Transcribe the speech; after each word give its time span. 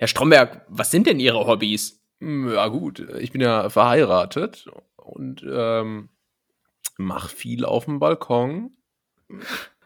Herr 0.00 0.06
Stromberg, 0.06 0.64
was 0.68 0.92
sind 0.92 1.08
denn 1.08 1.18
Ihre 1.18 1.44
Hobbys? 1.44 2.00
Hm, 2.20 2.52
ja, 2.52 2.68
gut, 2.68 3.00
ich 3.18 3.32
bin 3.32 3.40
ja 3.40 3.68
verheiratet 3.68 4.66
und 4.94 5.44
ähm, 5.44 6.08
mache 6.96 7.28
viel 7.28 7.64
auf 7.64 7.86
dem 7.86 7.98
Balkon. 7.98 8.76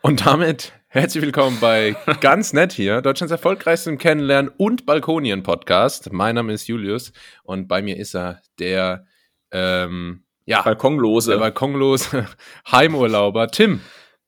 Und 0.02 0.26
damit 0.26 0.74
herzlich 0.88 1.24
willkommen 1.24 1.56
bei 1.62 1.96
Ganz 2.20 2.52
Nett 2.52 2.74
hier, 2.74 3.00
Deutschlands 3.00 3.32
erfolgreichstem 3.32 3.96
Kennenlernen 3.96 4.52
und 4.54 4.84
Balkonien-Podcast. 4.84 6.12
Mein 6.12 6.34
Name 6.34 6.52
ist 6.52 6.66
Julius 6.66 7.14
und 7.42 7.66
bei 7.66 7.80
mir 7.80 7.96
ist 7.96 8.14
er, 8.14 8.42
der, 8.58 9.06
ähm, 9.50 10.24
ja, 10.44 10.60
Balkonlose. 10.60 11.30
der 11.30 11.38
balkonlose 11.38 12.26
Heimurlauber 12.70 13.48
Tim. 13.48 13.80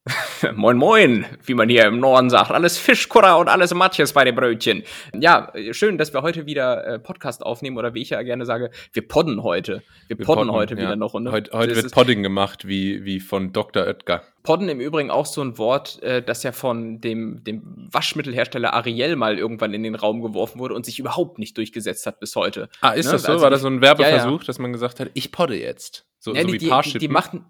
moin 0.55 0.77
moin, 0.77 1.25
wie 1.45 1.55
man 1.55 1.71
hier 1.71 1.87
im 1.87 1.99
Norden 1.99 2.29
sagt. 2.29 2.51
Alles 2.51 2.77
Fischkutter 2.77 3.39
und 3.39 3.49
alles 3.49 3.73
Matjes 3.73 4.13
bei 4.13 4.23
den 4.25 4.35
Brötchen. 4.35 4.83
Ja, 5.19 5.51
schön, 5.71 5.97
dass 5.97 6.13
wir 6.13 6.21
heute 6.21 6.45
wieder 6.45 6.87
äh, 6.87 6.99
Podcast 6.99 7.43
aufnehmen 7.45 7.79
oder 7.79 7.95
wie 7.95 8.03
ich 8.03 8.11
ja 8.11 8.21
gerne 8.23 8.45
sage, 8.45 8.71
wir 8.93 9.09
podden 9.09 9.43
heute. 9.43 9.83
Wir, 10.09 10.19
Wir 10.19 10.27
podden, 10.27 10.53
heute 10.53 10.75
ja. 10.75 10.81
wieder 10.81 10.91
eine 10.93 11.05
Runde. 11.07 11.33
Heute, 11.33 11.53
heute 11.53 11.73
Das 11.73 11.85
wird 11.85 11.95
Podding 11.95 12.23
gemacht, 12.23 12.69
wie, 12.69 13.03
wie 13.07 13.19
von 13.19 13.55
Dr. 13.55 13.87
Oetker. 13.87 14.23
Podden 14.43 14.69
im 14.69 14.79
Übrigen 14.79 15.11
auch 15.11 15.25
so 15.25 15.41
ein 15.41 15.57
Wort, 15.57 16.03
äh, 16.03 16.23
das 16.23 16.43
ja 16.43 16.53
von 16.53 17.01
dem, 17.01 17.43
dem 17.43 17.63
Waschmittelhersteller 17.91 18.75
Ariel 18.75 19.17
mal 19.17 19.39
irgendwann 19.39 19.73
in 19.73 19.83
den 19.85 19.95
Raum 19.95 20.21
geworfen 20.21 20.59
wurde 20.59 20.75
und 20.75 20.85
sich 20.85 20.99
überhaupt 20.99 21.39
nicht 21.39 21.57
durchgesetzt 21.57 22.05
hat 22.07 22.21
bis 22.21 22.37
heute. 22.37 22.69
Ah, 22.83 22.91
ist 22.91 23.07
Ne, 23.07 23.13
das 23.13 23.23
so? 23.23 23.33
also 23.33 23.43
War 23.43 23.49
das 23.51 23.63
so 23.63 23.69
ein 23.69 23.81
Werbeversuch, 23.81 24.45
dass 24.45 24.59
man 24.59 24.71
gesagt 24.75 25.01
hat, 25.01 25.09
ich 25.15 25.33
podde 25.33 25.57
jetzt? 25.59 26.05
So, 26.19 26.35
Ja, 26.35 26.43
so 26.43 26.47
die, 26.49 26.53
wie 26.53 26.59
die, 26.59 26.65
die, 26.67 26.71
Parship. 26.71 27.01
die 27.01 27.09
machten. 27.09 27.47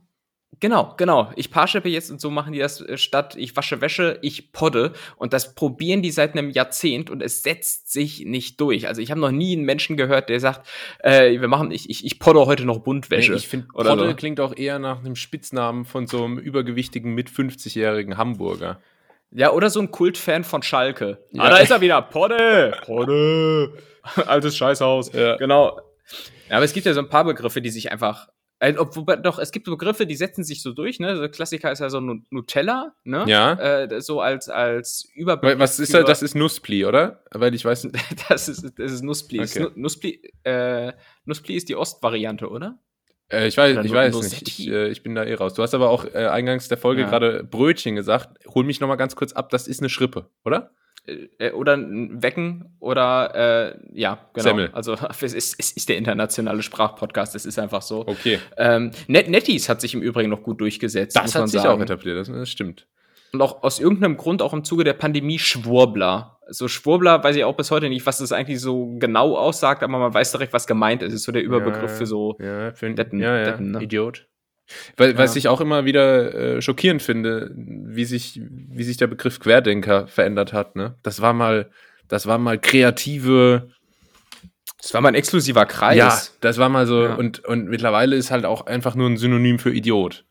Genau, 0.60 0.94
genau. 0.96 1.32
Ich 1.36 1.50
paarschippe 1.50 1.88
jetzt 1.88 2.10
und 2.10 2.20
so 2.20 2.30
machen 2.30 2.52
die 2.52 2.58
das 2.58 2.80
äh, 2.80 2.96
statt 2.96 3.34
ich 3.36 3.56
wasche 3.56 3.80
Wäsche, 3.80 4.18
ich 4.22 4.52
podde. 4.52 4.92
Und 5.16 5.32
das 5.32 5.54
probieren 5.54 6.02
die 6.02 6.10
seit 6.10 6.32
einem 6.32 6.50
Jahrzehnt 6.50 7.10
und 7.10 7.22
es 7.22 7.42
setzt 7.42 7.92
sich 7.92 8.24
nicht 8.24 8.60
durch. 8.60 8.86
Also 8.86 9.00
ich 9.00 9.10
habe 9.10 9.20
noch 9.20 9.30
nie 9.30 9.54
einen 9.54 9.64
Menschen 9.64 9.96
gehört, 9.96 10.28
der 10.28 10.40
sagt, 10.40 10.66
äh, 11.00 11.40
wir 11.40 11.48
machen, 11.48 11.70
ich, 11.70 11.90
ich, 11.90 12.04
ich 12.04 12.18
podde 12.18 12.46
heute 12.46 12.64
noch 12.64 12.78
Buntwäsche. 12.78 13.32
Nee, 13.32 13.38
ich 13.38 13.48
finde, 13.48 13.68
Podde 13.68 14.08
so. 14.08 14.14
klingt 14.14 14.40
auch 14.40 14.56
eher 14.56 14.78
nach 14.78 15.00
einem 15.00 15.16
Spitznamen 15.16 15.84
von 15.84 16.06
so 16.06 16.24
einem 16.24 16.38
übergewichtigen 16.38 17.14
mit 17.14 17.30
50-jährigen 17.30 18.16
Hamburger. 18.16 18.80
Ja, 19.30 19.50
oder 19.50 19.68
so 19.70 19.80
ein 19.80 19.90
Kultfan 19.90 20.44
von 20.44 20.62
Schalke. 20.62 21.18
Ja. 21.32 21.42
Ah, 21.42 21.50
da 21.50 21.56
ist 21.56 21.70
er 21.70 21.80
wieder. 21.80 22.00
Podde! 22.02 22.76
Podde! 22.84 23.72
Altes 24.26 24.56
Scheißhaus. 24.56 25.12
Ja. 25.12 25.36
Genau. 25.36 25.80
Ja, 26.48 26.56
aber 26.56 26.64
es 26.64 26.72
gibt 26.72 26.86
ja 26.86 26.92
so 26.92 27.00
ein 27.00 27.08
paar 27.08 27.24
Begriffe, 27.24 27.60
die 27.60 27.70
sich 27.70 27.90
einfach. 27.90 28.28
Also, 28.64 28.80
ob- 28.80 28.96
wobei, 28.96 29.16
doch, 29.16 29.38
es 29.38 29.52
gibt 29.52 29.66
Begriffe, 29.66 30.06
die 30.06 30.14
setzen 30.16 30.42
sich 30.44 30.62
so 30.62 30.72
durch, 30.72 30.98
ne? 31.00 31.18
Der 31.18 31.28
Klassiker 31.28 31.70
ist 31.70 31.80
ja 31.80 31.90
so 31.90 32.00
Nu- 32.00 32.22
Nutella, 32.30 32.94
ne? 33.04 33.24
Ja. 33.26 33.52
Äh, 33.54 34.00
so 34.00 34.20
als, 34.20 34.48
als 34.48 35.08
Überbegriff. 35.14 35.58
Was 35.58 35.78
ist 35.78 35.90
für- 35.90 36.04
das? 36.04 36.22
Ist 36.22 36.34
Nusspli, 36.34 36.84
oder? 36.84 37.22
Weil 37.32 37.54
ich 37.54 37.64
weiß, 37.64 37.88
das 38.28 38.48
ist, 38.48 38.72
das 38.78 38.92
ist 38.92 39.02
Nuspli. 39.02 39.40
Okay. 39.40 39.60
Nu- 39.60 39.70
Nuspli, 39.74 40.22
äh, 40.44 40.92
Nuspli 41.24 41.54
ist 41.56 41.68
die 41.68 41.76
Ostvariante, 41.76 42.48
oder? 42.48 42.78
äh, 43.30 43.46
ich 43.48 43.56
weiß, 43.56 43.76
Oder 43.76 43.84
ich 43.86 43.92
weiß 43.92 44.14
nicht. 44.22 44.48
Ich, 44.60 44.68
äh, 44.68 44.88
ich 44.88 45.02
bin 45.02 45.14
da 45.14 45.24
eh 45.24 45.34
raus. 45.34 45.54
Du 45.54 45.62
hast 45.62 45.74
aber 45.74 45.88
auch 45.90 46.04
äh, 46.04 46.26
eingangs 46.26 46.68
der 46.68 46.78
Folge 46.78 47.02
Ja. 47.02 47.08
gerade 47.08 47.42
Brötchen 47.44 47.94
gesagt. 47.96 48.38
Hol 48.54 48.64
mich 48.64 48.80
noch 48.80 48.88
mal 48.88 48.96
ganz 48.96 49.16
kurz 49.16 49.32
ab. 49.32 49.50
Das 49.50 49.66
ist 49.68 49.80
eine 49.80 49.88
Schrippe, 49.88 50.30
oder? 50.44 50.70
Äh, 51.06 51.50
oder 51.52 51.74
ein 51.76 52.22
Wecken 52.22 52.76
oder, 52.80 53.74
äh, 53.74 53.78
ja, 53.92 54.18
genau. 54.32 54.42
Semmel. 54.44 54.70
Also, 54.72 54.94
es 55.20 55.34
ist, 55.34 55.56
es 55.58 55.72
ist 55.72 55.88
der 55.88 55.96
internationale 55.98 56.62
Sprachpodcast, 56.62 57.34
es 57.34 57.44
ist 57.46 57.58
einfach 57.58 57.82
so. 57.82 58.06
Okay. 58.06 58.38
Ähm, 58.56 58.90
Net 59.06 59.28
Netties 59.28 59.68
hat 59.68 59.80
sich 59.80 59.94
im 59.94 60.02
Übrigen 60.02 60.30
noch 60.30 60.42
gut 60.42 60.60
durchgesetzt. 60.60 61.16
muss 61.16 61.24
Das 61.24 61.34
man 61.34 61.42
hat 61.44 61.48
sich 61.50 61.60
sagen. 61.60 61.78
auch 61.80 61.82
etabliert. 61.84 62.16
Das, 62.18 62.28
das 62.28 62.48
stimmt. 62.48 62.86
Und 63.32 63.42
auch 63.42 63.62
aus 63.62 63.80
irgendeinem 63.80 64.16
Grund 64.16 64.40
auch 64.42 64.52
im 64.52 64.62
Zuge 64.64 64.84
der 64.84 64.92
Pandemie 64.94 65.38
Schwurbler. 65.38 66.38
So 66.48 66.68
Schwurbler 66.68 67.22
weiß 67.24 67.34
ich 67.36 67.44
auch 67.44 67.56
bis 67.56 67.70
heute 67.70 67.88
nicht, 67.88 68.06
was 68.06 68.18
das 68.18 68.32
eigentlich 68.32 68.60
so 68.60 68.94
genau 68.98 69.36
aussagt, 69.36 69.82
aber 69.82 69.98
man 69.98 70.14
weiß 70.14 70.30
direkt, 70.32 70.52
was 70.52 70.66
gemeint 70.66 71.02
ist. 71.02 71.12
ist 71.12 71.24
so 71.24 71.32
der 71.32 71.42
Überbegriff 71.42 71.90
Ja, 71.90 71.96
für 71.96 72.06
so. 72.06 72.36
Ja, 72.40 72.72
für 72.72 72.86
einen 72.86 72.96
Deppen- 72.96 73.20
ja, 73.20 73.36
ja, 73.38 73.44
Deppen, 73.44 73.72
ne? 73.72 73.82
Idiot. 73.82 74.26
Weil, 74.96 75.16
Was 75.18 75.34
Ja. 75.34 75.38
ich 75.38 75.48
auch 75.48 75.60
immer 75.60 75.84
wieder 75.84 76.34
äh, 76.56 76.62
schockierend 76.62 77.02
finde, 77.02 77.50
wie 77.56 78.04
sich, 78.04 78.40
wie 78.42 78.82
sich 78.84 78.96
der 78.96 79.06
Begriff 79.06 79.40
Querdenker 79.40 80.06
verändert 80.06 80.52
hat. 80.52 80.76
Ne? 80.76 80.94
Das 81.02 81.20
war 81.20 81.32
mal, 81.32 81.70
das 82.08 82.26
war 82.26 82.38
mal 82.38 82.58
kreative, 82.58 83.68
Das 84.82 84.92
war 84.94 85.00
mal 85.00 85.08
ein 85.08 85.14
exklusiver 85.14 85.66
Kreis. 85.66 85.96
ja, 85.96 86.18
das 86.40 86.58
war 86.58 86.68
mal 86.68 86.86
so, 86.86 87.04
Ja. 87.04 87.14
und, 87.14 87.44
und 87.44 87.66
mittlerweile 87.68 88.16
ist 88.16 88.30
halt 88.30 88.44
auch 88.44 88.66
einfach 88.66 88.94
nur 88.94 89.08
ein 89.08 89.16
Synonym 89.16 89.58
für 89.58 89.72
Idiot. 89.72 90.24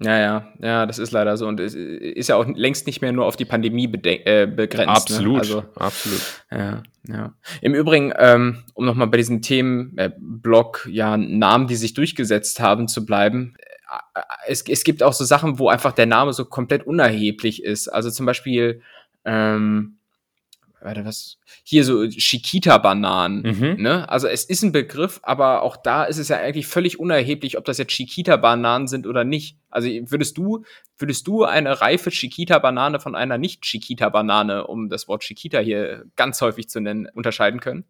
Ja, 0.00 0.18
ja, 0.18 0.48
ja, 0.60 0.86
das 0.86 0.98
ist 0.98 1.12
leider 1.12 1.36
so. 1.36 1.46
Und 1.46 1.60
es 1.60 1.74
ist 1.74 2.28
ja 2.28 2.36
auch 2.36 2.46
längst 2.48 2.86
nicht 2.86 3.02
mehr 3.02 3.12
nur 3.12 3.26
auf 3.26 3.36
die 3.36 3.44
Pandemie 3.44 3.84
äh, 3.84 4.46
begrenzt. 4.46 4.88
Absolut, 4.88 5.34
Ne? 5.34 5.38
Also, 5.40 5.64
absolut. 5.76 6.20
ja, 6.50 6.82
ja. 7.08 7.34
Im 7.60 7.74
Übrigen, 7.74 8.12
ähm, 8.18 8.64
um 8.74 8.86
nochmal 8.86 9.08
bei 9.08 9.18
diesem 9.18 9.42
Themenblock, 9.42 10.02
äh, 10.02 10.10
Block, 10.18 10.88
ja, 10.90 11.16
Namen, 11.18 11.66
die 11.66 11.76
sich 11.76 11.92
durchgesetzt 11.94 12.58
haben, 12.58 12.88
zu 12.88 13.04
bleiben. 13.04 13.54
Es, 14.46 14.62
es 14.62 14.84
gibt 14.84 15.02
auch 15.02 15.12
so 15.12 15.24
Sachen, 15.24 15.58
wo 15.58 15.68
einfach 15.68 15.92
der 15.92 16.06
Name 16.06 16.32
so 16.32 16.44
komplett 16.44 16.86
unerheblich 16.86 17.62
ist. 17.62 17.88
Also 17.88 18.10
zum 18.10 18.26
Beispiel, 18.26 18.82
ähm, 19.24 19.98
warte, 20.80 21.04
was? 21.04 21.38
Hier 21.62 21.84
so 21.84 22.06
Chiquita-Bananen. 22.06 23.42
Mhm. 23.42 23.82
Ne? 23.82 24.08
Also 24.08 24.28
es 24.28 24.44
ist 24.44 24.62
ein 24.62 24.72
Begriff, 24.72 25.20
aber 25.22 25.62
auch 25.62 25.76
da 25.76 26.04
ist 26.04 26.18
es 26.18 26.28
ja 26.28 26.38
eigentlich 26.38 26.66
völlig 26.66 26.98
unerheblich, 26.98 27.58
ob 27.58 27.64
das 27.64 27.78
jetzt 27.78 27.92
Chiquita-Bananen 27.92 28.88
sind 28.88 29.06
oder 29.06 29.24
nicht. 29.24 29.56
Also 29.70 29.88
würdest 29.88 30.36
du, 30.38 30.64
würdest 30.98 31.26
du 31.26 31.44
eine 31.44 31.80
reife 31.80 32.10
Chiquita-Banane 32.10 33.00
von 33.00 33.14
einer 33.14 33.38
nicht-Chiquita-Banane, 33.38 34.66
um 34.66 34.88
das 34.88 35.08
Wort 35.08 35.22
Chiquita 35.22 35.58
hier 35.58 36.04
ganz 36.16 36.40
häufig 36.40 36.68
zu 36.68 36.80
nennen, 36.80 37.08
unterscheiden 37.14 37.60
können? 37.60 37.84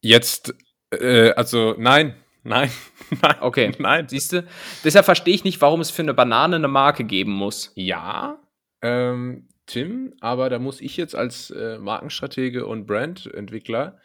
Jetzt, 0.00 0.54
äh, 0.90 1.30
also 1.30 1.74
nein, 1.78 2.14
nein, 2.42 2.70
nein, 3.22 3.36
Okay. 3.40 3.72
nein. 3.78 4.08
Siehst 4.08 4.32
du? 4.32 4.44
Deshalb 4.84 5.04
verstehe 5.04 5.34
ich 5.34 5.44
nicht, 5.44 5.60
warum 5.60 5.80
es 5.80 5.90
für 5.90 6.02
eine 6.02 6.14
Banane 6.14 6.56
eine 6.56 6.68
Marke 6.68 7.04
geben 7.04 7.32
muss. 7.32 7.72
Ja, 7.74 8.38
ähm, 8.82 9.48
Tim, 9.66 10.12
aber 10.20 10.50
da 10.50 10.58
muss 10.58 10.80
ich 10.80 10.96
jetzt 10.96 11.14
als 11.14 11.50
äh, 11.50 11.78
Markenstratege 11.78 12.66
und 12.66 12.86
Brandentwickler 12.86 13.98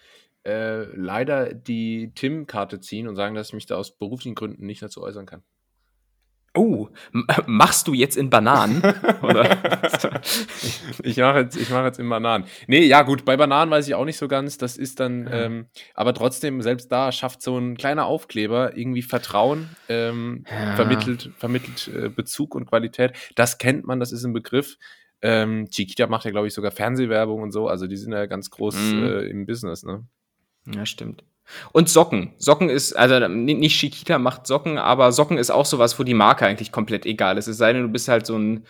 äh, 0.46 0.84
leider 0.96 1.54
die 1.54 2.12
Tim-Karte 2.16 2.80
ziehen 2.80 3.08
und 3.08 3.16
sagen, 3.16 3.36
dass 3.36 3.48
ich 3.50 3.54
mich 3.54 3.66
da 3.66 3.76
aus 3.76 3.98
beruflichen 3.98 4.36
Gründen 4.36 4.66
nicht 4.66 4.82
dazu 4.82 5.02
äußern 5.02 5.26
kann. 5.26 5.44
Oh, 6.56 6.90
machst 7.46 7.88
du 7.88 7.94
jetzt 7.94 8.18
in 8.18 8.30
Bananen? 8.30 8.82
Oder? 9.22 9.58
Ich 11.04 11.18
mache 11.18 11.40
jetzt, 11.40 11.56
ich 11.58 11.70
mache 11.70 11.86
jetzt 11.86 12.00
in 12.00 12.10
Bananen. 12.10 12.46
Nee, 12.68 12.86
ja 12.86 13.04
gut, 13.04 13.26
bei 13.26 13.38
Bananen 13.38 13.72
weiß 13.72 13.88
ich 13.88 13.96
auch 13.96 14.06
nicht 14.06 14.18
so 14.18 14.28
ganz. 14.28 14.58
Das 14.58 14.78
ist 14.78 15.00
dann, 15.00 15.30
ähm, 15.32 15.66
aber 15.94 16.14
trotzdem, 16.14 16.62
selbst 16.62 16.92
da 16.92 17.12
schafft 17.12 17.42
so 17.42 17.58
ein 17.58 17.78
kleiner 17.78 18.06
Aufkleber 18.06 18.76
irgendwie 18.78 19.02
Vertrauen, 19.02 19.70
ähm, 19.90 20.46
Ja. 20.50 20.76
vermittelt, 20.76 21.32
vermittelt 21.38 21.88
äh, 21.88 22.10
Bezug 22.10 22.56
und 22.56 22.66
Qualität. 22.68 23.14
Das 23.36 23.58
kennt 23.58 23.86
man, 23.86 24.00
das 24.00 24.12
ist 24.12 24.24
ein 24.24 24.34
Begriff. 24.34 24.78
Ähm, 25.22 25.70
Chiquita 25.70 26.08
macht 26.08 26.26
ja, 26.26 26.32
glaube 26.32 26.48
ich, 26.48 26.54
sogar 26.54 26.72
Fernsehwerbung 26.72 27.42
und 27.42 27.52
so. 27.52 27.68
Also 27.68 27.88
die 27.88 27.98
sind 27.98 28.12
ja 28.14 28.26
ganz 28.28 28.50
groß 28.52 28.76
Mhm. 28.76 29.04
äh, 29.04 29.20
im 29.28 29.46
Business, 29.46 29.84
ne? 29.84 30.04
Ja, 30.66 30.86
stimmt. 30.86 31.24
Und 31.72 31.88
Socken. 31.90 32.34
Socken 32.38 32.70
ist, 32.70 32.92
also 32.94 33.26
ni- 33.30 33.54
nicht 33.54 33.80
Chiquita 33.80 34.20
macht 34.20 34.46
Socken, 34.46 34.78
aber 34.78 35.14
Socken 35.14 35.38
ist 35.38 35.50
auch 35.50 35.66
sowas, 35.66 35.98
wo 35.98 36.04
die 36.04 36.14
Marke 36.14 36.46
eigentlich 36.46 36.74
komplett 36.74 37.06
egal 37.06 37.38
ist. 37.38 37.48
Es 37.48 37.58
sei 37.58 37.72
denn, 37.72 37.84
du 37.84 37.88
bist 37.88 38.10
halt 38.10 38.26
so 38.26 38.38
ein, 38.38 38.66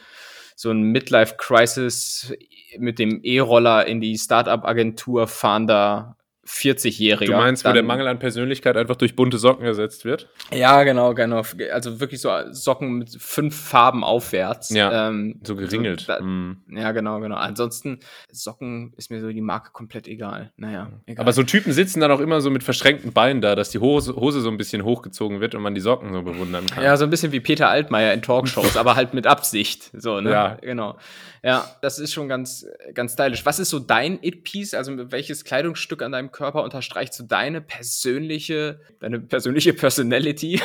so 0.58 0.72
ein 0.72 0.82
Midlife-Crisis 0.82 2.34
mit 2.80 2.98
dem 2.98 3.20
E-Roller 3.22 3.86
in 3.86 4.02
die 4.02 4.18
Startup-Agentur 4.18 5.28
fahrender 5.28 6.17
40-Jähriger. 6.48 7.26
Du 7.26 7.32
meinst, 7.34 7.66
wo 7.66 7.72
der 7.72 7.84
Mangel 7.84 8.08
an 8.08 8.20
Persönlichkeit 8.20 8.78
einfach 8.78 8.96
durch 8.96 9.16
bunte 9.16 9.38
Socken 9.38 9.66
ersetzt 9.66 10.06
wird? 10.06 10.30
Ja, 10.54 10.84
genau, 10.84 11.14
genau. 11.14 11.44
Also 11.72 12.00
wirklich 12.00 12.22
so 12.22 12.32
Socken 12.52 12.94
mit 13.00 13.10
fünf 13.20 13.56
Farben 13.60 14.04
aufwärts. 14.04 14.70
Ja, 14.70 15.10
Ähm, 15.10 15.40
So 15.44 15.56
geringelt. 15.56 16.08
da- 16.08 16.22
Mm. 16.22 16.62
ja, 16.72 16.92
genau, 16.92 17.20
genau. 17.20 17.36
Ansonsten, 17.36 18.00
Socken 18.32 18.94
ist 18.98 19.12
mir 19.12 19.22
so 19.22 19.30
die 19.30 19.42
Marke 19.42 19.72
komplett 19.72 20.08
egal. 20.08 20.52
Naja, 20.58 20.90
egal. 21.06 21.24
Aber 21.24 21.34
so 21.34 21.44
Typen 21.44 21.74
sitzen 21.74 22.00
dann 22.00 22.12
auch 22.12 22.20
immer 22.20 22.42
so 22.42 22.50
mit 22.50 22.64
verschränkten 22.64 23.14
Beinen 23.14 23.42
da, 23.42 23.56
dass 23.56 23.70
die 23.70 23.80
Hose, 23.80 24.16
Hose 24.16 24.42
so 24.42 24.50
ein 24.50 24.58
bisschen 24.58 24.84
hochgezogen 24.84 25.40
wird 25.42 25.56
und 25.56 25.62
man 25.62 25.76
die 25.76 25.82
Socken 25.82 26.14
so 26.14 26.22
bewundern 26.24 26.66
kann. 26.68 26.84
Ja, 26.84 26.96
so 26.98 27.04
ein 27.04 27.10
bisschen 27.10 27.32
wie 27.32 27.40
Peter 27.40 27.70
Altmaier 27.70 28.14
in 28.14 28.22
Talkshows, 28.22 28.78
aber 28.78 28.96
halt 28.96 29.14
mit 29.14 29.28
Absicht. 29.28 29.92
So, 29.94 30.22
ne? 30.22 30.32
Ja. 30.32 30.58
Genau. 30.62 30.98
Ja, 31.44 31.66
das 31.82 32.00
ist 32.00 32.14
schon 32.14 32.28
ganz, 32.28 32.66
ganz 32.94 33.14
stylisch. 33.14 33.46
Was 33.46 33.60
ist 33.60 33.70
so 33.70 33.80
dein 33.80 34.20
It-Piece? 34.22 34.74
Also 34.74 35.12
welches 35.12 35.44
Kleidungsstück 35.46 36.02
an 36.02 36.12
deinem 36.12 36.32
Körper 36.38 36.64
unterstreicht 36.64 37.14
so 37.16 37.24
deine 37.26 37.62
persönliche, 37.62 38.80
deine 39.00 39.20
persönliche 39.20 39.74
Personality? 39.74 40.62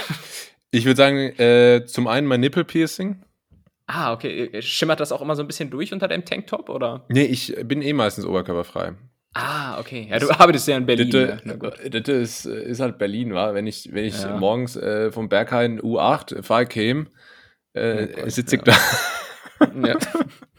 Ich 0.71 0.85
würde 0.85 0.97
sagen, 0.99 1.17
äh, 1.39 1.85
zum 1.87 2.07
einen 2.07 2.27
mein 2.27 2.41
Nippelpiercing. 2.41 3.23
ah, 3.87 4.13
okay. 4.13 4.61
Schimmert 4.63 5.01
das 5.01 5.13
auch 5.13 5.21
immer 5.23 5.35
so 5.35 5.43
ein 5.43 5.47
bisschen 5.47 5.71
durch 5.71 5.93
unter 5.93 6.09
deinem 6.09 6.25
Tanktop, 6.25 6.69
oder? 6.69 7.05
Nee, 7.09 7.25
ich 7.25 7.55
bin 7.65 7.83
eh 7.83 7.93
meistens 7.93 8.25
oberkörperfrei. 8.25 8.95
Ah, 9.35 9.81
okay. 9.81 10.09
Ja, 10.11 10.19
du 10.19 10.31
arbeitest 10.31 10.69
ja 10.69 10.77
in 10.77 10.85
Berlin. 10.85 11.11
Das, 11.11 11.41
ja. 11.45 11.55
Gut. 11.57 11.75
das 11.91 12.09
ist, 12.09 12.45
ist 12.47 12.81
halt 12.81 12.99
Berlin, 12.99 13.33
wa? 13.35 13.55
Wenn 13.55 13.67
ich, 13.67 13.89
wenn 13.93 14.05
ich 14.05 14.21
Ja. 14.23 14.37
morgens 14.37 14.77
äh, 14.77 15.11
vom 15.11 15.29
Berghain 15.31 15.81
U8 15.81 16.43
fahre 16.43 16.67
käme, 16.67 17.07
äh, 17.73 18.09
Oh 18.11 18.21
Gott, 18.21 18.31
sitze 18.33 18.57
ich 18.57 18.63
ja. 18.67 18.75
da. 19.61 19.89
Ja. 19.89 19.97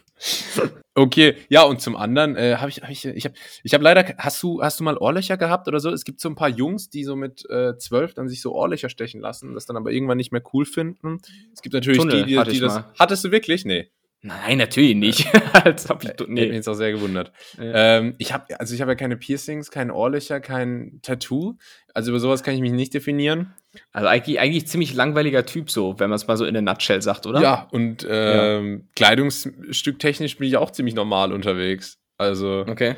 Okay, 0.95 1.35
ja, 1.49 1.63
und 1.63 1.81
zum 1.81 1.95
anderen 1.95 2.35
äh, 2.35 2.57
habe 2.57 2.69
ich, 2.69 2.81
hab 2.83 2.89
ich, 2.91 3.03
ich 3.05 3.25
habe 3.25 3.35
ich 3.63 3.73
hab 3.73 3.81
leider, 3.81 4.13
hast 4.19 4.43
du, 4.43 4.61
hast 4.61 4.79
du 4.79 4.83
mal 4.83 4.95
Ohrlöcher 4.97 5.37
gehabt 5.37 5.67
oder 5.67 5.79
so? 5.79 5.89
Es 5.89 6.03
gibt 6.03 6.19
so 6.19 6.29
ein 6.29 6.35
paar 6.35 6.49
Jungs, 6.49 6.91
die 6.91 7.03
so 7.03 7.15
mit 7.15 7.49
äh, 7.49 7.75
zwölf 7.79 8.13
dann 8.13 8.29
sich 8.29 8.41
so 8.41 8.53
Ohrlöcher 8.53 8.89
stechen 8.89 9.19
lassen, 9.19 9.55
das 9.55 9.65
dann 9.65 9.75
aber 9.75 9.91
irgendwann 9.91 10.17
nicht 10.17 10.31
mehr 10.31 10.43
cool 10.53 10.65
finden. 10.65 11.19
Es 11.51 11.63
gibt 11.63 11.73
natürlich 11.73 11.97
Tunnel 11.97 12.25
die, 12.25 12.35
die, 12.35 12.51
die 12.51 12.59
das. 12.59 12.75
mal. 12.75 12.93
Hattest 12.99 13.23
du 13.23 13.31
wirklich? 13.31 13.65
Nee. 13.65 13.89
Nein, 14.25 14.57
natürlich 14.57 14.95
nicht. 14.95 15.27
Als 15.53 15.89
ob 15.91 16.03
ich, 16.03 16.09
Nee. 16.09 16.15
Hätte 16.41 16.47
mich 16.47 16.53
jetzt 16.53 16.69
auch 16.69 16.73
sehr 16.75 16.93
gewundert. 16.93 17.33
Ja. 17.57 17.97
Ähm, 17.97 18.15
ich 18.17 18.31
habe 18.33 18.57
also 18.57 18.73
ich 18.73 18.79
habe 18.81 18.91
ja 18.91 18.95
keine 18.95 19.17
Piercings, 19.17 19.69
kein 19.69 19.91
Ohrlöcher, 19.91 20.39
kein 20.39 20.99
Tattoo. 21.01 21.55
Also 21.93 22.11
über 22.11 22.19
sowas 22.19 22.41
kann 22.41 22.55
ich 22.55 22.61
mich 22.61 22.71
nicht 22.71 22.93
definieren. 22.93 23.53
Also 23.91 24.07
eigentlich, 24.07 24.39
eigentlich 24.39 24.67
ziemlich 24.67 24.93
langweiliger 24.93 25.45
Typ 25.45 25.69
so, 25.69 25.99
wenn 25.99 26.09
man 26.09 26.15
es 26.15 26.25
mal 26.27 26.37
so 26.37 26.45
in 26.45 26.53
der 26.53 26.61
Nutshell 26.63 27.01
sagt, 27.01 27.25
oder? 27.25 27.41
Ja, 27.41 27.67
und 27.71 28.07
ähm, 28.09 28.87
Kleidungsstück 28.95 29.99
technisch 29.99 30.37
bin 30.37 30.47
ich 30.47 30.55
auch 30.57 30.71
ziemlich 30.71 30.95
normal 30.95 31.33
unterwegs. 31.33 31.99
Also 32.17 32.65
Okay. 32.67 32.95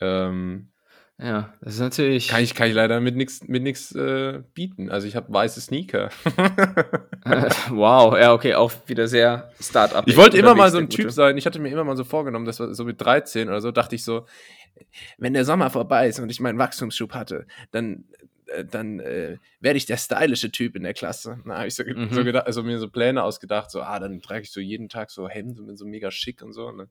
ähm, 0.00 0.68
Ja, 1.20 1.52
das 1.60 1.74
ist 1.74 1.80
natürlich. 1.80 2.28
kann 2.28 2.42
ich 2.42 2.54
kann 2.54 2.68
ich 2.68 2.74
leider 2.74 3.00
mit 3.00 3.16
nichts 3.16 3.42
mit 3.48 3.64
nix, 3.64 3.92
äh, 3.92 4.40
bieten. 4.54 4.88
Also 4.88 5.08
ich 5.08 5.16
habe 5.16 5.32
weiße 5.32 5.60
Sneaker. 5.60 6.10
wow, 7.70 8.16
ja, 8.16 8.32
okay, 8.32 8.54
auch 8.54 8.70
wieder 8.86 9.08
sehr 9.08 9.50
Start-up. 9.60 10.06
Ich 10.06 10.16
wollte 10.16 10.38
immer 10.38 10.54
mal 10.54 10.70
so 10.70 10.78
ein 10.78 10.88
Typ 10.88 11.06
Gute. 11.06 11.14
sein. 11.14 11.36
Ich 11.36 11.44
hatte 11.44 11.58
mir 11.58 11.70
immer 11.70 11.82
mal 11.82 11.96
so 11.96 12.04
vorgenommen, 12.04 12.44
dass 12.44 12.60
wir 12.60 12.72
so 12.72 12.84
mit 12.84 13.00
13 13.00 13.48
oder 13.48 13.60
so 13.60 13.72
dachte 13.72 13.96
ich 13.96 14.04
so, 14.04 14.26
wenn 15.18 15.34
der 15.34 15.44
Sommer 15.44 15.70
vorbei 15.70 16.06
ist 16.06 16.20
und 16.20 16.30
ich 16.30 16.38
meinen 16.38 16.58
Wachstumsschub 16.58 17.12
hatte, 17.14 17.46
dann 17.72 18.04
dann 18.70 19.00
äh, 19.00 19.36
werde 19.60 19.76
ich 19.76 19.86
der 19.86 19.96
stylische 19.96 20.50
Typ 20.50 20.76
in 20.76 20.82
der 20.82 20.94
Klasse. 20.94 21.38
Da 21.46 21.56
habe 21.58 21.66
ich 21.68 21.74
so, 21.74 21.84
Mhm. 21.84 22.08
so 22.12 22.24
gedacht, 22.24 22.46
also 22.46 22.62
mir 22.62 22.78
so 22.78 22.88
Pläne 22.88 23.22
ausgedacht, 23.22 23.70
so 23.70 23.82
ah, 23.82 23.98
dann 23.98 24.20
trage 24.20 24.42
ich 24.42 24.50
so 24.52 24.60
jeden 24.60 24.88
Tag 24.88 25.10
so 25.10 25.28
Hemd 25.28 25.58
und 25.60 25.66
bin 25.66 25.76
so 25.76 25.84
mega 25.86 26.10
schick 26.10 26.42
und 26.42 26.52
so. 26.52 26.70
Dann, 26.70 26.88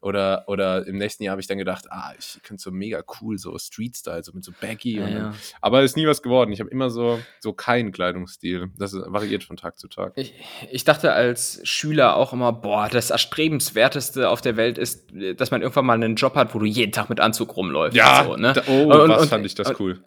oder 0.00 0.44
oder 0.48 0.86
im 0.86 0.98
nächsten 0.98 1.22
Jahr 1.22 1.32
habe 1.32 1.40
ich 1.40 1.46
dann 1.46 1.56
gedacht, 1.56 1.86
ah, 1.90 2.12
ich 2.18 2.38
könnte 2.42 2.62
so 2.62 2.70
mega 2.70 3.02
cool 3.20 3.38
so 3.38 3.56
Street 3.58 3.96
Style, 3.96 4.22
so 4.22 4.32
mit 4.32 4.44
so 4.44 4.52
Baggy 4.60 4.96
Ja, 4.98 5.08
ja. 5.08 5.34
aber 5.62 5.82
ist 5.82 5.96
nie 5.96 6.06
was 6.06 6.20
geworden. 6.22 6.52
Ich 6.52 6.60
habe 6.60 6.68
immer 6.70 6.90
so 6.90 7.20
so 7.40 7.52
keinen 7.54 7.90
Kleidungsstil. 7.90 8.68
Das 8.76 8.92
variiert 8.94 9.44
von 9.44 9.56
Tag 9.56 9.78
zu 9.78 9.88
Tag. 9.88 10.12
Ich, 10.16 10.34
ich 10.70 10.84
dachte 10.84 11.12
als 11.12 11.60
Schüler 11.64 12.16
auch 12.16 12.32
immer, 12.34 12.52
boah, 12.52 12.88
das 12.90 13.10
Erstrebenswerteste 13.10 14.28
auf 14.28 14.40
der 14.40 14.56
Welt 14.56 14.78
ist, 14.78 15.10
dass 15.36 15.50
man 15.50 15.62
irgendwann 15.62 15.86
mal 15.86 15.94
einen 15.94 16.16
Job 16.16 16.34
hat, 16.34 16.54
wo 16.54 16.58
du 16.58 16.66
jeden 16.66 16.92
Tag 16.92 17.08
mit 17.08 17.20
Anzug 17.20 17.56
rumläufst. 17.56 17.96
so, 18.24 18.36
ne? 18.36 18.54
oh, 18.66 18.72
Und- 18.92 19.08
was 19.08 19.22
und- 19.22 19.28
fand 19.28 19.46
ich 19.46 19.54
das 19.54 19.78
cool. 19.80 20.02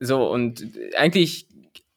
So, 0.00 0.30
und 0.30 0.64
eigentlich, 0.96 1.48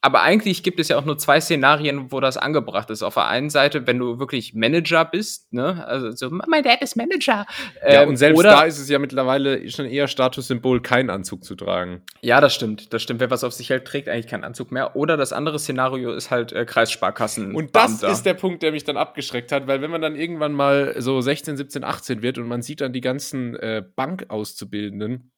aber 0.04 0.24
eigentlich 0.24 0.64
gibt 0.64 0.80
es 0.80 0.88
ja 0.88 0.98
auch 0.98 1.06
nur 1.06 1.20
zwei 1.20 1.40
Szenarien, 1.40 2.12
wo 2.12 2.20
das 2.20 2.36
angebracht 2.36 2.90
ist. 2.90 3.04
Auf 3.04 3.14
der 3.14 3.28
einen 3.28 3.52
Seite, 3.52 3.86
wenn 3.86 4.00
du 4.00 4.18
wirklich 4.18 4.56
Manager 4.56 5.06
bist, 5.06 5.54
ne, 5.54 5.86
also 5.86 6.10
so, 6.12 6.32
mein 6.32 6.64
Dad 6.64 6.82
ist 6.82 6.96
Manager. 6.96 7.46
Ja, 7.88 8.02
Ähm, 8.02 8.10
und 8.10 8.18
selbst 8.18 8.44
da 8.44 8.64
ist 8.64 8.80
es 8.80 8.90
ja 8.90 8.98
mittlerweile 8.98 9.70
schon 9.70 9.86
eher 9.86 10.08
Statussymbol, 10.08 10.82
keinen 10.82 11.12
Anzug 11.12 11.44
zu 11.44 11.56
tragen. 11.56 12.02
Ja, 12.22 12.42
das 12.42 12.56
stimmt, 12.56 12.92
das 12.94 13.04
stimmt. 13.04 13.20
Wer 13.20 13.30
was 13.30 13.44
auf 13.44 13.54
sich 13.54 13.70
hält, 13.70 13.86
trägt 13.86 14.10
eigentlich 14.10 14.26
keinen 14.26 14.44
Anzug 14.44 14.72
mehr. 14.72 14.96
Oder 14.96 15.18
das 15.18 15.34
andere 15.34 15.60
Szenario 15.60 16.14
ist 16.14 16.32
halt 16.32 16.52
äh, 16.52 16.66
Kreissparkassen. 16.66 17.54
Und 17.54 17.76
das 17.76 18.02
ist 18.02 18.24
der 18.24 18.34
Punkt, 18.34 18.64
der 18.64 18.72
mich 18.72 18.84
dann 18.84 18.98
abgeschreckt 18.98 19.52
hat, 19.52 19.68
weil 19.68 19.84
wenn 19.84 19.92
man 19.92 20.02
dann 20.02 20.16
irgendwann 20.16 20.54
mal 20.54 20.96
so 20.98 21.22
16, 21.22 21.58
17, 21.58 21.84
18 21.84 22.24
wird 22.24 22.40
und 22.40 22.48
man 22.48 22.64
sieht 22.64 22.82
dann 22.82 22.92
die 22.92 23.02
ganzen 23.02 23.56
äh, 23.58 23.84
Bankauszubildenden 23.96 25.32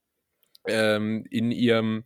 ähm, 0.66 1.26
in 1.30 1.52
ihrem 1.52 2.06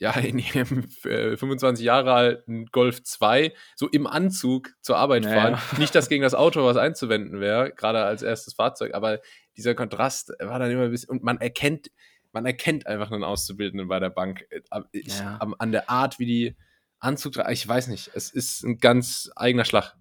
ja, 0.00 0.10
in 0.18 0.38
ihrem 0.40 0.88
äh, 1.04 1.36
25 1.36 1.84
Jahre 1.84 2.12
alten 2.12 2.66
Golf 2.72 3.02
2 3.04 3.52
so 3.76 3.88
im 3.88 4.06
Anzug 4.08 4.70
zur 4.80 4.96
Arbeit 4.96 5.24
Ja, 5.24 5.30
fahren. 5.30 5.58
Nicht, 5.78 5.94
dass 5.94 6.08
gegen 6.08 6.22
das 6.24 6.34
Auto 6.34 6.64
was 6.64 6.76
einzuwenden 6.76 7.38
wäre, 7.40 7.70
gerade 7.72 8.02
als 8.02 8.22
erstes 8.22 8.54
Fahrzeug, 8.54 8.94
aber 8.94 9.20
dieser 9.56 9.74
Kontrast 9.74 10.32
war 10.40 10.58
dann 10.58 10.70
immer 10.70 10.84
ein 10.84 10.90
bisschen, 10.90 11.10
und 11.10 11.22
man 11.22 11.38
erkennt, 11.38 11.90
man 12.32 12.46
erkennt 12.46 12.86
einfach 12.86 13.10
einen 13.12 13.24
Auszubildenden 13.24 13.88
bei 13.88 14.00
der 14.00 14.10
Bank 14.10 14.44
äh, 14.50 14.60
am- 14.70 14.86
ich, 14.90 15.18
Ja. 15.18 15.36
an 15.58 15.70
der 15.72 15.88
Art, 15.90 16.18
wie 16.18 16.26
die 16.26 16.56
Anzug. 16.98 17.34
Ich 17.50 17.66
weiß 17.66 17.88
nicht, 17.88 18.10
es 18.14 18.30
ist 18.30 18.62
ein 18.62 18.78
ganz 18.78 19.30
eigener 19.36 19.64
Schlag. 19.64 19.94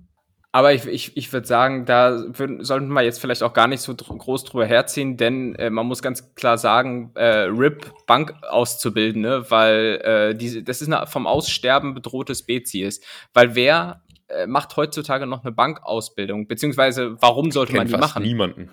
Aber 0.51 0.73
ich, 0.73 0.87
ich, 0.87 1.15
ich 1.15 1.31
würde 1.31 1.45
sagen, 1.45 1.85
da 1.85 2.23
würden, 2.27 2.63
sollten 2.63 2.87
wir 2.87 3.03
jetzt 3.03 3.21
vielleicht 3.21 3.43
auch 3.43 3.53
gar 3.53 3.67
nicht 3.67 3.81
so 3.81 3.93
dr 3.93 4.17
groß 4.17 4.45
drüber 4.45 4.65
herziehen, 4.65 5.15
denn 5.15 5.53
äh, 5.55 5.69
man 5.69 5.85
muss 5.85 6.01
ganz 6.01 6.33
klar 6.33 6.57
sagen, 6.57 7.11
äh, 7.13 7.45
RIP 7.45 7.91
Bank 8.07 8.33
auszubildende, 8.49 9.51
weil 9.51 10.01
äh, 10.03 10.35
diese, 10.35 10.63
das 10.63 10.81
ist 10.81 10.91
eine 10.91 11.05
vom 11.05 11.27
Aussterben 11.27 11.93
bedrohte 11.93 12.33
Spezies. 12.33 13.01
Weil 13.31 13.53
wer 13.53 14.01
äh, 14.27 14.47
macht 14.47 14.75
heutzutage 14.75 15.27
noch 15.27 15.43
eine 15.43 15.51
Bankausbildung? 15.51 16.47
Beziehungsweise 16.47 17.15
warum 17.21 17.51
sollte 17.51 17.75
man 17.75 17.87
die 17.87 17.97
machen? 17.97 18.23
niemanden. 18.23 18.71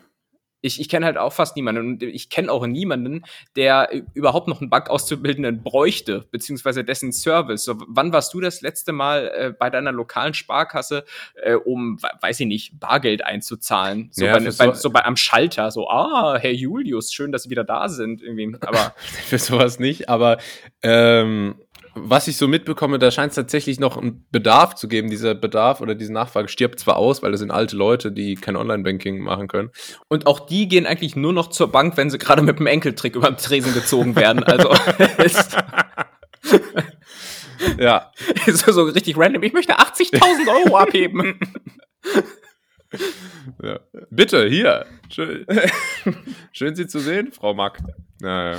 Ich, 0.66 0.80
ich 0.80 0.88
kenne 0.88 1.06
halt 1.06 1.16
auch 1.16 1.32
fast 1.32 1.56
niemanden 1.56 1.86
und 1.92 2.02
ich 2.02 2.28
kenne 2.28 2.50
auch 2.52 2.66
niemanden, 2.66 3.24
der 3.56 3.90
überhaupt 4.14 4.48
noch 4.48 4.60
einen 4.60 4.70
Bankauszubildenden 4.70 5.62
bräuchte, 5.62 6.26
beziehungsweise 6.30 6.84
dessen 6.84 7.12
Service. 7.12 7.64
So, 7.64 7.76
wann 7.86 8.12
warst 8.12 8.34
du 8.34 8.40
das 8.40 8.60
letzte 8.60 8.92
Mal 8.92 9.28
äh, 9.34 9.52
bei 9.58 9.70
deiner 9.70 9.92
lokalen 9.92 10.34
Sparkasse, 10.34 11.04
äh, 11.42 11.54
um, 11.54 12.02
we- 12.02 12.08
weiß 12.20 12.40
ich 12.40 12.46
nicht, 12.46 12.78
Bargeld 12.80 13.24
einzuzahlen? 13.24 14.08
So, 14.12 14.24
Ja, 14.24 14.38
bei, 14.38 14.50
so- 14.50 14.72
so 14.72 14.90
bei 14.90 15.04
am 15.04 15.16
Schalter, 15.16 15.70
so, 15.70 15.88
ah, 15.88 16.38
Herr 16.38 16.52
Julius, 16.52 17.12
schön, 17.12 17.32
dass 17.32 17.44
Sie 17.44 17.50
wieder 17.50 17.64
da 17.64 17.88
sind. 17.88 18.22
Irgendwie. 18.22 18.56
Aber 18.60 18.94
Für 19.26 19.38
sowas 19.38 19.78
nicht, 19.78 20.08
aber 20.08 20.38
ähm, 20.82 21.56
was 21.96 22.28
ich 22.28 22.36
so 22.36 22.46
mitbekomme, 22.46 22.98
da 22.98 23.10
scheint 23.10 23.30
es 23.30 23.36
tatsächlich 23.36 23.80
noch 23.80 23.96
einen 23.96 24.26
Bedarf 24.30 24.74
zu 24.74 24.86
geben. 24.86 25.10
Dieser 25.10 25.34
Bedarf 25.34 25.80
oder 25.80 25.94
diese 25.94 26.12
Nachfrage 26.12 26.48
stirbt 26.48 26.78
zwar 26.78 26.96
aus, 26.96 27.22
weil 27.22 27.32
das 27.32 27.40
sind 27.40 27.50
alte 27.50 27.76
Leute, 27.76 28.12
die 28.12 28.34
kein 28.34 28.56
Online-Banking 28.56 29.20
machen 29.20 29.48
können. 29.48 29.70
und 30.08 30.26
auch 30.26 30.40
die 30.40 30.68
gehen 30.68 30.86
eigentlich 30.86 31.16
nur 31.16 31.32
noch 31.32 31.48
zur 31.48 31.72
Bank, 31.72 31.96
wenn 31.96 32.10
sie 32.10 32.18
gerade 32.18 32.42
mit 32.42 32.58
dem 32.58 32.66
Enkeltrick 32.66 33.16
über 33.16 33.28
den 33.28 33.36
Tresen 33.36 33.74
gezogen 33.74 34.14
werden. 34.16 34.44
Also 34.44 34.70
ist, 35.18 35.56
Ja, 37.78 38.12
ist 38.46 38.66
so 38.66 38.82
richtig 38.84 39.16
random. 39.16 39.42
Ich 39.42 39.52
möchte 39.52 39.78
80.000 39.78 40.64
Euro 40.64 40.76
abheben. 40.76 41.38
ja. 43.62 43.80
Bitte, 44.10 44.46
hier. 44.46 44.86
Schön, 45.08 45.46
schön 46.52 46.76
Sie 46.76 46.86
zu 46.86 46.98
sehen, 46.98 47.32
Frau 47.32 47.54
Mack. 47.54 47.78
Naja. 48.20 48.58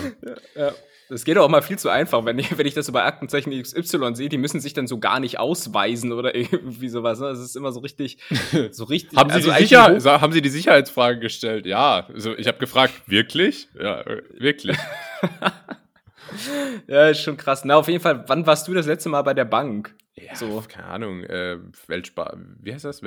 Ja. 0.55 0.71
Das 1.09 1.23
geht 1.23 1.37
auch 1.37 1.47
mal 1.47 1.61
viel 1.61 1.79
zu 1.79 1.89
einfach, 1.89 2.25
wenn 2.25 2.37
ich, 2.37 2.55
wenn 2.57 2.65
ich 2.67 2.73
das 2.73 2.85
so 2.85 2.91
bei 2.91 3.03
Aktenzeichen 3.03 3.51
XY 3.51 4.13
sehe, 4.15 4.29
die 4.29 4.37
müssen 4.37 4.59
sich 4.59 4.73
dann 4.73 4.87
so 4.87 4.99
gar 4.99 5.19
nicht 5.19 5.39
ausweisen 5.39 6.11
oder 6.11 6.35
irgendwie 6.35 6.89
sowas. 6.89 7.19
Ne? 7.19 7.27
Das 7.27 7.39
ist 7.39 7.55
immer 7.55 7.71
so 7.71 7.79
richtig, 7.79 8.17
so 8.71 8.83
richtig. 8.85 9.17
Haben 9.17 9.29
Sie, 9.29 9.35
also 9.35 9.47
die 9.49 9.53
eigentlich 9.55 9.69
Sicherheit, 9.69 9.95
hoch- 9.95 9.99
sa- 10.01 10.21
haben 10.21 10.33
Sie 10.33 10.41
die 10.41 10.49
Sicherheitsfrage 10.49 11.19
gestellt? 11.19 11.65
Ja. 11.65 12.07
Also 12.13 12.35
ich 12.35 12.47
habe 12.47 12.57
gefragt, 12.57 12.93
wirklich? 13.07 13.69
Ja, 13.79 14.01
äh, 14.01 14.21
wirklich. 14.37 14.77
Ja, 16.87 17.07
ist 17.09 17.21
schon 17.21 17.37
krass. 17.37 17.63
Na, 17.65 17.75
auf 17.77 17.87
jeden 17.87 18.01
Fall, 18.01 18.23
wann 18.27 18.45
warst 18.45 18.67
du 18.67 18.73
das 18.73 18.85
letzte 18.85 19.09
Mal 19.09 19.21
bei 19.21 19.33
der 19.33 19.45
Bank? 19.45 19.95
Ja, 20.15 20.35
So. 20.35 20.63
keine 20.67 20.87
Ahnung. 20.87 21.23
Äh, 21.23 21.57
Weltspar, 21.87 22.37
wie 22.61 22.73
heißt 22.73 22.85
das? 22.85 23.01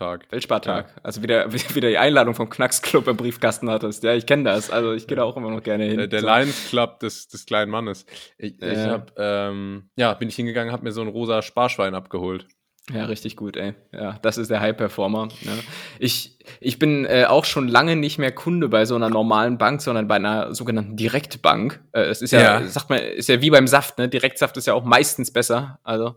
Weltspartag. 0.00 0.30
Weltspartag. 0.30 0.94
Also 1.02 1.22
wieder, 1.22 1.52
wieder 1.74 1.88
die 1.88 1.98
Einladung 1.98 2.34
vom 2.34 2.48
Knacksclub 2.48 3.08
im 3.08 3.16
Briefkasten 3.16 3.68
hattest. 3.70 4.02
Ja, 4.04 4.14
ich 4.14 4.26
kenne 4.26 4.44
das. 4.44 4.70
Also 4.70 4.92
ich 4.92 5.06
gehe 5.06 5.16
da 5.16 5.24
auch 5.24 5.36
immer 5.36 5.50
noch 5.50 5.62
gerne 5.62 5.84
hin. 5.84 5.98
Der, 5.98 6.06
der 6.06 6.20
So. 6.20 6.26
Lions 6.26 6.68
Club 6.68 7.00
des, 7.00 7.28
des 7.28 7.46
kleinen 7.46 7.70
Mannes. 7.70 8.06
Ich, 8.38 8.60
ich 8.62 8.78
Ja. 8.78 8.90
hab, 8.90 9.12
ähm, 9.18 9.90
ja, 9.96 10.14
bin 10.14 10.28
ich 10.28 10.36
hingegangen, 10.36 10.72
habe 10.72 10.84
mir 10.84 10.92
so 10.92 11.00
ein 11.00 11.08
rosa 11.08 11.42
Sparschwein 11.42 11.94
abgeholt. 11.94 12.46
Ja, 12.90 13.04
richtig 13.04 13.36
gut, 13.36 13.58
ey. 13.58 13.74
Ja, 13.92 14.18
das 14.22 14.38
ist 14.38 14.50
der 14.50 14.60
High-Performer. 14.60 15.26
Ne? 15.26 15.52
Ich, 15.98 16.38
ich 16.58 16.78
bin 16.78 17.04
äh, 17.04 17.26
auch 17.28 17.44
schon 17.44 17.68
lange 17.68 17.96
nicht 17.96 18.16
mehr 18.16 18.32
Kunde 18.32 18.70
bei 18.70 18.86
so 18.86 18.94
einer 18.94 19.10
normalen 19.10 19.58
Bank, 19.58 19.82
sondern 19.82 20.08
bei 20.08 20.14
einer 20.14 20.54
sogenannten 20.54 20.96
Direktbank. 20.96 21.82
Äh, 21.92 22.04
es 22.04 22.22
ist 22.22 22.30
ja, 22.30 22.60
Ja. 22.60 22.66
sagt 22.66 22.88
man, 22.88 22.98
ist 23.00 23.28
ja 23.28 23.42
wie 23.42 23.50
beim 23.50 23.66
Saft, 23.66 23.98
ne? 23.98 24.08
Direktsaft 24.08 24.56
ist 24.56 24.66
ja 24.68 24.72
auch 24.72 24.84
meistens 24.84 25.30
besser. 25.30 25.78
Also, 25.82 26.16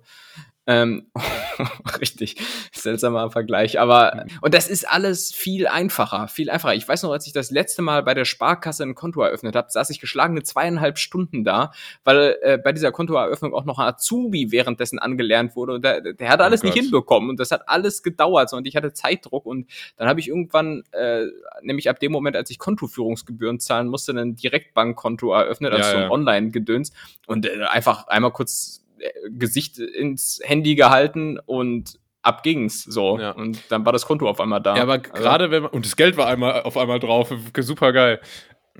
ähm, 0.68 1.12
richtig 2.02 2.38
seltsamer 2.72 3.32
Vergleich. 3.32 3.80
Aber, 3.80 4.26
und 4.42 4.54
das 4.54 4.68
ist 4.68 4.88
alles 4.88 5.34
viel 5.34 5.68
einfacher, 5.68 6.28
viel 6.28 6.50
einfacher. 6.50 6.76
Ich 6.76 6.88
weiß 6.88 7.04
noch, 7.04 7.12
als 7.12 7.28
ich 7.28 7.34
das 7.34 7.52
letzte 7.52 7.82
Mal 7.82 8.04
bei 8.04 8.14
der 8.14 8.26
Sparkasse 8.26 8.84
ein 8.84 8.96
Konto 8.96 9.22
eröffnet 9.22 9.56
habe, 9.56 9.70
saß 9.72 9.90
ich 9.90 10.00
geschlagene 10.00 10.44
zweieinhalb 10.44 10.98
Stunden 10.98 11.44
da, 11.44 11.72
weil 12.04 12.38
äh, 12.42 12.58
bei 12.58 12.72
dieser 12.72 12.92
Kontoeröffnung 12.92 13.54
auch 13.54 13.66
noch 13.66 13.80
ein 13.80 13.88
Azubi 13.88 14.52
währenddessen 14.52 15.00
angelernt 15.00 15.56
wurde 15.56 15.74
und 15.74 15.84
der, 15.84 16.02
der 16.14 16.30
hat 16.30 16.42
alles 16.42 16.64
nicht 16.64 16.76
Gott. 16.76 16.84
hinbekommen 16.84 17.30
und 17.30 17.40
das 17.40 17.52
hat 17.52 17.68
alles 17.68 18.04
gedauert 18.04 18.50
so, 18.50 18.58
und 18.58 18.68
ich 18.68 18.76
hatte 18.76 18.94
Zeitdruck 18.94 19.46
und 19.46 19.68
dann 19.98 20.08
habe 20.08 20.20
ich 20.20 20.28
irgendwann, 20.28 20.84
äh, 20.92 21.26
nämlich 21.62 21.90
ab 21.90 22.00
dem 22.00 22.12
Moment, 22.12 22.36
als 22.36 22.50
ich 22.50 22.60
Kontoführungsgebühren 22.60 23.60
zahlen 23.60 23.88
musste, 23.88 24.12
ein 24.12 24.36
Direktbankkonto 24.36 25.34
eröffnet, 25.34 25.74
also 25.74 25.84
Ja, 25.84 25.92
so 25.92 25.98
ein 25.98 26.04
ja. 26.04 26.12
Online-Gedöns 26.12 26.92
und 27.28 27.46
äh, 27.46 27.64
einfach 27.64 28.08
einmal 28.08 28.32
kurz 28.32 28.82
Gesicht 29.30 29.80
ins 29.80 30.40
Handy 30.44 30.76
gehalten 30.76 31.40
und 31.46 32.00
ab 32.22 32.44
ging's 32.44 32.84
so 32.84 33.20
Ja. 33.20 33.32
und 33.32 33.60
dann 33.70 33.86
war 33.86 33.94
das 33.94 34.06
Konto 34.06 34.30
auf 34.30 34.40
einmal 34.40 34.62
da. 34.62 34.76
Ja, 34.76 34.84
aber 34.84 35.02
Also, 35.12 35.24
gerade 35.24 35.52
wenn 35.52 35.64
man, 35.64 35.72
und 35.72 35.86
das 35.86 35.96
Geld 35.96 36.18
war 36.18 36.28
einmal 36.28 36.62
auf 36.64 36.78
einmal 36.78 37.00
drauf, 37.00 37.34
super 37.60 37.94
geil. 37.94 38.20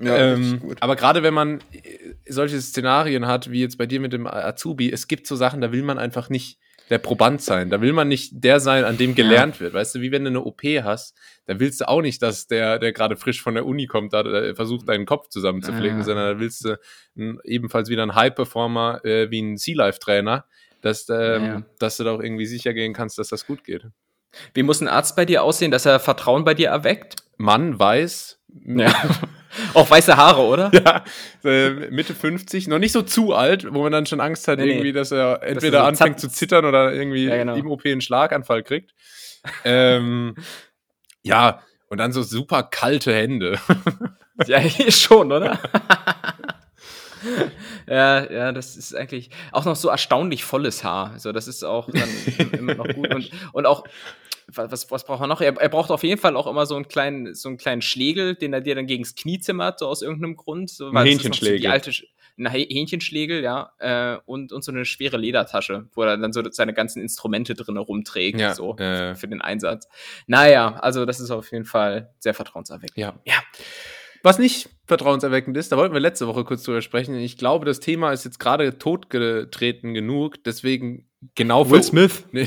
Ja, 0.00 0.16
ähm, 0.34 0.74
aber 0.80 0.96
gerade 0.96 1.22
wenn 1.22 1.34
man 1.34 1.58
äh, 1.72 2.14
solche 2.26 2.60
Szenarien 2.60 3.26
hat, 3.26 3.50
wie 3.50 3.60
jetzt 3.60 3.76
bei 3.78 3.86
dir 3.86 4.00
mit 4.00 4.12
dem 4.12 4.26
Azubi, 4.26 4.90
es 4.90 5.06
gibt 5.06 5.26
so 5.26 5.36
Sachen, 5.36 5.60
da 5.60 5.70
will 5.70 5.82
man 5.82 5.98
einfach 5.98 6.30
nicht 6.30 6.58
der 6.88 6.98
Proband 6.98 7.42
sein. 7.42 7.68
Da 7.70 7.80
will 7.80 7.92
man 7.92 8.08
nicht 8.08 8.32
der 8.44 8.58
sein, 8.60 8.84
an 8.84 8.96
dem 8.98 9.14
gelernt 9.14 9.60
wird. 9.60 9.74
Weißt 9.74 9.94
du, 9.94 10.00
wie 10.00 10.10
wenn 10.10 10.24
du 10.24 10.30
eine 10.30 10.42
OP 10.44 10.62
hast, 10.82 11.14
da 11.46 11.58
willst 11.58 11.80
du 11.80 11.88
auch 11.88 12.02
nicht, 12.02 12.22
dass 12.22 12.46
der, 12.46 12.78
der 12.78 12.92
gerade 12.92 13.16
frisch 13.16 13.42
von 13.42 13.54
der 13.54 13.66
Uni 13.66 13.86
kommt, 13.86 14.12
da 14.12 14.54
versucht, 14.54 14.88
deinen 14.88 15.06
Kopf 15.06 15.28
zusammenzupflegen, 15.28 15.98
Ja. 15.98 16.04
sondern 16.04 16.34
da 16.34 16.40
willst 16.40 16.64
du 16.64 16.78
n, 17.16 17.38
ebenfalls 17.44 17.88
wieder 17.88 18.02
einen 18.02 18.14
High-Performer 18.14 19.04
äh, 19.04 19.30
wie 19.30 19.42
ein 19.42 19.56
Sea-Life-Trainer, 19.56 20.44
dass, 20.82 21.08
ähm, 21.08 21.44
Ja. 21.44 21.62
dass 21.78 21.96
du 21.96 22.04
da 22.04 22.12
auch 22.12 22.20
irgendwie 22.22 22.46
sicher 22.46 22.72
gehen 22.74 22.92
kannst, 22.92 23.18
dass 23.18 23.28
das 23.28 23.46
gut 23.46 23.64
geht. 23.64 23.86
Wie 24.54 24.62
muss 24.62 24.80
ein 24.80 24.88
Arzt 24.88 25.14
bei 25.16 25.24
dir 25.24 25.42
aussehen, 25.42 25.70
dass 25.70 25.84
er 25.84 26.00
Vertrauen 26.00 26.44
bei 26.44 26.54
dir 26.54 26.68
erweckt? 26.68 27.16
Mann 27.38 27.78
weiß, 27.78 28.38
Ja. 28.64 28.92
Auch 29.74 29.90
weiße 29.90 30.16
Haare, 30.16 30.40
oder? 30.42 30.70
ja, 30.72 31.04
äh, 31.44 31.90
Mitte 31.90 32.14
50, 32.14 32.68
noch 32.68 32.78
nicht 32.78 32.92
so 32.92 33.02
zu 33.02 33.34
alt, 33.34 33.66
wo 33.70 33.82
man 33.82 33.92
dann 33.92 34.06
schon 34.06 34.18
Angst 34.20 34.48
hat, 34.48 34.58
Nee, 34.58 34.64
nee. 34.64 34.70
irgendwie, 34.72 34.92
dass 34.92 35.10
er 35.12 35.42
entweder 35.42 35.80
so 35.80 35.84
anfängt 35.88 36.18
zu 36.20 36.28
zittern 36.30 36.64
oder 36.64 36.90
irgendwie 36.94 37.26
Ja, 37.26 37.36
genau. 37.36 37.54
im 37.56 37.66
OP 37.70 37.84
einen 37.84 38.00
Schlaganfall 38.00 38.62
kriegt. 38.62 38.94
ähm, 39.64 40.34
ja, 41.22 41.62
und 41.88 41.98
dann 41.98 42.12
so 42.12 42.22
super 42.22 42.62
kalte 42.62 43.14
Hände. 43.14 43.58
Ja, 44.46 44.62
schon, 44.90 45.30
oder? 45.30 45.58
ja, 47.86 48.30
ja, 48.32 48.52
das 48.52 48.76
ist 48.76 48.94
eigentlich 48.94 49.30
auch 49.52 49.64
noch 49.64 49.76
so 49.76 49.88
erstaunlich 49.88 50.44
volles 50.44 50.84
Haar. 50.84 51.10
Also 51.12 51.32
das 51.32 51.48
ist 51.48 51.62
auch 51.62 51.88
dann 51.90 52.08
immer 52.52 52.74
noch 52.74 52.88
gut. 52.88 53.14
Und, 53.14 53.30
und 53.52 53.66
auch, 53.66 53.84
was, 54.48 54.90
was 54.90 55.04
braucht 55.04 55.20
er 55.20 55.26
noch? 55.26 55.40
Er, 55.40 55.56
er 55.56 55.68
braucht 55.68 55.90
auf 55.90 56.02
jeden 56.02 56.20
Fall 56.20 56.36
auch 56.36 56.46
immer 56.46 56.66
so 56.66 56.76
einen 56.76 56.88
kleinen, 56.88 57.34
so 57.34 57.48
einen 57.48 57.58
kleinen 57.58 57.82
Schlegel, 57.82 58.34
den 58.34 58.52
er 58.52 58.60
dir 58.60 58.74
dann 58.74 58.86
gegens 58.86 59.14
Knie 59.14 59.38
zimmert, 59.38 59.78
so 59.78 59.86
aus 59.86 60.02
irgendeinem 60.02 60.36
Grund. 60.36 60.70
So, 60.70 60.88
Ein 60.88 60.94
weil 60.94 61.06
ist 61.08 61.24
noch 61.24 61.34
so. 61.34 61.46
Die 61.46 61.68
alte, 61.68 61.90
Sch- 61.90 62.04
ein 62.38 62.46
Häh- 62.48 62.68
Hähnchenschlegel, 62.72 63.42
ja. 63.42 63.72
Äh, 63.78 64.18
und, 64.26 64.52
und 64.52 64.64
so 64.64 64.72
eine 64.72 64.84
schwere 64.84 65.16
Ledertasche, 65.16 65.88
wo 65.94 66.02
er 66.02 66.16
dann 66.16 66.32
so 66.32 66.42
seine 66.50 66.72
ganzen 66.74 67.00
Instrumente 67.02 67.54
drin 67.54 67.76
rumträgt, 67.76 68.40
Ja, 68.40 68.54
so 68.54 68.76
äh. 68.78 69.14
für 69.14 69.28
den 69.28 69.40
Einsatz. 69.40 69.88
Naja, 70.26 70.74
also 70.80 71.04
das 71.06 71.20
ist 71.20 71.30
auf 71.30 71.50
jeden 71.52 71.64
Fall 71.64 72.14
sehr 72.18 72.34
vertrauenserweckend. 72.34 72.96
Ja. 72.96 73.14
Ja. 73.24 73.42
Was 74.24 74.38
nicht 74.38 74.68
vertrauenserweckend 74.86 75.56
ist, 75.56 75.72
da 75.72 75.76
wollten 75.76 75.94
wir 75.94 76.00
letzte 76.00 76.28
Woche 76.28 76.44
kurz 76.44 76.62
drüber 76.62 76.80
sprechen. 76.80 77.16
Ich 77.16 77.36
glaube, 77.38 77.64
das 77.66 77.80
Thema 77.80 78.12
ist 78.12 78.24
jetzt 78.24 78.38
gerade 78.38 78.78
totgetreten 78.78 79.94
genug, 79.94 80.44
deswegen 80.44 81.08
genau 81.34 81.64
für 81.64 81.82
Smith. 81.82 82.24
Nee, 82.32 82.46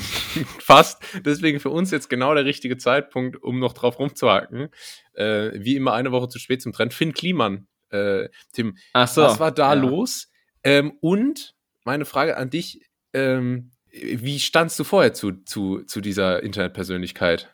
fast. 0.60 1.04
Deswegen 1.26 1.60
für 1.60 1.70
uns 1.70 1.92
jetzt 1.92 2.10
genau 2.10 2.34
der 2.34 2.46
richtige 2.46 2.78
Zeitpunkt, 2.78 3.42
um 3.44 3.60
noch 3.60 3.74
drauf 3.74 4.00
rumzuhaken. 4.00 4.70
Äh, 5.16 5.52
wie 5.56 5.76
immer 5.76 5.94
eine 5.94 6.14
Woche 6.14 6.30
zu 6.30 6.40
spät 6.40 6.62
zum 6.62 6.72
Trend. 6.72 6.94
Finn 6.94 7.14
Kliman, 7.14 7.68
äh, 7.96 8.30
Tim, 8.52 8.78
Ach 8.94 9.08
so. 9.08 9.24
was 9.24 9.40
war 9.40 9.52
da 9.52 9.74
ja. 9.74 9.80
los? 9.80 10.30
Ähm, 10.64 10.98
und 11.02 11.56
meine 11.84 12.06
Frage 12.06 12.38
an 12.38 12.50
dich, 12.50 12.82
ähm, 13.14 13.72
wie 13.92 14.40
standst 14.40 14.78
du 14.80 14.84
vorher 14.84 15.14
zu, 15.14 15.32
zu, 15.46 15.84
zu 15.84 16.02
dieser 16.02 16.44
Internetpersönlichkeit? 16.44 17.54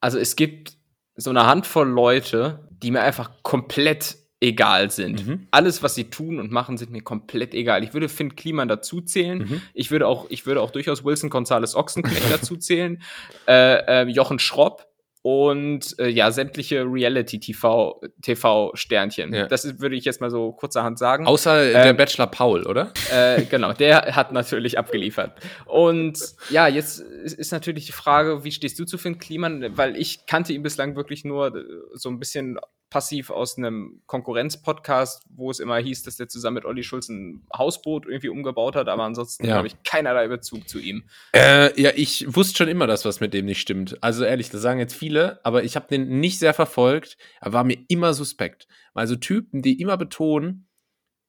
Also 0.00 0.18
es 0.18 0.36
gibt 0.36 0.76
so 1.16 1.30
eine 1.30 1.46
Handvoll 1.46 1.88
Leute, 1.88 2.68
die 2.70 2.90
mir 2.90 3.02
einfach 3.02 3.30
komplett 3.42 4.16
egal 4.40 4.90
sind. 4.90 5.26
Mhm. 5.26 5.48
Alles, 5.50 5.82
was 5.82 5.96
sie 5.96 6.04
tun 6.04 6.38
und 6.38 6.52
machen, 6.52 6.78
sind 6.78 6.92
mir 6.92 7.02
komplett 7.02 7.54
egal. 7.54 7.82
Ich 7.82 7.92
würde 7.92 8.08
Finn 8.08 8.36
Kliman 8.36 8.68
dazu 8.68 9.00
zählen. 9.00 9.38
Mhm. 9.38 9.62
Ich 9.74 9.90
würde 9.90 10.06
auch, 10.06 10.26
ich 10.28 10.46
würde 10.46 10.60
auch 10.60 10.70
durchaus 10.70 11.04
Wilson 11.04 11.28
Gonzales 11.28 11.74
Ochsenknecht 11.74 12.22
dazu 12.30 12.56
zählen. 12.56 13.02
Äh, 13.48 14.02
äh, 14.02 14.08
Jochen 14.08 14.38
Schropp 14.38 14.86
und 15.22 15.98
äh, 15.98 16.08
ja, 16.08 16.30
sämtliche 16.30 16.84
Reality-TV 16.84 18.00
TV-Sternchen. 18.22 19.34
Ja. 19.34 19.46
Das 19.46 19.80
würde 19.80 19.96
ich 19.96 20.04
jetzt 20.04 20.20
mal 20.20 20.30
so 20.30 20.52
kurzerhand 20.52 20.98
sagen. 20.98 21.26
Außer 21.26 21.70
der 21.70 21.86
Ähm, 21.86 21.96
Bachelor 21.96 22.26
Paul, 22.28 22.66
oder? 22.66 22.92
Äh, 23.12 23.42
genau, 23.44 23.72
der 23.72 24.16
hat 24.16 24.32
natürlich 24.32 24.78
abgeliefert. 24.78 25.32
Und 25.66 26.18
ja, 26.50 26.68
jetzt 26.68 27.00
ist, 27.00 27.34
ist 27.38 27.52
natürlich 27.52 27.86
die 27.86 27.92
Frage, 27.92 28.44
wie 28.44 28.52
stehst 28.52 28.78
du 28.78 28.84
zu 28.84 28.98
Finn 28.98 29.18
Kliman? 29.18 29.76
Weil 29.76 29.96
ich 29.96 30.26
kannte 30.26 30.52
ihn 30.52 30.62
bislang 30.62 30.96
wirklich 30.96 31.24
nur 31.24 31.54
äh, 31.54 31.64
so 31.94 32.08
ein 32.08 32.18
bisschen 32.18 32.58
passiv 32.90 33.30
aus 33.30 33.58
einem 33.58 34.00
Konkurrenz-Podcast, 34.06 35.24
wo 35.28 35.50
es 35.50 35.60
immer 35.60 35.76
hieß, 35.78 36.02
dass 36.04 36.16
der 36.16 36.28
zusammen 36.28 36.54
mit 36.54 36.64
Olli 36.64 36.82
Schulz 36.82 37.08
ein 37.08 37.42
Hausboot 37.56 38.06
irgendwie 38.06 38.28
umgebaut 38.28 38.76
hat, 38.76 38.88
aber 38.88 39.02
ansonsten 39.04 39.46
Ja. 39.46 39.56
habe 39.56 39.66
ich 39.66 39.82
keinerlei 39.82 40.28
Bezug 40.28 40.68
zu 40.68 40.78
ihm. 40.78 41.04
Äh, 41.34 41.80
ja, 41.80 41.90
ich 41.94 42.24
wusste 42.34 42.56
schon 42.58 42.68
immer, 42.68 42.86
dass 42.86 43.04
was 43.04 43.20
mit 43.20 43.34
dem 43.34 43.44
nicht 43.46 43.60
stimmt. 43.60 44.02
Also 44.02 44.24
ehrlich, 44.24 44.50
das 44.50 44.62
sagen 44.62 44.78
jetzt 44.78 44.94
viele, 44.94 45.40
aber 45.44 45.64
ich 45.64 45.76
habe 45.76 45.88
den 45.88 46.20
nicht 46.20 46.38
sehr 46.38 46.54
verfolgt. 46.54 47.16
Er 47.40 47.52
war 47.52 47.64
mir 47.64 47.78
immer 47.88 48.14
suspekt. 48.14 48.68
Also 48.94 49.16
Typen, 49.16 49.62
die 49.62 49.80
immer 49.80 49.96
betonen, 49.96 50.67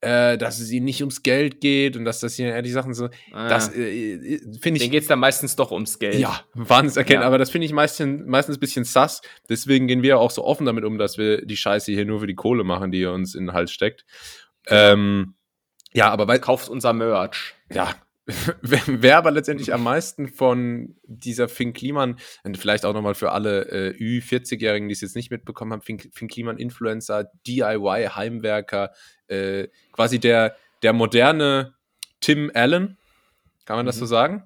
äh, 0.02 0.38
dass 0.38 0.60
es 0.60 0.72
ihnen 0.72 0.86
nicht 0.86 1.02
ums 1.02 1.24
Geld 1.24 1.60
geht 1.60 1.98
und 1.98 2.06
dass 2.06 2.20
das 2.22 2.36
hier 2.36 2.48
ehrlich 2.48 2.72
Sachen 2.72 2.94
so, 2.94 3.10
das 3.32 3.74
äh, 3.76 3.82
äh, 3.82 4.36
äh, 4.36 4.40
finde 4.62 4.80
den 4.80 4.86
ich 4.86 4.92
geht 4.92 5.02
es 5.04 5.08
dann 5.08 5.20
meistens 5.20 5.56
doch 5.58 5.72
ums 5.72 6.00
Geld. 6.00 6.16
ja 6.16 6.42
wahnsinnig 6.54 6.98
erkennen, 6.98 7.22
Ja. 7.22 7.28
aber 7.28 7.38
das 7.38 7.50
finde 7.50 7.66
ich 7.66 7.74
meistens, 7.74 8.24
meistens 8.26 8.58
ein 8.58 8.60
bisschen 8.62 8.86
sass. 8.86 9.22
Deswegen 9.50 9.88
gehen 9.88 10.02
wir 10.02 10.20
auch 10.20 10.32
so 10.32 10.44
offen 10.46 10.66
damit 10.66 10.86
um, 10.86 10.98
dass 10.98 11.18
wir 11.18 11.46
die 11.46 11.58
Scheiße 11.58 11.92
hier 11.92 12.06
nur 12.06 12.22
für 12.22 12.28
die 12.28 12.36
Kohle 12.36 12.64
machen, 12.64 12.92
die 12.92 13.02
ihr 13.02 13.12
uns 13.12 13.36
in 13.36 13.48
den 13.48 13.54
Hals 13.54 13.72
steckt. 13.72 14.06
Ähm, 14.68 15.36
ja, 15.92 16.10
aber 16.12 16.28
weil, 16.28 16.40
Kauft 16.40 16.70
unser 16.70 16.94
Merch. 16.94 17.56
ja, 17.72 17.94
wer, 18.62 19.18
aber 19.18 19.32
letztendlich 19.32 19.74
am 19.74 19.84
meisten 19.84 20.28
von 20.28 20.96
dieser 21.06 21.50
Finn 21.50 21.74
Kliman, 21.74 22.18
und 22.44 22.58
vielleicht 22.58 22.86
auch 22.86 22.94
nochmal 22.94 23.16
für 23.16 23.32
alle 23.32 23.66
äh, 23.70 23.98
Ü40-Jährigen, 23.98 24.88
die 24.88 24.94
es 24.94 25.02
jetzt 25.02 25.16
nicht 25.16 25.32
mitbekommen 25.32 25.74
haben, 25.74 25.82
Finn, 25.82 26.00
Finn 26.14 26.28
Kliman 26.28 26.58
Influencer, 26.58 27.32
DIY, 27.48 28.10
Heimwerker, 28.16 28.92
äh, 29.28 29.68
quasi 29.92 30.20
der, 30.20 30.56
der 30.84 30.94
moderne 30.94 31.74
Tim 32.22 32.52
Allen, 32.54 32.98
kann 33.66 33.78
man 33.78 33.86
das 33.86 33.96
Mhm. 33.98 34.00
so 34.00 34.06
sagen? 34.06 34.44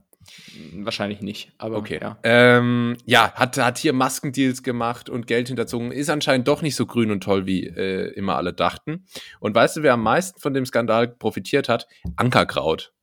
Wahrscheinlich 0.76 1.22
nicht, 1.22 1.52
aber 1.58 1.78
Okay. 1.78 2.00
ja. 2.02 2.18
Ähm, 2.24 2.96
ja, 3.06 3.34
hat, 3.34 3.58
hat 3.58 3.78
hier 3.78 3.92
Maskendeals 3.92 4.64
gemacht 4.64 5.10
und 5.10 5.28
Geld 5.28 5.50
hinterzogen. 5.50 5.92
Ist 5.92 6.10
anscheinend 6.10 6.48
doch 6.48 6.62
nicht 6.62 6.76
so 6.76 6.86
grün 6.86 7.12
und 7.12 7.22
toll, 7.24 7.46
wie 7.46 7.66
äh, 7.68 8.14
immer 8.14 8.38
alle 8.38 8.54
dachten. 8.54 9.06
Und 9.42 9.54
weißt 9.54 9.76
du, 9.78 9.84
wer 9.84 9.94
am 9.94 10.04
meisten 10.04 10.40
von 10.40 10.54
dem 10.54 10.66
Skandal 10.66 11.10
profitiert 11.10 11.68
hat? 11.68 11.88
Ankerkraut. 12.16 12.94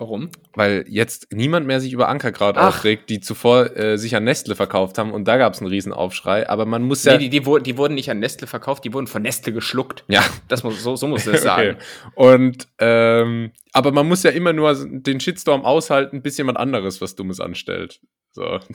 Warum? 0.00 0.30
Weil 0.54 0.84
jetzt 0.88 1.28
niemand 1.32 1.66
mehr 1.66 1.80
sich 1.80 1.92
über 1.92 2.08
Ankerkraut 2.08 2.56
Ach. 2.56 2.68
aufregt, 2.68 3.10
die 3.10 3.20
zuvor 3.20 3.76
äh, 3.76 3.98
sich 3.98 4.14
an 4.14 4.24
Nestle 4.24 4.54
verkauft 4.54 4.98
haben 4.98 5.12
und 5.12 5.26
da 5.26 5.36
gab 5.36 5.54
es 5.54 5.60
einen 5.60 5.68
Riesenaufschrei. 5.68 6.48
Aber 6.48 6.66
man 6.66 6.82
muss 6.82 7.04
ja. 7.04 7.12
Nee, 7.12 7.18
die, 7.18 7.30
die, 7.30 7.46
wurden, 7.46 7.64
die 7.64 7.76
wurden 7.76 7.94
nicht 7.94 8.10
an 8.10 8.18
Nestle 8.18 8.46
verkauft, 8.46 8.84
die 8.84 8.94
wurden 8.94 9.06
von 9.06 9.22
Nestle 9.22 9.52
geschluckt. 9.52 10.04
ja, 10.08 10.24
Das 10.48 10.62
muss, 10.62 10.82
so, 10.82 10.96
so 10.96 11.06
muss 11.06 11.26
es 11.26 11.42
sagen. 11.42 11.76
Okay. 12.14 12.36
Und 12.36 12.68
ähm, 12.78 13.52
aber 13.72 13.92
man 13.92 14.08
muss 14.08 14.22
ja 14.22 14.30
immer 14.30 14.52
nur 14.52 14.74
den 14.74 15.20
Shitstorm 15.20 15.64
aushalten, 15.64 16.22
bis 16.22 16.38
jemand 16.38 16.58
anderes 16.58 17.00
was 17.00 17.16
Dummes 17.16 17.40
anstellt. 17.40 18.00
So. 18.32 18.60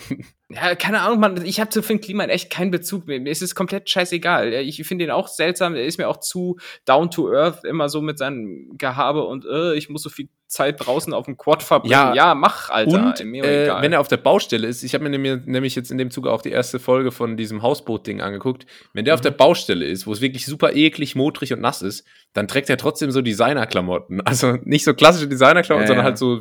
Ja, 0.50 0.76
keine 0.76 1.02
Ahnung, 1.02 1.20
Mann. 1.20 1.44
Ich 1.46 1.60
habe 1.60 1.72
zu 1.72 1.82
Finn 1.82 2.00
Kliman 2.00 2.30
echt 2.30 2.52
keinen 2.52 2.70
Bezug 2.70 3.08
mehr. 3.08 3.20
Mir 3.20 3.32
ist 3.32 3.42
es 3.42 3.56
komplett 3.56 3.90
scheißegal. 3.90 4.54
Ich 4.54 4.86
finde 4.86 5.06
ihn 5.06 5.10
auch 5.10 5.28
seltsam. 5.28 5.74
Er 5.74 5.86
ist 5.86 5.98
mir 5.98 6.08
auch 6.08 6.20
zu 6.20 6.60
down 6.86 7.10
to 7.10 7.34
earth, 7.34 7.64
immer 7.64 7.90
so 7.90 8.00
mit 8.00 8.20
seinem 8.20 8.78
Gehabe 8.78 9.24
und 9.24 9.46
äh, 9.46 9.74
ich 9.74 9.90
muss 9.90 10.04
so 10.04 10.12
viel 10.12 10.30
Zeit 10.54 10.86
draußen 10.86 11.14
auf 11.14 11.26
dem 11.26 11.38
Quad 11.38 11.62
verbringen. 11.64 11.92
Ja. 11.92 12.14
Ja, 12.14 12.36
mach, 12.36 12.70
Alter. 12.70 13.08
Und 13.08 13.20
äh, 13.22 13.82
wenn 13.82 13.92
er 13.92 14.00
auf 14.00 14.08
der 14.08 14.18
Baustelle 14.18 14.68
ist, 14.68 14.84
ich 14.84 14.94
habe 14.94 15.08
mir 15.10 15.38
nämlich, 15.38 15.76
jetzt 15.76 15.92
in 15.92 15.98
dem 15.98 16.12
Zuge 16.12 16.32
auch 16.32 16.42
die 16.42 16.52
erste 16.52 16.80
Folge 16.80 17.12
von 17.12 17.36
diesem 17.36 17.62
Hausboot-Ding 17.62 18.22
angeguckt. 18.22 18.66
Wenn 18.94 19.04
der 19.06 19.16
auf 19.16 19.20
Mhm. 19.20 19.24
der 19.24 19.32
Baustelle 19.32 19.86
ist, 19.86 20.08
wo 20.08 20.14
es 20.14 20.22
wirklich 20.22 20.46
super 20.46 20.74
eklig, 20.74 21.16
modrig 21.16 21.52
und 21.52 21.60
nass 21.60 21.82
ist, 21.82 22.06
dann 22.34 22.48
trägt 22.48 22.70
er 22.70 22.78
trotzdem 22.78 23.12
so 23.12 23.22
Designerklamotten. 23.22 24.22
Also 24.26 24.58
nicht 24.64 24.86
so 24.86 24.94
klassische 24.94 25.28
Designerklamotten, 25.28 25.84
Ja, 25.84 25.88
sondern 25.88 26.06
halt 26.06 26.18
so, 26.18 26.40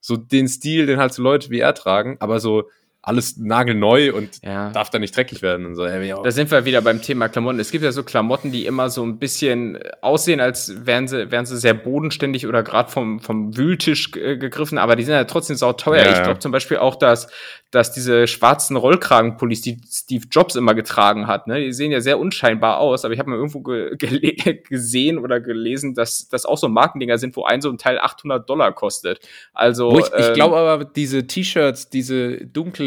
so 0.00 0.16
den 0.16 0.48
Stil, 0.48 0.86
den 0.86 0.98
halt 0.98 1.14
so 1.14 1.22
Leute 1.22 1.48
wie 1.50 1.60
er 1.60 1.72
tragen, 1.74 2.16
aber 2.20 2.40
so 2.40 2.68
alles 3.06 3.36
nagelneu 3.36 4.12
und 4.12 4.42
ja. 4.42 4.70
darf 4.70 4.90
da 4.90 4.98
nicht 4.98 5.16
dreckig 5.16 5.40
werden 5.40 5.64
und 5.64 5.76
so. 5.76 5.86
Da 5.86 6.30
sind 6.32 6.50
wir 6.50 6.64
wieder 6.64 6.82
beim 6.82 7.00
Thema 7.00 7.28
Klamotten. 7.28 7.60
Es 7.60 7.70
gibt 7.70 7.84
ja 7.84 7.92
so 7.92 8.02
Klamotten, 8.02 8.50
die 8.50 8.66
immer 8.66 8.90
so 8.90 9.04
ein 9.04 9.20
bisschen 9.20 9.78
aussehen, 10.02 10.40
als 10.40 10.84
wären 10.86 11.06
sie, 11.06 11.30
wären 11.30 11.46
sie 11.46 11.56
sehr 11.56 11.74
bodenständig 11.74 12.48
oder 12.48 12.64
gerade 12.64 12.90
vom, 12.90 13.20
vom 13.20 13.56
Wühltisch 13.56 14.10
äh, 14.16 14.36
gegriffen, 14.36 14.76
aber 14.76 14.96
die 14.96 15.04
sind 15.04 15.14
ja 15.14 15.22
trotzdem 15.22 15.54
sauteuer. 15.54 16.04
Ja, 16.04 16.16
ich 16.16 16.22
glaube 16.24 16.40
zum 16.40 16.50
Beispiel 16.50 16.78
auch, 16.78 16.96
dass, 16.96 17.28
dass 17.70 17.92
diese 17.92 18.26
schwarzen 18.26 18.76
Rollkragenpullis, 18.76 19.60
die 19.60 19.80
Steve 19.88 20.24
Jobs 20.28 20.56
immer 20.56 20.74
getragen 20.74 21.28
hat, 21.28 21.46
ne, 21.46 21.60
die 21.60 21.72
sehen 21.72 21.92
ja 21.92 22.00
sehr 22.00 22.18
unscheinbar 22.18 22.80
aus, 22.80 23.04
aber 23.04 23.14
ich 23.14 23.20
habe 23.20 23.30
mal 23.30 23.36
irgendwo 23.36 23.60
ge 23.60 23.96
gesehen 24.68 25.18
oder 25.18 25.40
gelesen, 25.40 25.94
dass 25.94 26.28
das 26.28 26.44
auch 26.44 26.58
so 26.58 26.68
Markendinger 26.68 27.18
sind, 27.18 27.36
wo 27.36 27.44
ein 27.44 27.60
so 27.60 27.70
ein 27.70 27.78
Teil 27.78 28.00
800 28.00 28.50
Dollar 28.50 28.72
kostet. 28.72 29.20
Also 29.52 29.92
Wo 29.92 30.00
ich 30.00 30.06
ich 30.06 30.26
ähm, 30.26 30.34
glaube 30.34 30.56
aber, 30.56 30.84
diese 30.84 31.28
T-Shirts, 31.28 31.88
diese 31.88 32.44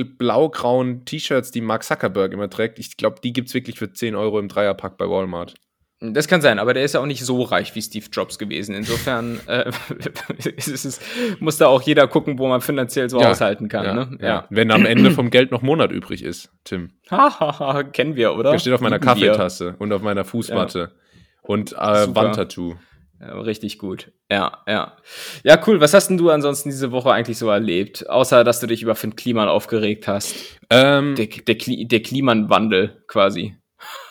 dunkelblau-grauen 0.10 1.06
T-Shirts, 1.06 1.51
die 1.51 1.62
Mark 1.62 1.84
Zuckerberg 1.84 2.34
immer 2.34 2.50
trägt, 2.50 2.80
ich 2.80 2.98
glaube, 2.98 3.18
die 3.24 3.34
gibt's 3.34 3.54
wirklich 3.54 3.78
für 3.78 3.92
10 3.92 4.16
Euro 4.16 4.39
im 4.39 4.48
Dreierpack 4.48 4.98
bei 4.98 5.10
Walmart. 5.10 5.56
Das 6.01 6.30
kann 6.30 6.39
sein, 6.39 6.60
aber 6.60 6.74
der 6.74 6.86
ist 6.86 6.94
ja 6.94 7.01
auch 7.01 7.06
nicht 7.06 7.25
so 7.25 7.42
reich 7.42 7.75
wie 7.75 7.82
Steve 7.82 8.06
Jobs 8.10 8.39
gewesen. 8.39 8.74
Insofern 8.74 9.42
äh, 9.48 9.70
es, 10.58 11.01
muss 11.39 11.58
da 11.58 11.68
auch 11.68 11.82
jeder 11.82 12.08
gucken, 12.08 12.39
wo 12.39 12.48
man 12.48 12.62
finanziell 12.62 13.10
so 13.10 13.20
Ja, 13.20 13.28
haushalten 13.30 13.68
kann. 13.68 13.86
ja, 13.86 13.94
ne? 13.94 14.18
ja. 14.22 14.48
Wenn 14.50 14.72
am 14.72 14.86
Ende 14.86 15.12
vom 15.12 15.30
Geld 15.30 15.51
noch 15.51 15.62
Monat 15.62 15.92
übrig 15.92 16.24
ist, 16.24 16.51
Tim. 16.63 16.92
Hahaha, 17.12 17.84
kennen 17.92 18.16
wir, 18.16 18.34
oder? 18.34 18.51
Der 18.51 18.60
steht 18.60 18.74
auf 18.74 18.82
meiner. 18.82 19.00
Kaffeetasse 19.00 19.75
und 19.78 19.92
auf 19.92 20.01
meiner 20.01 20.24
Fußmatte. 20.24 20.94
Und 21.42 21.74
äh. 21.74 21.75
Wandtattoo. 21.75 22.75
Richtig 23.22 23.80
gut. 23.80 24.12
Ja, 24.32 24.64
ja. 24.66 24.96
Ja, 25.44 25.62
cool. 25.68 25.82
Was 25.82 25.94
hast 25.94 26.08
denn 26.08 26.18
du 26.18 26.30
ansonsten 26.30 26.70
diese 26.70 26.92
Woche 26.92 27.12
eigentlich 27.12 27.38
so 27.38 27.50
erlebt? 27.50 28.10
Außer, 28.10 28.44
dass 28.44 28.62
du 28.62 28.68
dich 28.68 28.82
über 28.82 28.96
Finn 28.96 29.16
Kliman 29.16 29.50
aufgeregt 29.50 30.08
hast. 30.08 30.36
Ähm, 30.70 31.16
Der, 31.16 31.28
der, 31.28 31.58
Kli 31.58 31.86
der 31.86 32.02
Kliman-Wandel 32.02 33.04
quasi. 33.08 33.58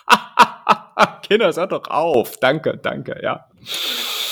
Kinder, 1.23 1.53
hört 1.55 1.73
doch 1.73 1.89
auf. 1.89 2.37
Danke, 2.39 2.79
danke, 2.83 3.19
ja. 3.23 3.49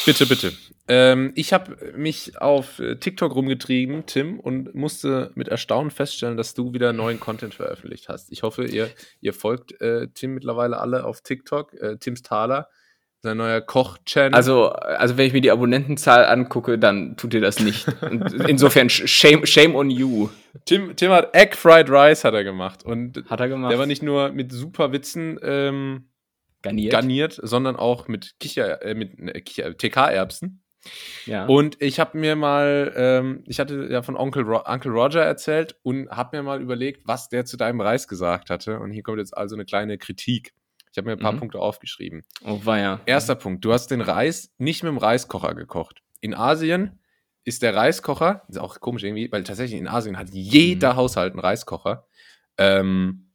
Bitte, 0.04 0.26
bitte. 0.26 0.52
Ähm, 0.88 1.32
ich 1.34 1.52
habe 1.52 1.92
mich 1.96 2.40
auf 2.40 2.80
TikTok 3.00 3.34
rumgetrieben, 3.34 4.06
Tim, 4.06 4.38
und 4.38 4.74
musste 4.74 5.32
mit 5.34 5.48
Erstaunen 5.48 5.90
feststellen, 5.90 6.36
dass 6.36 6.54
du 6.54 6.72
wieder 6.72 6.92
neuen 6.92 7.18
Content 7.18 7.54
veröffentlicht 7.54 8.08
hast. 8.08 8.30
Ich 8.30 8.42
hoffe, 8.42 8.64
ihr, 8.64 8.90
ihr 9.20 9.32
folgt 9.32 9.80
äh, 9.80 10.08
Tim 10.14 10.34
mittlerweile 10.34 10.78
alle 10.78 11.04
auf 11.04 11.22
TikTok. 11.22 11.74
Äh, 11.74 11.96
Tims 11.98 12.22
Thaler, 12.22 12.68
sein 13.22 13.36
neuer 13.38 13.60
Koch-Channel. 13.60 14.34
Also, 14.34 14.68
also 14.70 15.16
wenn 15.16 15.26
ich 15.26 15.32
mir 15.32 15.40
die 15.40 15.50
Abonnentenzahl 15.50 16.26
angucke, 16.26 16.78
dann 16.78 17.16
tut 17.16 17.34
ihr 17.34 17.40
das 17.40 17.60
nicht. 17.60 17.86
Insofern 18.46 18.88
shame, 18.88 19.44
shame 19.46 19.74
on 19.74 19.90
you. 19.90 20.28
Tim, 20.64 20.94
Tim 20.96 21.10
hat 21.10 21.34
Egg 21.34 21.56
Fried 21.56 21.90
Rice 21.90 22.24
hat 22.24 22.34
er 22.34 22.44
gemacht. 22.44 22.84
Und 22.84 23.24
Hat 23.28 23.40
er 23.40 23.48
gemacht. 23.48 23.72
der 23.72 23.78
war 23.78 23.86
nicht 23.86 24.02
nur 24.02 24.30
mit 24.32 24.52
super 24.52 24.92
Witzen 24.92 25.38
ähm, 25.42 26.08
garniert. 26.62 26.92
garniert, 26.92 27.40
sondern 27.42 27.76
auch 27.76 28.06
mit 28.08 28.34
Kicher, 28.38 28.82
äh, 28.82 28.94
mit 28.94 29.18
äh, 29.18 29.40
Kicher, 29.40 29.76
TK-Erbsen. 29.76 30.62
ja. 31.24 31.46
Und 31.46 31.80
ich 31.82 31.98
habe 31.98 32.16
mir 32.18 32.36
mal, 32.36 32.92
ähm, 32.96 33.42
ich 33.46 33.58
hatte 33.58 33.88
ja 33.90 34.02
von 34.02 34.16
Onkel, 34.16 34.44
Ro 34.44 34.62
Uncle 34.66 34.92
Roger 34.92 35.22
erzählt 35.22 35.74
und 35.82 36.08
habe 36.10 36.36
mir 36.36 36.42
mal 36.44 36.60
überlegt, 36.62 37.02
was 37.06 37.28
der 37.28 37.44
zu 37.44 37.56
deinem 37.56 37.80
Reis 37.80 38.06
gesagt 38.06 38.50
hatte. 38.50 38.78
Und 38.78 38.92
hier 38.92 39.02
kommt 39.02 39.18
jetzt 39.18 39.36
also 39.36 39.56
eine 39.56 39.64
kleine 39.64 39.98
Kritik. 39.98 40.52
Ich 40.96 40.98
habe 40.98 41.08
mir 41.10 41.12
ein 41.12 41.18
paar 41.18 41.32
Mhm. 41.32 41.40
Punkte 41.40 41.58
aufgeschrieben. 41.58 42.22
oh, 42.42 42.58
war 42.64 42.78
ja. 42.78 43.00
Erster 43.04 43.34
Punkt, 43.34 43.62
du 43.66 43.70
hast 43.74 43.88
den 43.88 44.00
Reis 44.00 44.50
nicht 44.56 44.82
mit 44.82 44.88
dem 44.88 44.96
Reiskocher 44.96 45.54
gekocht. 45.54 46.00
In 46.22 46.32
Asien 46.32 46.98
ist 47.44 47.60
der 47.60 47.74
Reiskocher, 47.76 48.44
ist 48.48 48.56
auch 48.58 48.80
komisch 48.80 49.02
irgendwie, 49.04 49.30
weil 49.30 49.44
tatsächlich 49.44 49.78
in 49.78 49.88
Asien 49.88 50.16
hat 50.16 50.30
jeder 50.30 50.94
Mhm. 50.94 50.96
Haushalt 50.96 51.32
einen 51.34 51.40
Reiskocher. 51.40 52.06
Ähm, 52.56 53.30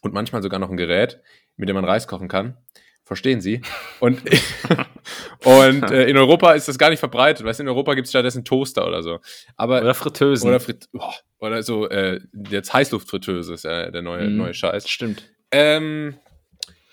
und 0.00 0.14
manchmal 0.14 0.42
sogar 0.42 0.58
noch 0.58 0.70
ein 0.70 0.78
Gerät, 0.78 1.20
mit 1.56 1.68
dem 1.68 1.74
man 1.74 1.84
Reis 1.84 2.08
kochen 2.08 2.26
kann. 2.28 2.56
Verstehen 3.04 3.42
Sie? 3.42 3.60
Und, 4.00 4.22
und 5.44 5.90
äh, 5.90 6.06
in 6.08 6.16
Europa 6.16 6.52
ist 6.54 6.68
das 6.68 6.78
gar 6.78 6.88
nicht 6.88 7.00
verbreitet. 7.00 7.44
Weißt 7.44 7.58
du, 7.60 7.64
in 7.64 7.68
Europa 7.68 7.92
gibt 7.94 8.06
es 8.06 8.12
stattdessen 8.12 8.46
Toaster 8.46 8.86
oder 8.86 9.02
so. 9.02 9.20
Aber 9.56 9.82
Oder 9.82 9.92
Fritteusen. 9.92 10.48
oder, 10.48 10.58
Frit 10.60 10.88
oh, 10.94 11.12
oder 11.40 11.62
so, 11.62 11.86
äh, 11.90 12.20
jetzt 12.48 12.72
Heißluftfritteuse 12.72 13.52
ist 13.52 13.64
ja 13.64 13.90
der 13.90 14.00
neue, 14.00 14.28
Mhm. 14.30 14.36
neue 14.38 14.54
Scheiß. 14.54 14.88
Stimmt. 14.88 15.28
Ähm, 15.50 16.16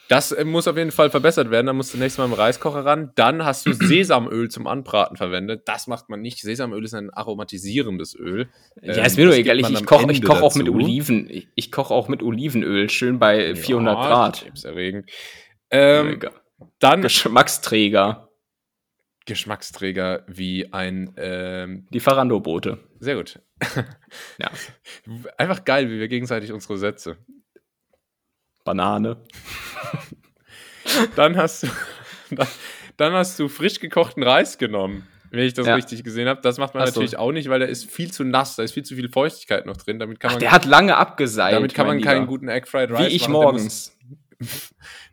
das 0.07 0.31
äh, 0.31 0.43
muss 0.45 0.67
auf 0.67 0.77
jeden 0.77 0.91
Fall 0.91 1.09
verbessert 1.09 1.49
werden. 1.51 1.67
Da 1.67 1.73
musst 1.73 1.93
du 1.93 1.97
nächstes 1.97 2.17
Mal 2.19 2.25
im 2.25 2.33
Reiskocher 2.33 2.85
ran. 2.85 3.11
Dann 3.15 3.43
hast 3.45 3.65
du 3.65 3.73
Sesamöl 3.73 4.49
zum 4.49 4.67
Anbraten 4.67 5.17
verwendet. 5.17 5.63
Das 5.65 5.87
macht 5.87 6.09
man 6.09 6.21
nicht. 6.21 6.41
Sesamöl 6.41 6.83
ist 6.83 6.93
ein 6.93 7.09
aromatisierendes 7.11 8.15
Öl. 8.15 8.49
Ja, 8.81 8.93
Ähm, 8.95 9.05
ist 9.05 9.17
mir 9.17 9.25
doch 9.25 9.31
das 9.31 9.39
egal. 9.39 9.59
Ich, 9.59 9.69
ich 9.69 9.85
koche 9.85 10.21
koch 10.21 10.41
auch 10.41 10.55
mit. 10.55 10.69
Oliven. 10.69 11.29
Ich, 11.29 11.47
ich 11.55 11.71
koche 11.71 11.93
auch 11.93 12.07
mit 12.07 12.21
Olivenöl, 12.23 12.89
schön 12.89 13.19
bei 13.19 13.55
400 13.55 13.95
Ja, 13.95 14.07
Grad. 14.07 14.41
Krebserregend. 14.41 15.09
Ähm, 15.71 16.19
dann 16.79 17.01
Geschmacksträger. 17.01 18.29
Geschmacksträger 19.25 20.23
wie 20.27 20.71
ein. 20.71 21.13
Ähm, 21.17 21.87
Die 21.91 21.99
Farando-Boote. 21.99 22.77
sehr 22.99 23.15
gut. 23.15 23.39
Ja. 24.37 24.51
Einfach 25.37 25.65
geil, 25.65 25.89
wie 25.89 25.99
wir 25.99 26.07
gegenseitig 26.07 26.51
unsere 26.51 26.77
Sätze. 26.77 27.17
Banane. 28.65 29.15
Dann 31.15 31.37
hast 31.37 31.63
du, 31.63 31.67
dann, 32.31 32.47
dann 32.97 33.13
hast 33.13 33.39
du 33.39 33.47
frisch 33.47 33.79
gekochten 33.79 34.23
Reis 34.23 34.57
genommen, 34.57 35.07
wenn 35.31 35.39
ich 35.45 35.53
das 35.53 35.65
Ja. 35.67 35.75
richtig 35.75 36.03
gesehen 36.03 36.27
habe. 36.27 36.41
Das 36.41 36.57
macht 36.57 36.73
man 36.73 36.83
Ach 36.83 36.87
so. 36.87 36.99
natürlich 36.99 37.17
auch 37.17 37.31
nicht, 37.31 37.49
weil 37.49 37.59
der 37.59 37.69
ist 37.69 37.89
viel 37.89 38.11
zu 38.11 38.23
nass, 38.23 38.55
da 38.55 38.63
ist 38.63 38.73
viel 38.73 38.83
zu 38.83 38.95
viel 38.95 39.09
Feuchtigkeit 39.09 39.65
noch 39.65 39.77
drin. 39.77 39.99
Damit 39.99 40.19
kann 40.19 40.29
Ach, 40.29 40.33
man, 40.35 40.39
der 40.41 40.51
hat 40.51 40.65
lange 40.65 40.97
abgeseilt. 40.97 41.55
damit 41.55 41.73
kann 41.73 41.87
man 41.87 41.97
mein 41.97 42.03
keinen 42.03 42.15
Lieber. 42.21 42.27
guten 42.27 42.47
Egg 42.49 42.67
Fried 42.67 42.89
Wie 42.91 42.95
Rice 42.95 43.13
ich 43.13 43.21
machen. 43.29 43.31
morgens. 43.31 43.91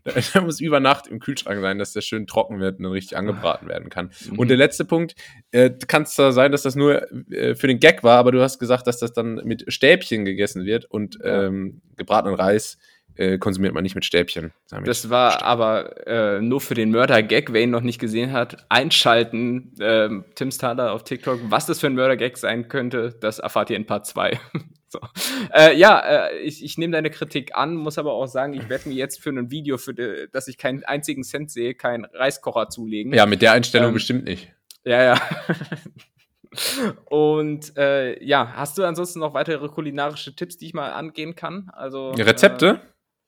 Der 0.05 0.15
muss, 0.17 0.33
der 0.33 0.43
muss 0.43 0.61
über 0.61 0.81
Nacht 0.81 1.07
im 1.07 1.21
Kühlschrank 1.21 1.61
sein, 1.61 1.79
dass 1.79 1.93
der 1.93 2.01
schön 2.01 2.27
trocken 2.27 2.59
wird 2.59 2.79
und 2.79 2.83
dann 2.83 2.91
richtig 2.93 3.17
angebraten 3.17 3.69
werden 3.69 3.89
kann. 3.89 4.11
Mhm. 4.29 4.37
Und 4.37 4.49
der 4.49 4.57
letzte 4.57 4.85
Punkt, 4.85 5.15
äh, 5.53 5.71
kann 5.87 6.03
es 6.03 6.17
zwar 6.17 6.33
sein, 6.33 6.51
dass 6.51 6.63
das 6.63 6.75
nur 6.75 7.07
äh, 7.31 7.55
für 7.55 7.69
den 7.69 7.79
Gag 7.79 8.03
war, 8.03 8.19
aber 8.19 8.33
du 8.33 8.43
hast 8.43 8.59
gesagt, 8.59 8.89
dass 8.89 8.99
das 8.99 9.13
dann 9.13 9.37
mit 9.45 9.73
Stäbchen 9.73 10.25
gegessen 10.25 10.65
wird 10.65 10.87
und 10.87 11.19
ähm, 11.23 11.83
gebratenen 11.97 12.35
Reis 12.35 12.79
äh, 13.17 13.39
konsumiert 13.39 13.75
man 13.75 13.83
nicht 13.83 13.95
mit 13.95 14.05
Stäbchen. 14.05 14.53
Das 14.85 15.11
war 15.11 15.43
aber 15.43 16.07
äh, 16.07 16.41
nur 16.41 16.61
für 16.61 16.75
den 16.75 16.91
Mörder-Gag, 16.91 17.53
wer 17.53 17.63
ihn 17.63 17.71
noch 17.71 17.83
nicht 17.83 17.99
gesehen 17.99 18.33
hat. 18.33 18.65
Einschalten, 18.69 19.73
ähm, 19.81 20.25
Tim 20.35 20.51
Thaler 20.51 20.93
auf 20.93 21.05
TikTok. 21.05 21.41
Was 21.45 21.67
das 21.67 21.81
für 21.81 21.89
ein 21.89 21.95
Mörder-Gag 21.95 22.39
sein 22.39 22.69
könnte, 22.69 23.15
das 23.21 23.39
erfahrt 23.39 23.71
ihr 23.71 23.77
in 23.77 23.87
Part 23.87 24.07
2. 24.07 24.39
so. 24.89 25.01
äh, 25.55 25.77
ja, 25.77 25.99
äh, 26.01 26.39
ich, 26.39 26.65
ich 26.65 26.79
nehme 26.79 26.93
deine 26.93 27.11
Kritik 27.11 27.55
an, 27.55 27.75
muss 27.75 27.99
aber 27.99 28.13
auch 28.13 28.27
sagen, 28.27 28.55
ich 28.55 28.69
werde 28.69 28.89
mir 28.89 28.95
jetzt 28.95 29.21
für 29.21 29.31
ein 29.31 29.51
Video, 29.51 29.79
für 29.79 29.95
die, 29.95 30.27
dass 30.33 30.49
ich 30.49 30.59
keinen 30.59 30.85
einzigen 30.85 31.23
Cent 31.23 31.51
sehe, 31.51 31.75
keinen 31.75 32.05
Reiskocher 32.05 32.69
zulegen. 32.69 33.13
Ja, 33.13 33.27
mit 33.27 33.43
der 33.43 33.53
Einstellung 33.53 33.89
Ähm, 33.89 33.95
bestimmt 33.95 34.25
nicht. 34.25 34.53
Ja, 34.85 35.03
ja. 35.03 35.21
Und 37.07 37.77
äh, 37.79 38.23
ja, 38.23 38.53
hast 38.55 38.77
du 38.77 38.85
ansonsten 38.85 39.21
noch 39.21 39.33
weitere 39.33 39.69
kulinarische 39.69 40.37
Tipps, 40.37 40.59
die 40.59 40.67
ich 40.67 40.75
mal 40.75 40.93
angehen 40.93 41.35
kann? 41.35 41.71
Also 41.73 42.11
Rezepte? 42.11 42.81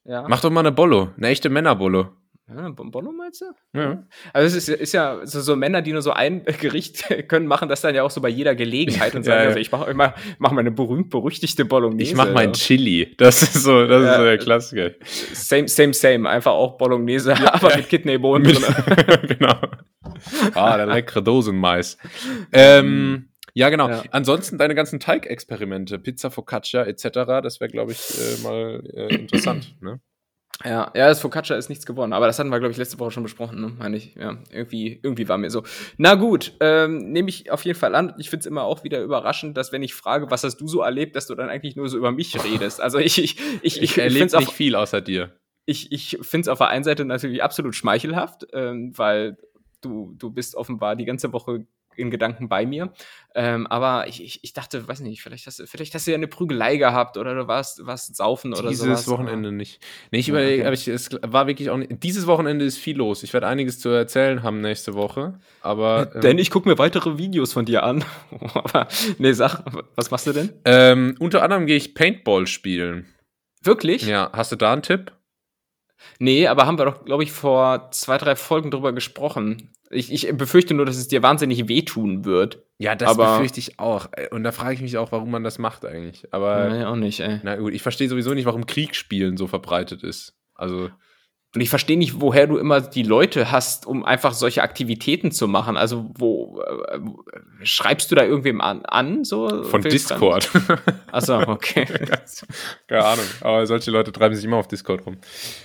Ja. 0.04 0.26
Mach 0.28 0.40
doch 0.40 0.50
mal 0.50 0.60
eine 0.60 0.72
Bollo, 0.72 1.10
eine 1.16 1.28
echte 1.28 1.48
Männerbollo. 1.48 2.08
ja, 2.46 2.68
Bonbonno 2.68 3.10
meinst 3.10 3.40
du? 3.40 3.78
Ja. 3.78 4.04
Also 4.34 4.56
es 4.58 4.68
ist, 4.68 4.80
ist 4.80 4.92
ja 4.92 5.20
so, 5.24 5.40
so 5.40 5.56
Männer, 5.56 5.80
die 5.80 5.92
nur 5.92 6.02
so 6.02 6.10
ein 6.12 6.44
Gericht 6.60 7.04
können, 7.28 7.46
machen 7.46 7.70
das 7.70 7.80
dann 7.80 7.94
ja 7.94 8.02
auch 8.02 8.10
so 8.10 8.20
bei 8.20 8.28
jeder 8.28 8.54
Gelegenheit 8.54 9.14
und 9.16 9.22
Ja, 9.22 9.32
sagen, 9.32 9.40
ja. 9.42 9.46
also 9.48 9.58
ich 9.60 9.72
mache 9.72 9.94
mach, 9.94 10.12
mach 10.38 10.52
meine 10.52 10.70
berühmt 10.70 11.08
berüchtigte 11.08 11.64
Bolognese. 11.64 12.10
Ich 12.10 12.16
mach 12.16 12.30
mein 12.34 12.52
Chili. 12.52 13.14
Das 13.16 13.42
ist 13.42 13.54
so, 13.62 13.86
das 13.86 14.02
ist 14.02 14.06
Ja. 14.08 14.16
so 14.18 14.24
der 14.24 14.36
Klassiker. 14.38 14.90
Same, 15.32 15.68
same, 15.68 15.94
same. 15.94 16.28
Einfach 16.28 16.52
auch 16.52 16.76
Bolognese, 16.76 17.34
aber 17.52 17.70
ja. 17.70 17.76
mit 17.78 17.88
Kidneybohnen 17.88 18.52
drin. 18.52 18.62
genau. 19.38 19.56
Ah, 20.54 20.76
der 20.76 20.86
leckere 20.86 21.22
Dosenmais. 21.22 21.96
Ähm, 22.52 23.30
ja, 23.54 23.70
genau. 23.70 23.88
Ja. 23.88 24.02
Ansonsten 24.10 24.58
deine 24.58 24.74
ganzen 24.74 25.00
Teigexperimente, 25.00 25.98
Pizza 25.98 26.30
Focaccia 26.30 26.84
etc., 26.84 27.08
das 27.42 27.60
wäre, 27.60 27.70
glaube 27.70 27.92
ich, 27.92 28.00
äh, 28.18 28.42
mal 28.42 28.82
äh, 28.92 29.14
interessant. 29.14 29.76
Ne? 29.80 30.00
Ja, 30.62 30.92
ja, 30.94 31.08
das 31.08 31.20
Focaccia 31.20 31.56
ist 31.56 31.68
nichts 31.68 31.84
geworden, 31.84 32.12
aber 32.12 32.26
das 32.26 32.38
hatten 32.38 32.50
wir, 32.50 32.60
glaube 32.60 32.70
ich, 32.70 32.78
letzte 32.78 32.98
Woche 33.00 33.10
schon 33.10 33.24
besprochen, 33.24 33.60
ne? 33.60 33.72
meine 33.76 33.96
ich. 33.96 34.14
Ja, 34.14 34.38
irgendwie, 34.50 35.00
irgendwie 35.02 35.28
war 35.28 35.36
mir 35.36 35.50
so. 35.50 35.64
Na 35.96 36.14
gut, 36.14 36.52
ähm, 36.60 37.10
nehme 37.10 37.28
ich 37.28 37.50
auf 37.50 37.64
jeden 37.64 37.78
Fall 37.78 37.94
an. 37.96 38.14
Ich 38.18 38.30
finde 38.30 38.42
es 38.42 38.46
immer 38.46 38.62
auch 38.62 38.84
wieder 38.84 39.02
überraschend, 39.02 39.56
dass 39.56 39.72
wenn 39.72 39.82
ich 39.82 39.94
frage, 39.94 40.30
was 40.30 40.44
hast 40.44 40.58
du 40.58 40.68
so 40.68 40.80
erlebt, 40.80 41.16
dass 41.16 41.26
du 41.26 41.34
dann 41.34 41.48
eigentlich 41.48 41.74
nur 41.74 41.88
so 41.88 41.98
über 41.98 42.12
mich 42.12 42.42
redest. 42.44 42.80
Also 42.80 42.98
ich, 42.98 43.22
ich, 43.22 43.36
ich, 43.62 43.76
Ich, 43.76 43.82
ich, 43.82 43.98
erlebe 43.98 44.36
nicht 44.36 44.52
viel 44.52 44.76
außer 44.76 45.00
dir. 45.00 45.36
ich, 45.66 45.90
ich 45.90 46.18
finde 46.22 46.42
es 46.42 46.48
auf 46.48 46.58
der 46.58 46.68
einen 46.68 46.84
Seite 46.84 47.04
natürlich 47.04 47.42
absolut 47.42 47.74
schmeichelhaft, 47.74 48.46
ähm, 48.52 48.96
weil 48.96 49.36
du, 49.80 50.14
du 50.16 50.30
bist 50.30 50.54
offenbar 50.54 50.94
die 50.94 51.04
ganze 51.04 51.32
Woche 51.32 51.66
in 51.96 52.10
Gedanken 52.10 52.48
bei 52.48 52.66
mir. 52.66 52.92
Ähm, 53.36 53.66
aber 53.66 54.06
ich, 54.06 54.22
ich, 54.22 54.44
ich 54.44 54.52
dachte, 54.52 54.86
weiß 54.86 55.00
nicht, 55.00 55.20
vielleicht 55.20 55.46
hast, 55.46 55.58
du, 55.58 55.66
vielleicht 55.66 55.94
hast 55.94 56.06
du 56.06 56.12
ja 56.12 56.16
eine 56.16 56.28
Prügelei 56.28 56.76
gehabt 56.76 57.16
oder 57.16 57.34
du 57.34 57.48
warst, 57.48 57.84
warst 57.84 58.14
saufen 58.14 58.52
oder 58.52 58.72
so. 58.72 58.84
Dieses 58.84 59.08
Wochenende 59.08 59.50
nicht. 59.50 59.84
Nee, 60.12 60.18
ich 60.18 60.28
überlege, 60.28 60.62
okay. 60.62 60.66
aber 60.66 60.74
ich, 60.74 60.86
es 60.86 61.10
war 61.22 61.48
wirklich 61.48 61.70
auch 61.70 61.76
nicht. 61.76 62.02
Dieses 62.02 62.28
Wochenende 62.28 62.64
ist 62.64 62.78
viel 62.78 62.96
los. 62.96 63.24
Ich 63.24 63.32
werde 63.32 63.48
einiges 63.48 63.80
zu 63.80 63.88
erzählen 63.88 64.44
haben 64.44 64.60
nächste 64.60 64.94
Woche. 64.94 65.40
Aber. 65.62 66.10
ähm, 66.14 66.20
Denn 66.20 66.38
ich 66.38 66.50
gucke 66.50 66.68
mir 66.68 66.78
weitere 66.78 67.18
Videos 67.18 67.52
von 67.52 67.64
dir 67.64 67.82
an. 67.82 68.04
Aber, 68.54 68.86
nee, 69.18 69.32
sag, 69.32 69.64
was 69.96 70.10
machst 70.12 70.28
du 70.28 70.32
denn? 70.32 70.52
ähm, 70.64 71.16
unter 71.18 71.42
anderem 71.42 71.66
gehe 71.66 71.76
ich 71.76 71.94
Paintball 71.94 72.46
spielen. 72.46 73.06
Wirklich? 73.62 74.06
Ja, 74.06 74.30
hast 74.32 74.52
du 74.52 74.56
da 74.56 74.72
einen 74.72 74.82
Tipp? 74.82 75.12
Nee, 76.18 76.46
aber 76.46 76.66
haben 76.66 76.78
wir 76.78 76.84
doch, 76.84 77.04
glaube 77.04 77.22
ich, 77.22 77.32
vor 77.32 77.90
zwei, 77.92 78.18
drei 78.18 78.36
Folgen 78.36 78.70
drüber 78.70 78.92
gesprochen. 78.92 79.70
Ich, 79.90 80.12
ich 80.12 80.36
befürchte 80.36 80.74
nur, 80.74 80.86
dass 80.86 80.96
es 80.96 81.08
dir 81.08 81.22
wahnsinnig 81.22 81.68
wehtun 81.68 82.24
wird. 82.24 82.62
Ja, 82.78 82.94
das 82.94 83.10
Aber- 83.10 83.32
befürchte 83.32 83.60
ich 83.60 83.78
auch. 83.78 84.08
Und 84.30 84.42
da 84.44 84.52
frage 84.52 84.74
ich 84.74 84.80
mich 84.82 84.96
auch, 84.98 85.12
warum 85.12 85.30
man 85.30 85.44
das 85.44 85.58
macht 85.58 85.84
eigentlich. 85.84 86.32
Aber 86.32 86.68
nee, 86.68 86.84
auch 86.84 86.96
nicht, 86.96 87.20
ey. 87.20 87.40
na 87.42 87.56
gut, 87.56 87.72
ich 87.72 87.82
verstehe 87.82 88.08
sowieso 88.08 88.34
nicht, 88.34 88.44
warum 88.46 88.66
Kriegsspielen 88.66 89.36
so 89.36 89.46
verbreitet 89.46 90.02
ist. 90.02 90.34
Also, 90.54 90.90
Und 91.54 91.60
ich 91.60 91.70
verstehe 91.70 91.96
nicht, 91.96 92.20
woher 92.20 92.48
du 92.48 92.56
immer 92.56 92.80
die 92.80 93.04
Leute 93.04 93.52
hast, 93.52 93.86
um 93.86 94.04
einfach 94.04 94.32
solche 94.32 94.62
Aktivitäten 94.62 95.30
zu 95.30 95.46
machen. 95.46 95.76
Also, 95.76 96.10
wo 96.18 96.60
äh, 96.62 96.98
schreibst 97.62 98.10
du 98.10 98.16
da 98.16 98.24
irgendwem 98.24 98.60
an? 98.60 98.84
an 98.84 99.22
so 99.22 99.62
von 99.62 99.82
Discord. 99.82 100.50
Achso, 101.12 101.38
okay. 101.46 101.86
Keine 102.88 103.04
Ahnung. 103.04 103.24
Aber 103.40 103.66
solche 103.66 103.92
Leute 103.92 104.10
treiben 104.10 104.34
sich 104.34 104.44
immer 104.44 104.56
auf 104.56 104.66
Discord 104.66 105.06
rum. 105.06 105.18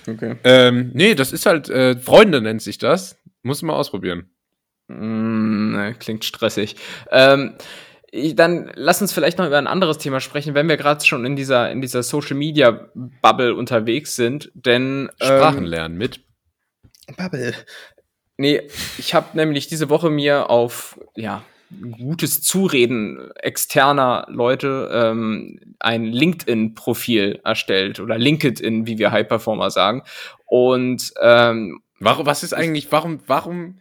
okay. 0.08 0.36
Ähm, 0.44 0.92
nee, 0.94 1.16
das 1.16 1.32
ist 1.32 1.46
halt, 1.46 1.68
äh, 1.68 1.96
Freunde 1.96 2.40
nennt 2.40 2.62
sich 2.62 2.78
das. 2.78 3.18
Muss 3.42 3.62
man 3.62 3.74
mal 3.74 3.80
ausprobieren. 3.80 4.30
Mm, 4.86 5.72
ne, 5.72 5.94
klingt 5.98 6.24
stressig. 6.24 6.76
Ähm, 7.10 7.54
ich, 8.12 8.34
dann 8.34 8.70
lass 8.74 9.00
uns 9.00 9.12
vielleicht 9.12 9.38
noch 9.38 9.46
über 9.46 9.58
ein 9.58 9.66
anderes 9.66 9.98
Thema 9.98 10.20
sprechen, 10.20 10.54
wenn 10.54 10.68
wir 10.68 10.76
gerade 10.76 11.04
schon 11.04 11.24
in 11.24 11.36
dieser, 11.36 11.70
in 11.70 11.80
dieser 11.80 12.02
Social 12.02 12.36
Media 12.36 12.88
Bubble 13.22 13.54
unterwegs 13.54 14.16
sind, 14.16 14.50
denn 14.54 15.10
Sprachen 15.20 15.58
ähm, 15.58 15.64
lernen 15.64 15.96
mit. 15.96 16.20
Bubble. 17.16 17.54
Nee, 18.36 18.62
ich 18.98 19.14
habe 19.14 19.36
nämlich 19.36 19.68
diese 19.68 19.90
Woche 19.90 20.10
mir 20.10 20.50
auf, 20.50 20.98
ja, 21.14 21.44
gutes 21.98 22.42
Zureden 22.42 23.30
externer 23.36 24.26
Leute 24.28 24.90
ähm, 24.92 25.60
ein 25.78 26.04
LinkedIn-Profil 26.04 27.40
erstellt 27.44 28.00
oder 28.00 28.18
LinkedIn, 28.18 28.86
wie 28.86 28.98
wir 28.98 29.12
High 29.12 29.28
Performer 29.28 29.70
sagen. 29.70 30.02
Und 30.46 31.12
ähm, 31.20 31.80
warum, 32.00 32.26
was 32.26 32.42
ist 32.42 32.54
eigentlich, 32.54 32.90
warum, 32.90 33.20
warum 33.26 33.78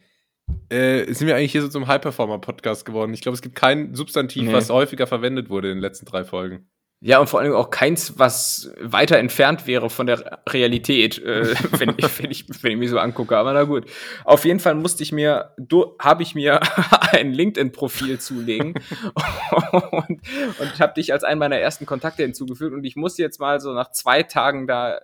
äh, 0.69 1.11
sind 1.13 1.27
wir 1.27 1.35
eigentlich 1.35 1.51
hier 1.51 1.61
so 1.61 1.67
zum 1.67 1.87
High 1.87 2.01
Performer 2.01 2.39
Podcast 2.39 2.85
geworden? 2.85 3.13
Ich 3.13 3.21
glaube, 3.21 3.35
es 3.35 3.41
gibt 3.41 3.55
kein 3.55 3.95
Substantiv, 3.95 4.43
nee. 4.43 4.53
was 4.53 4.69
häufiger 4.69 5.07
verwendet 5.07 5.49
wurde 5.49 5.69
in 5.69 5.77
den 5.77 5.81
letzten 5.81 6.05
drei 6.05 6.23
Folgen. 6.23 6.67
Ja, 7.01 7.19
und 7.19 7.29
vor 7.29 7.39
allem 7.39 7.53
auch 7.53 7.69
keins, 7.69 8.19
was 8.19 8.73
weiter 8.77 9.17
entfernt 9.19 9.67
wäre 9.67 9.89
von 9.89 10.05
der 10.05 10.41
Realität, 10.49 11.17
äh, 11.17 11.55
wenn, 11.79 11.95
ich, 11.97 12.19
wenn, 12.19 12.29
ich, 12.29 12.45
wenn 12.61 12.71
ich 12.73 12.77
mich 12.77 12.89
so 12.89 12.99
angucke. 12.99 13.37
Aber 13.37 13.53
na 13.53 13.63
gut. 13.63 13.85
Auf 14.25 14.43
jeden 14.43 14.59
Fall 14.59 14.75
musste 14.75 15.01
ich 15.03 15.13
mir, 15.13 15.55
habe 15.99 16.23
ich 16.23 16.35
mir 16.35 16.59
ein 17.13 17.31
LinkedIn-Profil 17.31 18.19
zulegen 18.19 18.73
und, 19.91 20.21
und 20.59 20.79
habe 20.79 20.93
dich 20.93 21.13
als 21.13 21.23
einen 21.23 21.39
meiner 21.39 21.57
ersten 21.57 21.85
Kontakte 21.85 22.23
hinzugefügt. 22.23 22.73
Und 22.73 22.83
ich 22.83 22.97
muss 22.97 23.17
jetzt 23.17 23.39
mal 23.39 23.61
so 23.61 23.71
nach 23.73 23.91
zwei 23.91 24.23
Tagen 24.23 24.67
da 24.67 24.99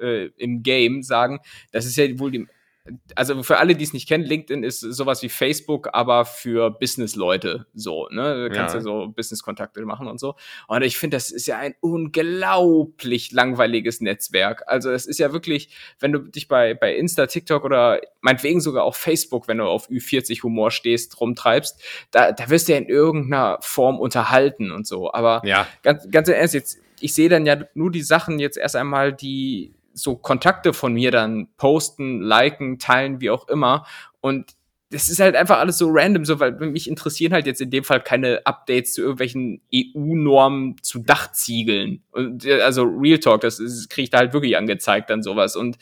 äh, 0.00 0.30
im 0.38 0.62
Game 0.62 1.02
sagen, 1.02 1.40
das 1.72 1.84
ist 1.84 1.96
ja 1.96 2.18
wohl 2.18 2.30
die 2.30 2.46
also 3.14 3.42
für 3.42 3.58
alle, 3.58 3.74
die 3.74 3.84
es 3.84 3.94
nicht 3.94 4.06
kennen, 4.06 4.24
LinkedIn 4.24 4.62
ist 4.62 4.80
sowas 4.80 5.22
wie 5.22 5.30
Facebook, 5.30 5.88
aber 5.92 6.26
für 6.26 6.70
Business-Leute 6.70 7.66
so, 7.72 8.08
ne? 8.10 8.48
Du 8.48 8.54
kannst 8.54 8.74
ja, 8.74 8.80
ja 8.80 8.84
so 8.84 9.08
Business-Kontakte 9.08 9.80
machen 9.86 10.06
und 10.06 10.20
so. 10.20 10.34
Und 10.68 10.82
ich 10.82 10.98
finde, 10.98 11.16
das 11.16 11.30
ist 11.30 11.46
ja 11.46 11.56
ein 11.58 11.74
unglaublich 11.80 13.32
langweiliges 13.32 14.02
Netzwerk. 14.02 14.64
Also 14.66 14.90
es 14.90 15.06
ist 15.06 15.18
ja 15.18 15.32
wirklich, 15.32 15.74
wenn 15.98 16.12
du 16.12 16.18
dich 16.18 16.46
bei, 16.46 16.74
bei 16.74 16.94
Insta, 16.94 17.26
TikTok 17.26 17.64
oder 17.64 18.02
meinetwegen 18.20 18.60
sogar 18.60 18.84
auch 18.84 18.96
Facebook, 18.96 19.48
wenn 19.48 19.58
du 19.58 19.64
auf 19.64 19.88
Ü40 19.88 20.42
Humor 20.42 20.70
stehst, 20.70 21.18
rumtreibst, 21.20 21.82
da, 22.10 22.32
da 22.32 22.50
wirst 22.50 22.68
du 22.68 22.72
ja 22.72 22.78
in 22.78 22.88
irgendeiner 22.88 23.58
Form 23.62 23.98
unterhalten 23.98 24.70
und 24.70 24.86
so. 24.86 25.10
Aber 25.10 25.40
ja. 25.46 25.66
ganz, 25.82 26.06
ganz 26.10 26.28
ernst, 26.28 26.52
jetzt, 26.52 26.78
ich 27.00 27.14
sehe 27.14 27.30
dann 27.30 27.46
ja 27.46 27.64
nur 27.72 27.90
die 27.90 28.02
Sachen 28.02 28.38
jetzt 28.38 28.58
erst 28.58 28.76
einmal, 28.76 29.14
die 29.14 29.72
so 29.94 30.16
Kontakte 30.16 30.72
von 30.72 30.92
mir 30.92 31.10
dann 31.10 31.48
posten, 31.56 32.20
liken, 32.20 32.78
teilen, 32.78 33.20
wie 33.20 33.30
auch 33.30 33.48
immer. 33.48 33.86
Und 34.20 34.54
das 34.94 35.08
ist 35.08 35.18
halt 35.18 35.34
einfach 35.34 35.58
alles 35.58 35.78
so 35.78 35.88
random, 35.90 36.24
so, 36.24 36.38
weil 36.38 36.52
mich 36.52 36.88
interessieren 36.88 37.32
halt 37.32 37.46
jetzt 37.46 37.60
in 37.60 37.70
dem 37.70 37.82
Fall 37.82 38.00
keine 38.00 38.46
Updates 38.46 38.94
zu 38.94 39.02
irgendwelchen 39.02 39.60
EU-Normen 39.74 40.76
zu 40.82 41.00
Dachziegeln. 41.00 42.02
Und, 42.12 42.44
äh, 42.44 42.60
also 42.60 42.84
Real 42.84 43.18
Talk, 43.18 43.40
das, 43.40 43.58
das 43.58 43.88
kriege 43.88 44.04
ich 44.04 44.10
da 44.10 44.18
halt 44.18 44.32
wirklich 44.32 44.56
angezeigt, 44.56 45.10
dann 45.10 45.22
sowas. 45.22 45.56
Und 45.56 45.78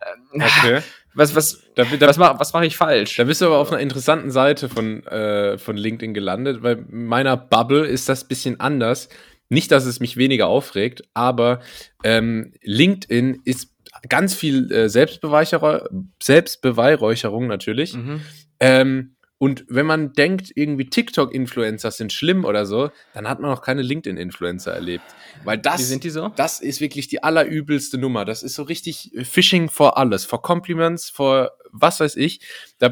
äh, 0.00 0.36
okay. 0.42 0.80
was, 1.12 1.34
was, 1.34 1.62
da, 1.74 1.84
da, 1.84 2.06
was 2.06 2.16
mache 2.16 2.40
was 2.40 2.52
mach 2.54 2.62
ich 2.62 2.76
falsch? 2.76 3.16
Da 3.16 3.24
bist 3.24 3.42
du 3.42 3.46
aber 3.46 3.58
auf 3.58 3.70
einer 3.70 3.82
interessanten 3.82 4.30
Seite 4.30 4.70
von, 4.70 5.04
äh, 5.06 5.58
von 5.58 5.76
LinkedIn 5.76 6.14
gelandet, 6.14 6.62
weil 6.62 6.86
meiner 6.88 7.36
Bubble 7.36 7.86
ist 7.86 8.08
das 8.08 8.24
bisschen 8.24 8.60
anders. 8.60 9.10
Nicht, 9.48 9.70
dass 9.70 9.86
es 9.86 10.00
mich 10.00 10.16
weniger 10.16 10.48
aufregt, 10.48 11.04
aber 11.14 11.60
ähm, 12.02 12.52
LinkedIn 12.62 13.42
ist 13.44 13.70
ganz 14.08 14.34
viel 14.34 14.72
äh, 14.72 14.88
Selbstbeweihräucherung 14.88 17.46
natürlich. 17.46 17.94
Mhm. 17.94 18.20
Ähm, 18.60 19.14
und 19.38 19.64
wenn 19.68 19.84
man 19.84 20.12
denkt, 20.12 20.52
irgendwie 20.54 20.86
TikTok-Influencer 20.86 21.90
sind 21.90 22.12
schlimm 22.12 22.44
oder 22.44 22.64
so, 22.64 22.90
dann 23.12 23.28
hat 23.28 23.40
man 23.40 23.50
noch 23.50 23.62
keine 23.62 23.82
LinkedIn-Influencer 23.82 24.72
erlebt. 24.72 25.04
Weil 25.42 25.58
das, 25.58 25.80
Wie 25.80 25.84
sind 25.84 26.04
die 26.04 26.10
so? 26.10 26.28
das 26.36 26.60
ist 26.60 26.80
wirklich 26.80 27.08
die 27.08 27.22
allerübelste 27.22 27.98
Nummer. 27.98 28.24
Das 28.24 28.42
ist 28.42 28.54
so 28.54 28.62
richtig 28.62 29.10
Phishing 29.22 29.68
for 29.68 29.98
alles, 29.98 30.24
for 30.24 30.40
Compliments, 30.40 31.10
for 31.10 31.50
was 31.72 32.00
weiß 32.00 32.16
ich. 32.16 32.40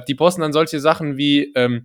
Die 0.08 0.14
posten 0.14 0.42
dann 0.42 0.52
solche 0.52 0.80
Sachen 0.80 1.16
wie 1.16 1.52
ähm, 1.54 1.84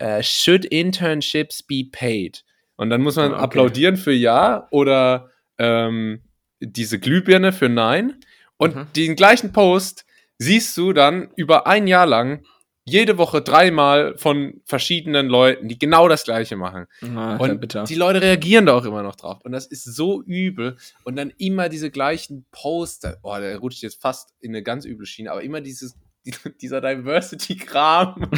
uh, 0.00 0.22
Should 0.22 0.66
internships 0.66 1.62
be 1.62 1.84
paid? 1.90 2.44
Und 2.76 2.90
dann 2.90 3.02
muss 3.02 3.16
man 3.16 3.32
ah, 3.32 3.36
okay. 3.36 3.44
applaudieren 3.44 3.96
für 3.96 4.12
Ja 4.12 4.68
oder 4.70 5.30
ähm, 5.58 6.22
diese 6.60 6.98
Glühbirne 6.98 7.52
für 7.52 7.68
Nein. 7.68 8.20
Und 8.56 8.76
mhm. 8.76 8.86
den 8.96 9.16
gleichen 9.16 9.52
Post 9.52 10.04
siehst 10.38 10.76
du 10.76 10.92
dann 10.92 11.30
über 11.36 11.66
ein 11.66 11.86
Jahr 11.86 12.06
lang 12.06 12.44
jede 12.84 13.16
Woche 13.16 13.42
dreimal 13.42 14.16
von 14.18 14.60
verschiedenen 14.64 15.28
Leuten, 15.28 15.68
die 15.68 15.78
genau 15.78 16.08
das 16.08 16.24
Gleiche 16.24 16.56
machen. 16.56 16.86
Ah, 17.14 17.36
und 17.36 17.88
die 17.88 17.94
Leute 17.94 18.20
reagieren 18.20 18.66
da 18.66 18.74
auch 18.74 18.84
immer 18.84 19.04
noch 19.04 19.14
drauf. 19.14 19.38
Und 19.44 19.52
das 19.52 19.66
ist 19.66 19.84
so 19.84 20.20
übel. 20.22 20.76
Und 21.04 21.14
dann 21.14 21.32
immer 21.38 21.68
diese 21.68 21.90
gleichen 21.90 22.44
Poster. 22.50 23.18
Oh, 23.22 23.36
der 23.38 23.58
rutscht 23.58 23.82
jetzt 23.82 24.02
fast 24.02 24.34
in 24.40 24.50
eine 24.50 24.64
ganz 24.64 24.84
üble 24.84 25.06
Schiene. 25.06 25.30
Aber 25.30 25.42
immer 25.42 25.60
dieses 25.60 25.96
dieser 26.60 26.80
Diversity-Kram. 26.80 28.14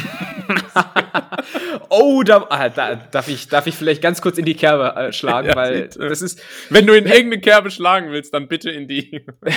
oh, 1.89 2.23
da, 2.23 2.45
ah, 2.49 2.69
da, 2.69 2.95
darf, 2.95 3.27
ich, 3.27 3.47
darf 3.47 3.67
ich 3.67 3.75
vielleicht 3.75 4.01
ganz 4.01 4.21
kurz 4.21 4.39
in 4.39 4.45
die 4.45 4.55
Kerbe 4.55 4.95
äh, 4.95 5.13
schlagen, 5.13 5.49
ja, 5.49 5.55
weil 5.55 5.83
bitte. 5.83 5.99
das 5.99 6.21
ist. 6.21 6.41
Wenn 6.69 6.87
du 6.87 6.93
in 6.93 7.05
irgendeine 7.05 7.41
Kerbe 7.41 7.69
schlagen 7.69 8.11
willst, 8.11 8.33
dann 8.33 8.47
bitte 8.47 8.71
in 8.71 8.87
die. 8.87 9.25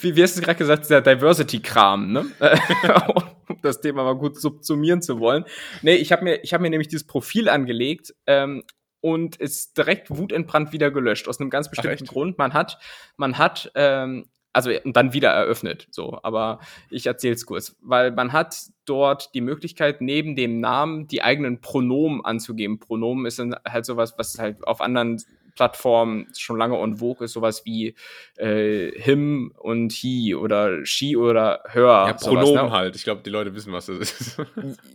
wie, 0.00 0.16
wie 0.16 0.22
hast 0.22 0.36
du 0.36 0.42
gerade 0.42 0.58
gesagt, 0.58 0.84
dieser 0.84 1.00
Diversity-Kram, 1.00 2.12
ne? 2.12 2.26
um 3.48 3.58
das 3.62 3.80
Thema 3.80 4.02
mal 4.02 4.16
gut 4.16 4.40
subsumieren 4.40 5.00
zu 5.00 5.20
wollen. 5.20 5.44
Nee, 5.82 5.94
ich 5.94 6.10
habe 6.10 6.24
mir, 6.24 6.40
hab 6.42 6.60
mir 6.60 6.70
nämlich 6.70 6.88
dieses 6.88 7.06
Profil 7.06 7.48
angelegt, 7.48 8.14
ähm, 8.26 8.64
und 9.04 9.36
ist 9.36 9.76
direkt 9.76 10.08
wutentbrannt 10.08 10.72
wieder 10.72 10.90
gelöscht 10.90 11.28
aus 11.28 11.38
einem 11.38 11.50
ganz 11.50 11.68
bestimmten 11.68 12.06
Ach, 12.08 12.10
Grund. 12.10 12.38
Man 12.38 12.54
hat, 12.54 12.78
man 13.18 13.36
hat 13.36 13.70
ähm, 13.74 14.30
also 14.54 14.70
und 14.84 14.96
dann 14.96 15.12
wieder 15.12 15.30
eröffnet. 15.30 15.88
So, 15.90 16.18
aber 16.22 16.60
ich 16.88 17.06
erzähle 17.06 17.34
es 17.34 17.44
kurz, 17.44 17.76
weil 17.82 18.12
man 18.12 18.32
hat 18.32 18.56
dort 18.86 19.34
die 19.34 19.40
Möglichkeit, 19.40 20.00
neben 20.00 20.36
dem 20.36 20.60
Namen 20.60 21.06
die 21.08 21.22
eigenen 21.22 21.60
Pronomen 21.60 22.24
anzugeben. 22.24 22.78
Pronomen 22.78 23.26
ist 23.26 23.42
halt 23.68 23.84
sowas, 23.84 24.14
was 24.16 24.38
halt 24.38 24.66
auf 24.66 24.80
anderen 24.80 25.20
Plattformen 25.54 26.26
schon 26.36 26.58
lange 26.58 26.76
on 26.76 26.96
vogue 26.96 27.24
ist, 27.24 27.32
sowas 27.32 27.64
wie 27.64 27.94
äh, 28.36 28.90
him 29.00 29.52
und 29.56 29.92
he 29.92 30.34
oder 30.34 30.84
she 30.84 31.16
oder 31.16 31.62
her. 31.68 31.82
Ja, 31.82 32.12
Pronomen 32.12 32.46
sowas, 32.46 32.62
ne? 32.62 32.70
halt. 32.70 32.96
Ich 32.96 33.04
glaube, 33.04 33.22
die 33.24 33.30
Leute 33.30 33.54
wissen, 33.54 33.72
was 33.72 33.86
das 33.86 33.98
ist. 33.98 34.36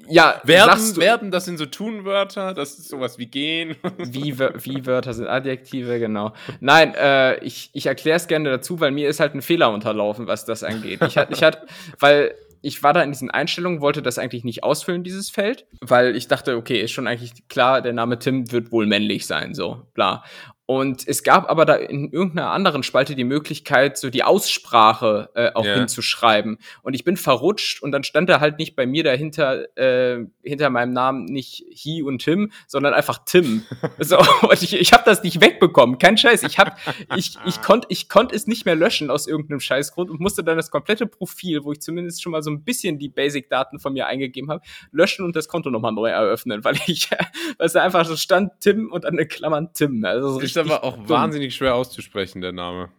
Ja, 0.08 0.42
werden, 0.44 0.98
werden, 0.98 1.32
das 1.32 1.46
sind 1.46 1.60
so 1.60 1.68
Tunwörter, 1.68 2.56
das 2.56 2.80
ist 2.80 2.90
sowas 2.90 3.20
wie 3.20 3.28
gehen. 3.28 3.76
Wie, 3.98 4.40
wie 4.40 4.86
Wörter 4.86 5.14
sind 5.14 5.28
Adjektive, 5.28 6.00
genau. 6.00 6.34
Nein, 6.60 6.96
äh, 6.96 7.38
ich, 7.44 7.70
ich 7.74 7.86
erkläre 7.86 8.18
es 8.18 8.28
gerne 8.28 8.50
dazu, 8.50 8.80
weil 8.80 8.92
mir 8.92 9.08
ist 9.08 9.20
halt 9.20 9.36
ein 9.36 9.42
Fehler 9.42 9.72
unterlaufen, 9.72 10.26
was 10.26 10.46
das 10.46 10.64
angeht. 10.64 11.02
Ich 11.06 11.18
hatte, 11.18 11.34
ich 11.34 11.44
hatte, 11.44 11.68
weil 12.00 12.34
ich 12.62 12.84
war 12.84 12.94
da 12.94 13.02
in 13.02 13.12
diesen 13.12 13.32
Einstellungen, 13.32 13.82
wollte 13.82 14.02
das 14.02 14.18
eigentlich 14.18 14.44
nicht 14.44 14.64
ausfüllen, 14.64 15.04
dieses 15.04 15.30
Feld, 15.30 15.66
weil 15.82 16.16
ich 16.16 16.28
dachte, 16.28 16.56
okay, 16.56 16.82
ist 16.82 16.92
schon 16.92 17.08
eigentlich 17.08 17.48
klar, 17.48 17.82
der 17.82 17.94
Name 17.94 18.20
Tim 18.20 18.52
wird 18.52 18.72
wohl 18.72 18.86
männlich 18.86 19.26
sein, 19.26 19.54
so, 19.54 19.88
bla. 19.94 20.24
Und 20.70 21.08
es 21.08 21.24
gab 21.24 21.50
aber 21.50 21.66
da 21.66 21.74
in 21.74 22.12
irgendeiner 22.12 22.52
anderen 22.52 22.84
Spalte 22.84 23.16
die 23.16 23.24
Möglichkeit, 23.24 23.98
so 23.98 24.12
die 24.12 24.22
Aussprache 24.22 25.32
äh, 25.34 25.52
auch 25.56 25.66
yeah. 25.66 25.78
hinzuschreiben. 25.78 26.60
Und 26.84 26.94
ich 26.94 27.04
bin 27.04 27.18
verrutscht 27.18 27.82
und 27.82 27.92
dann 27.92 28.04
stand 28.04 28.30
da 28.30 28.40
halt 28.40 28.60
nicht 28.60 28.76
bei 28.76 28.86
mir 28.86 29.04
dahinter, 29.04 29.76
äh, 29.76 30.28
hinter 30.44 30.70
meinem 30.70 30.94
Namen 30.94 31.26
nicht 31.26 31.66
He 31.72 32.04
und 32.04 32.20
Tim, 32.22 32.52
sondern 32.68 32.94
einfach 32.94 33.18
Tim. 33.26 33.64
so, 33.98 34.20
und 34.20 34.62
ich, 34.62 34.76
ich 34.76 34.94
habe 34.94 35.02
das 35.08 35.24
nicht 35.24 35.42
wegbekommen. 35.42 35.98
Kein 35.98 36.20
Scheiß. 36.20 36.44
Ich 36.44 36.60
hab, 36.60 36.78
ich, 37.16 37.40
ich 37.48 37.62
konnte 37.64 37.88
ich 37.90 38.08
konnt 38.08 38.32
es 38.32 38.46
nicht 38.46 38.68
mehr 38.68 38.76
löschen 38.76 39.10
aus 39.10 39.26
irgendeinem 39.26 39.62
Scheißgrund 39.62 40.12
und 40.12 40.20
musste 40.20 40.44
dann 40.44 40.56
das 40.56 40.70
komplette 40.70 41.08
Profil, 41.08 41.64
wo 41.64 41.72
ich 41.72 41.82
zumindest 41.82 42.22
schon 42.22 42.32
mal 42.32 42.44
so 42.44 42.52
ein 42.52 42.64
bisschen 42.64 43.00
die 43.00 43.10
Basic-Daten 43.10 43.80
von 43.80 43.94
mir 43.94 44.06
eingegeben 44.06 44.52
habe, 44.52 44.62
löschen 44.92 45.26
und 45.26 45.36
das 45.36 45.48
Konto 45.48 45.72
nochmal 45.72 45.94
neu 45.94 46.12
eröffnen, 46.12 46.64
weil 46.64 46.76
ich, 46.86 47.10
weil 47.58 47.66
es 47.66 47.74
da 47.74 47.82
einfach 47.82 48.06
so 48.06 48.16
stand 48.16 48.52
Tim 48.60 48.92
und 48.92 49.08
an 49.08 49.18
den 49.18 49.28
Klammern 49.28 49.74
Tim. 49.74 50.06
Also 50.06 50.34
so 50.34 50.59
aber 50.60 50.84
auch 50.84 50.96
dumm. 50.96 51.10
wahnsinnig 51.10 51.56
schwer 51.56 51.76
auszusprechen, 51.76 52.42
der 52.42 52.52
Name. 52.52 52.90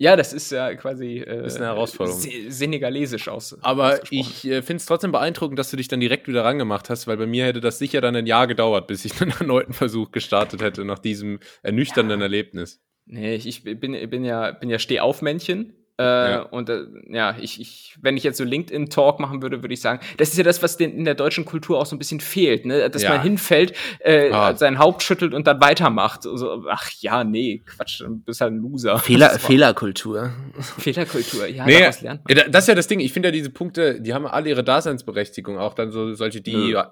Ja, 0.00 0.16
das 0.16 0.32
ist 0.32 0.50
ja 0.50 0.74
quasi 0.76 1.18
äh, 1.18 1.44
ist 1.44 1.58
eine 1.58 1.66
Herausforderung. 1.66 2.22
senegalesisch 2.48 3.28
aus. 3.28 3.58
Aber 3.62 4.00
ich 4.10 4.46
äh, 4.46 4.62
finde 4.62 4.80
es 4.80 4.86
trotzdem 4.86 5.12
beeindruckend, 5.12 5.58
dass 5.58 5.70
du 5.70 5.76
dich 5.76 5.88
dann 5.88 6.00
direkt 6.00 6.26
wieder 6.26 6.42
rangemacht 6.42 6.88
hast, 6.88 7.06
weil 7.06 7.18
bei 7.18 7.26
mir 7.26 7.44
hätte 7.44 7.60
das 7.60 7.78
sicher 7.78 8.00
dann 8.00 8.16
ein 8.16 8.24
Jahr 8.24 8.46
gedauert, 8.46 8.86
bis 8.86 9.04
ich 9.04 9.12
einen 9.20 9.32
erneuten 9.32 9.74
Versuch 9.74 10.10
gestartet 10.10 10.62
hätte 10.62 10.86
nach 10.86 10.98
diesem 10.98 11.38
ernüchternden 11.62 12.20
ja. 12.20 12.24
Erlebnis. 12.24 12.80
Nee, 13.04 13.34
ich, 13.34 13.46
ich 13.46 13.62
bin, 13.62 13.92
bin 14.08 14.24
ja, 14.24 14.52
bin 14.52 14.70
ja 14.70 14.78
Stehaufmännchen. 14.78 15.74
Äh, 16.00 16.30
ja. 16.30 16.42
Und 16.42 16.70
äh, 16.70 16.84
ja, 17.10 17.36
ich, 17.38 17.60
ich, 17.60 17.94
wenn 18.00 18.16
ich 18.16 18.22
jetzt 18.22 18.38
so 18.38 18.44
LinkedIn-Talk 18.44 19.20
machen 19.20 19.42
würde, 19.42 19.62
würde 19.62 19.74
ich 19.74 19.82
sagen, 19.82 20.00
das 20.16 20.30
ist 20.30 20.38
ja 20.38 20.44
das, 20.44 20.62
was 20.62 20.78
den, 20.78 20.96
in 20.96 21.04
der 21.04 21.14
deutschen 21.14 21.44
Kultur 21.44 21.78
auch 21.78 21.84
so 21.84 21.94
ein 21.94 21.98
bisschen 21.98 22.20
fehlt, 22.20 22.64
ne? 22.64 22.88
Dass 22.88 23.02
ja. 23.02 23.10
man 23.10 23.22
hinfällt, 23.22 23.74
äh, 23.98 24.30
ah. 24.30 24.56
sein 24.56 24.78
Haupt 24.78 25.02
schüttelt 25.02 25.34
und 25.34 25.46
dann 25.46 25.60
weitermacht. 25.60 26.22
So, 26.22 26.64
ach 26.70 26.90
ja, 27.00 27.22
nee, 27.22 27.62
Quatsch, 27.66 28.00
du 28.00 28.16
bist 28.16 28.40
halt 28.40 28.54
ein 28.54 28.60
Loser. 28.60 28.98
Fehler, 28.98 29.38
Fehlerkultur. 29.38 30.32
Fehlerkultur, 30.78 31.46
ja, 31.46 31.66
nee, 31.66 31.80
daraus 31.80 32.00
lernt 32.00 32.26
man. 32.26 32.50
Das 32.50 32.64
ist 32.64 32.68
ja 32.68 32.74
das 32.74 32.86
Ding, 32.86 33.00
ich 33.00 33.12
finde 33.12 33.28
ja 33.28 33.32
diese 33.32 33.50
Punkte, 33.50 34.00
die 34.00 34.14
haben 34.14 34.26
alle 34.26 34.48
ihre 34.48 34.64
Daseinsberechtigung, 34.64 35.58
auch 35.58 35.74
dann 35.74 35.90
so 35.90 36.14
solche, 36.14 36.40
die. 36.40 36.70
Ja 36.70 36.90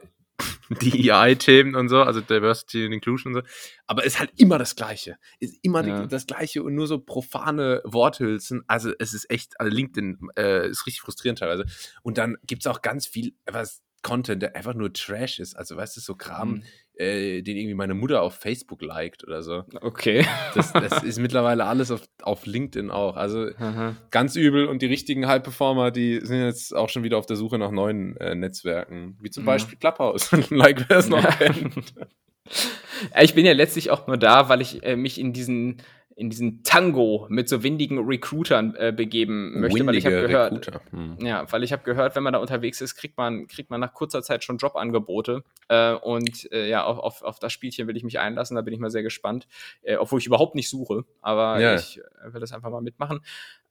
DEI-Themen 0.71 1.75
und 1.77 1.89
so, 1.89 2.03
also 2.03 2.21
Diversity 2.21 2.85
and 2.85 2.95
Inclusion 2.95 3.35
und 3.35 3.43
so. 3.43 3.49
Aber 3.87 4.05
ist 4.05 4.19
halt 4.19 4.33
immer 4.37 4.59
das 4.59 4.77
Gleiche. 4.77 5.17
Ist 5.41 5.59
immer 5.63 5.87
Ja. 5.87 6.07
das 6.07 6.27
Gleiche 6.27 6.63
und 6.63 6.75
nur 6.75 6.87
so 6.87 6.99
profane 6.99 7.81
Worthülsen. 7.85 8.63
Also 8.67 8.93
es 8.99 9.15
ist 9.15 9.31
echt, 9.31 9.59
also 9.61 9.75
LinkedIn 9.75 10.19
äh, 10.37 10.69
ist 10.69 10.87
richtig 10.87 11.01
frustrierend 11.03 11.39
teilweise. 11.39 11.65
Und 12.03 12.19
dann 12.19 12.37
gibt's 12.45 12.67
auch 12.67 12.83
ganz 12.83 13.07
viel, 13.07 13.35
was 13.47 13.83
Content, 14.03 14.43
der 14.43 14.55
einfach 14.55 14.75
nur 14.75 14.93
Trash 14.93 15.41
ist. 15.41 15.57
Also 15.57 15.77
weißt 15.77 15.97
du, 15.97 16.01
so 16.01 16.15
Kram, 16.15 16.51
Mhm. 16.51 16.63
Äh, 16.99 17.43
den 17.43 17.57
irgendwie 17.57 17.75
meine 17.75 17.95
Mutter 17.95 18.23
auf 18.23 18.35
Facebook 18.35 18.83
liked 18.83 19.25
oder 19.25 19.43
so. 19.43 19.65
Okay. 19.81 20.27
Das, 20.55 20.73
das 20.73 21.03
ist 21.05 21.19
mittlerweile 21.19 21.65
alles 21.65 21.91
auf, 21.91 22.03
auf 22.23 22.45
LinkedIn 22.47 22.91
auch. 22.91 23.17
Also 23.17 23.49
Aha. 23.59 23.95
ganz 24.11 24.37
übel 24.37 24.67
und 24.67 24.83
die 24.83 24.87
richtigen 24.87 25.27
High-Performer, 25.27 25.91
die 25.91 26.21
sind 26.23 26.43
jetzt 26.45 26.75
auch 26.75 26.89
schon 26.89 27.05
wieder 27.05 27.19
auf 27.19 27.27
der 27.27 27.37
Suche 27.37 27.59
nach 27.59 27.71
neuen 27.71 28.17
äh, 28.17 28.35
Netzwerken, 28.35 29.17
wie 29.21 29.31
zum 29.31 29.45
Ja. 29.45 29.53
Beispiel 29.53 29.79
Clubhouse, 29.79 30.31
like 30.51 30.89
wer 30.89 30.99
es 30.99 31.09
noch 31.09 31.23
kennt. 31.39 31.75
Ja, 31.97 32.07
Ich 33.23 33.35
bin 33.35 33.45
ja 33.47 33.53
letztlich 33.53 33.91
auch 33.91 34.07
nur 34.07 34.17
da, 34.17 34.49
weil 34.49 34.61
ich 34.61 34.83
äh, 34.83 34.97
mich 34.97 35.21
in 35.21 35.33
diesen 35.33 35.83
in 36.19 36.31
diesen 36.31 36.65
Tango 36.65 37.27
mit 37.29 37.49
so 37.49 37.63
windigen 37.63 38.05
Recruitern 38.05 38.75
äh, 38.75 38.93
begeben 38.93 39.61
möchte, 39.61 39.87
weil 39.87 39.95
ich 39.95 40.05
habe 40.05 40.17
Windige 40.17 40.29
gehört. 40.33 40.81
Hm. 40.91 41.17
ja, 41.21 41.47
weil 41.53 41.63
ich 41.63 41.73
habe 41.73 41.85
gehört, 41.85 42.17
wenn 42.17 42.25
man 42.25 42.33
da 42.33 42.41
unterwegs 42.41 42.81
ist, 42.81 42.97
kriegt 42.97 43.17
man 43.17 43.47
kriegt 43.47 43.71
man 43.71 43.81
nach 43.81 43.95
kurzer 43.95 44.21
Zeit 44.23 44.43
schon 44.43 44.57
Jobangebote 44.59 45.45
äh, 45.69 45.93
und 45.93 46.51
äh, 46.51 46.69
ja, 46.69 46.83
auf, 46.83 46.99
auf, 46.99 47.23
auf 47.23 47.39
das 47.39 47.53
Spielchen 47.53 47.87
will 47.87 47.97
ich 47.97 48.03
mich 48.03 48.19
einlassen, 48.19 48.57
da 48.57 48.63
bin 48.63 48.75
ich 48.75 48.81
mal 48.81 48.91
sehr 48.91 49.05
gespannt, 49.05 49.47
äh, 49.83 49.95
obwohl 49.95 50.19
ich 50.19 50.27
überhaupt 50.27 50.57
nicht 50.57 50.69
suche, 50.69 51.05
aber 51.23 51.61
Ja. 51.61 51.77
ich 51.77 52.01
äh, 52.01 52.33
will 52.35 52.41
das 52.41 52.53
einfach 52.53 52.71
mal 52.71 52.83
mitmachen. 52.83 53.21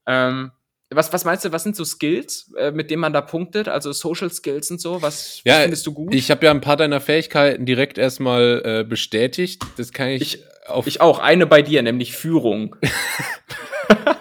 Ähm, 0.05 0.51
was, 0.89 1.11
was 1.11 1.25
meinst 1.25 1.43
du, 1.45 1.51
was 1.51 1.63
sind 1.63 1.75
so 1.75 1.83
Skills, 1.83 2.51
äh, 2.57 2.71
mit 2.71 2.89
denen 2.91 3.01
man 3.01 3.13
da 3.13 3.21
punktet? 3.21 3.67
Also 3.67 3.91
Social 3.91 4.31
Skills 4.31 4.71
und 4.71 4.79
so, 4.81 5.01
was 5.01 5.41
Ja, 5.43 5.61
findest 5.61 5.85
du 5.87 5.93
gut? 5.93 6.13
Ich 6.15 6.31
habe 6.31 6.45
ja 6.45 6.51
ein 6.51 6.61
paar 6.61 6.77
deiner 6.77 7.01
Fähigkeiten 7.01 7.65
direkt 7.65 7.97
erstmal 7.97 8.61
äh, 8.63 8.83
bestätigt. 8.83 9.61
Das 9.77 9.91
kann 9.91 10.09
ich, 10.09 10.21
Ich- 10.21 10.43
auf. 10.67 10.87
ich 10.87 10.99
auch, 11.01 11.19
eine 11.19 11.45
bei 11.47 11.61
dir, 11.61 11.81
nämlich 11.81 12.13
Führung. 12.15 12.75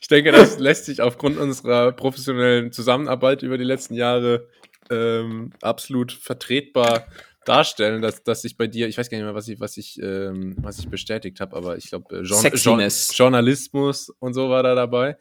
Ich 0.00 0.08
denke, 0.08 0.32
das 0.32 0.58
lässt 0.58 0.86
sich 0.86 1.02
aufgrund 1.02 1.36
unserer 1.36 1.92
professionellen 1.92 2.72
Zusammenarbeit 2.72 3.42
über 3.42 3.58
die 3.58 3.64
letzten 3.64 3.92
Jahre 3.94 4.46
ähm, 4.90 5.52
absolut 5.60 6.12
vertretbar 6.12 7.06
darstellen, 7.48 8.02
dass, 8.02 8.22
dass 8.22 8.44
ich 8.44 8.56
bei 8.56 8.66
dir, 8.66 8.88
ich 8.88 8.98
weiß 8.98 9.08
gar 9.10 9.18
nicht 9.18 9.24
mehr, 9.24 9.34
was 9.34 9.48
ich, 9.48 9.58
was 9.60 9.76
ich, 9.76 10.00
ähm, 10.02 10.54
was 10.60 10.78
ich 10.78 10.88
bestätigt 10.88 11.40
habe, 11.40 11.56
aber 11.56 11.76
ich 11.76 11.88
glaube, 11.88 12.16
äh. 12.16 12.22
Jour- 12.22 12.40
Journalismus 13.16 14.10
und 14.18 14.34
so 14.34 14.48
war 14.50 14.62
da 14.62 14.74
dabei. 14.74 15.16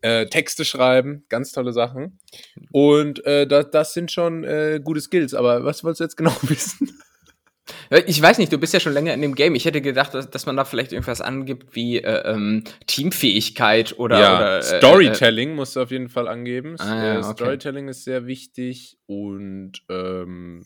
Äh, 0.00 0.26
Texte 0.26 0.64
schreiben, 0.64 1.24
ganz 1.28 1.52
tolle 1.52 1.72
Sachen. 1.72 2.18
Und 2.72 3.24
äh, 3.26 3.46
das, 3.46 3.70
das 3.70 3.94
sind 3.94 4.10
schon 4.12 4.44
äh, 4.44 4.80
gute 4.82 5.00
Skills, 5.00 5.34
aber 5.34 5.64
was 5.64 5.84
wolltest 5.84 6.00
du 6.00 6.04
jetzt 6.04 6.16
genau 6.16 6.34
wissen? 6.42 6.98
Ja, 7.90 7.98
Ich 8.06 8.20
weiß 8.20 8.38
nicht, 8.38 8.50
du 8.52 8.56
bist 8.58 8.72
ja 8.72 8.80
schon 8.80 8.94
länger 8.94 9.12
in 9.12 9.20
dem 9.20 9.34
Game. 9.34 9.54
Ich 9.54 9.64
hätte 9.66 9.82
gedacht, 9.82 10.14
dass, 10.14 10.30
dass 10.30 10.46
man 10.46 10.56
da 10.56 10.64
vielleicht 10.64 10.92
irgendwas 10.92 11.20
angibt 11.20 11.74
wie 11.76 11.98
äh, 11.98 12.22
ähm, 12.32 12.64
Teamfähigkeit 12.86 13.98
oder, 13.98 14.16
oder 14.18 14.58
äh, 14.58 14.62
Storytelling 14.62 15.54
musst 15.54 15.76
du 15.76 15.80
auf 15.82 15.90
jeden 15.90 16.08
Fall 16.08 16.28
angeben. 16.28 16.76
Ah, 16.78 16.86
ja, 17.04 17.14
Äh, 17.14 17.18
okay. 17.18 17.32
Storytelling 17.32 17.88
ist 17.88 18.04
sehr 18.04 18.26
wichtig 18.26 18.96
und 19.06 19.72
ähm, 19.90 20.64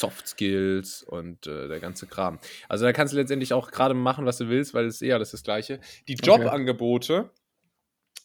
Soft 0.00 0.26
Skills 0.26 1.02
und 1.02 1.46
äh, 1.46 1.68
der 1.68 1.78
ganze 1.80 2.06
Kram. 2.06 2.38
Also 2.68 2.84
da 2.86 2.92
kannst 2.92 3.12
du 3.12 3.18
letztendlich 3.18 3.52
auch 3.52 3.70
gerade 3.70 3.94
machen, 3.94 4.24
was 4.26 4.38
du 4.38 4.48
willst, 4.48 4.72
weil 4.74 4.86
es 4.86 4.96
ist 4.96 5.02
eh 5.02 5.12
alles 5.12 5.30
das 5.32 5.42
Gleiche. 5.42 5.80
Die 6.08 6.14
Okay. 6.14 6.26
Jobangebote, 6.42 7.30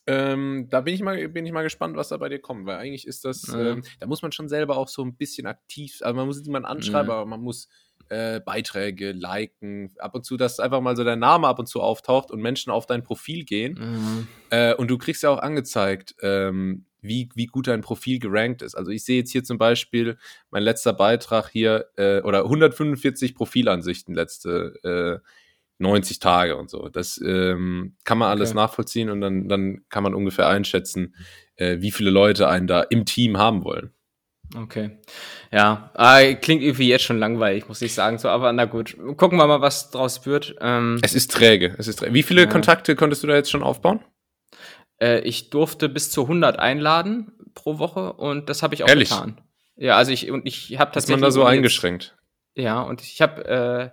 ähm, 0.07 0.67
da 0.69 0.81
bin 0.81 0.93
ich, 0.93 1.01
mal, 1.01 1.27
bin 1.29 1.45
ich 1.47 1.51
mal 1.51 1.63
gespannt, 1.63 1.95
was 1.97 2.09
da 2.09 2.17
bei 2.17 2.29
dir 2.29 2.39
kommt, 2.39 2.65
weil 2.67 2.77
eigentlich 2.77 3.07
ist 3.07 3.25
das, 3.25 3.41
Ja. 3.47 3.59
ähm, 3.73 3.83
da 3.99 4.05
muss 4.05 4.21
man 4.21 4.31
schon 4.31 4.47
selber 4.47 4.77
auch 4.77 4.87
so 4.87 5.03
ein 5.03 5.15
bisschen 5.15 5.47
aktiv, 5.47 5.97
also 6.01 6.15
man 6.15 6.27
muss 6.27 6.41
niemanden 6.43 6.67
anschreiben, 6.67 7.07
Mhm. 7.07 7.11
aber 7.11 7.25
man 7.25 7.41
muss 7.41 7.67
äh, 8.09 8.39
Beiträge 8.39 9.13
liken, 9.13 9.95
ab 9.97 10.13
und 10.13 10.23
zu, 10.23 10.37
dass 10.37 10.59
einfach 10.59 10.79
mal 10.79 10.95
so 10.95 11.03
dein 11.03 11.17
Name 11.17 11.47
ab 11.47 11.57
und 11.57 11.65
zu 11.65 11.81
auftaucht 11.81 12.29
und 12.29 12.39
Menschen 12.39 12.71
auf 12.71 12.85
dein 12.85 13.01
Profil 13.01 13.45
gehen. 13.45 13.79
Mhm. 13.79 14.27
Äh, 14.51 14.75
und 14.75 14.91
du 14.91 14.99
kriegst 14.99 15.23
ja 15.23 15.31
auch 15.31 15.39
angezeigt, 15.39 16.13
ähm, 16.21 16.85
wie, 17.07 17.29
wie 17.35 17.45
gut 17.47 17.67
dein 17.67 17.81
Profil 17.81 18.19
gerankt 18.19 18.61
ist. 18.61 18.75
Also 18.75 18.91
ich 18.91 19.03
sehe 19.05 19.17
jetzt 19.19 19.31
hier 19.31 19.43
zum 19.43 19.57
Beispiel 19.57 20.17
mein 20.51 20.63
letzter 20.63 20.93
Beitrag 20.93 21.49
hier, 21.49 21.85
äh, 21.97 22.21
oder 22.21 22.43
145 22.43 23.35
Profilansichten 23.35 24.13
letzte 24.15 25.21
äh, 25.23 25.27
90 25.77 26.19
Tage 26.19 26.55
und 26.55 26.69
so. 26.69 26.87
Das 26.89 27.19
ähm, 27.25 27.95
kann 28.05 28.17
man 28.17 28.29
alles 28.29 28.51
Okay. 28.51 28.57
nachvollziehen 28.57 29.09
und 29.09 29.21
dann, 29.21 29.47
dann 29.49 29.83
kann 29.89 30.03
man 30.03 30.13
ungefähr 30.15 30.47
einschätzen, 30.47 31.15
äh, 31.57 31.77
wie 31.81 31.91
viele 31.91 32.11
Leute 32.11 32.47
einen 32.47 32.67
da 32.67 32.81
im 32.81 33.05
Team 33.05 33.37
haben 33.37 33.63
wollen. 33.63 33.91
Okay. 34.55 34.99
Ja, 35.51 35.89
ah, 35.95 36.21
klingt 36.35 36.61
irgendwie 36.61 36.87
jetzt 36.87 37.03
schon 37.03 37.17
langweilig, 37.17 37.67
muss 37.67 37.81
ich 37.81 37.93
sagen. 37.93 38.19
So, 38.19 38.29
aber 38.29 38.53
na 38.53 38.65
gut, 38.65 38.95
gucken 39.17 39.37
wir 39.39 39.47
mal, 39.47 39.59
was 39.59 39.89
draus 39.89 40.25
wird. 40.25 40.55
Ähm, 40.61 40.99
Es 41.01 41.15
ist 41.15 41.31
träge. 41.31 41.73
Es 41.77 41.87
ist 41.87 41.97
träge. 41.97 42.13
Wie 42.13 42.23
viele 42.23 42.41
Ja. 42.43 42.47
Kontakte 42.47 42.95
konntest 42.95 43.23
du 43.23 43.27
da 43.27 43.35
jetzt 43.35 43.49
schon 43.49 43.63
aufbauen? 43.63 43.99
Äh, 44.99 45.19
ich 45.21 45.49
durfte 45.49 45.89
bis 45.89 46.11
zu 46.11 46.23
100 46.23 46.57
einladen 46.59 47.31
pro 47.53 47.79
Woche 47.79 48.13
und 48.13 48.49
das 48.49 48.63
habe 48.63 48.75
ich 48.75 48.83
auch 48.83 48.87
Ehrlich? 48.89 49.09
getan. 49.09 49.41
Ja, 49.77 49.97
also 49.97 50.11
ich 50.11 50.29
und 50.31 50.45
ich 50.47 50.77
habe 50.79 50.89
Ist 50.89 50.93
tatsächlich 50.93 51.21
man 51.21 51.27
da 51.27 51.31
so 51.31 51.41
ohne 51.41 51.49
jetzt- 51.51 51.57
eingeschränkt? 51.57 52.15
Ja, 52.55 52.81
und 52.81 53.01
ich 53.01 53.21
habe 53.21 53.45
äh, 53.45 53.89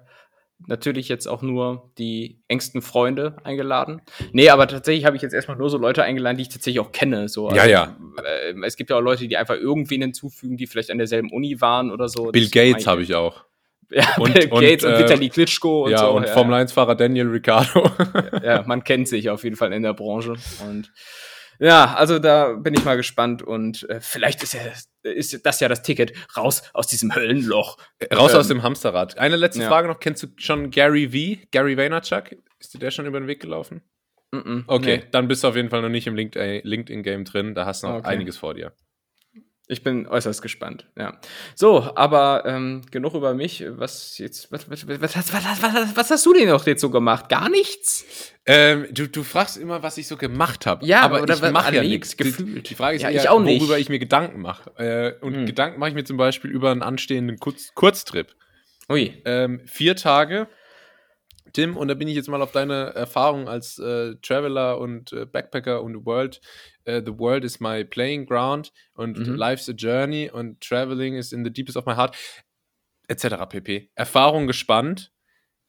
natürlich 0.68 1.08
jetzt 1.08 1.26
auch 1.26 1.42
nur 1.42 1.90
die 1.98 2.40
engsten 2.46 2.82
Freunde 2.82 3.36
eingeladen. 3.42 4.00
Nee, 4.32 4.48
aber 4.50 4.68
tatsächlich 4.68 5.04
habe 5.04 5.16
ich 5.16 5.22
jetzt 5.22 5.32
erstmal 5.32 5.56
nur 5.56 5.68
so 5.70 5.78
Leute 5.78 6.04
eingeladen, 6.04 6.36
die 6.36 6.42
ich 6.42 6.48
tatsächlich 6.50 6.78
auch 6.78 6.92
kenne. 6.92 7.28
So. 7.28 7.50
Ja, 7.50 7.66
ja. 7.66 7.96
Äh, 8.24 8.54
es 8.64 8.76
gibt 8.76 8.90
ja 8.90 8.96
auch 8.96 9.00
Leute, 9.00 9.26
die 9.26 9.36
einfach 9.36 9.56
irgendwen 9.56 10.02
hinzufügen, 10.02 10.56
die 10.56 10.68
vielleicht 10.68 10.92
an 10.92 10.98
derselben 10.98 11.32
Uni 11.32 11.60
waren 11.60 11.90
oder 11.90 12.08
so. 12.08 12.30
Bill 12.30 12.42
Das 12.42 12.50
Gates 12.52 12.86
habe 12.86 13.02
ich 13.02 13.14
auch. 13.16 13.44
Ja, 13.92 14.16
Und- 14.18 14.33
Bill 14.35 14.48
Gates 14.48 14.85
und, 14.85 14.92
äh, 14.92 14.98
Vitali 15.00 15.28
Klitschko 15.28 15.85
und 15.85 15.90
ja, 15.90 15.98
so. 15.98 16.12
und 16.12 16.28
Formel 16.28 16.55
1-Fahrer 16.55 16.94
Daniel 16.94 17.28
Ricciardo. 17.28 17.90
ja, 18.42 18.62
man 18.66 18.83
kennt 18.85 19.07
sich 19.09 19.28
auf 19.31 19.44
jeden 19.44 19.57
Fall 19.57 19.72
in 19.72 19.83
der 19.83 19.92
Branche. 19.94 20.35
Und 20.66 20.90
ja, 21.59 21.94
also 21.94 22.18
da 22.18 22.55
bin 22.55 22.74
ich 22.74 22.85
mal 22.85 22.96
gespannt 22.96 23.42
und 23.42 23.88
äh, 23.90 24.00
vielleicht 24.00 24.42
ist 24.42 24.55
ja 24.55 24.61
ist 25.05 25.44
das 25.44 25.61
ja 25.61 25.68
das 25.68 25.83
Ticket 25.83 26.12
raus 26.37 26.62
aus 26.72 26.87
diesem 26.87 27.14
Höllenloch. 27.14 27.76
Raus 28.14 28.33
Ähm, 28.33 28.38
aus 28.40 28.48
dem 28.48 28.62
Hamsterrad. 28.62 29.18
Eine 29.18 29.37
letzte 29.37 29.62
ja. 29.62 29.68
Frage 29.68 29.88
noch. 29.88 30.00
Kennst 30.00 30.22
du 30.22 30.28
schon 30.37 30.70
Gary 30.70 31.09
V? 31.11 31.42
Gary 31.50 31.76
Vaynerchuk? 31.76 32.33
Ist 32.59 32.72
dir 32.74 32.78
der 32.78 32.90
schon 32.92 33.07
über 33.07 33.20
den 33.20 33.26
Weg 33.28 33.40
gelaufen? 33.40 33.83
Mm 34.33 34.38
-mm, 34.38 34.64
Okay, 34.68 34.96
nee. 34.98 35.09
dann 35.11 35.28
bist 35.28 35.44
du 35.44 35.48
auf 35.48 35.57
jeden 35.57 35.68
Fall 35.70 35.83
noch 35.83 35.88
nicht 35.90 36.07
im 36.07 36.14
LinkedIn- 36.14 36.62
LinkedIn-Game 36.64 37.24
drin. 37.24 37.55
Da 37.55 37.66
hast 37.66 37.83
du 37.83 37.88
noch 37.88 37.96
Okay. 37.96 38.09
einiges 38.09 38.38
vor 38.38 38.55
dir. 38.55 38.72
Ich 39.68 39.83
bin 39.85 40.07
äußerst 40.09 40.42
gespannt, 40.42 40.87
ja. 40.98 41.18
So, 41.55 41.92
aber 41.94 42.42
ähm, 42.46 42.83
genug 42.90 43.14
über 43.14 43.33
mich. 43.33 43.64
Was 43.68 44.18
jetzt, 44.18 44.51
was, 44.51 44.68
was, 44.68 44.87
was, 44.88 45.01
was, 45.33 45.96
was, 45.96 46.11
hast 46.11 46.27
du 46.27 46.33
denn 46.35 46.48
noch 46.48 46.66
jetzt 46.66 46.81
so 46.81 46.90
gemacht? 46.90 47.29
Gar 47.29 47.48
nichts? 47.48 48.05
Ähm, 48.44 48.87
du, 48.90 49.07
du 49.09 49.22
fragst 49.22 49.57
immer, 49.57 49.83
was 49.83 49.96
ich 49.98 50.09
so 50.09 50.16
gemacht 50.16 50.66
habe. 50.66 50.85
Ja, 50.85 51.03
aber 51.03 51.22
oder 51.22 51.35
ich 51.35 51.53
mache 51.53 51.77
ja 51.77 51.83
nichts. 51.83 52.16
gefühlt. 52.16 52.57
Die, 52.57 52.62
die 52.70 52.75
Frage 52.75 52.96
ist 52.96 53.03
Ja, 53.03 53.11
eher, 53.11 53.22
ich 53.22 53.29
auch 53.29 53.40
nicht. 53.40 53.61
worüber 53.61 53.79
ich 53.79 53.88
mir 53.88 54.01
Gedanken 54.01 54.40
mache. 54.42 54.70
Äh, 54.79 55.25
und 55.25 55.35
Hm. 55.37 55.46
Gedanken 55.46 55.79
mache 55.79 55.90
ich 55.90 55.94
mir 55.94 56.05
zum 56.05 56.16
Beispiel 56.16 56.51
über 56.51 56.72
einen 56.72 56.83
anstehenden 56.83 57.38
Kurz 57.38 57.72
Kurztrip. 57.75 58.35
Ui. 58.90 59.22
Ähm, 59.25 59.61
vier 59.66 59.94
Tage, 59.94 60.48
Tim, 61.52 61.76
und 61.76 61.88
da 61.88 61.94
bin 61.94 62.08
ich 62.08 62.14
jetzt 62.14 62.28
mal 62.28 62.42
auf 62.42 62.52
deine 62.52 62.94
Erfahrung 62.94 63.48
als 63.48 63.78
äh, 63.78 64.14
Traveler 64.22 64.78
und 64.78 65.12
äh, 65.12 65.26
Backpacker 65.26 65.82
und 65.82 66.04
World. 66.06 66.40
äh, 66.84 67.00
the 67.04 67.16
world 67.16 67.44
is 67.44 67.60
my 67.60 67.84
playing 67.84 68.26
ground 68.26 68.72
und 68.94 69.16
Mhm. 69.18 69.36
life's 69.36 69.68
a 69.68 69.72
journey 69.72 70.28
und 70.32 70.60
traveling 70.60 71.14
is 71.16 71.32
in 71.32 71.44
the 71.44 71.50
deepest 71.52 71.76
of 71.76 71.86
my 71.86 71.94
heart, 71.94 72.16
etc. 73.08 73.46
pp. 73.48 73.90
Erfahrung 73.94 74.46
gespannt, 74.48 75.12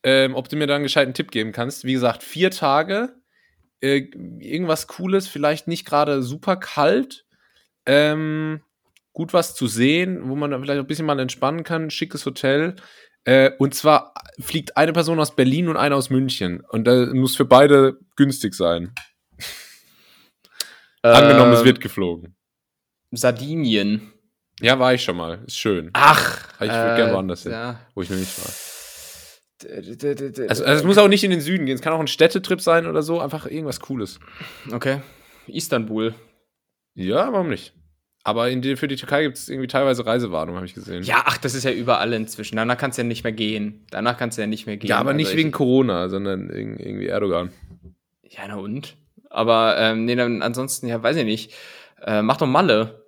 ähm, 0.03 0.35
ob 0.35 0.49
du 0.49 0.55
mir 0.55 0.65
da 0.67 0.75
einen 0.75 0.83
gescheiten 0.83 1.13
Tipp 1.13 1.29
geben 1.31 1.51
kannst. 1.51 1.83
Wie 1.85 1.93
gesagt, 1.93 2.23
vier 2.23 2.49
Tage, 2.51 3.15
äh, 3.81 4.07
irgendwas 4.39 4.87
Cooles, 4.87 5.27
vielleicht 5.27 5.67
nicht 5.67 5.85
gerade 5.85 6.23
super 6.23 6.55
kalt, 6.55 7.25
ähm, 7.85 8.61
gut 9.13 9.33
was 9.33 9.53
zu 9.55 9.67
sehen, 9.67 10.27
wo 10.29 10.35
man 10.35 10.49
dann 10.51 10.63
vielleicht 10.63 10.79
ein 10.79 10.87
bisschen 10.87 11.05
mal 11.05 11.19
entspannen 11.19 11.63
kann, 11.63 11.91
schickes 11.91 12.25
Hotel. 12.25 12.75
Äh, 13.25 13.51
und 13.57 13.73
zwar 13.73 14.13
fliegt 14.39 14.75
eine 14.77 14.93
Person 14.93 15.19
aus 15.19 15.35
Berlin 15.35 15.67
und 15.69 15.77
eine 15.77 15.95
aus 15.95 16.09
München. 16.09 16.61
Und 16.69 16.85
da 16.85 17.05
muss 17.13 17.35
für 17.35 17.45
beide 17.45 17.97
günstig 18.15 18.53
sein. 18.53 18.93
Angenommen, 21.01 21.53
es 21.53 21.59
Ähm, 21.59 21.65
wird 21.65 21.81
geflogen. 21.81 22.35
Sardinien. 23.11 24.11
Ja, 24.59 24.79
war 24.79 24.93
ich 24.93 25.03
schon 25.03 25.17
mal. 25.17 25.43
Ist 25.45 25.57
schön. 25.57 25.89
Ach. 25.93 26.39
Ich 26.55 26.69
würd 26.69 26.95
gern 26.97 27.13
woanders 27.13 27.43
hin. 27.43 27.51
Ja. 27.51 27.79
Wo 27.95 28.01
ich 28.01 28.09
noch 28.09 28.17
nicht 28.17 28.37
war. 28.39 28.51
Also, 30.49 30.63
also 30.63 30.63
es 30.65 30.83
muss 30.83 30.97
auch 30.97 31.07
nicht 31.07 31.23
in 31.23 31.31
den 31.31 31.41
Süden 31.41 31.65
gehen. 31.65 31.75
Es 31.75 31.81
kann 31.81 31.93
auch 31.93 31.99
ein 31.99 32.07
Städtetrip 32.07 32.59
sein 32.61 32.85
oder 32.85 33.01
so. 33.01 33.19
Einfach 33.19 33.45
irgendwas 33.45 33.79
Cooles. 33.79 34.19
Okay. 34.71 35.01
Istanbul. 35.47 36.13
Ja, 36.95 37.31
warum 37.31 37.49
nicht? 37.49 37.73
Aber 38.25 38.49
die, 38.49 38.75
für 38.77 38.87
die 38.87 38.95
Türkei 38.95 39.23
gibt 39.23 39.37
es 39.37 39.49
irgendwie 39.49 39.67
teilweise 39.67 40.05
Reisewarnung, 40.05 40.55
habe 40.55 40.65
ich 40.65 40.73
gesehen. 40.73 41.03
Ja, 41.03 41.23
ach, 41.25 41.37
das 41.37 41.55
ist 41.55 41.63
ja 41.65 41.71
überall 41.71 42.13
inzwischen. 42.13 42.55
Danach 42.55 42.77
kannst 42.77 42.97
du 42.97 43.01
ja 43.01 43.07
nicht 43.07 43.23
mehr 43.25 43.33
gehen. 43.33 43.85
Danach 43.91 44.17
kannst 44.17 44.37
du 44.37 44.41
ja 44.41 44.47
nicht 44.47 44.65
mehr 44.65 44.77
gehen. 44.77 44.89
Ja, 44.89 44.97
aber 44.99 45.09
Also 45.09 45.17
nicht 45.17 45.31
ich- 45.31 45.37
wegen 45.37 45.51
Corona, 45.51 46.07
sondern 46.07 46.49
irg- 46.49 46.79
irgendwie 46.79 47.07
Erdogan. 47.07 47.51
Ja, 48.29 48.43
na 48.47 48.55
und? 48.55 48.95
Aber, 49.29 49.75
ähm, 49.77 50.05
nee, 50.05 50.15
dann 50.15 50.41
ansonsten, 50.41 50.87
ja, 50.87 51.03
weiß 51.03 51.17
ich 51.17 51.25
nicht. 51.25 51.53
Äh, 52.01 52.21
mach 52.21 52.37
doch 52.37 52.47
Malle. 52.47 53.03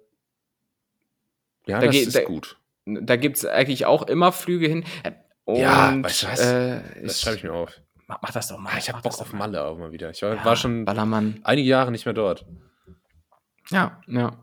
Ja, 1.67 1.79
Da 1.79 1.85
das 1.87 1.95
geht- 1.95 2.07
ist 2.07 2.15
da- 2.15 2.23
gut. 2.23 2.57
Da 2.85 3.15
gibt 3.15 3.37
es 3.37 3.45
eigentlich 3.45 3.85
auch 3.85 4.03
immer 4.07 4.31
Flüge 4.31 4.67
hin. 4.67 4.83
Und, 5.45 5.55
ja, 5.57 5.97
weißt 6.03 6.23
du 6.23 6.27
was? 6.27 6.39
Äh, 6.41 6.79
das 7.03 7.21
schreibe 7.21 7.37
ich 7.37 7.43
mir 7.43 7.53
auf. 7.53 7.79
Mach, 8.07 8.19
mach 8.21 8.31
das 8.31 8.47
doch 8.49 8.57
mal. 8.59 8.71
Ah, 8.73 8.77
ich 8.77 8.89
habe 8.89 9.01
Bock 9.01 9.19
auf 9.19 9.33
Malle 9.33 9.63
auch 9.63 9.77
mal 9.77 9.91
wieder. 9.91 10.11
Ich 10.11 10.21
war, 10.21 10.35
ja, 10.35 10.45
war 10.45 10.55
schon 10.55 10.85
Ballermann. 10.85 11.39
einige 11.43 11.67
Jahre 11.67 11.91
nicht 11.91 12.05
mehr 12.05 12.13
dort. 12.13 12.45
Ja, 13.71 13.99
ja. 14.07 14.33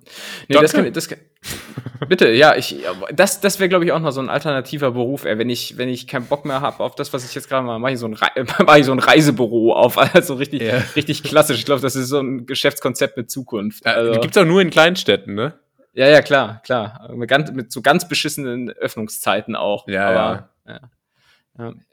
Nee, 0.48 0.58
das 0.61 0.72
kann, 0.72 0.92
das 0.92 1.08
kann, 1.08 1.18
bitte, 2.08 2.30
ja, 2.30 2.56
ich, 2.56 2.85
das, 3.12 3.40
das 3.40 3.58
wäre, 3.58 3.68
glaube 3.68 3.85
ich, 3.85 3.92
auch 3.92 4.00
noch 4.00 4.12
so 4.12 4.20
ein 4.20 4.28
alternativer 4.28 4.92
Beruf, 4.92 5.24
ey. 5.24 5.38
Wenn 5.38 5.50
ich, 5.50 5.76
wenn 5.76 5.88
ich 5.88 6.06
keinen 6.06 6.26
Bock 6.26 6.44
mehr 6.44 6.61
habe 6.61 6.82
auf 6.82 6.94
das, 6.94 7.12
was 7.12 7.24
ich 7.24 7.35
jetzt 7.35 7.48
gerade 7.48 7.66
mache, 7.66 7.78
mache 7.78 7.92
ich 7.92 7.98
so 7.98 8.06
ein, 8.06 8.16
mach 8.66 8.76
ich 8.76 8.85
so 8.85 8.92
ein 8.92 8.98
Reisebüro 8.98 9.74
auf. 9.74 9.96
Also 10.14 10.35
richtig, 10.35 10.62
ja. 10.62 10.82
richtig 10.94 11.22
klassisch. 11.22 11.58
Ich 11.58 11.64
glaube, 11.64 11.80
das 11.80 11.96
ist 11.96 12.08
so 12.08 12.20
ein 12.20 12.46
Geschäftskonzept 12.46 13.16
mit 13.16 13.30
Zukunft. 13.30 13.87
Also, 13.87 14.12
ja, 14.12 14.18
gibt's 14.18 14.37
auch 14.37 14.44
nur 14.44 14.61
in 14.61 14.70
Kleinstädten, 14.70 15.35
ne? 15.35 15.54
Ja, 15.94 16.08
ja, 16.08 16.22
klar, 16.22 16.61
klar. 16.64 17.11
Mit, 17.14 17.28
ganz, 17.28 17.50
mit 17.52 17.72
so 17.72 17.82
ganz 17.82 18.08
beschissenen 18.08 18.70
Öffnungszeiten 18.70 19.56
auch. 19.56 19.87
Ja, 19.88 20.08
Aber, 20.08 20.48
ja. 20.66 20.72
ja. 20.74 20.80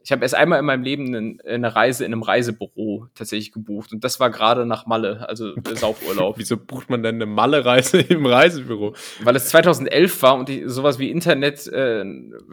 Ich 0.02 0.12
habe 0.14 0.22
erst 0.22 0.36
einmal 0.36 0.60
in 0.60 0.66
meinem 0.66 0.84
Leben 0.84 1.40
eine 1.46 1.76
Reise 1.76 2.06
in 2.06 2.14
einem 2.14 2.24
Reisebüro 2.24 3.08
tatsächlich 3.14 3.52
gebucht 3.52 3.92
und 3.92 4.04
das 4.06 4.20
war 4.20 4.30
gerade 4.30 4.66
nach 4.66 4.86
Malle, 4.86 5.28
also 5.28 5.54
Saufurlaub. 5.74 6.38
Wieso 6.38 6.56
bucht 6.56 6.90
man 6.90 7.04
denn 7.04 7.16
eine 7.16 7.26
Malle-Reise 7.26 8.00
im 8.10 8.26
Reisebüro? 8.26 8.96
Weil 9.22 9.36
es 9.36 9.50
2011 9.50 10.22
war 10.22 10.36
und 10.36 10.48
die, 10.48 10.64
sowas 10.68 10.98
wie 10.98 11.12
Internet 11.12 11.68
äh, 11.68 12.06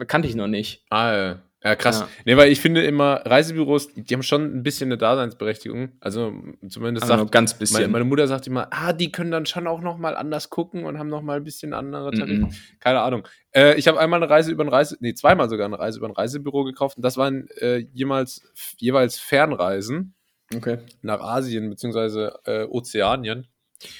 kannte 0.05 0.27
ich 0.27 0.35
noch 0.35 0.47
nicht. 0.47 0.83
Ah, 0.89 1.15
ja. 1.15 1.39
Ja, 1.63 1.75
krass. 1.75 2.01
Ja. 2.01 2.09
Nee, 2.25 2.37
weil 2.37 2.51
ich 2.51 2.61
finde 2.61 2.83
immer, 2.83 3.21
Reisebüros, 3.25 3.89
die 3.93 4.13
haben 4.13 4.21
schon 4.21 4.43
ein 4.43 4.61
bisschen 4.61 4.89
eine 4.89 4.97
Daseinsberechtigung. 4.97 5.89
Also 5.99 6.31
zumindest 6.69 7.09
also 7.09 7.23
sagt, 7.23 7.31
ganz 7.31 7.55
bisschen. 7.55 7.81
Meine, 7.81 7.87
meine, 7.87 8.05
Mutter 8.05 8.27
sagt 8.27 8.45
immer, 8.45 8.67
ah, 8.69 8.93
die 8.93 9.11
können 9.11 9.31
dann 9.31 9.47
schon 9.47 9.65
auch 9.65 9.81
noch 9.81 9.97
mal 9.97 10.15
anders 10.15 10.51
gucken 10.51 10.85
und 10.85 10.99
haben 10.99 11.09
noch 11.09 11.23
mal 11.23 11.37
ein 11.37 11.43
bisschen 11.43 11.73
andere 11.73 12.11
Tarife. 12.11 12.45
Mm 12.45 12.49
-mm. 12.49 12.79
Keine 12.79 13.01
Ahnung. 13.01 13.27
Äh, 13.55 13.75
ich 13.75 13.87
habe 13.87 13.99
einmal 13.99 14.21
eine 14.21 14.29
Reise 14.29 14.51
über 14.51 14.63
ein 14.63 14.69
Reise, 14.69 14.97
nee, 14.99 15.15
zweimal 15.15 15.49
sogar 15.49 15.65
eine 15.65 15.79
Reise 15.79 15.97
über 15.97 16.07
ein 16.07 16.13
Reisebüro 16.13 16.63
gekauft 16.63 16.97
und 16.97 17.03
das 17.03 17.17
waren 17.17 17.47
äh, 17.59 17.77
jemals, 17.91 18.43
jeweils 18.77 19.17
Fernreisen. 19.17 20.13
Okay. 20.55 20.77
Nach 21.01 21.19
Asien 21.19 21.69
beziehungsweise 21.69 22.39
äh, 22.45 22.63
Ozeanien. 22.65 23.47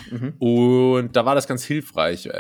Mhm. 0.10 0.34
Und 0.40 1.16
da 1.16 1.26
war 1.26 1.36
das 1.36 1.48
ganz 1.48 1.64
hilfreich, 1.64 2.28
äh, 2.28 2.32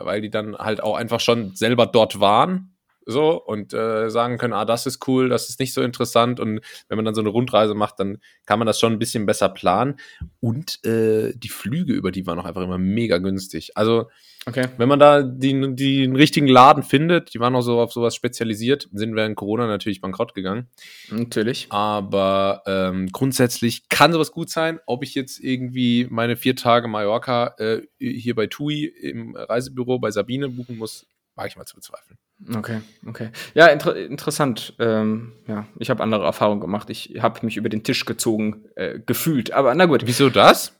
weil 0.00 0.20
die 0.20 0.30
dann 0.30 0.56
halt 0.56 0.82
auch 0.82 0.96
einfach 0.96 1.20
schon 1.20 1.54
selber 1.54 1.86
dort 1.86 2.20
waren 2.20 2.76
so 3.10 3.42
und 3.42 3.72
äh, 3.72 4.10
sagen 4.10 4.38
können, 4.38 4.52
ah, 4.52 4.64
das 4.64 4.86
ist 4.86 5.06
cool, 5.08 5.28
das 5.28 5.48
ist 5.48 5.60
nicht 5.60 5.74
so 5.74 5.82
interessant 5.82 6.40
und 6.40 6.60
wenn 6.88 6.96
man 6.96 7.04
dann 7.04 7.14
so 7.14 7.20
eine 7.20 7.30
Rundreise 7.30 7.74
macht, 7.74 8.00
dann 8.00 8.18
kann 8.46 8.58
man 8.58 8.66
das 8.66 8.80
schon 8.80 8.92
ein 8.92 8.98
bisschen 8.98 9.26
besser 9.26 9.48
planen 9.48 9.96
und 10.40 10.84
äh, 10.84 11.32
die 11.34 11.48
Flüge 11.48 11.92
über 11.92 12.10
die 12.10 12.26
waren 12.26 12.38
auch 12.38 12.44
einfach 12.44 12.62
immer 12.62 12.78
mega 12.78 13.18
günstig. 13.18 13.76
Also 13.76 14.08
okay. 14.46 14.68
wenn 14.76 14.88
man 14.88 14.98
da 14.98 15.22
die, 15.22 15.74
die, 15.74 16.02
den 16.02 16.16
richtigen 16.16 16.46
Laden 16.46 16.82
findet, 16.82 17.34
die 17.34 17.40
waren 17.40 17.54
auch 17.54 17.62
so 17.62 17.80
auf 17.80 17.92
sowas 17.92 18.14
spezialisiert, 18.14 18.88
sind 18.92 19.14
wir 19.14 19.24
in 19.26 19.34
Corona 19.34 19.66
natürlich 19.66 20.00
bankrott 20.00 20.34
gegangen. 20.34 20.68
Natürlich. 21.10 21.66
Aber 21.70 22.62
ähm, 22.66 23.08
grundsätzlich 23.12 23.88
kann 23.88 24.12
sowas 24.12 24.32
gut 24.32 24.50
sein, 24.50 24.80
ob 24.86 25.02
ich 25.02 25.14
jetzt 25.14 25.40
irgendwie 25.40 26.06
meine 26.10 26.36
vier 26.36 26.56
Tage 26.56 26.88
Mallorca 26.88 27.54
äh, 27.58 27.82
hier 27.98 28.34
bei 28.34 28.46
TUI 28.46 28.84
im 28.84 29.34
Reisebüro 29.36 29.98
bei 29.98 30.10
Sabine 30.10 30.48
buchen 30.48 30.78
muss, 30.78 31.06
wage 31.40 31.48
ich 31.48 31.56
mal 31.56 31.64
zu 31.64 31.74
bezweifeln. 31.74 32.18
Okay, 32.54 32.80
okay. 33.06 33.30
Ja, 33.54 33.66
inter 33.66 33.96
interessant. 33.96 34.74
Ähm, 34.78 35.32
ja, 35.46 35.66
ich 35.78 35.90
habe 35.90 36.02
andere 36.02 36.24
Erfahrungen 36.24 36.60
gemacht. 36.60 36.90
Ich 36.90 37.14
habe 37.20 37.44
mich 37.44 37.56
über 37.56 37.70
den 37.70 37.82
Tisch 37.82 38.04
gezogen 38.04 38.66
äh, 38.76 39.00
gefühlt. 39.00 39.52
Aber 39.52 39.74
na 39.74 39.86
gut. 39.86 40.02
Wieso 40.06 40.28
das? 40.28 40.78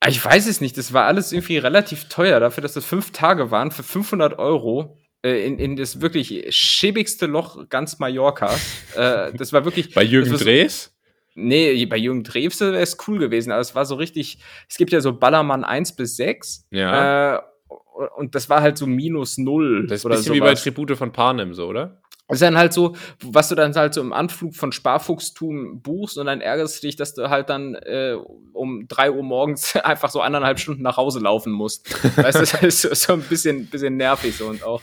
Ah, 0.00 0.08
ich 0.08 0.24
weiß 0.24 0.46
es 0.46 0.60
nicht. 0.60 0.78
Das 0.78 0.92
war 0.92 1.04
alles 1.04 1.32
irgendwie 1.32 1.58
relativ 1.58 2.08
teuer 2.08 2.40
dafür, 2.40 2.62
dass 2.62 2.72
das 2.72 2.84
fünf 2.84 3.12
Tage 3.12 3.50
waren 3.50 3.70
für 3.70 3.82
500 3.82 4.38
Euro 4.38 4.96
äh, 5.22 5.46
in, 5.46 5.58
in 5.58 5.76
das 5.76 6.00
wirklich 6.00 6.46
schäbigste 6.50 7.26
Loch 7.26 7.68
ganz 7.68 7.98
Mallorcas. 7.98 8.60
äh, 8.96 9.32
das 9.34 9.52
war 9.52 9.64
wirklich. 9.64 9.94
Bei 9.94 10.02
Jürgen 10.02 10.32
Drees? 10.32 10.94
Nee, 11.40 11.86
bei 11.86 11.96
Jürgen 11.96 12.24
Drews 12.24 12.60
wäre 12.60 12.78
es 12.78 12.96
cool 13.06 13.20
gewesen, 13.20 13.52
aber 13.52 13.60
es 13.60 13.72
war 13.76 13.84
so 13.84 13.94
richtig, 13.94 14.40
es 14.68 14.76
gibt 14.76 14.90
ja 14.90 15.00
so 15.00 15.16
Ballermann 15.16 15.62
1 15.62 15.94
bis 15.94 16.16
6. 16.16 16.66
Ja. 16.72 17.36
Äh, 17.36 17.42
und 18.16 18.34
das 18.34 18.48
war 18.48 18.62
halt 18.62 18.78
so 18.78 18.86
minus 18.86 19.38
null. 19.38 19.86
Das 19.86 20.00
ist 20.00 20.06
ein 20.06 20.10
bisschen 20.10 20.24
sowas. 20.24 20.36
wie 20.36 20.40
bei 20.40 20.54
Tribute 20.54 20.96
von 20.96 21.12
Panem, 21.12 21.54
so, 21.54 21.66
oder? 21.66 22.00
Das 22.28 22.36
ist 22.36 22.42
dann 22.42 22.58
halt 22.58 22.74
so, 22.74 22.94
was 23.22 23.48
du 23.48 23.54
dann 23.54 23.74
halt 23.74 23.94
so 23.94 24.02
im 24.02 24.12
Anflug 24.12 24.54
von 24.54 24.70
Sparfuchstum 24.70 25.80
buchst 25.80 26.18
und 26.18 26.26
dann 26.26 26.42
ärgerst 26.42 26.82
du 26.82 26.86
dich, 26.86 26.94
dass 26.94 27.14
du 27.14 27.30
halt 27.30 27.48
dann 27.48 27.74
äh, 27.74 28.16
um 28.52 28.86
drei 28.86 29.10
Uhr 29.10 29.22
morgens 29.22 29.76
einfach 29.82 30.10
so 30.10 30.20
anderthalb 30.20 30.58
Stunden 30.58 30.82
nach 30.82 30.98
Hause 30.98 31.20
laufen 31.20 31.52
musst. 31.52 31.90
weißt 32.18 32.36
du, 32.36 32.40
das 32.40 32.62
ist 32.62 32.82
so, 32.82 32.94
so 32.94 33.12
ein 33.14 33.22
bisschen, 33.22 33.66
bisschen 33.66 33.96
nervig 33.96 34.36
so 34.36 34.46
und 34.46 34.62
auch, 34.62 34.82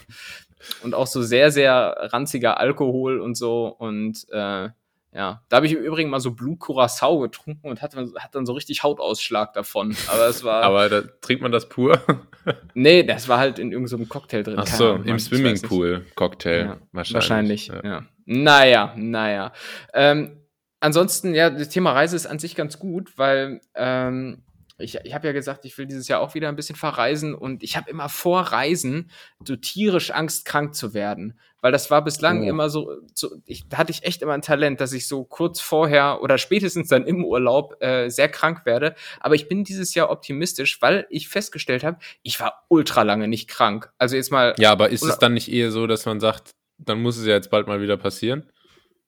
und 0.82 0.96
auch 0.96 1.06
so 1.06 1.22
sehr, 1.22 1.52
sehr 1.52 2.10
ranziger 2.12 2.60
Alkohol 2.60 3.20
und 3.20 3.36
so 3.36 3.68
und 3.68 4.26
äh, 4.32 4.70
ja, 5.16 5.42
da 5.48 5.56
habe 5.56 5.66
ich 5.66 5.72
im 5.72 5.82
Übrigen 5.82 6.10
mal 6.10 6.20
so 6.20 6.32
Blut 6.32 6.60
Curacao 6.60 7.20
getrunken 7.20 7.70
und 7.70 7.82
hatte, 7.82 8.12
hat 8.18 8.36
dann 8.36 8.46
so 8.46 8.52
richtig 8.52 8.84
Hautausschlag 8.84 9.54
davon. 9.54 9.96
Aber 10.10 10.28
es 10.28 10.44
war. 10.44 10.62
Aber 10.64 10.90
da, 10.90 11.04
trinkt 11.22 11.42
man 11.42 11.54
das 11.54 11.70
pur? 11.70 12.02
nee, 12.74 13.02
das 13.02 13.30
war 13.30 13.40
halt 13.40 13.58
in 13.58 13.72
irgendeinem 13.72 14.04
so 14.04 14.06
Cocktail 14.08 14.44
drin. 14.44 14.56
Ach 14.58 14.68
so, 14.68 14.96
im 14.96 15.18
Swimmingpool-Cocktail. 15.18 16.66
Ja, 16.66 16.78
wahrscheinlich. 16.92 17.14
Wahrscheinlich, 17.14 17.68
ja. 17.68 17.82
ja. 17.84 18.06
Naja, 18.26 18.94
naja. 18.98 19.54
Ähm, 19.94 20.42
ansonsten, 20.82 21.34
ja, 21.34 21.50
das 21.50 21.70
Thema 21.70 21.94
Reise 21.94 22.18
ist 22.18 22.26
an 22.26 22.40
sich 22.40 22.56
ganz 22.56 22.78
gut, 22.78 23.18
weil 23.18 23.62
ähm, 23.74 24.44
ich, 24.78 25.00
ich 25.02 25.14
habe 25.14 25.28
ja 25.28 25.34
gesagt, 25.34 25.64
ich 25.64 25.78
will 25.78 25.86
dieses 25.86 26.10
Jahr 26.10 26.20
auch 26.20 26.36
wieder 26.36 26.50
ein 26.50 26.58
bisschen 26.58 26.76
verreisen 26.76 27.34
und 27.34 27.64
ich 27.64 27.78
habe 27.78 27.90
immer 27.90 28.10
vor 28.10 28.42
Reisen 28.42 29.10
so 29.46 29.56
tierisch 29.56 30.12
Angst, 30.12 30.44
krank 30.44 30.76
zu 30.76 30.94
werden. 30.94 31.40
Weil 31.66 31.72
das 31.72 31.90
war 31.90 32.04
bislang 32.04 32.44
oh. 32.44 32.48
immer 32.48 32.70
so, 32.70 32.92
so 33.16 33.32
ich, 33.48 33.68
da 33.68 33.80
hatte 33.80 33.90
ich 33.90 34.04
echt 34.04 34.22
immer 34.22 34.34
ein 34.34 34.44
Talent, 34.44 34.80
dass 34.82 34.94
ich 34.94 35.08
so 35.08 35.24
kurz 35.24 35.60
vorher 35.60 36.22
oder 36.22 36.38
spätestens 36.38 36.90
dann 36.90 37.08
im 37.08 37.26
Urlaub 37.26 37.82
äh, 37.82 38.08
sehr 38.10 38.30
krank 38.30 38.68
werde. 38.68 38.94
Aber 39.20 39.34
ich 39.34 39.48
bin 39.48 39.64
dieses 39.64 39.96
Jahr 39.96 40.12
optimistisch, 40.12 40.80
weil 40.84 41.08
ich 41.10 41.28
festgestellt 41.28 41.84
habe, 41.84 41.98
ich 42.22 42.40
war 42.40 42.66
ultra 42.68 43.02
lange 43.02 43.28
nicht 43.28 43.48
krank. 43.48 43.92
Also 43.98 44.16
jetzt 44.16 44.32
mal. 44.32 44.54
Ja, 44.60 44.72
aber 44.72 44.92
ist 44.92 45.02
es 45.02 45.18
dann 45.18 45.34
nicht 45.34 45.52
eher 45.52 45.72
so, 45.72 45.88
dass 45.88 46.06
man 46.06 46.20
sagt, 46.20 46.52
dann 46.78 47.02
muss 47.02 47.18
es 47.18 47.26
ja 47.26 47.34
jetzt 47.34 47.50
bald 47.50 47.66
mal 47.66 47.82
wieder 47.82 47.98
passieren? 47.98 48.48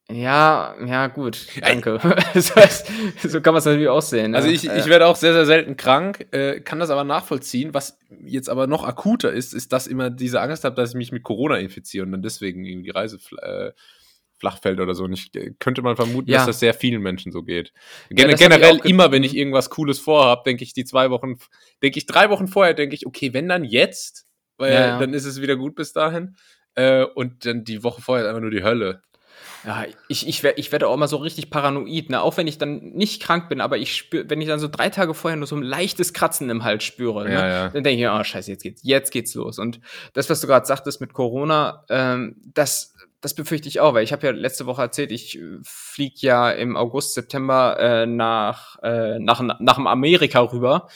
Ja, 0.10 0.76
ja, 0.86 1.08
gut, 1.08 1.48
danke. 1.60 2.00
das 2.34 2.56
heißt, 2.56 2.92
so 3.24 3.42
kann 3.42 3.54
man 3.54 3.60
es 3.60 3.66
natürlich 3.66 3.90
auch 3.90 4.02
sehen. 4.02 4.36
Also 4.36 4.48
ich, 4.48 4.64
ich 4.64 4.86
werde 4.86 5.06
auch 5.06 5.18
sehr, 5.18 5.34
sehr 5.34 5.46
selten 5.46 5.76
krank, 5.76 6.28
äh, 6.32 6.62
kann 6.62 6.80
das 6.80 6.90
aber 6.92 7.04
nachvollziehen. 7.04 7.74
Was 7.74 8.00
jetzt 8.24 8.50
aber 8.50 8.68
noch 8.68 8.86
akuter 8.86 9.34
ist, 9.34 9.54
ist, 9.54 9.74
dass 9.74 9.86
immer 9.86 10.10
diese 10.10 10.40
Angst 10.40 10.64
habe, 10.64 10.76
dass 10.76 10.92
ich 10.92 10.96
mich 10.96 11.12
mit 11.12 11.24
Corona 11.24 11.58
infiziere 11.58 12.06
und 12.06 12.14
dann 12.14 12.22
deswegen 12.22 12.64
irgendwie 12.64 12.86
die 12.86 12.92
Reise 12.92 13.18
äh, 13.42 13.72
flach 14.38 14.62
fällt 14.62 14.80
oder 14.80 14.96
so. 14.96 15.04
Und 15.04 15.12
ich 15.12 15.36
äh, 15.36 15.52
könnte 15.60 15.82
mal 15.82 15.98
vermuten, 15.98 16.30
ja. 16.30 16.38
dass 16.38 16.48
das 16.48 16.60
sehr 16.62 16.74
vielen 16.74 17.02
Menschen 17.02 17.34
so 17.34 17.44
geht. 17.44 17.74
Gen 18.10 18.30
ja, 18.30 18.36
generell 18.38 18.80
immer, 18.86 19.12
wenn 19.12 19.24
ich 19.24 19.36
irgendwas 19.36 19.70
Cooles 19.70 20.00
vorhabe, 20.00 20.44
denke 20.46 20.64
ich 20.64 20.74
die 20.74 20.86
zwei 20.86 21.10
Wochen, 21.10 21.38
denke 21.84 21.98
ich 21.98 22.06
drei 22.06 22.30
Wochen 22.30 22.48
vorher, 22.48 22.74
denke 22.74 22.96
ich, 22.96 23.06
okay, 23.06 23.34
wenn 23.34 23.50
dann 23.50 23.66
jetzt, 23.66 24.26
weil 24.56 24.74
ja, 24.74 25.00
dann 25.00 25.14
ist 25.14 25.26
es 25.26 25.42
wieder 25.42 25.58
gut 25.58 25.76
bis 25.76 25.92
dahin. 25.92 26.38
Äh, 26.76 27.04
und 27.04 27.46
dann 27.46 27.66
die 27.66 27.84
Woche 27.84 28.02
vorher 28.02 28.24
ist 28.24 28.30
einfach 28.30 28.42
nur 28.42 28.52
die 28.52 28.64
Hölle. 28.64 29.02
Ja, 29.66 29.86
ich, 30.08 30.28
ich, 30.28 30.44
ich 30.44 30.72
werde 30.72 30.88
auch 30.88 30.94
immer 30.94 31.08
so 31.08 31.18
richtig 31.18 31.50
paranoid, 31.50 32.10
ne? 32.10 32.22
Auch 32.22 32.38
wenn 32.38 32.48
ich 32.48 32.58
dann 32.58 32.80
nicht 32.94 33.22
krank 33.22 33.50
bin, 33.50 33.62
aber 33.62 33.78
ich 33.78 33.96
spüre, 33.96 34.30
wenn 34.30 34.42
ich 34.42 34.48
dann 34.48 34.60
so 34.60 34.68
drei 34.68 34.90
Tage 34.90 35.14
vorher 35.14 35.38
nur 35.38 35.48
so 35.48 35.56
ein 35.56 35.64
leichtes 35.64 36.14
Kratzen 36.14 36.50
im 36.50 36.64
Hals 36.64 36.84
spüre, 36.84 37.26
ne? 37.26 37.34
ja, 37.34 37.48
ja. 37.48 37.70
dann 37.70 37.84
denke 37.84 38.04
ich, 38.04 38.10
oh 38.10 38.24
scheiße, 38.24 38.52
jetzt 38.52 38.64
geht's, 38.64 38.82
jetzt 38.84 39.12
geht's 39.12 39.34
los. 39.36 39.60
Und 39.60 39.80
das, 40.14 40.30
was 40.30 40.42
du 40.42 40.48
gerade 40.48 40.66
sagtest 40.66 41.02
mit 41.02 41.14
Corona, 41.14 41.84
ähm, 41.90 42.36
das, 42.54 42.94
das 43.22 43.34
befürchte 43.34 43.68
ich 43.68 43.80
auch, 43.80 43.94
weil 43.94 44.04
ich 44.04 44.14
habe 44.14 44.28
ja 44.28 44.32
letzte 44.32 44.66
Woche 44.68 44.82
erzählt, 44.82 45.12
ich 45.12 45.40
fliege 45.64 46.18
ja 46.20 46.52
im 46.52 46.78
August, 46.78 47.14
September 47.14 47.78
äh, 47.80 48.06
nach, 48.06 48.78
äh, 48.84 49.18
nach, 49.20 49.42
nach 49.60 49.78
Amerika 49.78 50.42
rüber. 50.42 50.88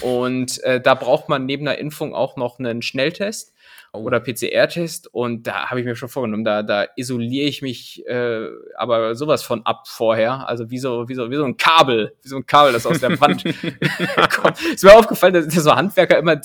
Und 0.00 0.62
äh, 0.62 0.80
da 0.80 0.94
braucht 0.94 1.28
man 1.28 1.46
neben 1.46 1.64
der 1.64 1.78
Impfung 1.78 2.14
auch 2.14 2.36
noch 2.36 2.58
einen 2.58 2.82
Schnelltest. 2.82 3.53
Oder 3.94 4.20
PCR-Test 4.20 5.12
und 5.12 5.46
da 5.46 5.70
habe 5.70 5.80
ich 5.80 5.86
mir 5.86 5.96
schon 5.96 6.08
vorgenommen, 6.08 6.44
da, 6.44 6.62
da 6.62 6.86
isoliere 6.96 7.46
ich 7.46 7.62
mich 7.62 8.06
äh, 8.06 8.48
aber 8.76 9.14
sowas 9.14 9.42
von 9.42 9.64
ab 9.64 9.86
vorher, 9.86 10.48
also 10.48 10.70
wie 10.70 10.78
so, 10.78 11.08
wie 11.08 11.14
so, 11.14 11.30
wie 11.30 11.36
so 11.36 11.44
ein 11.44 11.56
Kabel, 11.56 12.14
wie 12.22 12.28
so 12.28 12.36
ein 12.36 12.46
Kabel, 12.46 12.72
das 12.72 12.86
aus 12.86 13.00
der 13.00 13.20
Wand 13.20 13.44
kommt. 14.30 14.58
Es 14.58 14.74
ist 14.74 14.84
mir 14.84 14.96
aufgefallen, 14.96 15.34
dass, 15.34 15.54
so 15.54 15.74
Handwerker 15.74 16.18
immer 16.18 16.40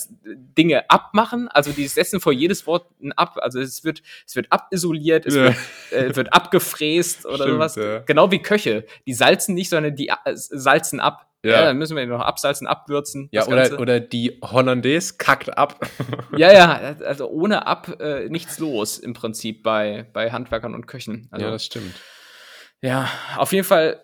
Dinge 0.58 0.90
abmachen, 0.90 1.48
also 1.48 1.72
die 1.72 1.88
setzen 1.88 2.20
vor 2.20 2.34
jedes 2.34 2.66
Wort 2.68 2.88
ein 3.02 3.12
Ab, 3.14 3.38
also 3.42 3.60
es 3.60 3.84
wird, 3.84 4.02
es 4.26 4.36
wird 4.36 4.52
abisoliert, 4.52 5.26
es 5.26 5.36
ja. 5.36 5.44
wird, 5.44 5.56
äh, 5.92 6.16
wird 6.16 6.34
abgefräst 6.34 7.26
oder 7.26 7.36
Stimmt, 7.36 7.52
sowas. 7.52 7.76
Ja. 7.76 8.00
Genau 8.00 8.32
wie 8.32 8.42
Köche, 8.42 8.86
die 9.06 9.14
salzen 9.14 9.56
nicht, 9.56 9.70
sondern 9.70 9.96
die 9.96 10.10
äh, 10.10 10.16
salzen 10.34 11.00
ab. 11.00 11.29
Ja. 11.44 11.52
ja, 11.52 11.62
dann 11.66 11.78
müssen 11.78 11.96
wir 11.96 12.06
noch 12.06 12.20
absalzen, 12.22 12.68
abwürzen. 12.68 13.30
Ja, 13.32 13.48
oder, 13.48 13.80
oder 13.80 14.00
die 14.02 14.40
Hollandaise 14.44 15.16
kackt 15.18 15.58
ab. 15.58 15.80
ja, 16.38 16.52
ja, 16.52 16.96
also 17.06 17.30
ohne 17.30 17.66
ab 17.66 18.02
äh, 18.02 18.28
nichts 18.28 18.60
los 18.60 18.98
im 18.98 19.14
Prinzip 19.14 19.64
bei, 19.64 20.10
bei 20.12 20.32
Handwerkern 20.32 20.76
und 20.76 20.86
Köchen. 20.86 21.28
Also, 21.32 21.46
ja, 21.46 21.52
das 21.52 21.66
stimmt. 21.66 21.96
Ja, 22.82 23.10
auf 23.38 23.54
jeden 23.54 23.66
Fall 23.66 24.04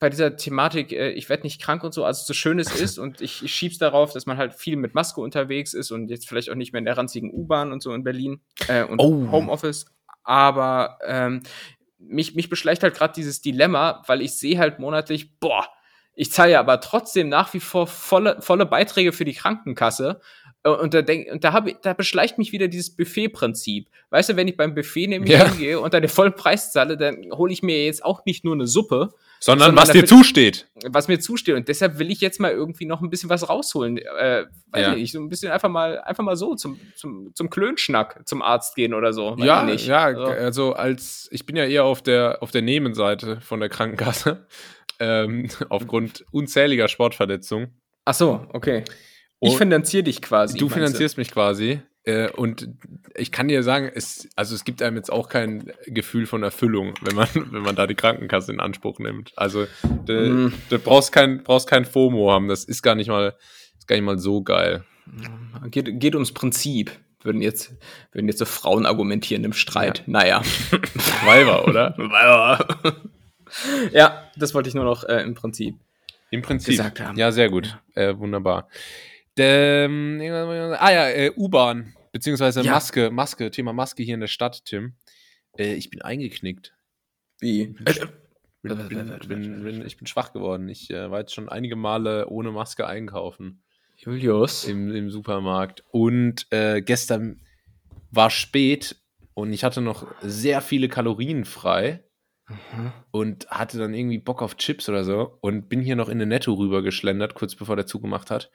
bei 0.00 0.08
dieser 0.08 0.36
Thematik, 0.36 0.92
äh, 0.92 1.10
ich 1.10 1.28
werde 1.28 1.44
nicht 1.44 1.62
krank 1.62 1.84
und 1.84 1.94
so, 1.94 2.04
also 2.04 2.24
so 2.24 2.34
schön 2.34 2.58
es 2.58 2.74
ist 2.80 2.98
und 2.98 3.20
ich, 3.20 3.44
ich 3.44 3.54
schieb's 3.54 3.78
darauf, 3.78 4.12
dass 4.12 4.26
man 4.26 4.38
halt 4.38 4.54
viel 4.54 4.76
mit 4.76 4.94
Maske 4.94 5.20
unterwegs 5.20 5.72
ist 5.74 5.90
und 5.92 6.08
jetzt 6.08 6.28
vielleicht 6.28 6.50
auch 6.50 6.54
nicht 6.56 6.72
mehr 6.72 6.80
in 6.80 6.86
der 6.86 6.96
ranzigen 6.96 7.32
U-Bahn 7.32 7.70
und 7.70 7.82
so 7.82 7.94
in 7.94 8.02
Berlin 8.02 8.40
äh, 8.68 8.82
und 8.82 8.98
Oh. 8.98 9.30
Homeoffice. 9.30 9.86
Aber 10.24 10.98
ähm, 11.06 11.42
mich, 11.98 12.34
mich 12.34 12.48
beschleicht 12.48 12.82
halt 12.82 12.94
gerade 12.94 13.12
dieses 13.14 13.42
Dilemma, 13.42 14.02
weil 14.06 14.22
ich 14.22 14.38
sehe 14.38 14.58
halt 14.58 14.78
monatlich, 14.78 15.38
boah, 15.38 15.66
ich 16.14 16.32
zahle 16.32 16.52
ja 16.52 16.60
aber 16.60 16.80
trotzdem 16.80 17.28
nach 17.28 17.52
wie 17.54 17.60
vor 17.60 17.86
volle, 17.86 18.40
volle 18.42 18.66
Beiträge 18.66 19.12
für 19.12 19.24
die 19.24 19.34
Krankenkasse. 19.34 20.20
Äh, 20.62 20.70
Und 20.70 20.92
da, 20.94 21.02
denk, 21.02 21.30
und 21.32 21.42
da, 21.44 21.52
hab, 21.52 21.66
da 21.82 21.94
beschleicht 21.94 22.36
mich 22.38 22.52
wieder 22.52 22.68
dieses 22.68 22.94
Buffet-Prinzip. 22.94 23.88
Weißt 24.10 24.28
du, 24.30 24.36
wenn 24.36 24.48
ich 24.48 24.56
beim 24.56 24.74
Buffet 24.74 25.06
nämlich 25.06 25.30
Ja. 25.32 25.48
hingehe 25.48 25.80
und 25.80 25.94
da 25.94 26.00
den 26.00 26.08
vollen 26.10 26.34
Preis 26.34 26.72
zahle, 26.72 26.96
dann 26.96 27.30
hole 27.32 27.52
ich 27.52 27.62
mir 27.62 27.84
jetzt 27.84 28.04
auch 28.04 28.24
nicht 28.24 28.44
nur 28.44 28.54
eine 28.54 28.66
Suppe, 28.66 29.10
Sondern, 29.42 29.68
Sondern 29.68 29.82
was 29.82 29.92
dir 29.92 30.04
zusteht. 30.04 30.68
was 30.84 31.08
mir 31.08 31.18
zusteht. 31.18 31.54
Und 31.54 31.66
deshalb 31.68 31.98
will 31.98 32.10
ich 32.10 32.20
jetzt 32.20 32.40
mal 32.40 32.50
irgendwie 32.52 32.84
noch 32.84 33.00
ein 33.00 33.08
bisschen 33.08 33.30
was 33.30 33.48
rausholen. 33.48 33.96
Äh, 33.96 34.44
weiß 34.72 34.82
Ja. 34.82 34.90
ich 34.92 34.96
nicht, 34.98 35.12
so 35.12 35.20
ein 35.20 35.30
bisschen 35.30 35.50
einfach 35.50 35.70
mal, 35.70 35.98
einfach 36.02 36.22
mal 36.24 36.36
so 36.36 36.54
zum, 36.56 36.78
zum, 36.94 37.34
zum 37.34 37.48
Klönschnack 37.48 38.20
zum 38.28 38.42
Arzt 38.42 38.74
gehen 38.74 38.92
oder 38.92 39.14
so. 39.14 39.36
Ja, 39.38 39.66
ja, 39.66 40.14
So. 40.14 40.24
also 40.24 40.72
als 40.74 41.28
ich 41.32 41.46
bin 41.46 41.56
ja 41.56 41.64
eher 41.64 41.84
auf 41.84 42.02
der 42.02 42.38
auf 42.42 42.50
der 42.50 42.60
Nebenseite 42.60 43.40
von 43.40 43.60
der 43.60 43.70
Krankenkasse 43.70 44.46
ähm, 45.00 45.48
aufgrund 45.70 46.24
unzähliger 46.32 46.88
Sportverletzungen. 46.88 47.80
Ach 48.04 48.14
so, 48.14 48.46
okay. 48.52 48.84
Ich 49.40 49.52
Und- 49.52 49.58
finanziere 49.58 50.02
dich 50.04 50.20
quasi. 50.22 50.58
Du 50.58 50.68
finanzierst 50.68 51.16
mich 51.18 51.30
quasi 51.30 51.80
äh, 52.04 52.30
und 52.30 52.68
ich 53.14 53.32
kann 53.32 53.48
dir 53.48 53.62
sagen, 53.62 53.90
es 53.94 54.28
also 54.36 54.54
es 54.54 54.64
gibt 54.64 54.82
einem 54.82 54.96
jetzt 54.96 55.10
auch 55.12 55.28
kein 55.28 55.72
Gefühl 55.86 56.26
von 56.26 56.42
Erfüllung, 56.42 56.94
wenn 57.02 57.14
man 57.16 57.28
wenn 57.34 57.62
man 57.62 57.74
da 57.76 57.86
die 57.86 57.94
Krankenkasse 57.94 58.52
in 58.52 58.60
Anspruch 58.60 58.98
nimmt. 58.98 59.32
Also 59.36 59.66
du, 60.06 60.12
Mm. 60.30 60.52
du 60.68 60.78
brauchst 60.78 61.12
kein 61.12 61.42
brauchst 61.42 61.68
kein 61.68 61.84
FOMO 61.84 62.30
haben, 62.30 62.48
das 62.48 62.64
ist 62.64 62.82
gar 62.82 62.94
nicht 62.94 63.08
mal 63.08 63.34
ist 63.78 63.86
gar 63.88 63.96
nicht 63.96 64.04
mal 64.04 64.18
so 64.18 64.42
geil. 64.42 64.84
Geht, 65.70 65.98
geht 66.00 66.14
ums 66.14 66.32
Prinzip. 66.32 66.92
Würden 67.22 67.42
jetzt, 67.42 67.74
würden 68.12 68.28
jetzt 68.28 68.38
so 68.38 68.46
Frauen 68.46 68.86
argumentieren 68.86 69.44
im 69.44 69.52
Streit. 69.52 70.04
Naja. 70.06 70.40
Weiber, 71.26 71.66
oder? 71.68 71.94
ja, 73.92 74.30
das 74.36 74.54
wollte 74.54 74.68
ich 74.70 74.74
nur 74.74 74.84
noch 74.84 75.04
äh, 75.04 75.20
im 75.22 75.34
Prinzip. 75.34 75.76
Im 76.30 76.42
Prinzip. 76.42 76.72
gesagt 76.76 77.00
haben. 77.00 77.18
Ja, 77.18 77.30
sehr 77.32 77.50
gut. 77.50 77.76
Äh, 77.94 78.16
wunderbar. 78.16 78.68
Ähm, 79.38 80.20
ah 80.78 80.92
ja, 80.92 81.08
äh, 81.08 81.30
U-Bahn, 81.36 81.94
beziehungsweise 82.12 82.62
Ja. 82.62 82.72
Maske, 82.72 83.10
Maske, 83.10 83.50
Thema 83.50 83.72
Maske 83.72 84.02
hier 84.02 84.14
in 84.14 84.20
der 84.20 84.26
Stadt, 84.26 84.64
Tim. 84.64 84.94
Äh, 85.58 85.74
ich 85.74 85.90
bin 85.90 86.02
eingeknickt. 86.02 86.74
Wie? 87.40 87.68
Bin, 87.68 87.86
Äh, 88.72 88.74
bin, 88.88 89.18
bin, 89.26 89.62
bin, 89.64 89.86
ich 89.86 89.96
bin 89.96 90.06
schwach 90.06 90.32
geworden. 90.34 90.68
Ich 90.68 90.90
äh, 90.90 91.10
war 91.10 91.20
jetzt 91.20 91.32
schon 91.34 91.48
einige 91.48 91.76
Male 91.76 92.28
ohne 92.28 92.50
Maske 92.50 92.86
einkaufen 92.86 93.62
Julius. 93.96 94.64
im, 94.64 94.94
im 94.94 95.10
Supermarkt. 95.10 95.82
Und 95.90 96.46
äh, 96.50 96.82
gestern 96.82 97.40
war 98.10 98.28
spät 98.28 98.96
und 99.32 99.52
ich 99.54 99.64
hatte 99.64 99.80
noch 99.80 100.06
sehr 100.20 100.60
viele 100.60 100.88
Kalorien 100.88 101.44
frei 101.44 102.04
Mhm. 102.50 102.92
und 103.12 103.48
hatte 103.48 103.78
dann 103.78 103.94
irgendwie 103.94 104.18
Bock 104.18 104.42
auf 104.42 104.56
Chips 104.56 104.88
oder 104.88 105.04
so 105.04 105.38
und 105.40 105.68
bin 105.68 105.80
hier 105.80 105.94
noch 105.94 106.08
in 106.08 106.16
eine 106.16 106.26
Netto 106.26 106.52
rüber 106.54 106.82
geschlendert, 106.82 107.34
kurz 107.34 107.54
bevor 107.54 107.76
der 107.76 107.86
zugemacht 107.86 108.28
hat. 108.32 108.50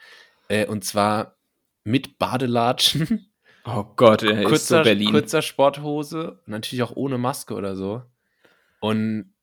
Äh, 0.47 0.65
und 0.65 0.83
zwar 0.83 1.37
mit 1.83 2.17
Badelatschen, 2.17 3.31
Oh 3.65 3.83
Gott, 3.95 4.21
er 4.21 4.33
ist 4.33 4.43
so 4.43 4.49
kurzer, 4.49 4.83
Berlin. 4.83 5.11
kurzer 5.11 5.41
Sporthose 5.41 6.39
natürlich 6.45 6.83
auch 6.83 6.95
ohne 6.95 7.17
Maske 7.17 7.55
oder 7.55 7.75
so. 7.75 8.03
Und 8.79 9.33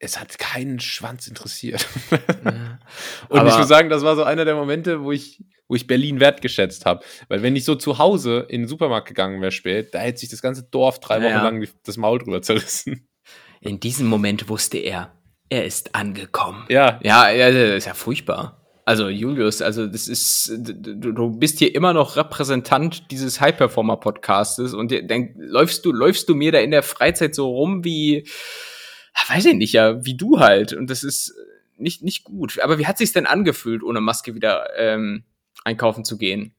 es 0.00 0.18
hat 0.18 0.38
keinen 0.38 0.80
Schwanz 0.80 1.28
interessiert. 1.28 1.86
Ja. 2.10 2.78
Und 3.28 3.46
ich 3.46 3.56
muss 3.56 3.68
sagen, 3.68 3.90
das 3.90 4.02
war 4.02 4.16
so 4.16 4.24
einer 4.24 4.44
der 4.44 4.54
Momente, 4.54 5.02
wo 5.02 5.12
ich, 5.12 5.44
wo 5.68 5.74
ich 5.74 5.86
Berlin 5.86 6.18
wertgeschätzt 6.18 6.86
habe. 6.86 7.04
Weil 7.28 7.42
wenn 7.42 7.54
ich 7.54 7.64
so 7.64 7.74
zu 7.74 7.98
Hause 7.98 8.46
in 8.48 8.62
den 8.62 8.68
Supermarkt 8.68 9.06
gegangen 9.06 9.40
wäre 9.40 9.52
spät, 9.52 9.94
da 9.94 9.98
hätte 10.00 10.18
sich 10.18 10.28
das 10.28 10.42
ganze 10.42 10.64
Dorf 10.64 10.98
drei 10.98 11.18
Wochen 11.18 11.30
ja. 11.30 11.42
lang 11.42 11.66
das 11.84 11.96
Maul 11.96 12.18
drüber 12.18 12.42
zerrissen. 12.42 13.08
In 13.60 13.80
diesem 13.80 14.06
Moment 14.06 14.48
wusste 14.48 14.78
er, 14.78 15.12
er 15.48 15.64
ist 15.64 15.94
angekommen. 15.94 16.64
Ja, 16.68 17.00
Ja, 17.02 17.30
ja, 17.30 17.50
das 17.50 17.78
ist 17.78 17.86
ja 17.86 17.94
furchtbar. 17.94 18.67
Also 18.88 19.10
Julius, 19.10 19.60
also 19.60 19.86
das 19.86 20.08
ist, 20.08 20.50
du, 20.56 21.12
du 21.12 21.30
bist 21.30 21.58
hier 21.58 21.74
immer 21.74 21.92
noch 21.92 22.16
Repräsentant 22.16 23.10
dieses 23.10 23.38
High-Performer-Podcastes 23.38 24.72
und 24.72 24.90
dann 25.10 25.34
läufst 25.36 25.84
du, 25.84 25.92
läufst 25.92 26.26
du 26.30 26.34
mir 26.34 26.52
da 26.52 26.58
in 26.60 26.70
der 26.70 26.82
Freizeit 26.82 27.34
so 27.34 27.50
rum 27.50 27.84
wie, 27.84 28.26
weiß 29.28 29.44
ich 29.44 29.54
nicht, 29.56 29.74
ja, 29.74 30.02
wie 30.06 30.16
du 30.16 30.40
halt. 30.40 30.72
Und 30.72 30.88
das 30.88 31.04
ist 31.04 31.34
nicht, 31.76 32.02
nicht 32.02 32.24
gut. 32.24 32.58
Aber 32.60 32.78
wie 32.78 32.86
hat 32.86 32.96
sich's 32.96 33.12
denn 33.12 33.26
angefühlt, 33.26 33.82
ohne 33.82 34.00
Maske 34.00 34.34
wieder 34.34 34.68
ähm, 34.78 35.24
einkaufen 35.64 36.06
zu 36.06 36.16
gehen? 36.16 36.54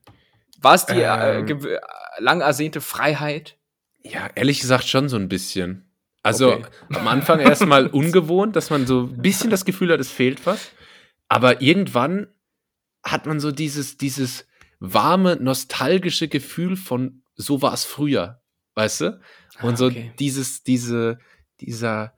War 0.62 0.76
es 0.76 0.86
die 0.86 1.02
äh, 1.02 1.40
Ähm. 1.40 1.46
gew- 1.48 1.80
lang 2.20 2.42
ersehnte 2.42 2.80
Freiheit? 2.80 3.56
Ja, 4.04 4.30
ehrlich 4.36 4.60
gesagt 4.62 4.88
schon 4.88 5.10
so 5.10 5.16
ein 5.18 5.30
bisschen. 5.30 5.90
Also 6.22 6.52
Okay. 6.54 6.66
am 6.94 7.08
Anfang 7.08 7.40
erstmal 7.40 7.88
ungewohnt, 7.92 8.56
dass 8.56 8.70
man 8.70 8.86
so 8.86 9.04
ein 9.08 9.20
bisschen 9.22 9.50
das 9.50 9.66
Gefühl 9.66 9.92
hat, 9.92 10.00
es 10.00 10.12
fehlt 10.12 10.46
was. 10.46 10.70
Aber 11.30 11.62
irgendwann 11.62 12.28
hat 13.04 13.26
man 13.26 13.40
so 13.40 13.52
dieses, 13.52 13.96
dieses 13.98 14.46
warme, 14.80 15.38
nostalgische 15.38 16.28
Gefühl 16.28 16.76
von 16.76 17.22
so 17.36 17.62
war 17.62 17.74
es 17.74 17.86
früher, 17.86 18.42
weißt 18.76 19.02
du? 19.02 19.22
Und 19.62 19.74
Ah, 19.74 19.78
so 19.78 19.86
okay. 19.88 20.12
dieses, 20.20 20.64
diese, 20.64 21.20
dieser 21.62 22.14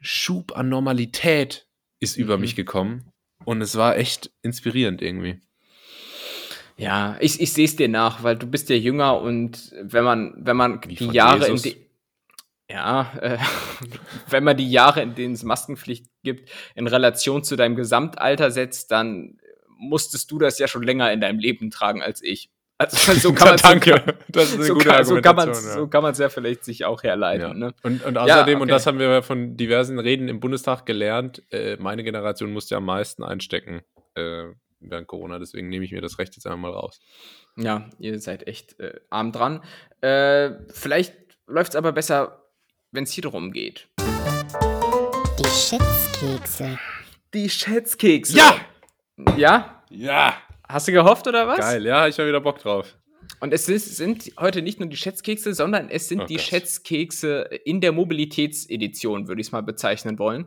Schub 0.00 0.56
an 0.56 0.68
Normalität 0.68 1.68
ist 2.00 2.16
über 2.16 2.36
Mhm. 2.36 2.40
mich 2.42 2.56
gekommen. 2.56 3.10
Und 3.44 3.60
es 3.60 3.76
war 3.76 3.96
echt 3.96 4.32
inspirierend 4.42 5.02
irgendwie. 5.02 5.40
Ja, 6.76 7.16
ich, 7.20 7.40
ich 7.40 7.52
sehe 7.52 7.66
es 7.66 7.76
dir 7.76 7.88
nach, 7.88 8.22
weil 8.24 8.36
du 8.36 8.46
bist 8.48 8.68
ja 8.68 8.76
jünger 8.76 9.20
und 9.20 9.72
wenn 9.80 10.02
man, 10.04 10.34
wenn 10.38 10.56
man 10.56 10.80
Wie 10.86 10.94
die 10.96 11.06
Jahre 11.10 11.46
Jesus. 11.48 11.64
in 11.64 11.72
die, 11.72 11.86
ja, 12.74 13.12
äh, 13.20 13.38
wenn 14.28 14.42
man 14.42 14.56
die 14.56 14.68
Jahre, 14.68 15.00
in 15.00 15.14
denen 15.14 15.34
es 15.34 15.44
Maskenpflicht 15.44 16.06
gibt, 16.24 16.50
in 16.74 16.88
Relation 16.88 17.44
zu 17.44 17.54
deinem 17.54 17.76
Gesamtalter 17.76 18.50
setzt, 18.50 18.90
dann 18.90 19.38
musstest 19.78 20.30
du 20.32 20.40
das 20.40 20.58
ja 20.58 20.66
schon 20.66 20.82
länger 20.82 21.12
in 21.12 21.20
deinem 21.20 21.38
Leben 21.38 21.70
tragen 21.70 22.02
als 22.02 22.20
ich. 22.20 22.50
Also 22.76 23.12
so 23.28 23.32
kann 23.32 23.48
man 23.50 23.56
Danke. 23.58 24.16
Das 24.28 24.48
ist 24.48 24.54
eine 24.56 24.64
so, 24.64 24.74
gute 24.74 24.88
kann, 24.88 25.04
so 25.04 25.20
kann 25.20 25.36
man 25.36 25.48
ja. 25.48 25.54
so 25.54 25.86
kann 25.86 26.02
man 26.02 26.12
es 26.12 26.18
ja 26.18 26.28
vielleicht 26.28 26.64
sich 26.64 26.84
auch 26.84 27.04
herleiten. 27.04 27.46
Ja. 27.46 27.54
Ne? 27.54 27.74
Und, 27.84 28.04
und 28.04 28.18
außerdem, 28.18 28.56
und 28.56 28.62
okay. 28.62 28.72
das 28.72 28.86
haben 28.88 28.98
wir 28.98 29.22
von 29.22 29.56
diversen 29.56 30.00
Reden 30.00 30.26
im 30.26 30.40
Bundestag 30.40 30.84
gelernt, 30.84 31.44
äh, 31.52 31.76
meine 31.76 32.02
Generation 32.02 32.52
musste 32.52 32.76
am 32.76 32.86
meisten 32.86 33.22
einstecken 33.22 33.82
äh, 34.16 34.46
während 34.80 35.06
Corona, 35.06 35.38
deswegen 35.38 35.68
nehme 35.68 35.84
ich 35.84 35.92
mir 35.92 36.00
das 36.00 36.18
Recht 36.18 36.34
jetzt 36.34 36.46
einmal 36.46 36.72
raus. 36.72 36.98
Ja, 37.56 37.88
ihr 38.00 38.18
seid 38.18 38.48
echt 38.48 38.80
äh, 38.80 38.98
arm 39.10 39.30
dran. 39.30 39.62
Äh, 40.00 40.50
vielleicht 40.72 41.14
läuft 41.46 41.70
es 41.70 41.76
aber 41.76 41.92
besser, 41.92 42.43
wenn 42.94 43.04
es 43.04 43.12
hier 43.12 43.22
drum 43.22 43.52
geht. 43.52 43.88
Die 45.38 45.44
Schätzkekse. 45.48 46.78
Die 47.34 47.50
Schätzkekse. 47.50 48.36
Ja! 48.36 48.56
Ja? 49.36 49.82
Ja! 49.90 50.34
Hast 50.68 50.88
du 50.88 50.92
gehofft 50.92 51.26
oder 51.26 51.46
was? 51.46 51.58
Geil, 51.58 51.84
ja, 51.84 52.06
ich 52.08 52.16
habe 52.18 52.28
wieder 52.28 52.40
Bock 52.40 52.58
drauf. 52.60 52.96
Und 53.40 53.52
es 53.52 53.68
ist, 53.68 53.96
sind 53.96 54.32
heute 54.38 54.62
nicht 54.62 54.78
nur 54.80 54.88
die 54.88 54.96
Schätzkekse, 54.96 55.54
sondern 55.54 55.88
es 55.88 56.08
sind 56.08 56.22
Oh 56.22 56.26
die 56.26 56.36
Gott. 56.36 56.44
Schätzkekse 56.44 57.42
in 57.64 57.80
der 57.80 57.92
Mobilitätsedition, 57.92 59.28
würde 59.28 59.40
ich 59.40 59.48
es 59.48 59.52
mal 59.52 59.62
bezeichnen 59.62 60.18
wollen. 60.18 60.46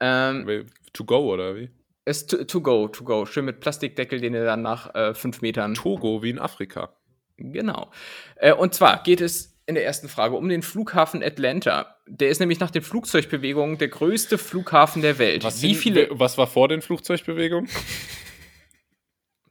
Ähm, 0.00 0.66
To 0.94 1.04
go, 1.04 1.32
oder 1.32 1.56
wie? 1.56 1.70
es 2.04 2.26
to, 2.26 2.42
to 2.44 2.60
go, 2.60 2.88
to 2.88 3.04
go. 3.04 3.26
Schön 3.26 3.44
mit 3.44 3.60
Plastikdeckel, 3.60 4.20
den 4.20 4.34
ihr 4.34 4.44
dann 4.44 4.62
nach 4.62 4.92
äh, 4.94 5.14
fünf 5.14 5.40
Metern. 5.40 5.74
Togo 5.74 6.22
wie 6.22 6.30
in 6.30 6.38
Afrika. 6.40 6.96
Genau. 7.36 7.90
Äh, 8.36 8.52
und 8.54 8.74
zwar 8.74 9.02
geht 9.04 9.20
es 9.20 9.51
in 9.66 9.74
der 9.74 9.84
ersten 9.84 10.08
Frage 10.08 10.34
um 10.36 10.48
den 10.48 10.62
Flughafen 10.62 11.22
Atlanta. 11.22 11.96
Der 12.06 12.28
ist 12.30 12.40
nämlich 12.40 12.58
nach 12.60 12.70
den 12.70 12.82
Flugzeugbewegungen 12.82 13.78
der 13.78 13.88
größte 13.88 14.38
Flughafen 14.38 15.02
der 15.02 15.18
Welt. 15.18 15.44
Was, 15.44 15.62
Wie 15.62 15.74
viele. 15.74 16.08
was 16.10 16.36
war 16.38 16.46
vor 16.46 16.68
den 16.68 16.82
Flugzeugbewegungen? 16.82 17.68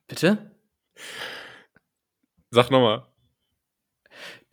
Bitte? 0.07 0.51
Sag 2.49 2.69
nochmal. 2.71 3.05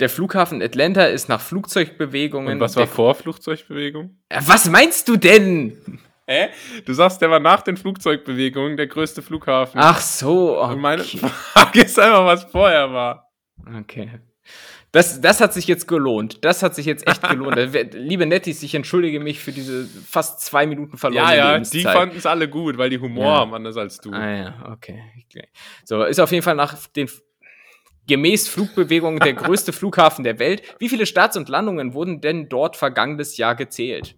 Der 0.01 0.09
Flughafen 0.09 0.63
Atlanta 0.63 1.07
ist 1.07 1.29
nach 1.29 1.41
Flugzeugbewegungen. 1.41 2.55
Und 2.55 2.61
was 2.61 2.77
war 2.77 2.87
vor 2.87 3.17
Flugzeugbewegungen? 3.17 4.23
Äh, 4.29 4.41
Was 4.47 4.71
meinst 4.71 5.09
du 5.09 5.17
denn? 5.17 5.99
Hä? 6.29 6.51
Du 6.85 6.93
sagst, 6.93 7.21
der 7.21 7.31
war 7.31 7.41
nach 7.41 7.63
den 7.63 7.77
Flugzeugbewegungen 7.77 8.77
der 8.77 8.87
größte 8.87 9.23
Flughafen. 9.23 9.81
Ach 9.83 10.01
so. 10.01 10.61
Okay. 10.61 10.73
Und 10.75 10.81
meine 10.81 11.03
Frage 11.03 11.81
ist 11.81 11.99
einfach, 11.99 12.25
was 12.27 12.45
vorher 12.45 12.93
war. 12.93 13.33
okay. 13.81 14.21
Das, 14.91 15.21
das 15.21 15.41
hat 15.43 15.53
sich 15.53 15.67
jetzt 15.67 15.87
gelohnt. 15.87 16.43
Das 16.45 16.63
hat 16.63 16.75
sich 16.75 16.87
jetzt 16.87 17.07
echt 17.07 17.23
gelohnt. 17.29 17.57
Liebe 17.95 18.25
Nettis, 18.25 18.63
ich 18.63 18.75
entschuldige 18.75 19.21
mich 19.21 19.39
für 19.41 19.53
diese 19.53 19.85
fast 19.87 20.41
zwei 20.41 20.67
Minuten 20.67 20.97
verlorene 20.97 21.31
Ja, 21.31 21.37
ja, 21.37 21.53
Lebenszeit. 21.53 21.81
die 21.81 21.85
fanden 21.85 22.17
es 22.17 22.25
alle 22.27 22.49
gut, 22.49 22.79
weil 22.79 22.89
die 22.89 22.99
Humor 22.99 23.25
Ja. 23.25 23.37
haben 23.41 23.53
anders 23.55 23.77
als 23.77 23.99
du. 23.99 24.11
Ah 24.13 24.31
ja, 24.37 24.73
okay. 24.73 25.03
So, 25.85 26.03
ist 26.05 26.21
auf 26.21 26.33
jeden 26.33 26.43
Fall 26.43 26.55
nach 26.55 26.87
den 26.89 27.11
gemäß 28.07 28.49
Flugbewegungen 28.49 29.21
der 29.21 29.33
größte 29.35 29.75
Flughafen 29.75 30.25
der 30.25 30.39
Welt. 30.39 30.63
Wie 30.79 30.89
viele 30.89 31.05
Starts 31.05 31.37
und 31.37 31.51
Landungen 31.51 31.93
wurden 31.93 32.23
denn 32.23 32.49
dort 32.49 32.75
vergangenes 32.77 33.37
Jahr 33.37 33.55
gezählt? 33.55 34.17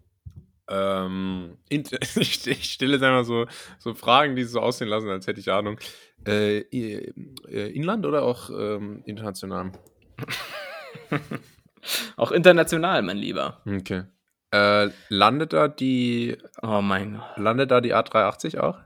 Ähm, 0.68 1.56
ich, 1.68 1.90
ich 2.46 2.64
stelle 2.72 2.92
jetzt 2.92 3.02
einfach 3.02 3.24
so, 3.24 3.46
so 3.80 3.92
Fragen, 3.94 4.36
die 4.36 4.44
so 4.44 4.60
aussehen 4.60 4.86
lassen, 4.86 5.08
als 5.08 5.26
hätte 5.26 5.40
ich 5.40 5.50
Ahnung. 5.50 5.80
Äh, 6.24 6.58
äh, 6.60 7.12
Inland 7.72 8.06
oder 8.06 8.22
auch 8.22 8.50
ähm, 8.50 9.02
international? 9.04 9.72
Auch 12.16 12.30
international, 12.30 13.02
mein 13.02 13.16
Lieber. 13.16 13.60
Okay. 13.66 14.04
Äh, 14.52 14.88
landet 15.08 15.52
da 15.52 15.68
die 15.68 16.36
Oh 16.62 16.80
mein 16.82 17.14
Gott. 17.18 17.38
landet 17.38 17.70
da 17.70 17.80
die 17.80 17.94
A380 17.94 18.58
auch? 18.58 18.78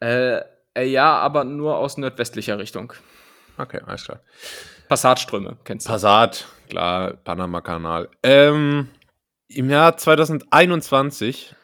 Äh, 0.00 0.40
äh, 0.74 0.84
ja, 0.84 1.16
aber 1.18 1.44
nur 1.44 1.76
aus 1.76 1.98
nordwestlicher 1.98 2.58
Richtung. 2.58 2.92
Okay, 3.56 3.80
alles 3.86 4.04
klar. 4.04 4.20
Passatströme, 4.88 5.56
kennst 5.64 5.86
du? 5.86 5.92
Passat, 5.92 6.46
klar, 6.68 7.12
Panama-Kanal. 7.12 8.08
Ähm, 8.22 8.88
Im 9.48 9.70
Jahr 9.70 9.96
2021. 9.96 11.54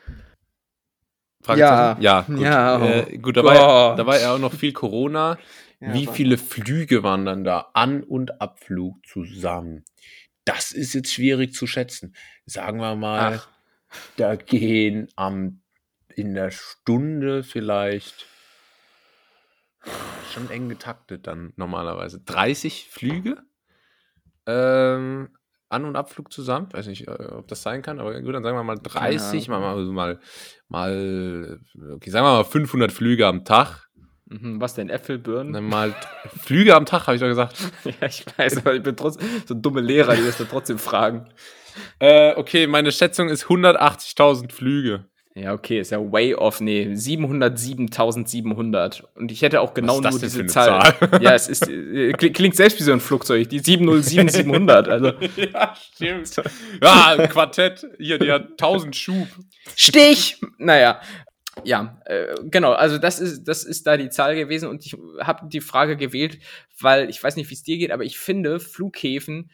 Fragezeichen? 1.42 2.02
ja, 2.02 2.20
gut. 2.22 2.38
Ja, 2.40 2.78
oh 2.80 3.18
gut 3.20 3.36
da, 3.36 3.44
war 3.44 3.54
ja, 3.54 3.88
Gott. 3.88 3.98
da 3.98 4.06
war 4.06 4.18
ja 4.18 4.34
auch 4.34 4.38
noch 4.38 4.52
viel 4.52 4.72
Corona. 4.72 5.38
Ja, 5.80 5.92
Wie 5.94 6.06
viele 6.06 6.38
Flüge 6.38 7.02
waren 7.02 7.24
dann 7.24 7.44
da? 7.44 7.70
An- 7.74 8.02
und 8.02 8.40
Abflug 8.40 9.04
zusammen. 9.06 9.84
Das 10.44 10.72
ist 10.72 10.94
jetzt 10.94 11.12
schwierig 11.12 11.54
zu 11.54 11.66
schätzen. 11.66 12.14
Sagen 12.46 12.78
wir 12.78 12.96
mal, 12.96 13.40
Ach. 13.40 13.48
da 14.16 14.36
gehen 14.36 15.08
am, 15.16 15.60
in 16.14 16.34
der 16.34 16.50
Stunde 16.50 17.42
vielleicht 17.42 18.26
schon 20.32 20.50
eng 20.50 20.68
getaktet 20.68 21.26
dann 21.26 21.52
normalerweise. 21.56 22.20
30 22.20 22.88
Flüge 22.90 23.42
ähm, 24.46 25.30
An- 25.68 25.84
und 25.84 25.96
Abflug 25.96 26.32
zusammen. 26.32 26.72
Weiß 26.72 26.86
nicht, 26.86 27.08
äh, 27.08 27.10
ob 27.10 27.48
das 27.48 27.62
sein 27.62 27.82
kann, 27.82 27.98
aber 28.00 28.20
gut, 28.20 28.34
dann 28.34 28.42
sagen 28.42 28.56
wir 28.56 28.62
mal 28.64 28.78
30, 28.78 29.48
mal, 29.48 29.62
Ahnung. 29.62 29.94
mal, 29.94 30.18
mal, 30.68 31.60
mal, 31.74 31.94
okay, 31.94 32.10
sagen 32.10 32.26
wir 32.26 32.32
mal 32.32 32.44
500 32.44 32.92
Flüge 32.92 33.26
am 33.26 33.44
Tag. 33.44 33.83
Mhm, 34.40 34.60
was 34.60 34.74
denn, 34.74 34.90
Äpfel, 34.90 35.18
Birnen? 35.18 35.52
Dann 35.52 35.64
mal 35.64 35.94
Flüge 36.42 36.74
am 36.74 36.86
Tag, 36.86 37.06
habe 37.06 37.14
ich 37.16 37.20
doch 37.20 37.28
gesagt. 37.28 37.56
ja, 37.84 38.06
ich 38.08 38.24
weiß, 38.36 38.58
aber 38.58 38.74
ich 38.74 38.82
bin 38.82 38.96
trotzdem 38.96 39.26
so 39.46 39.54
dumme 39.54 39.80
Lehrer, 39.80 40.14
die 40.16 40.24
das 40.24 40.38
dann 40.38 40.48
trotzdem 40.48 40.78
fragen. 40.78 41.28
Äh, 41.98 42.34
okay, 42.36 42.66
meine 42.66 42.92
Schätzung 42.92 43.28
ist 43.28 43.44
180.000 43.46 44.52
Flüge. 44.52 45.06
Ja, 45.36 45.52
okay, 45.52 45.80
ist 45.80 45.90
ja 45.90 45.98
way 45.98 46.32
off. 46.36 46.60
Nee, 46.60 46.92
707.700. 46.94 49.02
Und 49.16 49.32
ich 49.32 49.42
hätte 49.42 49.60
auch 49.60 49.74
genau 49.74 50.00
nur 50.00 50.18
diese 50.20 50.46
Zahl. 50.46 50.94
Zahl? 50.96 51.10
Ja, 51.20 51.34
es 51.34 51.48
ist, 51.48 51.68
äh, 51.68 52.12
kli- 52.12 52.32
klingt 52.32 52.54
selbst 52.54 52.78
wie 52.78 52.84
so 52.84 52.92
ein 52.92 53.00
Flugzeug. 53.00 53.48
Die 53.48 53.60
707.700. 53.60 54.88
Also, 54.88 55.06
ja, 55.36 55.74
stimmt. 55.94 56.36
Ja, 56.82 57.16
ein 57.18 57.28
Quartett. 57.28 57.84
Hier, 57.98 58.18
die 58.18 58.30
hat 58.30 58.50
1000 58.52 58.94
Schub. 58.94 59.26
Stich! 59.74 60.40
Naja. 60.58 61.00
Ja, 61.62 62.00
äh, 62.06 62.34
genau, 62.44 62.72
also 62.72 62.98
das 62.98 63.20
ist, 63.20 63.44
das 63.44 63.64
ist 63.64 63.86
da 63.86 63.96
die 63.96 64.08
Zahl 64.10 64.34
gewesen 64.34 64.68
und 64.68 64.84
ich 64.84 64.96
habe 65.20 65.48
die 65.48 65.60
Frage 65.60 65.96
gewählt, 65.96 66.38
weil 66.80 67.08
ich 67.08 67.22
weiß 67.22 67.36
nicht, 67.36 67.48
wie 67.50 67.54
es 67.54 67.62
dir 67.62 67.78
geht, 67.78 67.92
aber 67.92 68.04
ich 68.04 68.18
finde 68.18 68.58
Flughäfen 68.58 69.50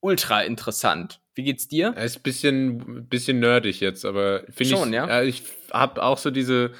ultra 0.00 0.42
interessant. 0.42 1.20
Wie 1.34 1.44
geht's 1.44 1.68
dir? 1.68 1.92
Er 1.96 2.04
ist 2.04 2.16
ein 2.18 2.22
bisschen, 2.22 3.08
bisschen 3.08 3.38
nerdig 3.38 3.80
jetzt, 3.80 4.04
aber 4.04 4.40
finde 4.50 4.62
ich. 4.62 4.70
Schon, 4.70 4.92
ja? 4.92 5.22
Ich 5.22 5.44
habe 5.70 6.02
auch 6.02 6.18
so 6.18 6.30
diese 6.30 6.72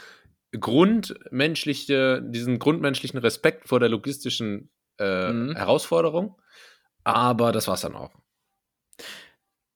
grundmenschliche, 0.58 2.22
diesen 2.22 2.58
grundmenschlichen 2.58 3.18
Respekt 3.18 3.68
vor 3.68 3.80
der 3.80 3.88
logistischen 3.88 4.70
äh, 4.98 5.32
Mhm. 5.32 5.56
Herausforderung. 5.56 6.36
Aber 7.04 7.52
das 7.52 7.66
war's 7.68 7.80
dann 7.80 7.94
auch. 7.94 8.10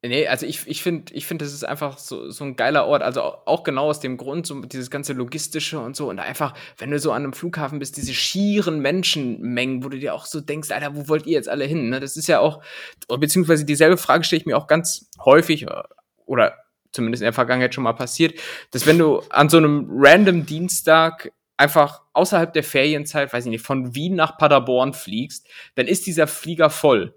Nee, 0.03 0.29
also 0.29 0.47
ich, 0.47 0.67
ich 0.67 0.83
finde, 0.83 1.13
ich 1.15 1.27
finde, 1.27 1.45
das 1.45 1.55
ist 1.55 1.65
einfach 1.65 1.99
so, 1.99 2.31
so 2.31 2.45
ein 2.45 2.55
geiler 2.55 2.87
Ort. 2.87 3.03
Also 3.03 3.23
auch 3.23 3.47
auch 3.47 3.65
genau 3.65 3.89
aus 3.89 3.99
dem 3.99 4.17
Grund, 4.17 4.47
so 4.47 4.61
dieses 4.61 4.91
ganze 4.91 5.15
Logistische 5.15 5.81
und 5.81 5.97
so. 5.97 6.09
Und 6.09 6.19
einfach, 6.19 6.55
wenn 6.79 6.91
du 6.91 6.99
so 6.99 7.13
an 7.13 7.25
einem 7.25 7.33
Flughafen 7.33 7.79
bist, 7.79 7.97
diese 7.97 8.15
schieren 8.15 8.81
Menschenmengen, 8.81 9.83
wo 9.83 9.89
du 9.89 9.99
dir 9.99 10.15
auch 10.15 10.27
so 10.27 10.41
denkst, 10.41 10.71
Alter, 10.71 10.95
wo 10.97 11.09
wollt 11.09 11.27
ihr 11.27 11.33
jetzt 11.33 11.49
alle 11.49 11.65
hin? 11.65 11.89
Ne? 11.89 11.99
Das 11.99 12.17
ist 12.17 12.29
ja 12.29 12.41
auch, 12.41 12.63
beziehungsweise 13.09 13.65
dieselbe 13.65 13.97
Frage 13.97 14.25
stelle 14.25 14.41
ich 14.41 14.47
mir 14.47 14.57
auch 14.57 14.67
ganz 14.67 15.11
häufig, 15.25 15.63
äh, 15.63 15.83
oder 16.27 16.55
zumindest 16.93 17.23
in 17.23 17.27
der 17.27 17.33
Vergangenheit 17.33 17.75
schon 17.75 17.85
mal 17.85 17.93
passiert, 17.93 18.39
dass 18.71 18.87
wenn 18.87 18.99
du 18.99 19.21
an 19.31 19.49
so 19.49 19.57
einem 19.57 19.89
random 19.91 20.47
Dienstag 20.47 21.33
einfach 21.57 22.03
außerhalb 22.13 22.53
der 22.53 22.65
Ferienzeit, 22.65 23.33
weiß 23.33 23.47
ich 23.47 23.51
nicht, 23.51 23.65
von 23.65 23.95
Wien 23.95 24.15
nach 24.15 24.39
Paderborn 24.39 24.93
fliegst, 24.93 25.49
dann 25.75 25.87
ist 25.87 26.07
dieser 26.07 26.27
Flieger 26.27 26.71
voll. 26.71 27.15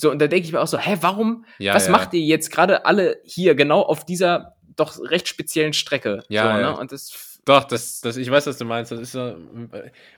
So, 0.00 0.10
und 0.10 0.18
da 0.18 0.26
denke 0.28 0.46
ich 0.46 0.52
mir 0.52 0.60
auch 0.60 0.66
so, 0.66 0.78
hä, 0.78 0.96
warum 1.02 1.44
Ja, 1.58 1.74
was 1.74 1.86
ja. 1.86 1.92
macht 1.92 2.14
ihr 2.14 2.20
jetzt 2.22 2.50
gerade 2.50 2.86
alle 2.86 3.18
hier 3.24 3.54
genau 3.54 3.82
auf 3.82 4.04
dieser 4.06 4.54
doch 4.76 4.98
recht 4.98 5.28
speziellen 5.28 5.74
Strecke? 5.74 6.22
Ja, 6.28 6.42
so, 6.42 6.48
ja. 6.60 6.70
Ne? 6.72 6.78
Und 6.78 6.90
das, 6.92 7.38
Doch, 7.44 7.64
das, 7.64 8.00
das, 8.00 8.16
ich 8.16 8.30
weiß, 8.30 8.46
was 8.46 8.56
du 8.58 8.64
meinst. 8.64 8.92
Das 8.92 9.00
ist 9.00 9.12
so, 9.12 9.36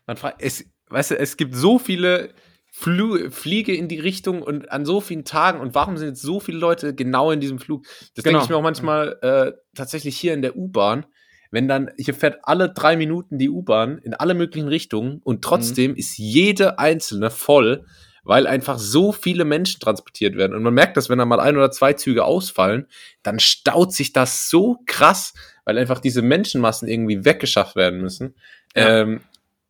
man 0.07 0.17
fragt, 0.17 0.41
es, 0.41 0.65
weißt 0.89 1.13
du, 1.13 1.19
es 1.19 1.37
gibt 1.37 1.55
so 1.57 1.79
viele 1.81 2.31
Flu 2.71 3.31
Fliege 3.31 3.75
in 3.75 3.89
die 3.89 3.99
Richtung 3.99 4.41
und 4.43 4.71
an 4.71 4.87
so 4.87 5.01
vielen 5.01 5.25
Tagen 5.25 5.61
und 5.61 5.75
warum 5.75 5.97
sind 5.99 6.09
jetzt 6.09 6.23
so 6.23 6.41
viele 6.41 6.59
Leute 6.59 6.95
genau 6.95 7.31
in 7.31 7.41
diesem 7.41 7.59
Flug? 7.59 7.85
Das 8.15 8.25
Genau. 8.25 8.39
denke 8.39 8.45
ich 8.45 8.51
mir 8.51 8.57
auch 8.57 8.63
manchmal 8.63 9.19
äh, 9.21 9.53
tatsächlich 9.75 10.17
hier 10.17 10.33
in 10.33 10.43
der 10.43 10.57
U-Bahn. 10.57 11.05
Wenn 11.51 11.69
dann, 11.69 11.91
hier 11.99 12.15
fährt 12.15 12.39
alle 12.45 12.73
drei 12.73 12.97
Minuten 12.97 13.37
die 13.37 13.51
U-Bahn 13.51 13.99
in 13.99 14.15
alle 14.15 14.33
möglichen 14.35 14.69
Richtungen 14.69 15.21
und 15.23 15.43
trotzdem 15.43 15.95
ist 15.97 16.17
jede 16.17 16.79
einzelne 16.79 17.31
voll, 17.31 17.85
weil 18.25 18.47
einfach 18.47 18.79
so 18.79 19.13
viele 19.13 19.45
Menschen 19.45 19.81
transportiert 19.81 20.37
werden. 20.37 20.55
Und 20.55 20.63
man 20.63 20.75
merkt 20.75 20.97
das, 20.97 21.09
wenn 21.09 21.19
da 21.19 21.25
mal 21.25 21.41
ein 21.41 21.57
oder 21.57 21.71
zwei 21.71 21.93
Züge 21.93 22.25
ausfallen, 22.25 22.87
dann 23.23 23.41
staut 23.41 23.93
sich 23.93 24.13
das 24.13 24.49
so 24.49 24.79
krass, 24.87 25.35
weil 25.65 25.79
einfach 25.79 25.99
diese 25.99 26.23
Menschenmassen 26.23 26.89
irgendwie 26.89 27.25
weggeschafft 27.25 27.77
werden 27.77 28.01
müssen. 28.01 28.35
Ja. 28.77 29.01
Ähm, 29.01 29.21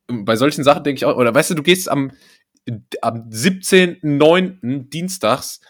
bei 0.09 0.37
solchen 0.37 0.65
Sachen 0.65 0.85
denke 0.85 0.99
ich 0.99 1.05
auch, 1.07 1.17
oder 1.17 1.35
weißt 1.35 1.51
du, 1.51 1.55
du 1.55 1.63
gehst 1.63 1.89
am, 1.89 2.13
am 3.01 3.29
17.09. 3.31 4.89
Dienstags, 4.91 5.61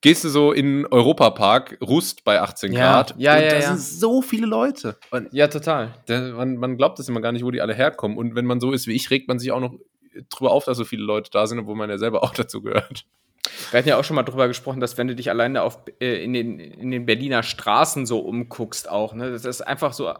gehst 0.00 0.22
du 0.22 0.28
so 0.28 0.52
in 0.52 0.82
den 0.82 0.86
Europapark, 0.86 1.78
Rust 1.80 2.22
bei 2.22 2.40
18 2.40 2.72
Ja, 2.72 2.92
Grad. 2.92 3.14
ja, 3.18 3.34
und 3.34 3.42
ja, 3.42 3.48
da 3.48 3.58
ja. 3.58 3.66
sind 3.74 3.80
so 3.80 4.22
viele 4.22 4.46
Leute. 4.46 4.96
Und 5.10 5.32
ja, 5.32 5.48
total. 5.48 5.94
man, 6.08 6.56
man 6.56 6.76
glaubt 6.76 7.00
das 7.00 7.08
immer 7.08 7.20
gar 7.20 7.32
nicht, 7.32 7.44
wo 7.44 7.50
die 7.50 7.60
alle 7.60 7.74
herkommen. 7.74 8.16
Und 8.16 8.36
wenn 8.36 8.44
man 8.44 8.60
so 8.60 8.72
ist 8.72 8.86
wie 8.86 8.92
ich, 8.92 9.10
regt 9.10 9.26
man 9.26 9.38
sich 9.40 9.50
auch 9.50 9.60
noch 9.60 9.74
drüber 10.30 10.52
auf, 10.52 10.64
dass 10.64 10.76
so 10.76 10.84
viele 10.84 11.02
Leute 11.02 11.30
da 11.30 11.46
sind, 11.46 11.58
obwohl 11.58 11.76
man 11.76 11.90
ja 11.90 11.98
selber 11.98 12.22
auch 12.24 12.32
dazu 12.32 12.62
gehört. 12.62 13.04
Wir 13.70 13.78
hatten 13.78 13.88
ja 13.88 13.98
auch 13.98 14.04
schon 14.04 14.16
mal 14.16 14.22
drüber 14.22 14.48
gesprochen, 14.48 14.80
dass 14.80 14.98
wenn 14.98 15.08
du 15.08 15.14
dich 15.14 15.30
alleine 15.30 15.62
auf, 15.62 15.78
äh, 16.00 16.22
in, 16.22 16.32
den, 16.32 16.58
in 16.58 16.90
den 16.90 17.06
Berliner 17.06 17.42
Straßen 17.42 18.06
so 18.06 18.20
umguckst 18.20 18.88
auch, 18.88 19.14
ne, 19.14 19.30
das 19.30 19.44
ist 19.44 19.62
einfach 19.62 19.92
so 19.92 20.12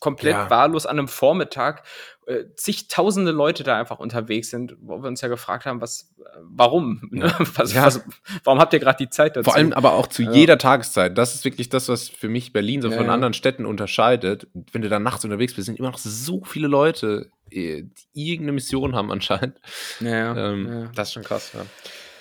komplett 0.00 0.34
Ja. 0.34 0.50
wahllos 0.50 0.86
an 0.86 0.98
einem 0.98 1.08
Vormittag 1.08 1.82
äh, 2.26 2.44
zigtausende 2.54 3.32
Leute 3.32 3.64
da 3.64 3.78
einfach 3.78 3.98
unterwegs 3.98 4.50
sind, 4.50 4.76
wo 4.80 5.02
wir 5.02 5.08
uns 5.08 5.20
ja 5.20 5.28
gefragt 5.28 5.66
haben, 5.66 5.80
was, 5.80 6.12
äh, 6.18 6.22
warum? 6.42 7.08
Ne? 7.10 7.32
Was, 7.54 7.72
Ja. 7.74 7.86
was, 7.86 8.02
warum 8.44 8.60
habt 8.60 8.72
ihr 8.72 8.78
gerade 8.78 8.98
die 8.98 9.10
Zeit 9.10 9.36
dazu? 9.36 9.44
Vor 9.44 9.56
allem 9.56 9.72
aber 9.72 9.94
auch 9.94 10.06
zu 10.06 10.22
Ja. 10.22 10.32
jeder 10.32 10.56
Tageszeit. 10.58 11.18
Das 11.18 11.34
ist 11.34 11.44
wirklich 11.44 11.68
das, 11.70 11.88
was 11.88 12.08
für 12.08 12.28
mich 12.28 12.52
Berlin 12.52 12.82
so 12.82 12.88
Ja, 12.90 12.96
von 12.96 13.06
ja. 13.06 13.12
anderen 13.12 13.34
Städten 13.34 13.66
unterscheidet. 13.66 14.46
Wenn 14.72 14.82
du 14.82 14.88
da 14.88 14.98
nachts 15.00 15.24
unterwegs 15.24 15.54
bist, 15.54 15.66
sind 15.66 15.78
immer 15.78 15.90
noch 15.90 15.98
so 15.98 16.44
viele 16.44 16.68
Leute, 16.68 17.30
die 17.52 17.90
irgendeine 18.12 18.52
Mission 18.52 18.94
haben 18.94 19.10
anscheinend. 19.10 19.58
ja, 20.00 20.36
Ähm, 20.52 20.68
ja. 20.82 20.90
Das 20.94 21.08
ist 21.08 21.14
schon 21.14 21.24
krass, 21.24 21.50
ja. 21.54 21.66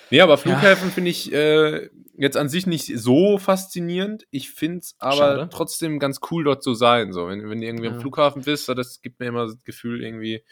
Nee, 0.09 0.21
aber 0.21 0.37
Flughäfen 0.39 0.89
finde 0.89 1.11
ich 1.11 1.31
äh, 1.31 1.89
jetzt 2.19 2.37
an 2.37 2.49
sich 2.49 2.67
nicht 2.67 2.91
so 2.99 3.37
faszinierend. 3.37 4.25
Ich 4.29 4.51
finde 4.51 4.79
es 4.79 4.95
aber 4.99 5.15
Schade. 5.15 5.49
trotzdem 5.51 5.99
ganz 5.99 6.19
cool, 6.29 6.43
dort 6.43 6.61
zu 6.63 6.73
sein. 6.73 7.13
So, 7.13 7.27
wenn, 7.27 7.49
wenn 7.49 7.61
du 7.61 7.67
irgendwie 7.67 7.87
am 7.87 7.95
Ja. 7.95 7.99
Flughafen 7.99 8.43
bist, 8.43 8.67
das 8.69 9.01
gibt 9.01 9.19
mir 9.19 9.27
immer 9.27 9.45
das 9.45 9.63
Gefühl, 9.63 10.03
irgendwie 10.03 10.43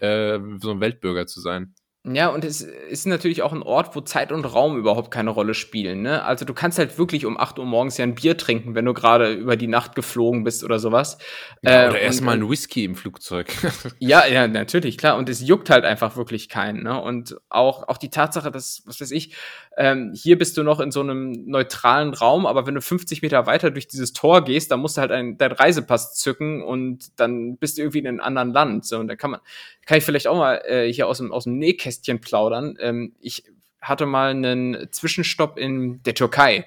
äh, 0.00 0.38
so 0.60 0.70
ein 0.70 0.80
Weltbürger 0.80 1.26
zu 1.26 1.40
sein. 1.40 1.74
Ja, 2.08 2.28
und 2.28 2.44
es 2.44 2.60
ist 2.60 3.06
natürlich 3.06 3.42
auch 3.42 3.52
ein 3.52 3.64
Ort, 3.64 3.96
wo 3.96 4.00
Zeit 4.00 4.30
und 4.30 4.44
Raum 4.44 4.78
überhaupt 4.78 5.10
keine 5.10 5.30
Rolle 5.30 5.54
spielen. 5.54 6.02
Ne? 6.02 6.22
Also 6.24 6.44
du 6.44 6.54
kannst 6.54 6.78
halt 6.78 6.98
wirklich 6.98 7.26
um 7.26 7.36
8 7.36 7.58
Uhr 7.58 7.64
morgens 7.64 7.96
ja 7.98 8.04
ein 8.04 8.14
Bier 8.14 8.36
trinken, 8.36 8.76
wenn 8.76 8.84
du 8.84 8.94
gerade 8.94 9.32
über 9.32 9.56
die 9.56 9.66
Nacht 9.66 9.96
geflogen 9.96 10.44
bist 10.44 10.62
oder 10.62 10.78
sowas. 10.78 11.18
Ja, 11.62 11.70
Äh, 11.70 11.88
oder 11.88 11.94
und- 11.96 12.02
erstmal 12.02 12.34
ein 12.36 12.48
Whisky 12.48 12.84
im 12.84 12.94
Flugzeug. 12.94 13.48
Ja, 13.98 14.24
ja, 14.26 14.46
natürlich, 14.46 14.98
klar. 14.98 15.16
Und 15.16 15.28
es 15.28 15.40
juckt 15.40 15.68
halt 15.68 15.84
einfach 15.84 16.16
wirklich 16.16 16.48
keinen. 16.48 16.84
Ne? 16.84 17.00
Und 17.00 17.36
auch, 17.48 17.88
auch 17.88 17.96
die 17.98 18.10
Tatsache, 18.10 18.50
dass, 18.52 18.82
was 18.86 19.00
weiß 19.00 19.10
ich, 19.10 19.34
ähm, 19.76 20.12
hier 20.14 20.38
bist 20.38 20.56
du 20.56 20.62
noch 20.62 20.78
in 20.80 20.90
so 20.92 21.00
einem 21.00 21.32
neutralen 21.46 22.14
Raum, 22.14 22.46
aber 22.46 22.66
wenn 22.66 22.74
du 22.76 22.80
50 22.80 23.22
Meter 23.22 23.46
weiter 23.46 23.70
durch 23.72 23.88
dieses 23.88 24.12
Tor 24.12 24.44
gehst, 24.44 24.70
dann 24.70 24.80
musst 24.80 24.96
du 24.96 25.00
halt 25.00 25.10
ein, 25.10 25.38
deinen 25.38 25.52
Reisepass 25.52 26.14
zücken 26.14 26.62
und 26.62 27.18
dann 27.18 27.56
bist 27.56 27.78
du 27.78 27.82
irgendwie 27.82 27.98
in 27.98 28.06
einem 28.06 28.20
anderen 28.20 28.52
Land. 28.52 28.86
So, 28.86 28.98
und 28.98 29.08
da 29.08 29.16
kann 29.16 29.32
man, 29.32 29.40
kann 29.86 29.98
ich 29.98 30.04
vielleicht 30.04 30.26
auch 30.26 30.36
mal 30.36 30.62
äh, 30.66 30.92
hier 30.92 31.08
aus 31.08 31.18
dem, 31.18 31.32
aus 31.32 31.44
dem 31.44 31.58
Nähkästchen 31.58 32.20
plaudern. 32.20 32.76
Ähm, 32.80 33.14
ich 33.20 33.44
hatte 33.80 34.04
mal 34.04 34.30
einen 34.30 34.88
Zwischenstopp 34.92 35.58
in 35.58 36.02
der 36.02 36.14
Türkei. 36.14 36.66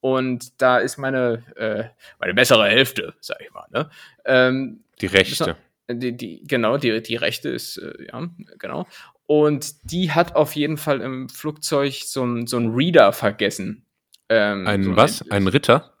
Und 0.00 0.62
da 0.62 0.78
ist 0.78 0.96
meine, 0.96 1.44
äh, 1.56 1.84
meine 2.18 2.32
bessere 2.32 2.66
Hälfte, 2.66 3.14
sag 3.20 3.38
ich 3.42 3.52
mal, 3.52 3.66
ne? 3.70 3.90
Ähm, 4.24 4.84
Die 5.00 5.06
Rechte. 5.06 5.56
die, 5.90 6.16
die, 6.16 6.42
genau, 6.44 6.78
die, 6.78 7.02
die 7.02 7.16
rechte 7.16 7.50
ist, 7.50 7.76
äh, 7.76 8.06
ja, 8.06 8.30
genau. 8.58 8.86
Und 9.26 9.90
die 9.92 10.10
hat 10.10 10.34
auf 10.36 10.56
jeden 10.56 10.78
Fall 10.78 11.02
im 11.02 11.28
Flugzeug 11.28 11.92
so 11.92 12.24
ein 12.24 12.46
so 12.46 12.56
ein 12.56 12.70
Reader 12.74 13.12
vergessen. 13.12 13.84
Ähm, 14.28 14.66
Ein 14.66 14.84
so 14.84 14.96
was? 14.96 15.28
Ein 15.30 15.46
Ritter? 15.48 15.92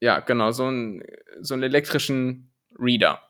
Ja, 0.00 0.20
genau, 0.20 0.50
so, 0.50 0.68
ein, 0.68 1.02
so 1.40 1.54
einen 1.54 1.62
elektrischen 1.62 2.52
Reader, 2.78 3.20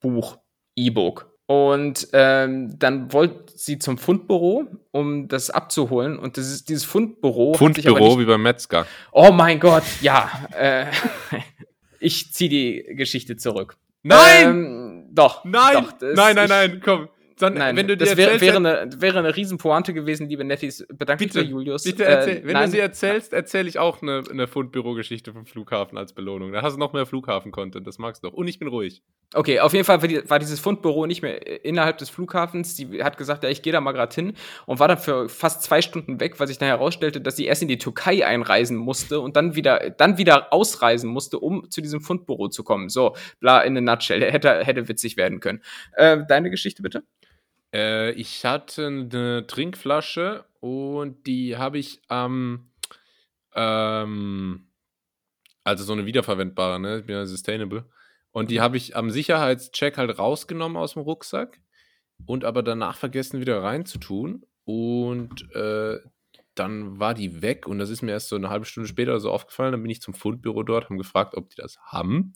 Buch, 0.00 0.38
E-Book. 0.76 1.37
Und 1.50 2.08
ähm, 2.12 2.78
dann 2.78 3.10
wollte 3.10 3.54
sie 3.56 3.78
zum 3.78 3.96
Fundbüro, 3.96 4.66
um 4.90 5.28
das 5.28 5.48
abzuholen. 5.48 6.18
Und 6.18 6.36
das 6.36 6.50
ist, 6.50 6.68
dieses 6.68 6.84
Fundbüro. 6.84 7.54
Fundbüro 7.54 8.20
wie 8.20 8.26
beim 8.26 8.42
Metzger. 8.42 8.86
Oh 9.12 9.32
mein 9.32 9.58
Gott, 9.58 9.84
ja. 10.02 10.30
Äh, 10.54 10.88
ich 12.00 12.34
ziehe 12.34 12.50
die 12.50 12.94
Geschichte 12.94 13.38
zurück. 13.38 13.78
Nein! 14.02 14.46
Ähm, 14.46 15.06
doch. 15.10 15.42
Nein! 15.46 15.72
Doch, 15.72 15.94
nein, 16.02 16.36
nein, 16.36 16.48
nein, 16.50 16.82
komm. 16.84 17.08
Dann, 17.38 17.54
Nein, 17.54 17.76
wenn 17.76 17.88
du 17.88 17.96
dir 17.96 18.04
das 18.06 18.16
wäre, 18.16 18.32
erzählst, 18.32 18.62
wäre, 18.62 18.80
eine, 18.82 19.00
wäre 19.00 19.18
eine 19.18 19.36
Riesenpointe 19.36 19.94
gewesen, 19.94 20.28
liebe 20.28 20.44
Nettis. 20.44 20.86
Bedanke 20.92 21.24
bitte, 21.24 21.40
bei 21.40 21.46
Julius. 21.46 21.84
bitte 21.84 22.04
Äh, 22.04 22.12
erzähl, 22.12 22.44
wenn 22.44 22.52
nein, 22.52 22.66
du 22.66 22.70
sie 22.72 22.78
erzählst, 22.78 23.32
erzähle 23.32 23.68
ich 23.68 23.78
auch 23.78 24.02
eine, 24.02 24.22
eine 24.30 24.46
Fundbüro-Geschichte 24.46 25.32
vom 25.32 25.46
Flughafen 25.46 25.96
als 25.98 26.12
Belohnung. 26.12 26.52
Da 26.52 26.62
hast 26.62 26.74
du 26.74 26.78
noch 26.78 26.92
mehr 26.92 27.06
Flughafen-Content, 27.06 27.86
das 27.86 27.98
magst 27.98 28.22
du 28.22 28.28
doch. 28.28 28.34
Und 28.34 28.48
ich 28.48 28.58
bin 28.58 28.68
ruhig. 28.68 29.02
Okay, 29.34 29.60
auf 29.60 29.74
jeden 29.74 29.84
Fall 29.84 30.02
war 30.02 30.38
dieses 30.38 30.58
Fundbüro 30.58 31.06
nicht 31.06 31.22
mehr 31.22 31.46
äh, 31.46 31.56
innerhalb 31.56 31.98
des 31.98 32.08
Flughafens. 32.08 32.76
Sie 32.76 33.02
hat 33.02 33.18
gesagt, 33.18 33.44
ja, 33.44 33.50
ich 33.50 33.62
gehe 33.62 33.72
da 33.72 33.80
mal 33.80 33.92
gerade 33.92 34.14
hin 34.14 34.32
und 34.66 34.80
war 34.80 34.88
dann 34.88 34.98
für 34.98 35.28
fast 35.28 35.62
zwei 35.62 35.82
Stunden 35.82 36.18
weg, 36.20 36.40
weil 36.40 36.46
sich 36.46 36.58
dann 36.58 36.68
herausstellte, 36.68 37.20
dass 37.20 37.36
sie 37.36 37.46
erst 37.46 37.62
in 37.62 37.68
die 37.68 37.78
Türkei 37.78 38.26
einreisen 38.26 38.76
musste 38.76 39.20
und 39.20 39.36
dann 39.36 39.54
wieder, 39.54 39.90
dann 39.90 40.18
wieder 40.18 40.52
ausreisen 40.52 41.10
musste, 41.10 41.38
um 41.38 41.70
zu 41.70 41.82
diesem 41.82 42.00
Fundbüro 42.00 42.48
zu 42.48 42.64
kommen. 42.64 42.88
So, 42.88 43.14
bla, 43.40 43.60
in 43.60 43.76
a 43.76 43.80
nutshell. 43.80 44.22
Hätte, 44.22 44.64
hätte 44.64 44.88
witzig 44.88 45.16
werden 45.16 45.40
können. 45.40 45.62
Äh, 45.92 46.18
deine 46.26 46.50
Geschichte 46.50 46.82
bitte? 46.82 47.02
Äh, 47.72 48.12
ich 48.12 48.44
hatte 48.44 48.86
eine 48.86 49.46
Trinkflasche 49.46 50.44
und 50.60 51.26
die 51.26 51.56
habe 51.56 51.78
ich 51.78 52.00
am, 52.08 52.70
ähm, 53.54 54.68
also 55.64 55.84
so 55.84 55.92
eine 55.92 56.06
wiederverwendbare, 56.06 56.80
ne? 56.80 57.00
Ich 57.00 57.06
bin 57.06 57.16
ja 57.16 57.26
sustainable. 57.26 57.84
Und 58.30 58.50
die 58.50 58.60
habe 58.60 58.76
ich 58.76 58.96
am 58.96 59.10
Sicherheitscheck 59.10 59.98
halt 59.98 60.18
rausgenommen 60.18 60.76
aus 60.76 60.94
dem 60.94 61.02
Rucksack 61.02 61.60
und 62.26 62.44
aber 62.44 62.62
danach 62.62 62.96
vergessen 62.96 63.40
wieder 63.40 63.62
reinzutun. 63.62 64.44
Und 64.64 65.50
äh, 65.54 65.98
dann 66.54 66.98
war 66.98 67.14
die 67.14 67.40
weg 67.40 67.66
und 67.66 67.78
das 67.78 67.90
ist 67.90 68.02
mir 68.02 68.12
erst 68.12 68.28
so 68.28 68.36
eine 68.36 68.50
halbe 68.50 68.64
Stunde 68.64 68.88
später 68.88 69.18
so 69.20 69.30
aufgefallen. 69.30 69.72
Dann 69.72 69.82
bin 69.82 69.90
ich 69.90 70.02
zum 70.02 70.14
Fundbüro 70.14 70.62
dort, 70.62 70.88
haben 70.88 70.98
gefragt, 70.98 71.34
ob 71.36 71.50
die 71.50 71.56
das 71.56 71.78
haben. 71.80 72.34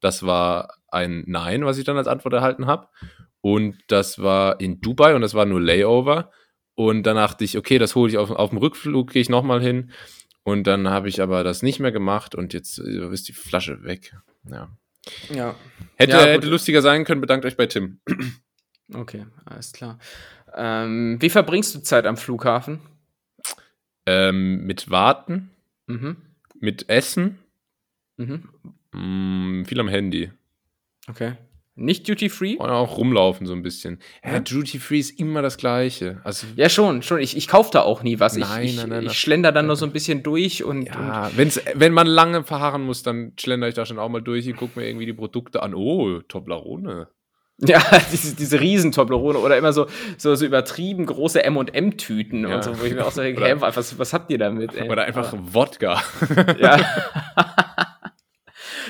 Das 0.00 0.24
war 0.24 0.78
ein 0.88 1.24
Nein, 1.26 1.64
was 1.64 1.78
ich 1.78 1.84
dann 1.84 1.96
als 1.96 2.08
Antwort 2.08 2.34
erhalten 2.34 2.66
habe. 2.66 2.88
Und 3.42 3.76
das 3.88 4.18
war 4.18 4.60
in 4.60 4.80
Dubai 4.80 5.14
und 5.14 5.22
das 5.22 5.34
war 5.34 5.46
nur 5.46 5.60
Layover. 5.60 6.30
Und 6.74 7.04
dann 7.04 7.16
dachte 7.16 7.44
ich, 7.44 7.56
okay, 7.58 7.78
das 7.78 7.94
hole 7.94 8.10
ich 8.10 8.18
auf, 8.18 8.30
auf 8.30 8.50
dem 8.50 8.58
Rückflug, 8.58 9.10
gehe 9.10 9.22
ich 9.22 9.28
nochmal 9.28 9.60
hin. 9.62 9.90
Und 10.42 10.66
dann 10.66 10.88
habe 10.88 11.08
ich 11.08 11.20
aber 11.20 11.44
das 11.44 11.62
nicht 11.62 11.80
mehr 11.80 11.92
gemacht 11.92 12.34
und 12.34 12.52
jetzt 12.54 12.78
äh, 12.78 13.08
ist 13.12 13.28
die 13.28 13.32
Flasche 13.32 13.82
weg. 13.84 14.14
Ja. 14.44 14.68
Ja. 15.30 15.54
Hätte, 15.96 16.12
Ja, 16.12 16.24
hätte 16.24 16.48
lustiger 16.48 16.82
sein 16.82 17.04
können, 17.04 17.20
bedankt 17.20 17.44
euch 17.44 17.56
bei 17.56 17.66
Tim. 17.66 18.00
Okay, 18.92 19.26
alles 19.44 19.72
klar. 19.72 19.98
Ähm, 20.54 21.16
wie 21.20 21.30
verbringst 21.30 21.74
du 21.74 21.80
Zeit 21.80 22.06
am 22.06 22.16
Flughafen? 22.16 22.80
Ähm, 24.06 24.64
mit 24.64 24.90
Warten, 24.90 25.50
Mhm. 25.86 26.16
mit 26.58 26.88
Essen, 26.88 27.38
Mhm. 28.16 28.48
mh, 28.92 29.64
viel 29.66 29.80
am 29.80 29.88
Handy. 29.88 30.32
Okay. 31.08 31.34
Nicht 31.80 32.08
Duty 32.08 32.28
Free? 32.28 32.56
Und 32.56 32.68
auch 32.70 32.98
rumlaufen 32.98 33.46
so 33.46 33.54
ein 33.54 33.62
bisschen. 33.62 33.98
Ja, 34.24 34.34
Ja? 34.34 34.40
Duty 34.40 34.78
Free 34.78 34.98
ist 34.98 35.18
immer 35.18 35.42
das 35.42 35.56
Gleiche. 35.56 36.20
Also, 36.24 36.46
Ja, 36.56 36.68
schon, 36.68 37.02
schon. 37.02 37.20
Ich, 37.20 37.36
ich 37.36 37.48
kaufe 37.48 37.70
da 37.72 37.80
auch 37.82 38.02
nie 38.02 38.20
was. 38.20 38.36
Nein, 38.36 38.64
ich, 38.64 38.70
ich, 38.72 38.76
nein, 38.76 38.88
nein, 38.90 39.06
ich 39.06 39.18
schlender 39.18 39.50
dann 39.50 39.66
nur 39.66 39.76
so 39.76 39.86
ein 39.86 39.92
bisschen 39.92 40.22
durch 40.22 40.62
und, 40.62 40.80
und 40.80 40.86
ja, 40.86 41.30
wenn's, 41.36 41.60
wenn 41.74 41.92
man 41.92 42.06
lange 42.06 42.44
verharren 42.44 42.82
muss, 42.84 43.02
dann 43.02 43.32
schlender 43.40 43.66
ich 43.68 43.74
da 43.74 43.86
schon 43.86 43.98
auch 43.98 44.08
mal 44.08 44.20
durch 44.22 44.46
und 44.46 44.56
gucke 44.56 44.78
mir 44.78 44.86
irgendwie 44.86 45.06
die 45.06 45.12
Produkte 45.14 45.62
an. 45.62 45.74
Oh, 45.74 46.20
Toblerone. 46.20 47.08
Ja, 47.62 47.82
diese, 48.10 48.34
diese 48.34 48.58
Riesentoblerone 48.58 49.38
oder 49.38 49.58
immer 49.58 49.74
so, 49.74 49.86
so, 50.16 50.34
so 50.34 50.46
übertrieben 50.46 51.04
große 51.04 51.44
M&M-Tüten 51.44 52.48
Ja. 52.48 52.54
und 52.54 52.64
so, 52.64 52.80
wo 52.80 52.84
ich 52.86 52.94
mir 52.94 53.04
auch 53.06 53.10
so 53.12 53.20
denke, 53.20 53.44
hä, 53.44 53.56
was, 53.58 53.98
was 53.98 54.14
habt 54.14 54.30
ihr 54.30 54.38
damit? 54.38 54.74
Ey? 54.74 54.88
Oder 54.88 55.04
einfach 55.04 55.34
Wodka. 55.38 56.00
Ja. 56.58 56.78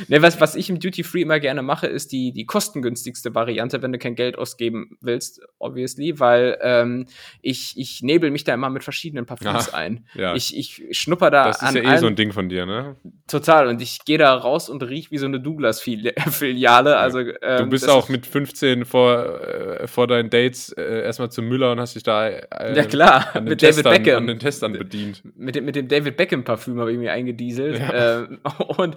ne, 0.09 0.23
was, 0.23 0.41
was 0.41 0.55
ich 0.57 0.71
im 0.71 0.79
Duty 0.81 1.03
Free 1.05 1.23
immer 1.23 1.41
gerne 1.41 1.63
mache, 1.63 1.87
ist 1.87 2.13
die, 2.13 2.33
die 2.33 2.47
kostengünstigste 2.47 3.35
Variante, 3.35 3.83
wenn 3.83 3.93
du 3.93 3.99
kein 3.99 4.15
Geld 4.15 4.37
ausgeben 4.39 4.97
willst, 5.01 5.41
obviously, 5.59 6.19
weil 6.19 6.59
ähm, 6.63 7.07
ich, 7.43 7.75
ich 7.77 8.03
nebel 8.03 8.31
mich 8.31 8.45
da 8.45 8.55
immer 8.55 8.71
mit 8.71 8.85
verschiedenen 8.85 9.27
Parfüms 9.27 9.73
Ah, 9.73 9.77
ein. 9.79 10.07
ja. 10.15 10.35
Ich, 10.35 10.57
ich 10.57 10.83
schnupper 10.99 11.31
da 11.31 11.45
Das 11.49 11.63
ist 11.63 11.69
an 11.69 11.77
ja 11.77 11.83
eh 11.83 11.87
allen, 11.87 11.99
so 12.01 12.07
ein 12.07 12.17
Ding 12.17 12.33
von 12.33 12.49
dir, 12.49 12.67
ne? 12.67 12.97
total 13.27 13.69
und 13.69 13.81
ich 13.81 14.05
gehe 14.05 14.19
da 14.19 14.35
raus 14.35 14.69
und 14.69 14.83
riech 14.83 15.11
wie 15.11 15.19
so 15.19 15.27
eine 15.27 15.41
Douglas-Filiale. 15.41 16.97
Also, 16.97 17.23
Du 17.23 17.33
ähm, 17.43 17.69
bist 17.71 17.85
das 17.85 17.91
auch 17.91 18.09
mit 18.09 18.27
15 18.27 18.85
vor, 18.85 19.41
äh, 19.41 19.87
vor 19.87 20.07
deinen 20.07 20.31
Dates 20.31 20.73
äh, 20.73 21.03
erstmal 21.03 21.31
zum 21.31 21.49
Müller 21.49 21.73
und 21.73 21.81
hast 21.81 21.95
dich 21.95 22.03
da 22.03 22.29
äh, 22.29 22.77
Ja, 22.77 22.85
klar, 22.85 23.29
an, 23.35 23.45
mit 23.45 23.63
David 23.63 23.75
Testern, 23.85 23.93
Beckham. 24.03 24.17
an 24.19 24.27
den 24.27 24.39
Testern 24.39 24.73
bedient. 24.73 25.23
mit 25.37 25.55
dem, 25.55 25.65
mit 25.65 25.77
dem 25.77 25.89
David 25.89 26.17
Beckham 26.17 26.45
Parfüm 26.45 26.79
habe 26.81 26.93
ich 26.93 26.99
mir 26.99 27.13
eingedieselt. 27.13 27.79
Ja. 27.79 28.21
Ähm, 28.23 28.39
und 28.77 28.97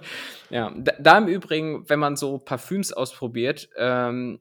ja, 0.50 0.72
da, 0.98 1.18
im 1.18 1.28
Übrigen, 1.28 1.88
wenn 1.88 1.98
man 1.98 2.16
so 2.16 2.38
Parfüms 2.38 2.92
ausprobiert, 2.92 3.68
ähm, 3.76 4.40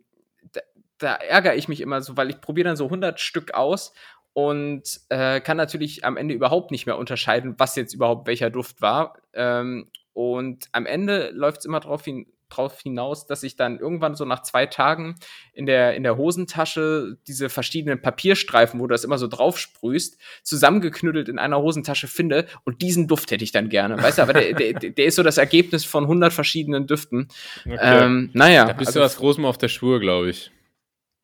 da, 0.52 0.62
da 0.98 1.14
ärgere 1.16 1.56
ich 1.56 1.68
mich 1.68 1.82
immer 1.82 2.02
so, 2.02 2.18
weil 2.18 2.30
ich 2.30 2.42
probiere 2.42 2.70
dann 2.70 2.78
so 2.78 2.86
100 2.86 3.20
Stück 3.20 3.54
aus 3.54 3.94
und 4.34 5.02
äh, 5.10 5.40
kann 5.42 5.58
natürlich 5.58 6.06
am 6.06 6.18
Ende 6.18 6.34
überhaupt 6.34 6.72
nicht 6.72 6.86
mehr 6.86 6.98
unterscheiden, 6.98 7.56
was 7.58 7.76
jetzt 7.76 7.94
überhaupt 7.94 8.28
welcher 8.28 8.50
Duft 8.50 8.82
war. 8.82 9.18
Ähm, 9.34 9.90
und 10.14 10.68
am 10.72 10.86
Ende 10.86 11.30
läuft 11.32 11.60
es 11.60 11.66
immer 11.66 11.80
drauf, 11.80 12.04
hin, 12.04 12.28
drauf 12.56 12.80
hinaus, 12.82 13.26
dass 13.28 13.44
ich 13.44 13.56
dann 13.56 13.80
irgendwann 13.80 14.16
so 14.16 14.26
nach 14.26 14.42
zwei 14.44 14.66
Tagen 14.66 15.16
in 15.54 15.66
der, 15.66 15.96
in 15.96 16.04
der 16.04 16.18
Hosentasche 16.18 17.18
diese 17.28 17.50
verschiedenen 17.50 18.02
Papierstreifen, 18.02 18.80
wo 18.80 18.88
du 18.88 18.94
das 18.94 19.04
immer 19.04 19.18
so 19.18 19.28
drauf 19.28 19.58
sprühst, 19.60 20.18
zusammengeknüttelt 20.44 21.30
in 21.30 21.40
einer 21.40 21.60
Hosentasche 21.62 22.08
finde 22.08 22.46
und 22.64 22.82
diesen 22.82 23.08
Duft 23.08 23.32
hätte 23.32 23.44
ich 23.44 23.52
dann 23.52 23.70
gerne. 23.70 24.02
Weißt 24.02 24.18
du, 24.18 24.22
aber 24.22 24.34
der, 24.34 24.54
der, 24.54 24.74
der 24.92 25.06
ist 25.06 25.16
so 25.16 25.24
das 25.24 25.38
Ergebnis 25.38 25.84
von 25.86 26.04
100 26.04 26.32
verschiedenen 26.32 26.88
Düften. 26.88 27.28
Ähm, 27.66 28.30
naja, 28.34 28.66
da 28.66 28.74
bist 28.74 28.90
also 28.90 29.00
du 29.00 29.06
was 29.06 29.18
Großem 29.18 29.46
auf 29.46 29.58
der 29.58 29.68
Spur, 29.70 30.00
glaube 30.00 30.30
ich. 30.30 30.52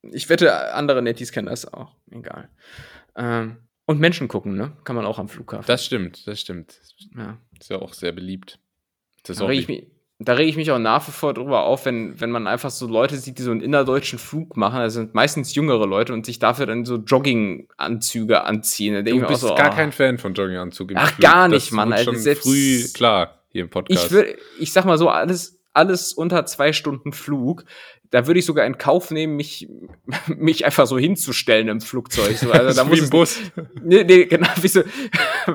ich 0.01 0.29
wette, 0.29 0.73
andere 0.73 1.01
Netties 1.01 1.31
kennen 1.31 1.47
das 1.47 1.71
auch. 1.71 1.95
Egal. 2.11 2.49
Ähm, 3.15 3.57
und 3.85 3.99
Menschen 3.99 4.27
gucken, 4.27 4.55
ne? 4.55 4.71
Kann 4.83 4.95
man 4.95 5.05
auch 5.05 5.17
am 5.19 5.29
Flughafen. 5.29 5.65
Das 5.67 5.83
stimmt, 5.85 6.25
das 6.27 6.39
stimmt. 6.41 6.79
ja. 7.17 7.37
Ist 7.59 7.69
ja 7.69 7.77
auch 7.79 7.93
sehr 7.93 8.11
beliebt. 8.11 8.59
Das 9.23 9.31
ist 9.31 9.39
Da 9.41 9.45
auch 9.45 9.49
rege 9.49 9.61
ich, 9.61 9.67
mich- 9.67 9.87
da 10.21 10.33
reg 10.33 10.49
ich 10.49 10.57
mich 10.57 10.69
auch 10.69 10.79
nach 10.79 11.07
wie 11.07 11.11
vor 11.11 11.33
drüber 11.33 11.63
auf, 11.63 11.85
wenn, 11.85 12.19
wenn 12.19 12.29
man 12.29 12.45
einfach 12.45 12.69
so 12.71 12.87
Leute 12.87 13.15
sieht, 13.15 13.37
die 13.37 13.41
so 13.41 13.51
einen 13.51 13.61
innerdeutschen 13.61 14.19
Flug 14.19 14.57
machen. 14.57 14.81
Das 14.81 14.93
sind 14.93 15.15
meistens 15.15 15.55
jüngere 15.55 15.87
Leute 15.87 16.11
und 16.13 16.25
sich 16.25 16.39
dafür 16.39 16.65
dann 16.65 16.83
so 16.83 16.97
Jogginganzüge 16.97 18.43
anziehen. 18.43 19.05
Du 19.05 19.27
bist 19.27 19.41
so, 19.41 19.55
gar 19.55 19.71
oh. 19.71 19.75
kein 19.75 19.93
Fan 19.93 20.17
von 20.17 20.33
Jogginganzug 20.33 20.91
im 20.91 20.97
Ach, 20.97 21.13
Flug. 21.13 21.21
gar 21.21 21.47
Das 21.47 21.63
nicht, 21.63 21.71
Mann, 21.71 21.87
wurde 21.87 21.99
Alter, 21.99 22.11
schon 22.11 22.21
selbst- 22.21 22.43
früh 22.43 22.83
klar 22.93 23.39
hier 23.47 23.61
im 23.61 23.69
Podcast. 23.69 24.05
Ich 24.05 24.11
würde, 24.11 24.37
ich 24.59 24.73
sag 24.73 24.83
mal 24.83 24.97
so, 24.97 25.07
alles, 25.07 25.57
alles 25.73 26.11
unter 26.11 26.45
zwei 26.45 26.73
Stunden 26.73 27.13
Flug, 27.13 27.63
da 28.11 28.25
würde 28.25 28.39
ich 28.39 28.45
sogar 28.45 28.65
in 28.65 28.77
Kauf 28.77 29.11
nehmen, 29.11 29.35
mich, 29.35 29.67
mich 30.27 30.65
einfach 30.65 30.87
so 30.87 30.97
hinzustellen 30.97 31.67
im 31.67 31.79
Flugzeug. 31.81 32.37
So, 32.37 32.51
also, 32.51 32.75
da 32.75 32.83
muss 32.83 32.95
wie 32.95 32.99
im 32.99 33.03
es, 33.05 33.09
Bus. 33.09 33.39
Nee, 33.83 34.03
nee, 34.03 34.25
genau, 34.25 34.47
wie 34.61 34.67
so, 34.67 34.81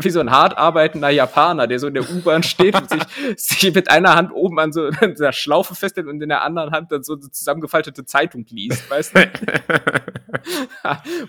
wie 0.00 0.10
so 0.10 0.20
ein 0.20 0.30
hart 0.30 0.56
arbeitender 0.56 1.10
Japaner, 1.10 1.66
der 1.66 1.78
so 1.78 1.88
in 1.88 1.94
der 1.94 2.08
U-Bahn 2.08 2.42
steht 2.42 2.76
und 2.76 2.88
sich, 2.88 3.02
sich 3.36 3.74
mit 3.74 3.90
einer 3.90 4.14
Hand 4.14 4.32
oben 4.32 4.58
an 4.60 4.72
so 4.72 4.84
einer 4.84 5.32
Schlaufe 5.32 5.74
festhält 5.74 6.06
und 6.06 6.22
in 6.22 6.28
der 6.28 6.42
anderen 6.42 6.70
Hand 6.70 6.92
dann 6.92 7.02
so 7.02 7.14
eine 7.14 7.30
zusammengefaltete 7.30 8.04
Zeitung 8.04 8.46
liest, 8.48 8.88
weißt 8.88 9.16
du? 9.16 9.30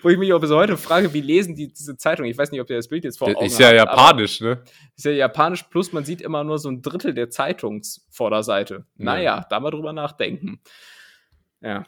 Wo 0.01 0.09
ich 0.09 0.17
mich 0.17 0.31
auch 0.33 0.39
bis 0.39 0.51
heute 0.51 0.77
frage, 0.77 1.13
wie 1.13 1.21
lesen 1.21 1.55
die 1.55 1.71
diese 1.71 1.97
Zeitung? 1.97 2.25
Ich 2.25 2.37
weiß 2.37 2.51
nicht, 2.51 2.61
ob 2.61 2.69
ihr 2.69 2.75
das 2.75 2.87
Bild 2.87 3.03
jetzt 3.03 3.17
vor 3.17 3.29
Augen 3.29 3.45
ist 3.45 3.59
ja 3.59 3.67
habt, 3.67 3.77
japanisch, 3.77 4.41
ne? 4.41 4.61
ist 4.95 5.05
ja 5.05 5.11
japanisch, 5.11 5.63
plus 5.63 5.91
man 5.91 6.05
sieht 6.05 6.21
immer 6.21 6.43
nur 6.43 6.59
so 6.59 6.69
ein 6.69 6.81
Drittel 6.81 7.13
der 7.13 7.29
Zeitungsvorderseite. 7.29 8.85
Naja, 8.97 9.45
da 9.49 9.59
mal 9.59 9.71
drüber 9.71 9.93
nachdenken. 9.93 10.59
Ja, 11.65 11.85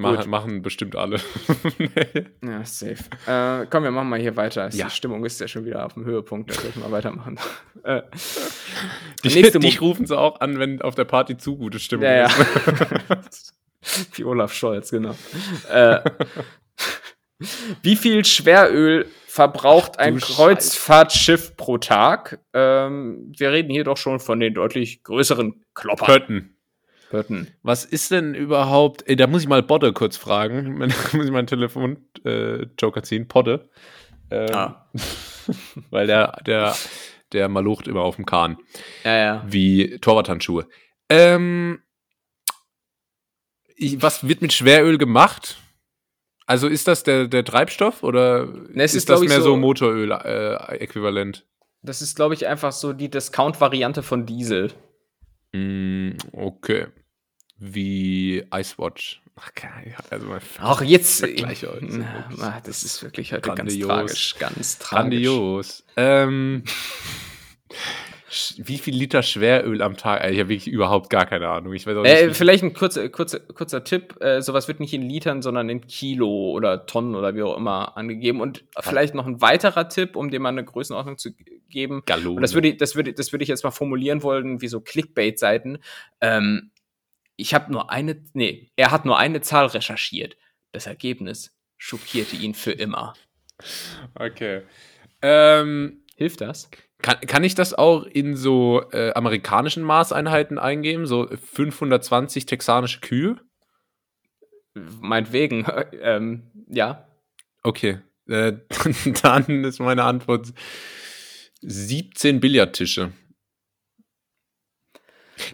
Mach, 0.00 0.26
machen 0.26 0.62
bestimmt 0.62 0.94
alle. 0.94 1.16
ja, 2.44 2.64
safe. 2.64 3.02
Äh, 3.26 3.66
komm, 3.68 3.82
wir 3.82 3.90
machen 3.90 4.08
mal 4.08 4.20
hier 4.20 4.36
weiter. 4.36 4.68
Ja. 4.70 4.86
Die 4.86 4.92
Stimmung 4.92 5.24
ist 5.24 5.40
ja 5.40 5.48
schon 5.48 5.64
wieder 5.64 5.84
auf 5.84 5.94
dem 5.94 6.04
Höhepunkt, 6.04 6.50
da 6.50 6.54
sollten 6.54 6.80
wir 6.82 6.92
weitermachen. 6.92 7.36
äh, 7.82 8.02
dich 9.24 9.34
Nächste 9.34 9.58
dich 9.58 9.80
Mo- 9.80 9.88
rufen 9.88 10.06
sie 10.06 10.16
auch 10.16 10.40
an, 10.40 10.60
wenn 10.60 10.80
auf 10.82 10.94
der 10.94 11.04
Party 11.04 11.36
zu 11.36 11.56
gute 11.56 11.80
Stimmung 11.80 12.04
ja, 12.04 12.28
ja. 12.28 12.30
ist. 13.28 13.54
Wie 14.14 14.22
Olaf 14.22 14.54
Scholz, 14.54 14.92
genau. 14.92 15.16
äh, 15.68 15.98
wie 17.82 17.96
viel 17.96 18.24
Schweröl 18.24 19.06
verbraucht 19.26 19.98
ein 19.98 20.18
du 20.18 20.26
Kreuzfahrtschiff 20.26 21.56
pro 21.56 21.78
Tag? 21.78 22.40
Ähm, 22.52 23.32
wir 23.36 23.50
reden 23.50 23.70
hier 23.72 23.82
doch 23.82 23.96
schon 23.96 24.20
von 24.20 24.38
den 24.38 24.54
deutlich 24.54 25.02
größeren 25.02 25.60
Kloppern. 25.74 26.06
Pötten. 26.06 26.57
Pötten. 27.10 27.48
Was 27.62 27.84
ist 27.84 28.10
denn 28.10 28.34
überhaupt, 28.34 29.08
ey, 29.08 29.16
da 29.16 29.26
muss 29.26 29.42
ich 29.42 29.48
mal 29.48 29.62
Bodde 29.62 29.92
kurz 29.92 30.16
fragen. 30.16 30.78
Da 31.12 31.16
muss 31.16 31.26
ich 31.26 31.32
meinen 31.32 31.46
Telefon-Joker 31.46 33.02
ziehen. 33.02 33.28
Podde. 33.28 33.68
Ähm, 34.30 34.54
Ah. 34.54 34.90
Weil 35.90 36.06
der, 36.06 36.38
der, 36.46 36.74
der 37.32 37.48
malucht 37.48 37.88
immer 37.88 38.02
auf 38.02 38.16
dem 38.16 38.26
Kahn. 38.26 38.58
Ja, 39.04 39.16
ja. 39.16 39.44
Wie 39.46 39.98
Torwarthandschuhe. 39.98 40.68
Ähm, 41.08 41.80
ich, 43.76 44.02
was 44.02 44.26
wird 44.28 44.42
mit 44.42 44.52
Schweröl 44.52 44.98
gemacht? 44.98 45.56
Also 46.46 46.66
ist 46.68 46.88
das 46.88 47.02
der, 47.04 47.28
der 47.28 47.44
Treibstoff 47.44 48.02
oder 48.02 48.46
Ne, 48.46 48.84
ist, 48.84 48.94
ist, 48.94 49.08
das 49.08 49.20
mehr 49.20 49.40
so, 49.40 49.50
so- 49.50 49.56
Motoröl-Äquivalent? 49.56 51.46
Das 51.82 52.02
ist, 52.02 52.16
glaube 52.16 52.34
ich, 52.34 52.46
einfach 52.46 52.72
so 52.72 52.92
die 52.92 53.08
Discount-Variante 53.10 54.02
von 54.02 54.26
Diesel. 54.26 54.72
Mm, 55.52 56.10
okay. 56.32 56.88
Wie 57.58 58.44
Icewatch. 58.54 59.20
Ach, 59.36 59.54
geil. 59.54 59.94
Also 60.10 60.26
Auch 60.60 60.82
jetzt. 60.82 61.20
Vergleich 61.20 61.64
heute 61.64 62.04
Na, 62.36 62.60
das 62.64 62.82
ist 62.82 63.02
wirklich 63.02 63.32
heute 63.32 63.42
grandios. 63.42 63.88
ganz 63.88 63.98
tragisch. 63.98 64.34
Ganz 64.38 64.78
tragisch. 64.78 64.98
Grandios. 65.24 65.84
Ähm, 65.96 66.64
wie 68.58 68.78
viel 68.78 68.94
Liter 68.94 69.22
Schweröl 69.22 69.80
am 69.80 69.96
Tag? 69.96 70.22
Ey, 70.22 70.32
Ich 70.34 70.38
habe 70.40 70.50
wirklich 70.50 70.68
überhaupt 70.68 71.08
gar 71.08 71.24
keine 71.26 71.48
Ahnung. 71.48 71.72
Ich 71.72 71.86
weiß 71.86 71.96
auch 71.96 72.02
nicht. 72.02 72.12
Äh, 72.12 72.34
vielleicht 72.34 72.62
ein 72.62 72.74
kurzer, 72.74 73.08
kurzer, 73.08 73.40
kurzer 73.40 73.84
Tipp. 73.84 74.16
Äh, 74.20 74.42
sowas 74.42 74.68
wird 74.68 74.80
nicht 74.80 74.92
in 74.92 75.02
Litern, 75.02 75.40
sondern 75.40 75.68
in 75.68 75.80
Kilo 75.86 76.50
oder 76.50 76.84
Tonnen 76.86 77.14
oder 77.14 77.34
wie 77.34 77.42
auch 77.42 77.56
immer 77.56 77.96
angegeben. 77.96 78.40
Und 78.40 78.64
vielleicht 78.80 79.14
noch 79.14 79.26
ein 79.26 79.40
weiterer 79.40 79.88
Tipp, 79.88 80.14
um 80.16 80.30
dir 80.30 80.40
mal 80.40 80.50
eine 80.50 80.64
Größenordnung 80.64 81.16
zu 81.16 81.30
geben. 81.70 82.02
Gallone. 82.06 82.36
Und 82.36 82.42
das 82.42 82.54
würde, 82.54 82.68
ich- 82.68 82.76
das 82.76 82.96
würde, 82.96 83.12
das 83.12 83.32
würde 83.32 83.42
ich 83.44 83.48
jetzt 83.48 83.64
mal 83.64 83.70
formulieren 83.70 84.22
wollen, 84.22 84.60
wie 84.60 84.68
so 84.68 84.80
Clickbait-Seiten. 84.80 85.78
Ähm, 86.20 86.70
ich 87.38 87.54
habe 87.54 87.72
nur 87.72 87.90
eine, 87.90 88.22
nee, 88.34 88.70
er 88.76 88.90
hat 88.90 89.04
nur 89.04 89.16
eine 89.16 89.40
Zahl 89.40 89.66
recherchiert. 89.66 90.36
Das 90.72 90.86
Ergebnis 90.86 91.56
schockierte 91.78 92.36
ihn 92.36 92.52
für 92.52 92.72
immer. 92.72 93.14
Okay. 94.14 94.62
Ähm, 95.22 96.04
Hilft 96.16 96.40
das? 96.40 96.68
kann, 97.00 97.20
kann 97.20 97.44
ich 97.44 97.54
das 97.54 97.74
auch 97.74 98.02
in 98.04 98.36
so 98.36 98.82
äh, 98.90 99.12
amerikanischen 99.14 99.84
Maßeinheiten 99.84 100.58
eingeben? 100.58 101.06
So 101.06 101.28
520 101.28 102.44
texanische 102.46 103.00
Kühe? 103.00 103.36
Meinetwegen, 104.74 105.64
ähm, 106.02 106.50
ja. 106.68 107.06
Okay. 107.62 108.00
Äh, 108.26 108.54
dann 109.22 109.64
ist 109.64 109.78
meine 109.78 110.02
Antwort 110.02 110.52
17 111.60 112.40
Billardtische. 112.40 113.12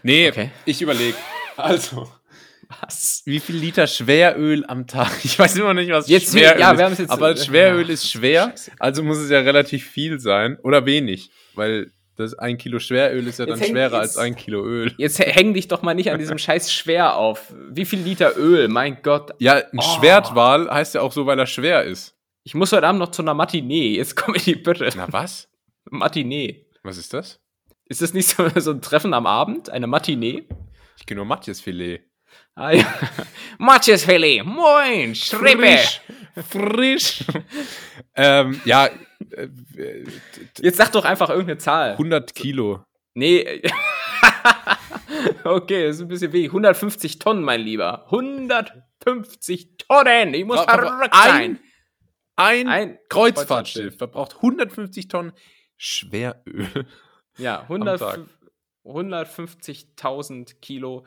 Nee, 0.01 0.29
Okay. 0.29 0.49
ich 0.65 0.81
überlege. 0.81 1.15
Also, 1.57 2.09
Was? 2.81 3.21
wie 3.25 3.39
viel 3.39 3.55
Liter 3.57 3.87
Schweröl 3.87 4.65
am 4.67 4.87
Tag? 4.87 5.11
Ich 5.23 5.37
weiß 5.37 5.55
immer 5.57 5.73
nicht, 5.73 5.91
was 5.91 6.07
Jetzt- 6.07 6.31
Schweröl 6.33 6.59
ja, 6.59 6.71
ist. 6.71 6.77
wir 6.77 6.85
haben 6.85 6.93
es 6.93 6.99
jetzt- 6.99 7.09
aber 7.11 7.35
Schweröl 7.37 7.87
Ja, 7.87 7.93
ist 7.93 8.09
schwer, 8.11 8.53
also 8.79 9.03
muss 9.03 9.17
es 9.17 9.29
ja 9.29 9.39
relativ 9.39 9.85
viel 9.85 10.19
sein. 10.19 10.57
Oder 10.63 10.85
wenig, 10.85 11.29
weil 11.53 11.91
das 12.17 12.33
ein 12.33 12.57
Kilo 12.57 12.79
Schweröl 12.79 13.27
ist 13.27 13.39
ja 13.39 13.45
dann 13.45 13.59
schwerer 13.61 14.01
jetzt- 14.01 14.17
als 14.17 14.17
ein 14.17 14.35
Kilo 14.35 14.63
Öl. 14.65 14.93
Jetzt 14.97 15.19
häng 15.19 15.53
dich 15.53 15.67
doch 15.67 15.81
mal 15.81 15.93
nicht 15.93 16.09
an 16.11 16.17
diesem 16.19 16.37
Scheiß 16.37 16.71
schwer 16.73 17.15
auf. 17.17 17.53
Wie 17.69 17.85
viel 17.85 17.99
Liter 17.99 18.37
Öl? 18.37 18.67
Mein 18.69 18.99
Gott. 19.03 19.31
Ja, 19.39 19.55
ein 19.55 19.63
Oh. 19.77 19.81
Schwertwal 19.81 20.69
heißt 20.69 20.95
ja 20.95 21.01
auch 21.01 21.11
so, 21.11 21.25
weil 21.25 21.37
er 21.37 21.45
schwer 21.47 21.83
ist. 21.83 22.15
Ich 22.43 22.53
muss 22.55 22.71
heute 22.71 22.87
Abend 22.87 22.99
noch 22.99 23.11
zu 23.11 23.21
einer 23.21 23.33
Matinee. 23.33 23.95
Jetzt 23.97 24.15
komm 24.15 24.35
in 24.35 24.41
die 24.43 24.55
Bitte. 24.55 24.87
Na 24.95 25.07
was? 25.11 25.49
Matinee. 25.89 26.65
Was 26.83 26.97
ist 26.97 27.13
das? 27.13 27.39
Ist 27.87 28.01
das 28.01 28.13
nicht 28.13 28.29
so, 28.29 28.47
so 28.55 28.71
ein 28.71 28.81
Treffen 28.81 29.13
am 29.13 29.25
Abend? 29.27 29.69
Eine 29.69 29.87
Matinee? 29.87 30.45
Ich 31.05 31.07
kenne 31.07 31.19
nur 31.19 31.27
Matjesfilet. 31.27 32.01
Ah 32.55 32.71
ja. 32.71 32.83
Matjesfilet. 33.59 34.43
Moin. 34.43 35.13
Schrippe. 35.13 35.77
Frisch. 35.77 36.01
Frisch. 36.49 37.23
ähm, 38.15 38.59
ja, 38.65 38.87
äh, 39.29 39.49
Jetzt 40.57 40.77
sag 40.77 40.91
doch 40.93 41.05
einfach 41.05 41.29
irgendeine 41.29 41.59
Zahl. 41.59 41.91
100 41.91 42.33
Kilo. 42.33 42.83
Nee. 43.13 43.61
okay, 45.43 45.85
das 45.85 45.97
ist 45.97 46.01
ein 46.01 46.07
bisschen 46.07 46.33
wenig. 46.33 46.47
150 46.47 47.19
Tonnen, 47.19 47.43
mein 47.43 47.61
Lieber. 47.61 48.05
150 48.05 49.77
Tonnen. 49.87 50.33
Ich 50.33 50.43
muss 50.43 50.61
verrückt 50.61 51.13
sein. 51.13 51.59
Ein, 52.35 52.67
Ein 52.67 52.97
Kreuzfahrtschiff 53.09 53.99
verbraucht 53.99 54.37
150 54.37 55.07
Tonnen 55.07 55.33
Schweröl. 55.77 56.87
Ja, 57.37 57.57
Tag. 57.57 57.63
100, 57.69 58.27
150.000 58.85 60.59
Kilo 60.61 61.05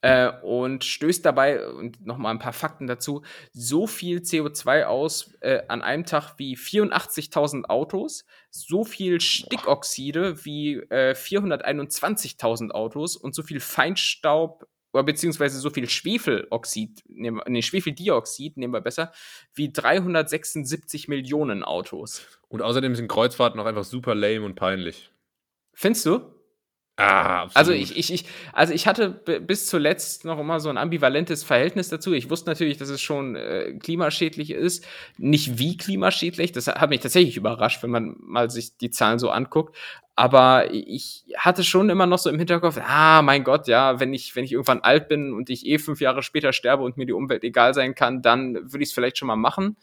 äh, 0.00 0.30
und 0.42 0.84
stößt 0.84 1.24
dabei, 1.24 1.66
und 1.68 2.04
nochmal 2.04 2.34
ein 2.34 2.38
paar 2.38 2.52
Fakten 2.52 2.86
dazu, 2.86 3.22
so 3.52 3.86
viel 3.86 4.18
CO2 4.18 4.84
aus 4.84 5.34
äh, 5.40 5.62
an 5.68 5.82
einem 5.82 6.04
Tag 6.04 6.34
wie 6.38 6.56
84.000 6.56 7.66
Autos, 7.66 8.24
so 8.50 8.84
viel 8.84 9.20
Stickoxide 9.20 10.44
wie 10.44 10.76
äh, 10.90 11.14
421.000 11.14 12.70
Autos 12.70 13.16
und 13.16 13.34
so 13.34 13.42
viel 13.42 13.60
Feinstaub 13.60 14.66
oder 14.92 15.04
beziehungsweise 15.04 15.58
so 15.58 15.70
viel 15.70 15.88
Schwefeloxid, 15.88 17.02
nehmen, 17.08 17.40
nee, 17.46 17.62
Schwefeldioxid, 17.62 18.56
nehmen 18.56 18.72
wir 18.72 18.80
besser, 18.80 19.12
wie 19.54 19.70
376 19.70 21.08
Millionen 21.08 21.62
Autos. 21.62 22.26
Und 22.48 22.62
außerdem 22.62 22.94
sind 22.94 23.08
Kreuzfahrten 23.08 23.60
auch 23.60 23.66
einfach 23.66 23.84
super 23.84 24.14
lame 24.14 24.44
und 24.44 24.54
peinlich. 24.54 25.10
Findest 25.74 26.06
du? 26.06 26.37
Ah. 26.98 27.48
Also 27.54 27.70
ich, 27.70 27.96
ich, 27.96 28.12
ich, 28.12 28.24
also 28.52 28.74
ich 28.74 28.88
hatte 28.88 29.10
bis 29.10 29.68
zuletzt 29.68 30.24
noch 30.24 30.40
immer 30.40 30.58
so 30.58 30.68
ein 30.68 30.76
ambivalentes 30.76 31.44
Verhältnis 31.44 31.88
dazu. 31.88 32.12
Ich 32.12 32.28
wusste 32.28 32.50
natürlich, 32.50 32.76
dass 32.76 32.88
es 32.88 33.00
schon 33.00 33.36
äh, 33.36 33.74
klimaschädlich 33.78 34.50
ist. 34.50 34.84
Nicht 35.16 35.60
wie 35.60 35.76
klimaschädlich. 35.76 36.50
Das 36.50 36.66
hat 36.66 36.90
mich 36.90 36.98
tatsächlich 36.98 37.36
überrascht, 37.36 37.84
wenn 37.84 37.90
man 37.90 38.16
mal 38.18 38.50
sich 38.50 38.76
die 38.78 38.90
Zahlen 38.90 39.20
so 39.20 39.30
anguckt. 39.30 39.76
Aber 40.16 40.74
ich 40.74 41.24
hatte 41.36 41.62
schon 41.62 41.88
immer 41.88 42.06
noch 42.06 42.18
so 42.18 42.30
im 42.30 42.38
Hinterkopf, 42.40 42.80
ah, 42.84 43.22
mein 43.22 43.44
Gott, 43.44 43.68
ja, 43.68 44.00
wenn 44.00 44.12
ich, 44.12 44.34
wenn 44.34 44.42
ich 44.42 44.50
irgendwann 44.50 44.80
alt 44.80 45.06
bin 45.06 45.32
und 45.32 45.50
ich 45.50 45.66
eh 45.66 45.78
fünf 45.78 46.00
Jahre 46.00 46.24
später 46.24 46.52
sterbe 46.52 46.82
und 46.82 46.96
mir 46.96 47.06
die 47.06 47.12
Umwelt 47.12 47.44
egal 47.44 47.74
sein 47.74 47.94
kann, 47.94 48.22
dann 48.22 48.54
würde 48.54 48.82
ich 48.82 48.88
es 48.88 48.92
vielleicht 48.92 49.18
schon 49.18 49.28
mal 49.28 49.36
machen. 49.36 49.76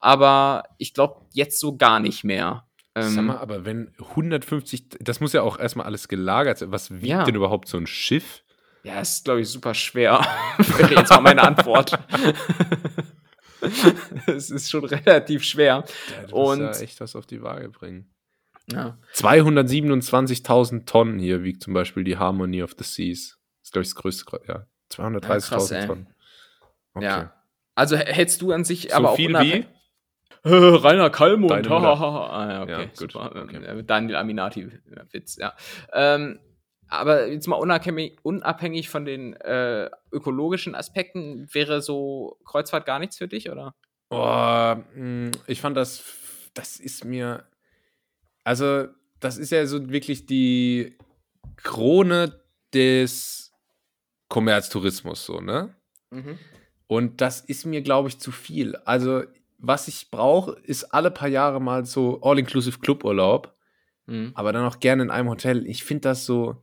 Aber 0.00 0.64
ich 0.78 0.94
glaube 0.94 1.20
jetzt 1.32 1.60
so 1.60 1.76
gar 1.76 2.00
nicht 2.00 2.24
mehr. 2.24 2.65
Ähm, 2.96 3.10
Sag 3.10 3.24
mal, 3.24 3.36
aber 3.38 3.64
wenn 3.64 3.92
150, 3.98 4.96
das 5.00 5.20
muss 5.20 5.32
ja 5.34 5.42
auch 5.42 5.58
erstmal 5.58 5.86
alles 5.86 6.08
gelagert 6.08 6.58
sein. 6.58 6.72
Was 6.72 6.90
wiegt 6.90 7.04
Ja. 7.06 7.24
denn 7.24 7.34
überhaupt 7.34 7.68
so 7.68 7.76
ein 7.76 7.86
Schiff? 7.86 8.42
Ja, 8.84 9.00
ist, 9.00 9.24
glaube 9.24 9.40
ich, 9.42 9.48
super 9.48 9.74
schwer. 9.74 10.20
Wäre 10.78 10.94
jetzt 10.94 11.10
mal 11.10 11.20
meine 11.20 11.42
Antwort. 11.42 11.98
es 14.26 14.50
ist 14.50 14.70
schon 14.70 14.84
relativ 14.84 15.42
schwer. 15.44 15.84
Ja, 16.20 16.26
du 16.28 16.36
Und- 16.36 16.60
ja 16.60 16.70
echt 16.78 17.00
was 17.00 17.16
auf 17.16 17.26
die 17.26 17.42
Waage 17.42 17.68
bringen. 17.70 18.10
Ja. 18.72 18.98
227.000 19.14 20.86
Tonnen 20.86 21.18
hier 21.18 21.42
wiegt 21.44 21.62
zum 21.62 21.72
Beispiel 21.74 22.02
die 22.02 22.16
Harmony 22.18 22.62
of 22.62 22.74
the 22.78 22.84
Seas. 22.84 23.38
Das 23.60 23.68
ist, 23.68 23.72
glaube 23.72 23.82
ich, 23.82 23.88
das 23.90 23.94
größte. 23.96 24.40
Ja, 24.48 24.66
Ja, 24.98 25.20
krass, 25.20 25.52
230.000 25.52 25.74
ey. 25.80 25.86
Tonnen. 25.86 26.06
Okay. 26.94 27.04
ja. 27.04 27.32
Also 27.74 27.96
h- 27.96 28.04
hältst 28.06 28.42
du 28.42 28.52
an 28.52 28.64
sich 28.64 28.88
So 28.90 28.96
aber 28.96 29.10
auch 29.10 29.16
viel 29.16 29.34
wie? 29.40 29.66
Äh, 30.44 30.48
Rainer 30.54 31.10
Kallmund. 31.10 31.50
Deine 31.50 31.68
ha, 31.68 31.78
Mutter. 31.78 31.98
ha, 31.98 32.12
ha. 32.12 32.26
Ah, 32.30 32.52
ja, 32.52 32.62
okay, 32.62 32.70
Ja, 32.72 32.84
gut, 32.84 32.96
super. 32.96 33.42
okay. 33.42 33.64
Äh, 33.64 33.84
Daniel 33.84 34.16
Aminati, 34.16 34.68
ja, 34.94 35.02
Witz, 35.12 35.36
ja. 35.36 35.54
Ähm, 35.92 36.38
aber 36.88 37.26
jetzt 37.26 37.48
mal 37.48 37.56
unabhängig, 37.56 38.18
unabhängig 38.22 38.88
von 38.88 39.04
den 39.04 39.34
äh, 39.34 39.90
ökologischen 40.12 40.74
Aspekten, 40.76 41.48
wäre 41.52 41.82
so 41.82 42.38
Kreuzfahrt 42.44 42.86
gar 42.86 42.98
nichts 43.00 43.18
für 43.18 43.26
dich, 43.26 43.50
oder? 43.50 43.74
Oh, 44.10 44.76
ich 45.48 45.60
fand 45.60 45.76
das, 45.76 46.04
das 46.54 46.78
ist 46.78 47.04
mir, 47.04 47.44
also 48.44 48.86
das 49.18 49.36
ist 49.36 49.50
ja 49.50 49.66
so 49.66 49.90
wirklich 49.90 50.26
die 50.26 50.96
Krone 51.56 52.40
des 52.72 53.52
Kommerztourismus, 54.28 55.24
so, 55.24 55.40
ne? 55.40 55.74
Und 56.86 57.20
das 57.20 57.40
ist 57.40 57.66
mir, 57.66 57.82
glaube 57.82 58.08
ich, 58.08 58.18
zu 58.20 58.30
viel. 58.30 58.76
Also, 58.84 59.24
was 59.58 59.88
ich 59.88 60.10
brauche, 60.10 60.52
ist 60.62 60.84
alle 60.84 61.10
paar 61.10 61.28
Jahre 61.28 61.60
mal 61.60 61.84
so 61.84 62.20
All-Inclusive 62.22 62.78
Cluburlaub, 62.78 63.54
Mhm. 64.06 64.32
aber 64.34 64.52
dann 64.52 64.64
auch 64.66 64.78
gerne 64.80 65.02
in 65.02 65.10
einem 65.10 65.28
Hotel. 65.28 65.66
Ich 65.66 65.82
finde 65.82 66.02
das 66.02 66.26
so, 66.26 66.62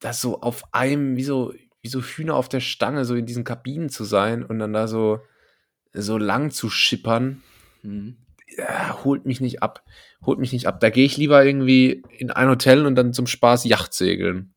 das 0.00 0.20
so 0.20 0.40
auf 0.40 0.64
einem, 0.74 1.16
wie 1.16 1.24
so, 1.24 1.54
wie 1.80 1.88
so 1.88 2.00
Hühner 2.02 2.34
auf 2.36 2.48
der 2.48 2.60
Stange, 2.60 3.04
so 3.04 3.14
in 3.14 3.24
diesen 3.26 3.44
Kabinen 3.44 3.88
zu 3.88 4.04
sein 4.04 4.44
und 4.44 4.58
dann 4.58 4.72
da 4.72 4.86
so, 4.86 5.20
so 5.94 6.18
lang 6.18 6.50
zu 6.50 6.68
schippern, 6.70 7.42
Mhm. 7.82 8.16
ja, 8.56 9.02
holt 9.04 9.24
mich 9.26 9.40
nicht 9.40 9.62
ab. 9.62 9.82
Holt 10.24 10.38
mich 10.38 10.52
nicht 10.52 10.66
ab. 10.66 10.78
Da 10.80 10.90
gehe 10.90 11.04
ich 11.06 11.16
lieber 11.16 11.44
irgendwie 11.44 12.02
in 12.18 12.30
ein 12.30 12.48
Hotel 12.48 12.86
und 12.86 12.94
dann 12.96 13.12
zum 13.12 13.26
Spaß 13.26 13.64
Yacht 13.64 13.94
segeln. 13.94 14.54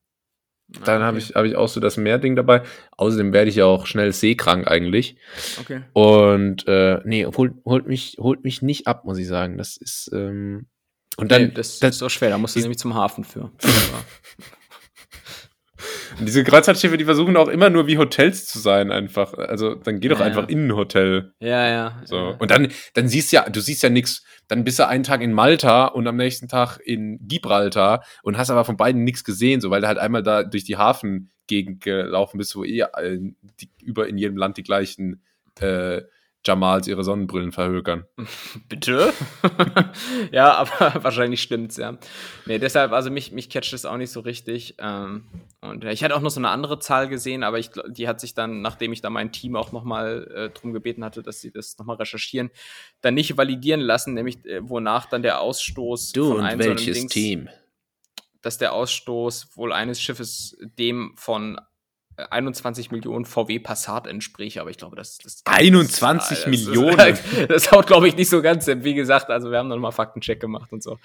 Dann 0.68 1.02
Ah, 1.02 1.06
habe 1.06 1.18
okay. 1.18 1.28
ich, 1.30 1.36
hab 1.36 1.46
ich 1.46 1.56
auch 1.56 1.68
so 1.68 1.80
das 1.80 1.98
Meerding 1.98 2.36
dabei. 2.36 2.64
Außerdem 2.98 3.34
werde 3.34 3.50
ich 3.50 3.56
ja 3.58 3.66
auch 3.66 3.86
schnell 3.86 4.12
seekrank 4.14 4.68
eigentlich. 4.68 5.16
Okay. 5.60 5.82
Und 5.94 6.68
äh, 6.68 7.02
nee, 7.06 7.26
holt, 7.26 7.54
holt, 7.66 7.88
mich, 7.88 8.18
holt 8.20 8.44
mich 8.44 8.62
nicht 8.62 8.88
ab, 8.88 9.06
muss 9.06 9.18
ich 9.18 9.28
sagen. 9.28 9.58
Das 9.58 9.78
ist. 9.78 10.10
Ähm, 10.14 10.68
und 11.18 11.32
dann. 11.32 11.44
nee, 11.44 11.52
das, 11.54 11.80
das, 11.80 11.92
ist 11.92 12.00
so 12.00 12.10
schwer, 12.10 12.32
da 12.32 12.38
musst 12.38 12.56
du 12.56 12.60
nämlich 12.60 12.80
zum 12.80 12.96
Hafen 12.96 13.24
für. 13.24 13.52
Und 16.20 16.26
diese 16.26 16.44
Kreuzfahrtschiffe, 16.44 16.98
die 16.98 17.06
versuchen 17.06 17.36
auch 17.38 17.48
immer 17.48 17.70
nur 17.70 17.88
wie 17.88 17.98
Hotels 17.98 18.46
zu 18.48 18.60
sein, 18.60 18.92
einfach. 18.92 19.34
Also 19.34 19.76
dann 19.76 20.00
geh 20.00 20.08
doch 20.08 20.20
Ja, 20.20 20.26
einfach 20.26 20.44
ja. 20.44 20.50
in 20.50 20.68
ein 20.68 20.76
Hotel. 20.76 21.34
Ja, 21.40 21.68
ja. 21.68 22.02
So. 22.06 22.16
ja. 22.16 22.30
Und 22.38 22.52
dann, 22.52 22.70
dann 22.94 23.08
siehst 23.08 23.32
ja, 23.32 23.50
du 23.50 23.60
siehst 23.60 23.84
ja 23.84 23.90
nix. 23.90 24.24
Dann 24.48 24.64
bist 24.64 24.80
du 24.80 24.88
einen 24.88 25.04
Tag 25.04 25.22
in 25.22 25.34
Malta 25.34 25.86
und 25.86 26.08
am 26.08 26.16
nächsten 26.18 26.48
Tag 26.48 26.80
in 26.84 27.20
Gibraltar 27.28 28.04
und 28.24 28.38
hast 28.38 28.50
aber 28.50 28.66
von 28.66 28.78
beiden 28.78 29.04
nichts 29.04 29.24
gesehen, 29.24 29.62
so 29.62 29.72
weil 29.72 29.82
du 29.82 29.88
halt 29.88 29.98
einmal 29.98 30.24
da 30.24 30.44
durch 30.44 30.64
die 30.64 30.78
Hafengegend 30.78 31.82
gelaufen 31.82 32.38
bist, 32.38 32.56
wo 32.56 32.64
eh 32.64 32.86
die, 33.60 33.70
über 33.84 34.08
in 34.08 34.18
jedem 34.18 34.38
Land 34.38 34.58
die 34.58 34.64
gleichen 34.64 35.24
äh, 35.60 36.02
Jamals 36.46 36.88
ihre 36.88 37.04
Sonnenbrillen 37.04 37.52
verhökern. 37.52 38.06
Bitte? 38.70 39.14
ja, 40.32 40.54
aber 40.54 41.04
wahrscheinlich 41.04 41.42
stimmt's, 41.42 41.78
ja. 41.78 41.98
Nee, 42.46 42.60
deshalb, 42.60 42.92
also 42.92 43.10
mich, 43.10 43.32
mich 43.32 43.50
catcht 43.50 43.74
es 43.74 43.86
auch 43.86 43.98
nicht 43.98 44.12
so 44.12 44.20
richtig. 44.20 44.76
Ähm, 44.80 45.26
und 45.62 45.84
ja, 45.84 45.92
ich 45.92 46.04
hatte 46.04 46.16
auch 46.16 46.22
noch 46.22 46.30
so 46.30 46.40
eine 46.40 46.50
andere 46.50 46.80
Zahl 46.80 47.08
gesehen, 47.10 47.44
aber 47.44 47.60
ich, 47.60 47.72
die 47.90 48.08
hat 48.08 48.20
sich 48.20 48.34
dann, 48.34 48.62
nachdem 48.62 48.94
ich 48.94 49.02
da 49.02 49.10
mein 49.10 49.32
Team 49.32 49.56
auch 49.56 49.72
nochmal 49.72 50.32
äh, 50.36 50.50
drum 50.50 50.74
gebeten 50.74 51.04
hatte, 51.04 51.24
dass 51.24 51.42
sie 51.42 51.52
das 51.52 51.78
nochmal 51.78 51.98
recherchieren, 51.98 52.52
dann 53.02 53.16
nicht 53.16 53.38
validieren 53.38 53.82
lassen, 53.82 54.14
nämlich 54.14 54.46
äh, 54.46 54.68
wonach 54.68 55.08
dann 55.08 55.24
der 55.24 55.42
Ausstoß 55.42 56.14
einem 56.40 56.62
so 56.62 56.70
einem 56.70 56.78
Dings- 56.78 57.14
dass 58.42 58.60
der 58.60 58.74
Ausstoß 58.74 59.58
wohl 59.58 59.74
eines 59.74 60.00
Schiffes 60.00 60.56
dem 60.78 61.14
von 61.18 61.58
äh, 61.58 61.62
21 62.18 62.92
Millionen 62.92 63.26
VW 63.26 63.60
Passat 63.60 64.08
entspräche, 64.08 64.62
aber 64.62 64.70
ich 64.70 64.78
glaube, 64.78 64.96
das, 64.96 65.18
das 65.18 65.42
21 65.46 66.38
das, 66.38 66.48
Millionen? 66.48 66.98
Das, 66.98 67.20
das 67.48 67.72
haut, 67.72 67.88
glaube 67.88 68.08
ich, 68.08 68.16
nicht 68.16 68.30
so 68.30 68.42
ganz. 68.42 68.66
hin. 68.66 68.84
Wie 68.84 68.94
gesagt, 68.94 69.30
also 69.30 69.52
wir 69.52 69.58
haben 69.58 69.68
noch 69.68 69.78
mal 69.78 69.92
Faktencheck 69.92 70.40
gemacht 70.40 70.72
und 70.72 70.82
so. 70.82 70.98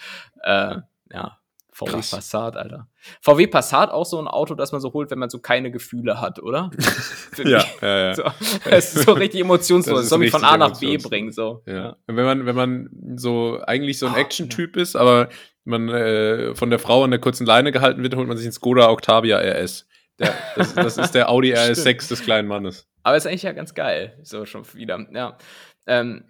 Äh, 0.42 0.76
ja, 1.12 1.38
VW 1.72 1.92
Krass. 1.92 2.10
Passat, 2.10 2.56
Alter. 2.56 2.88
VW 3.22 3.46
Passat 3.46 3.90
auch 3.90 4.04
so 4.04 4.20
ein 4.20 4.28
Auto, 4.28 4.54
das 4.54 4.72
man 4.72 4.80
so 4.80 4.92
holt, 4.92 5.10
wenn 5.10 5.18
man 5.18 5.30
so 5.30 5.38
keine 5.38 5.70
Gefühle 5.70 6.20
hat, 6.20 6.40
oder? 6.40 6.70
Ja, 7.38 7.64
ja, 7.80 7.98
ja. 7.98 8.14
So, 8.14 8.22
es 8.66 8.94
ist 8.94 9.06
so 9.06 9.12
richtig 9.12 9.40
emotionslos. 9.40 9.94
Das 9.94 10.02
Das 10.02 10.08
soll 10.10 10.18
mich 10.18 10.30
von 10.30 10.44
A 10.44 10.56
nach 10.56 10.78
B 10.78 10.96
bringen, 10.98 11.32
so. 11.32 11.62
Ja. 11.66 11.96
Und 12.06 12.16
Wenn 12.16 12.24
man, 12.24 12.46
wenn 12.46 12.56
man 12.56 13.16
so 13.16 13.60
eigentlich 13.66 13.98
so 13.98 14.06
ein 14.06 14.14
Ah, 14.14 14.18
Action-Typ 14.18 14.76
ist, 14.76 14.96
aber 14.96 15.28
man 15.64 15.88
äh, 15.88 16.54
von 16.54 16.70
der 16.70 16.78
Frau 16.78 17.04
an 17.04 17.10
der 17.10 17.20
kurzen 17.20 17.46
Leine 17.46 17.72
gehalten 17.72 18.02
wird, 18.02 18.16
holt 18.16 18.28
man 18.28 18.36
sich 18.36 18.46
einen 18.46 18.52
Skoda 18.52 18.90
Octavia 18.90 19.38
RS. 19.38 19.86
Der, 20.20 20.34
das, 20.56 20.74
das 20.74 20.98
ist 20.98 21.12
der 21.14 21.28
Audi 21.30 21.54
RS6 21.54 22.08
des 22.08 22.22
kleinen 22.22 22.46
Mannes. 22.46 22.86
Aber 23.02 23.16
ist 23.16 23.26
eigentlich 23.26 23.42
ja 23.42 23.52
ganz 23.52 23.74
geil, 23.74 24.18
so 24.22 24.44
schon 24.44 24.64
wieder. 24.74 25.06
Ja. 25.12 25.38
Ähm, 25.86 26.24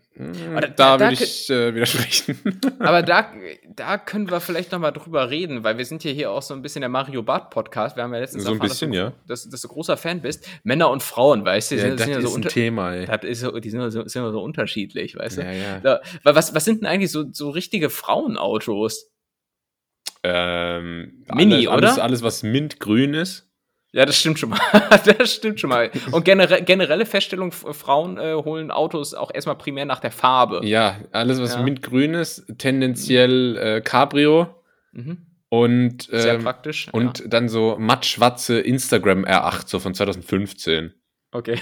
Aber 0.53 0.61
da- 0.61 0.69
da 0.69 0.97
da- 0.97 1.01
würde 1.11 1.15
ich 1.25 1.51
äh, 1.51 1.75
widersprechen. 1.75 2.39
Aber 2.79 3.03
da, 3.03 3.33
da 3.75 3.99
können 3.99 4.31
wir 4.31 4.41
vielleicht 4.41 4.71
noch 4.71 4.79
mal 4.79 4.93
drüber 4.93 5.29
reden, 5.29 5.65
weil 5.65 5.77
wir 5.77 5.85
sind 5.85 6.05
ja 6.05 6.13
hier 6.13 6.31
auch 6.31 6.41
so 6.41 6.55
ein 6.55 6.63
bisschen 6.63 6.81
der 6.83 6.89
Mario 6.89 7.23
Bart 7.25 7.51
Podcast. 7.51 7.97
Wir 7.97 8.05
haben 8.05 8.15
ja 8.15 8.21
letztens 8.21 8.45
So 8.45 8.51
ein 8.51 8.55
erfahren, 8.55 8.69
bisschen, 8.69 8.93
dass, 8.93 8.99
du, 9.01 9.05
ja. 9.07 9.13
dass, 9.27 9.49
dass 9.51 9.61
du 9.61 9.69
großer 9.69 9.97
Fan 9.97 10.23
bist. 10.23 10.49
Männer 10.63 10.89
und 10.91 11.03
Frauen, 11.03 11.45
weißt 11.45 11.73
du, 11.73 11.75
die 11.75 11.81
sind, 11.81 11.99
sind 11.99 12.11
ja 12.11 12.21
so 12.21 12.31
unter 12.31 12.49
Thema, 12.49 12.95
ey. 12.95 13.07
das 13.07 13.25
ist 13.25 13.45
die 13.65 13.71
sind 13.71 13.81
ja 13.81 13.91
so, 13.91 14.07
sind 14.07 14.23
ja 14.23 14.31
so 14.31 14.41
unterschiedlich, 14.41 15.17
weißt 15.17 15.39
du. 15.39 15.43
Ja, 15.43 15.53
ja. 15.53 15.79
Da, 15.81 16.01
was, 16.23 16.55
was 16.55 16.65
sind 16.65 16.83
denn 16.83 16.87
eigentlich 16.87 17.11
so, 17.11 17.25
so 17.33 17.51
richtige 17.51 17.91
Frauenautos? 17.91 19.11
Ähm, 20.23 21.25
Mini, 21.35 21.67
alles, 21.67 21.69
Alles, 21.69 21.95
oder? 21.95 22.03
alles, 22.05 22.23
was 22.23 22.43
mintgrün 22.43 23.15
ist. 23.15 23.50
Ja, 23.93 24.07
das 24.07 24.17
stimmt 24.19 24.39
schon 24.39 24.51
mal. 24.51 24.61
das 25.19 25.35
stimmt 25.35 25.59
schon 25.61 25.71
mal. 25.71 25.91
Und 26.13 26.25
genere 26.25 26.63
generelle 26.63 27.07
Feststellung, 27.07 27.51
Frauen 27.51 28.19
äh, 28.19 28.35
holen 28.35 28.71
Autos 28.71 29.15
auch 29.15 29.31
erstmal 29.35 29.57
primär 29.57 29.85
nach 29.85 29.99
der 30.01 30.13
Farbe. 30.13 30.61
Ja, 30.65 31.01
alles, 31.11 31.41
was 31.41 31.55
Ja. 31.55 31.63
mintgrün 31.63 32.15
ist, 32.15 32.45
tendenziell 32.59 33.57
äh, 33.57 33.81
Cabrio 33.81 34.55
Mhm. 34.93 35.19
und, 35.49 36.03
Sehr 36.03 36.35
ähm, 36.35 36.43
praktisch. 36.43 36.89
und 36.93 37.21
ja. 37.21 37.27
dann 37.29 37.49
so 37.49 37.77
mattschwarze 37.79 38.61
Instagram 38.61 39.25
R8, 39.25 39.69
so 39.69 39.79
von 39.81 39.95
2015. 39.95 40.93
Okay. 41.33 41.61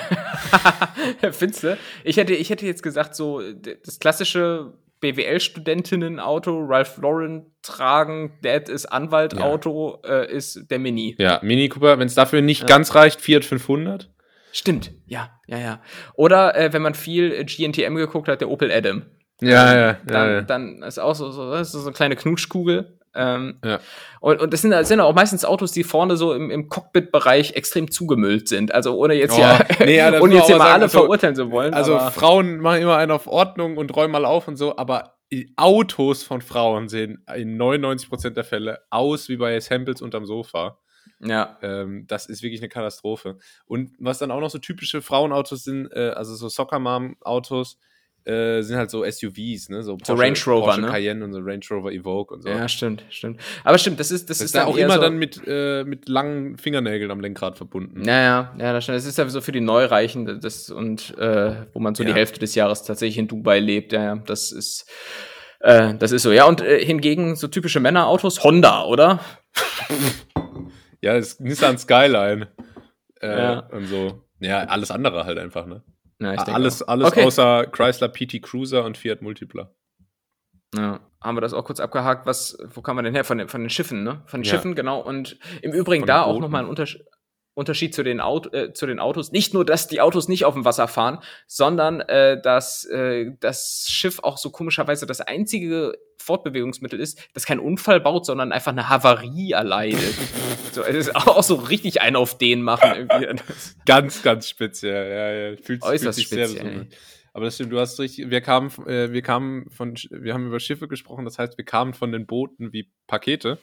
Findest 1.32 1.62
du? 1.64 1.78
Ich 2.04 2.16
hätte, 2.16 2.34
ich 2.34 2.48
hätte 2.50 2.64
jetzt 2.66 2.82
gesagt, 2.82 3.14
so 3.14 3.42
das 3.84 3.98
klassische 3.98 4.72
BWL-Studentinnen-Auto, 5.00 6.64
Ralph 6.66 6.98
Lauren 6.98 7.46
tragen, 7.62 8.38
Dad 8.42 8.68
ist 8.68 8.86
Anwalt-Auto, 8.86 10.02
äh, 10.06 10.30
ist 10.30 10.70
der 10.70 10.78
Mini. 10.78 11.16
Ja, 11.18 11.40
Mini 11.42 11.68
Cooper, 11.68 11.98
wenn 11.98 12.06
es 12.06 12.14
dafür 12.14 12.40
nicht 12.42 12.62
Ja. 12.62 12.66
ganz 12.66 12.94
reicht, 12.94 13.20
Fiat 13.20 13.44
500. 13.44 14.10
Stimmt, 14.52 14.92
ja, 15.06 15.30
ja, 15.46 15.58
ja. 15.58 15.82
Oder 16.14 16.56
äh, 16.56 16.72
wenn 16.72 16.82
man 16.82 16.94
viel 16.94 17.32
äh, 17.32 17.44
GNTM 17.44 17.94
geguckt 17.96 18.28
hat, 18.28 18.40
der 18.40 18.48
Opel 18.48 18.72
Adam. 18.72 19.02
Ja, 19.40 19.76
ja, 19.76 19.92
Dann, 20.06 20.28
ja, 20.28 20.34
ja. 20.34 20.40
dann 20.42 20.82
ist 20.82 20.98
auch 20.98 21.14
so, 21.14 21.30
so, 21.30 21.62
so 21.62 21.80
eine 21.82 21.92
kleine 21.92 22.16
Knutschkugel. 22.16 22.97
Ähm, 23.14 23.58
Ja. 23.64 23.80
Und, 24.20 24.40
und 24.40 24.52
das 24.52 24.62
sind, 24.62 24.70
das 24.70 24.88
sind 24.88 25.00
auch 25.00 25.14
meistens 25.14 25.44
Autos, 25.44 25.72
die 25.72 25.84
vorne 25.84 26.16
so 26.16 26.32
im, 26.34 26.50
im 26.50 26.68
Cockpit-Bereich 26.68 27.54
extrem 27.54 27.90
zugemüllt 27.90 28.48
sind. 28.48 28.72
Also 28.72 28.96
ohne 28.96 29.14
jetzt 29.14 29.32
Oh, 29.32 29.36
hier, 29.36 29.66
nee, 29.86 29.96
ja, 29.96 30.08
ohne 30.20 30.34
jetzt 30.34 30.46
hier 30.46 30.56
mal 30.56 30.64
sagen, 30.64 30.74
alle 30.74 30.82
also- 30.84 30.98
verurteilen 31.00 31.34
zu 31.34 31.50
wollen. 31.50 31.74
Also 31.74 31.98
Frauen 31.98 32.58
machen 32.60 32.82
immer 32.82 32.96
einen 32.96 33.12
auf 33.12 33.26
Ordnung 33.26 33.76
und 33.76 33.94
räumen 33.94 34.12
mal 34.12 34.24
auf 34.24 34.48
und 34.48 34.56
so, 34.56 34.76
aber 34.76 35.14
Autos 35.56 36.22
von 36.22 36.40
Frauen 36.40 36.88
sehen 36.88 37.22
in 37.36 37.58
99% 37.60 38.30
der 38.30 38.44
Fälle 38.44 38.80
aus 38.90 39.28
wie 39.28 39.36
bei 39.36 39.60
Samples 39.60 40.00
unterm 40.00 40.24
Sofa. 40.24 40.78
ja. 41.20 41.58
Ähm, 41.62 42.06
das 42.06 42.26
ist 42.26 42.42
wirklich 42.42 42.60
eine 42.60 42.68
Katastrophe. 42.70 43.36
Und 43.66 43.90
was 43.98 44.18
dann 44.18 44.30
auch 44.30 44.40
noch 44.40 44.50
so 44.50 44.58
typische 44.58 45.02
Frauenautos 45.02 45.64
sind, 45.64 45.88
äh, 45.92 46.12
also 46.16 46.34
so 46.34 46.48
Soccer 46.48 46.78
Mom 46.78 47.16
Autos, 47.20 47.78
äh, 48.28 48.60
sind 48.62 48.76
halt 48.76 48.90
so 48.90 49.04
SUVs, 49.08 49.70
ne? 49.70 49.82
So, 49.82 49.96
Range 50.08 50.38
Rover, 50.46 50.66
Porsche 50.66 50.80
ne? 50.82 50.88
Cayenne 50.88 51.24
und 51.24 51.32
so 51.32 51.38
Range 51.40 51.60
Rover 51.70 51.90
Evoque 51.92 52.32
und 52.34 52.42
so. 52.42 52.48
Ja, 52.50 52.68
stimmt, 52.68 53.04
stimmt. 53.08 53.40
Aber 53.64 53.78
stimmt, 53.78 53.98
das 53.98 54.10
ist, 54.10 54.28
das, 54.28 54.38
das 54.38 54.44
ist 54.44 54.50
ist 54.50 54.54
ja 54.54 54.60
dann 54.62 54.68
auch 54.72 54.76
immer 54.76 54.94
so, 54.94 55.00
dann 55.00 55.16
mit, 55.16 55.40
äh, 55.46 55.84
mit 55.84 56.08
langen 56.08 56.58
Fingernägeln 56.58 57.10
am 57.10 57.20
Lenkrad 57.20 57.56
verbunden. 57.56 58.02
Naja, 58.02 58.54
ja, 58.58 58.72
das 58.72 58.84
stimmt. 58.84 58.96
Das 58.98 59.06
ist 59.06 59.16
ja 59.18 59.28
so 59.28 59.40
für 59.40 59.52
die 59.52 59.60
Neureichen 59.62 60.40
das, 60.40 60.70
und 60.70 61.16
äh, 61.18 61.66
wo 61.72 61.80
man 61.80 61.94
so 61.94 62.04
die 62.04 62.10
Ja. 62.10 62.16
Hälfte 62.16 62.38
des 62.38 62.54
Jahres 62.54 62.82
tatsächlich 62.84 63.18
in 63.18 63.28
Dubai 63.28 63.60
lebt. 63.60 63.92
Ja, 63.92 64.02
ja, 64.04 64.16
das 64.16 64.52
ist, 64.52 64.86
äh, 65.60 65.94
das 65.94 66.12
ist 66.12 66.22
so. 66.22 66.30
Ja, 66.30 66.44
und 66.44 66.60
äh, 66.60 66.84
hingegen 66.84 67.34
so 67.34 67.48
typische 67.48 67.80
Männerautos, 67.80 68.44
Honda, 68.44 68.84
oder? 68.84 69.20
Ja, 71.00 71.14
das 71.14 71.28
ist 71.28 71.40
Nissan 71.40 71.78
Skyline. 71.78 72.48
Äh, 73.20 73.28
Ja. 73.28 73.58
Und 73.70 73.86
so. 73.86 74.24
Ja, 74.40 74.64
alles 74.64 74.90
andere 74.90 75.24
halt 75.24 75.38
einfach, 75.38 75.66
ne? 75.66 75.82
Ja, 76.20 76.32
ich 76.34 76.42
denke 76.42 76.54
alles 76.54 76.82
auch. 76.82 76.88
alles 76.88 77.08
Okay. 77.08 77.24
außer 77.24 77.66
Chrysler 77.66 78.08
PT 78.08 78.42
Cruiser 78.42 78.84
und 78.84 78.98
Fiat 78.98 79.22
Multipla. 79.22 79.70
Ja, 80.74 81.00
haben 81.22 81.36
wir 81.36 81.40
das 81.40 81.54
auch 81.54 81.64
kurz 81.64 81.80
abgehakt. 81.80 82.26
Was, 82.26 82.58
wo 82.74 82.82
kam 82.82 82.96
man 82.96 83.04
denn 83.04 83.14
her? 83.14 83.24
Von 83.24 83.38
den, 83.38 83.48
von 83.48 83.62
den 83.62 83.70
Schiffen, 83.70 84.02
ne? 84.02 84.22
Von 84.26 84.40
den 84.40 84.44
Ja. 84.44 84.50
Schiffen, 84.54 84.74
genau. 84.74 85.00
Und 85.00 85.38
im 85.62 85.72
Übrigen 85.72 86.02
Von 86.02 86.08
da 86.08 86.22
auch 86.24 86.38
nochmal 86.40 86.64
ein 86.64 86.68
Unterschied. 86.68 87.02
Unterschied 87.58 87.92
zu 87.92 88.04
den, 88.04 88.20
Auto, 88.20 88.50
äh, 88.56 88.72
zu 88.72 88.86
den 88.86 89.00
Autos. 89.00 89.32
Nicht 89.32 89.52
nur, 89.52 89.64
dass 89.64 89.88
die 89.88 90.00
Autos 90.00 90.28
nicht 90.28 90.44
auf 90.44 90.54
dem 90.54 90.64
Wasser 90.64 90.86
fahren, 90.86 91.18
sondern 91.48 92.00
äh, 92.00 92.40
dass 92.40 92.84
äh, 92.84 93.32
das 93.40 93.86
Schiff 93.88 94.20
auch 94.22 94.38
so 94.38 94.50
komischerweise 94.50 95.06
das 95.06 95.20
einzige 95.20 95.98
Fortbewegungsmittel 96.18 97.00
ist, 97.00 97.20
das 97.34 97.46
keinen 97.46 97.58
Unfall 97.58 98.00
baut, 98.00 98.26
sondern 98.26 98.52
einfach 98.52 98.70
eine 98.70 98.88
Havarie 98.88 99.52
erleidet. 99.52 100.14
so, 100.72 100.82
es 100.82 100.94
ist 101.08 101.16
auch 101.16 101.42
so 101.42 101.56
richtig 101.56 102.00
ein 102.00 102.14
auf 102.14 102.38
den 102.38 102.62
machen. 102.62 103.08
Irgendwie. 103.08 103.42
Ganz, 103.86 104.22
ganz 104.22 104.48
speziell. 104.48 105.10
Ja, 105.10 105.50
ja. 105.50 105.56
Fühlt, 105.56 105.82
Äußerst 105.82 106.02
fühlt 106.02 106.14
sich 106.14 106.28
sehr 106.28 106.46
speziell. 106.46 106.64
besonders. 106.64 106.98
Aber 107.32 107.44
das 107.44 107.54
stimmt, 107.56 107.72
du 107.72 107.80
hast 107.80 107.98
richtig, 107.98 108.30
wir 108.30 108.40
kamen, 108.40 108.70
äh, 108.86 109.12
wir 109.12 109.22
kamen 109.22 109.68
von, 109.70 109.94
wir 110.10 110.34
haben 110.34 110.46
über 110.46 110.60
Schiffe 110.60 110.88
gesprochen, 110.88 111.24
das 111.24 111.38
heißt, 111.38 111.58
wir 111.58 111.64
kamen 111.64 111.94
von 111.94 112.12
den 112.12 112.26
Booten 112.26 112.72
wie 112.72 112.90
Pakete. 113.06 113.58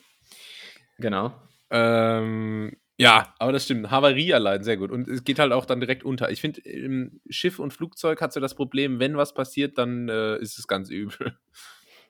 Genau. 0.98 1.32
Ähm, 1.70 2.76
ja, 2.98 3.34
aber 3.38 3.52
das 3.52 3.64
stimmt. 3.64 3.90
Havarie 3.90 4.32
allein, 4.34 4.62
sehr 4.64 4.76
gut. 4.76 4.90
Und 4.90 5.08
es 5.08 5.24
geht 5.24 5.38
halt 5.38 5.52
auch 5.52 5.66
dann 5.66 5.80
direkt 5.80 6.04
unter. 6.04 6.30
Ich 6.30 6.40
finde, 6.40 6.60
im 6.62 7.20
Schiff 7.28 7.58
und 7.58 7.72
Flugzeug 7.72 8.20
hat 8.20 8.32
so 8.32 8.40
das 8.40 8.54
Problem, 8.54 8.98
wenn 9.00 9.16
was 9.16 9.34
passiert, 9.34 9.76
dann 9.78 10.08
äh, 10.08 10.36
ist 10.38 10.58
es 10.58 10.66
ganz 10.66 10.90
übel. 10.90 11.36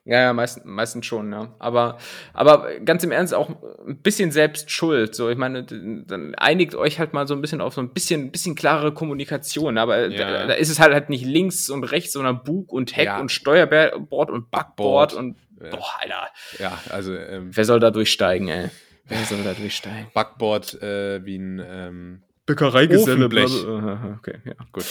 Ja, 0.09 0.21
ja, 0.21 0.31
meist, 0.33 0.63
meistens 0.63 1.05
schon, 1.05 1.33
ja. 1.33 1.53
Aber, 1.59 1.97
aber 2.31 2.79
ganz 2.79 3.03
im 3.03 3.11
Ernst 3.11 3.33
auch 3.33 3.49
ein 3.85 4.01
bisschen 4.01 4.31
selbst 4.31 4.71
schuld. 4.71 5.13
So, 5.13 5.29
ich 5.29 5.37
meine, 5.37 5.65
dann 5.65 6.33
einigt 6.35 6.75
euch 6.75 6.97
halt 6.97 7.11
mal 7.11 7.27
so 7.27 7.33
ein 7.33 7.41
bisschen 7.41 7.59
auf 7.59 7.73
so 7.73 7.81
ein 7.81 7.89
bisschen, 7.91 8.31
bisschen 8.31 8.55
klarere 8.55 8.93
Kommunikation. 8.93 9.77
Aber 9.77 10.07
Ja. 10.07 10.31
da, 10.31 10.47
da 10.47 10.53
ist 10.53 10.69
es 10.69 10.79
halt 10.79 10.93
halt 10.93 11.09
nicht 11.09 11.25
links 11.25 11.69
und 11.69 11.83
rechts, 11.83 12.13
sondern 12.13 12.41
Bug 12.45 12.71
und 12.71 12.95
Heck 12.95 13.07
Ja. 13.07 13.19
und 13.19 13.33
Steuerbord 13.33 14.29
und 14.31 14.49
Backbord 14.49 15.09
Backbord. 15.11 15.13
und 15.15 15.35
boah, 15.59 15.89
Alter. 15.99 16.29
Ja, 16.59 16.79
also 16.89 17.13
ähm, 17.13 17.49
Wer 17.53 17.65
soll 17.65 17.81
da 17.81 17.91
durchsteigen, 17.91 18.47
ey? 18.47 18.69
Wer 19.07 19.23
soll 19.25 19.43
da 19.43 19.53
durchsteigen? 19.53 20.07
Backboard 20.13 20.81
äh, 20.81 21.25
wie 21.25 21.37
ein 21.37 21.61
ähm, 21.65 22.23
Bäckereigeselle. 22.45 23.25
Okay, 23.25 24.39
ja. 24.45 24.53
Gut. 24.71 24.85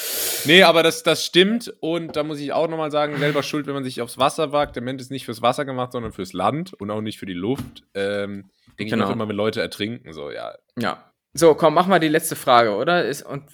Nee, 0.44 0.62
aber 0.62 0.82
das, 0.82 1.02
das 1.02 1.24
stimmt. 1.24 1.72
Und 1.80 2.16
da 2.16 2.22
muss 2.22 2.38
ich 2.38 2.52
auch 2.52 2.68
nochmal 2.68 2.90
sagen, 2.90 3.16
selber 3.18 3.42
schuld, 3.44 3.66
wenn 3.66 3.74
man 3.74 3.84
sich 3.84 4.00
aufs 4.02 4.18
Wasser 4.18 4.52
wagt. 4.52 4.76
Der 4.76 4.82
Mensch 4.82 5.00
ist 5.02 5.10
nicht 5.10 5.24
fürs 5.24 5.42
Wasser 5.42 5.64
gemacht, 5.64 5.92
sondern 5.92 6.12
fürs 6.12 6.32
Land 6.32 6.74
und 6.74 6.90
auch 6.90 7.00
nicht 7.00 7.18
für 7.18 7.26
die 7.26 7.32
Luft. 7.34 7.84
Ähm, 7.94 8.50
Denke 8.78 8.90
Genau. 8.90 9.04
ich 9.04 9.10
auch 9.10 9.14
immer, 9.14 9.28
wenn 9.28 9.36
Leute 9.36 9.60
ertrinken. 9.62 10.12
So, 10.12 10.30
ja. 10.30 10.52
Ja. 10.78 11.10
So, 11.32 11.54
komm, 11.54 11.74
mach 11.74 11.86
mal 11.86 11.98
die 11.98 12.08
letzte 12.08 12.36
Frage, 12.36 12.74
oder? 12.76 13.04
Ist, 13.06 13.22
und 13.22 13.44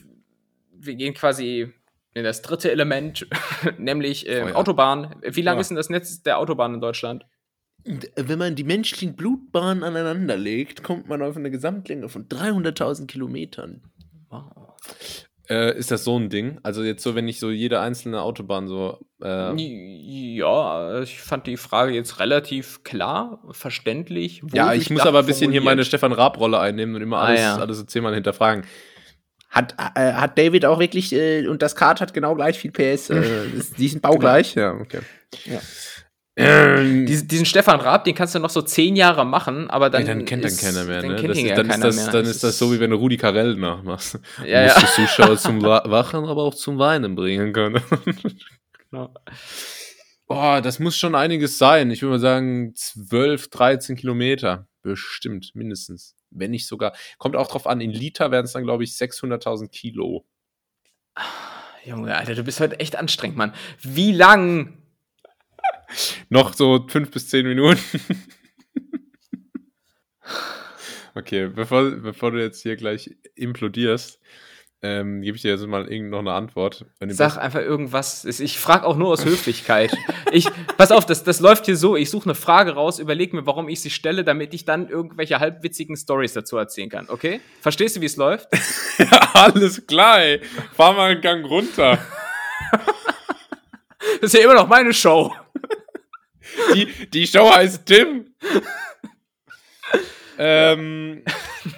wir 0.72 0.94
gehen 0.96 1.14
quasi 1.14 1.72
in 2.14 2.24
das 2.24 2.42
dritte 2.42 2.70
Element, 2.72 3.26
nämlich 3.78 4.28
äh, 4.28 4.42
Feuer. 4.42 4.56
Autobahn. 4.56 5.14
Wie 5.22 5.42
lang 5.42 5.56
Ja. 5.56 5.60
ist 5.60 5.68
denn 5.68 5.76
das 5.76 5.90
Netz 5.90 6.22
der 6.22 6.38
Autobahn 6.38 6.74
in 6.74 6.80
Deutschland? 6.80 7.24
Wenn 8.16 8.38
man 8.38 8.54
die 8.54 8.64
menschlichen 8.64 9.16
Blutbahnen 9.16 9.82
aneinander 9.82 10.36
legt, 10.36 10.82
kommt 10.82 11.08
man 11.08 11.20
auf 11.22 11.36
eine 11.36 11.50
Gesamtlänge 11.50 12.08
von 12.08 12.28
300.000 12.28 13.06
Kilometern. 13.06 13.82
Wow. 14.30 14.44
Äh, 15.48 15.76
ist 15.76 15.90
das 15.90 16.04
so 16.04 16.16
ein 16.18 16.30
Ding? 16.30 16.58
Also 16.62 16.84
jetzt 16.84 17.02
so, 17.02 17.14
wenn 17.16 17.26
ich 17.26 17.40
so 17.40 17.50
jede 17.50 17.80
einzelne 17.80 18.22
Autobahn 18.22 18.68
so. 18.68 19.00
Äh, 19.20 19.54
Ja, 20.36 21.00
ich 21.02 21.20
fand 21.20 21.46
die 21.48 21.56
Frage 21.56 21.92
jetzt 21.92 22.20
relativ 22.20 22.84
klar, 22.84 23.42
verständlich. 23.50 24.42
ja, 24.52 24.72
ich 24.72 24.88
muss 24.90 25.02
aber 25.02 25.18
ein 25.20 25.26
bisschen 25.26 25.50
hier 25.50 25.60
meine. 25.60 25.84
Stefan 25.84 26.12
Raab-Rolle 26.12 26.60
einnehmen 26.60 26.94
und 26.94 27.02
immer 27.02 27.18
Ah, 27.18 27.24
alles, 27.26 27.40
ja. 27.40 27.56
alles 27.56 27.78
so 27.78 27.84
zehnmal 27.84 28.14
hinterfragen. 28.14 28.64
Hat, 29.50 29.74
äh, 29.96 30.12
hat 30.14 30.38
David 30.38 30.64
auch 30.64 30.78
wirklich, 30.78 31.12
äh, 31.12 31.46
und 31.46 31.60
das 31.60 31.76
Kart 31.76 32.00
hat 32.00 32.14
genau 32.14 32.34
gleich 32.34 32.58
viel 32.58 32.70
PS, 32.70 33.10
äh, 33.10 33.22
die 33.78 33.88
sind 33.88 34.00
baugleich? 34.00 34.54
Ja, 34.54 34.72
okay. 34.74 35.00
Ja. 35.44 35.60
Ähm, 36.34 37.04
Diesen, 37.04 37.28
diesen 37.28 37.44
Stefan 37.44 37.78
Raab, 37.80 38.04
den 38.04 38.14
kannst 38.14 38.34
du 38.34 38.38
noch 38.38 38.48
so 38.48 38.62
zehn 38.62 38.96
Jahre 38.96 39.26
machen, 39.26 39.68
aber 39.68 39.90
dann. 39.90 40.02
nee, 40.02 40.08
dann 40.08 40.24
kennt 40.24 40.44
ist, 40.46 40.62
dann 40.62 40.72
keiner 40.74 40.84
mehr, 40.86 41.02
Dann 41.02 41.10
ne? 41.16 41.28
Das 41.28 41.42
ja 41.42 41.54
dann, 41.54 41.68
keiner 41.68 41.88
ist 41.88 41.96
das, 41.98 42.04
mehr. 42.04 42.12
dann 42.12 42.24
ist 42.24 42.42
das 42.44 42.58
so, 42.58 42.72
wie 42.72 42.80
wenn 42.80 42.90
du 42.90 42.96
Rudi 42.96 43.18
Carell 43.18 43.54
nachmachst. 43.56 44.18
Ja, 44.46 44.62
musst 44.62 44.76
ja. 44.76 44.80
die 44.80 44.86
Zuschauer 44.86 45.36
zum 45.36 45.60
Wa- 45.62 45.82
Wachen, 45.86 46.24
aber 46.24 46.42
auch 46.42 46.54
zum 46.54 46.78
Weinen 46.78 47.14
bringen 47.14 47.52
können. 47.52 47.82
Genau. 48.90 49.14
Boah, 50.26 50.60
das 50.60 50.78
muss 50.78 50.98
schon 50.98 51.14
einiges 51.14 51.56
sein. 51.56 51.90
Ich 51.90 52.02
würde 52.02 52.12
mal 52.12 52.18
sagen, 52.18 52.74
12, 52.74 53.48
13 53.48 53.96
Kilometer. 53.96 54.68
Bestimmt, 54.82 55.52
mindestens. 55.54 56.14
Wenn 56.28 56.50
nicht 56.50 56.66
sogar. 56.66 56.94
Kommt 57.16 57.34
auch 57.36 57.48
drauf 57.48 57.66
an, 57.66 57.80
in 57.80 57.90
Liter 57.90 58.30
wären 58.30 58.44
es 58.44 58.52
dann, 58.52 58.64
glaube 58.64 58.84
ich, 58.84 58.90
600.000 58.90 59.68
Kilo. 59.70 60.26
Junge, 61.86 62.14
Alter, 62.14 62.34
du 62.34 62.44
bist 62.44 62.60
heute 62.60 62.78
echt 62.80 62.96
anstrengend, 62.96 63.38
Mann. 63.38 63.54
Wie 63.80 64.12
lang? 64.12 64.76
Noch 66.28 66.54
so 66.54 66.86
5 66.88 67.10
bis 67.10 67.28
10 67.28 67.46
Minuten. 67.46 67.80
okay, 71.14 71.48
bevor, 71.48 71.90
bevor 71.90 72.30
du 72.30 72.40
jetzt 72.40 72.62
hier 72.62 72.76
gleich 72.76 73.10
implodierst, 73.34 74.20
ähm, 74.84 75.22
gebe 75.22 75.36
ich 75.36 75.42
dir 75.42 75.52
jetzt 75.52 75.64
mal 75.64 75.86
irgend 75.86 76.10
noch 76.10 76.18
eine 76.18 76.32
Antwort. 76.32 76.86
Sag 77.08 77.36
einfach 77.36 77.60
irgendwas. 77.60 78.24
Ich 78.24 78.58
frage 78.58 78.84
auch 78.84 78.96
nur 78.96 79.08
aus 79.10 79.24
Höflichkeit. 79.24 79.96
Ich, 80.34 80.48
pass 80.78 80.90
auf, 80.90 81.04
das, 81.04 81.24
das 81.24 81.40
läuft 81.40 81.66
hier 81.66 81.76
so. 81.76 81.94
Ich 81.94 82.08
suche 82.08 82.24
eine 82.24 82.34
Frage 82.34 82.72
raus, 82.72 82.98
überleg 82.98 83.34
mir, 83.34 83.46
warum 83.46 83.68
ich 83.68 83.82
sie 83.82 83.90
stelle, 83.90 84.24
damit 84.24 84.54
ich 84.54 84.64
dann 84.64 84.88
irgendwelche 84.88 85.40
halbwitzigen 85.40 85.94
Stories 85.94 86.32
dazu 86.32 86.56
erzählen 86.56 86.88
kann. 86.88 87.10
Okay? 87.10 87.40
Verstehst 87.60 87.96
du, 87.96 88.00
wie 88.00 88.06
es 88.06 88.16
läuft? 88.16 88.48
ja, 88.98 89.30
alles 89.34 89.86
klar, 89.86 90.22
ey. 90.22 90.40
Fahr 90.74 90.94
mal 90.94 91.10
einen 91.10 91.20
Gang 91.20 91.44
runter. 91.44 91.98
Das 94.20 94.32
ist 94.32 94.34
ja 94.34 94.44
immer 94.44 94.54
noch 94.54 94.68
meine 94.68 94.92
Show. 94.92 95.32
Die, 96.74 96.86
die 97.10 97.26
Show 97.26 97.50
heißt 97.50 97.86
Tim. 97.86 98.34
ähm, 100.38 101.22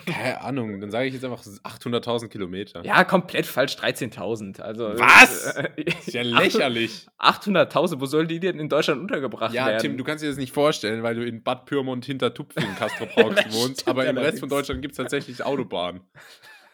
keine 0.06 0.40
Ahnung, 0.40 0.80
dann 0.80 0.90
sage 0.90 1.08
ich 1.08 1.14
jetzt 1.14 1.24
einfach 1.24 1.42
800.000 1.42 2.28
Kilometer. 2.28 2.84
Ja, 2.84 3.04
komplett 3.04 3.46
falsch. 3.46 3.76
13.000. 3.76 4.60
Also, 4.60 4.94
Was? 4.98 5.56
Äh, 5.56 5.70
Ist 5.76 6.12
ja 6.14 6.22
lächerlich. 6.22 7.06
800.000, 7.18 8.00
wo 8.00 8.06
sollen 8.06 8.28
die 8.28 8.40
denn 8.40 8.58
in 8.58 8.68
Deutschland 8.68 9.00
untergebracht 9.00 9.52
Ja, 9.52 9.66
werden? 9.66 9.80
Tim, 9.80 9.98
du 9.98 10.04
kannst 10.04 10.24
dir 10.24 10.28
das 10.28 10.38
nicht 10.38 10.52
vorstellen, 10.52 11.02
weil 11.02 11.14
du 11.14 11.26
in 11.26 11.42
Bad 11.42 11.66
Pyrmont 11.66 12.04
hinter 12.06 12.32
Tupfen 12.32 12.62
in 12.62 12.74
Castro 12.76 13.06
Brauxel 13.06 13.44
wohnst, 13.52 13.86
aber 13.88 14.06
im 14.06 14.16
Rest 14.16 14.40
von 14.40 14.48
Deutschland 14.48 14.80
gibt 14.82 14.92
es 14.92 14.96
tatsächlich 14.98 15.44
Autobahnen. 15.44 16.00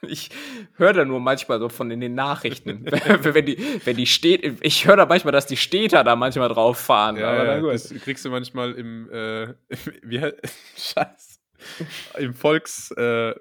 Ich 0.03 0.31
höre 0.77 0.93
da 0.93 1.05
nur 1.05 1.21
manchmal 1.21 1.59
so 1.59 1.69
von 1.69 1.91
in 1.91 2.01
den 2.01 2.15
Nachrichten, 2.15 2.85
wenn 3.23 3.47
die, 3.47 3.59
wenn 3.85 3.97
die 3.97 4.07
steht, 4.07 4.59
ich 4.63 4.87
höre 4.87 4.97
da 4.97 5.07
manchmal, 5.07 5.33
dass 5.33 5.47
die 5.47 5.57
Städter 5.57 6.05
da 6.05 6.17
manchmal 6.17 6.49
drauf 6.49 6.79
fahren. 6.79 7.17
Ja, 7.17 7.31
aber 7.31 7.57
ja, 7.57 7.61
das 7.61 7.93
kriegst 8.03 8.25
du 8.25 8.31
manchmal 8.31 8.73
im, 8.73 9.11
äh, 9.11 9.55
wie 10.03 10.21
heißt, 10.21 10.37
Scheiß, 10.77 11.41
im 12.19 12.35
Volks, 12.35 12.91
äh, 12.93 13.35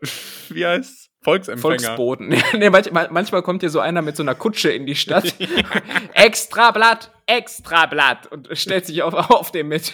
wie 0.50 0.66
heißt 0.66 1.09
Volksempfänger. 1.22 1.80
Volksboten. 1.80 2.30
nee, 2.58 2.70
manchmal, 2.70 3.10
manchmal 3.12 3.42
kommt 3.42 3.62
hier 3.62 3.70
so 3.70 3.80
einer 3.80 4.02
mit 4.02 4.16
so 4.16 4.24
einer 4.24 4.36
Kutsche 4.36 4.70
in 4.72 4.86
die 4.86 4.96
Stadt. 4.96 5.34
extra 6.14 6.72
Blatt, 6.72 7.12
extra 7.26 7.86
Blatt. 7.88 8.32
Und 8.32 8.50
stellt 8.54 8.86
sich 8.86 9.04
auf, 9.04 9.14
auf 9.30 9.52
dem 9.52 9.68
mit 9.68 9.92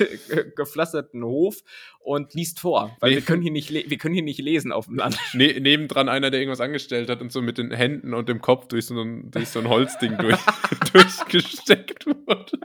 gepflasterten 0.56 1.24
Hof 1.24 1.64
und 2.00 2.34
liest 2.36 2.60
vor. 2.60 2.96
Weil 3.00 3.10
Nee. 3.10 3.16
wir, 3.18 3.24
können 3.24 3.42
hier 3.42 3.52
nicht 3.52 3.72
wir 3.72 3.98
können 3.98 4.14
hier 4.14 4.24
nicht 4.24 4.40
lesen 4.40 4.72
auf 4.72 4.86
dem 4.86 4.98
Land. 4.98 5.18
Ne 5.34 5.60
nebendran 5.60 6.10
einer, 6.10 6.30
der 6.30 6.40
irgendwas 6.42 6.62
angestellt 6.62 7.10
hat 7.10 7.22
und 7.22 7.32
so 7.32 7.42
mit 7.42 7.58
den 7.58 7.72
Händen 7.72 8.14
und 8.14 8.30
dem 8.30 8.42
Kopf 8.42 8.68
durch 8.68 8.86
so 8.86 9.02
ein, 9.02 9.32
durch 9.32 9.50
so 9.50 9.60
ein 9.60 9.68
Holzding 9.68 10.18
durch, 10.20 10.38
durchgesteckt 10.94 12.06
wurde. 12.06 12.60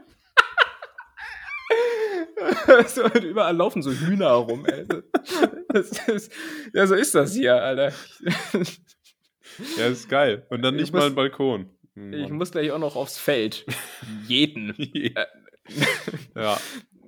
so, 2.89 3.05
und 3.05 3.23
überall 3.25 3.57
laufen 3.57 3.83
so 3.83 3.91
Hühner 3.93 4.27
herum. 4.31 4.67
Ey. 4.67 4.87
Ist, 5.75 6.31
ja, 6.75 6.87
so 6.87 6.95
ist 6.95 7.15
das 7.15 7.35
hier, 7.35 7.55
Alter. 7.63 7.93
Ja, 9.77 9.87
ist 9.87 10.09
geil. 10.09 10.47
Und 10.51 10.63
dann 10.63 10.75
Ich 10.75 10.83
nicht 10.83 10.93
muss- 10.93 11.01
mal 11.01 11.07
ein 11.09 11.15
Balkon. 11.15 11.71
Hm, 11.95 12.13
Ich 12.13 12.31
muss 12.31 12.53
gleich 12.53 12.71
auch 12.71 12.79
noch 12.79 12.97
aufs 12.97 13.19
Feld. 13.19 13.67
Jeden. 14.27 14.75
ja. 16.35 16.59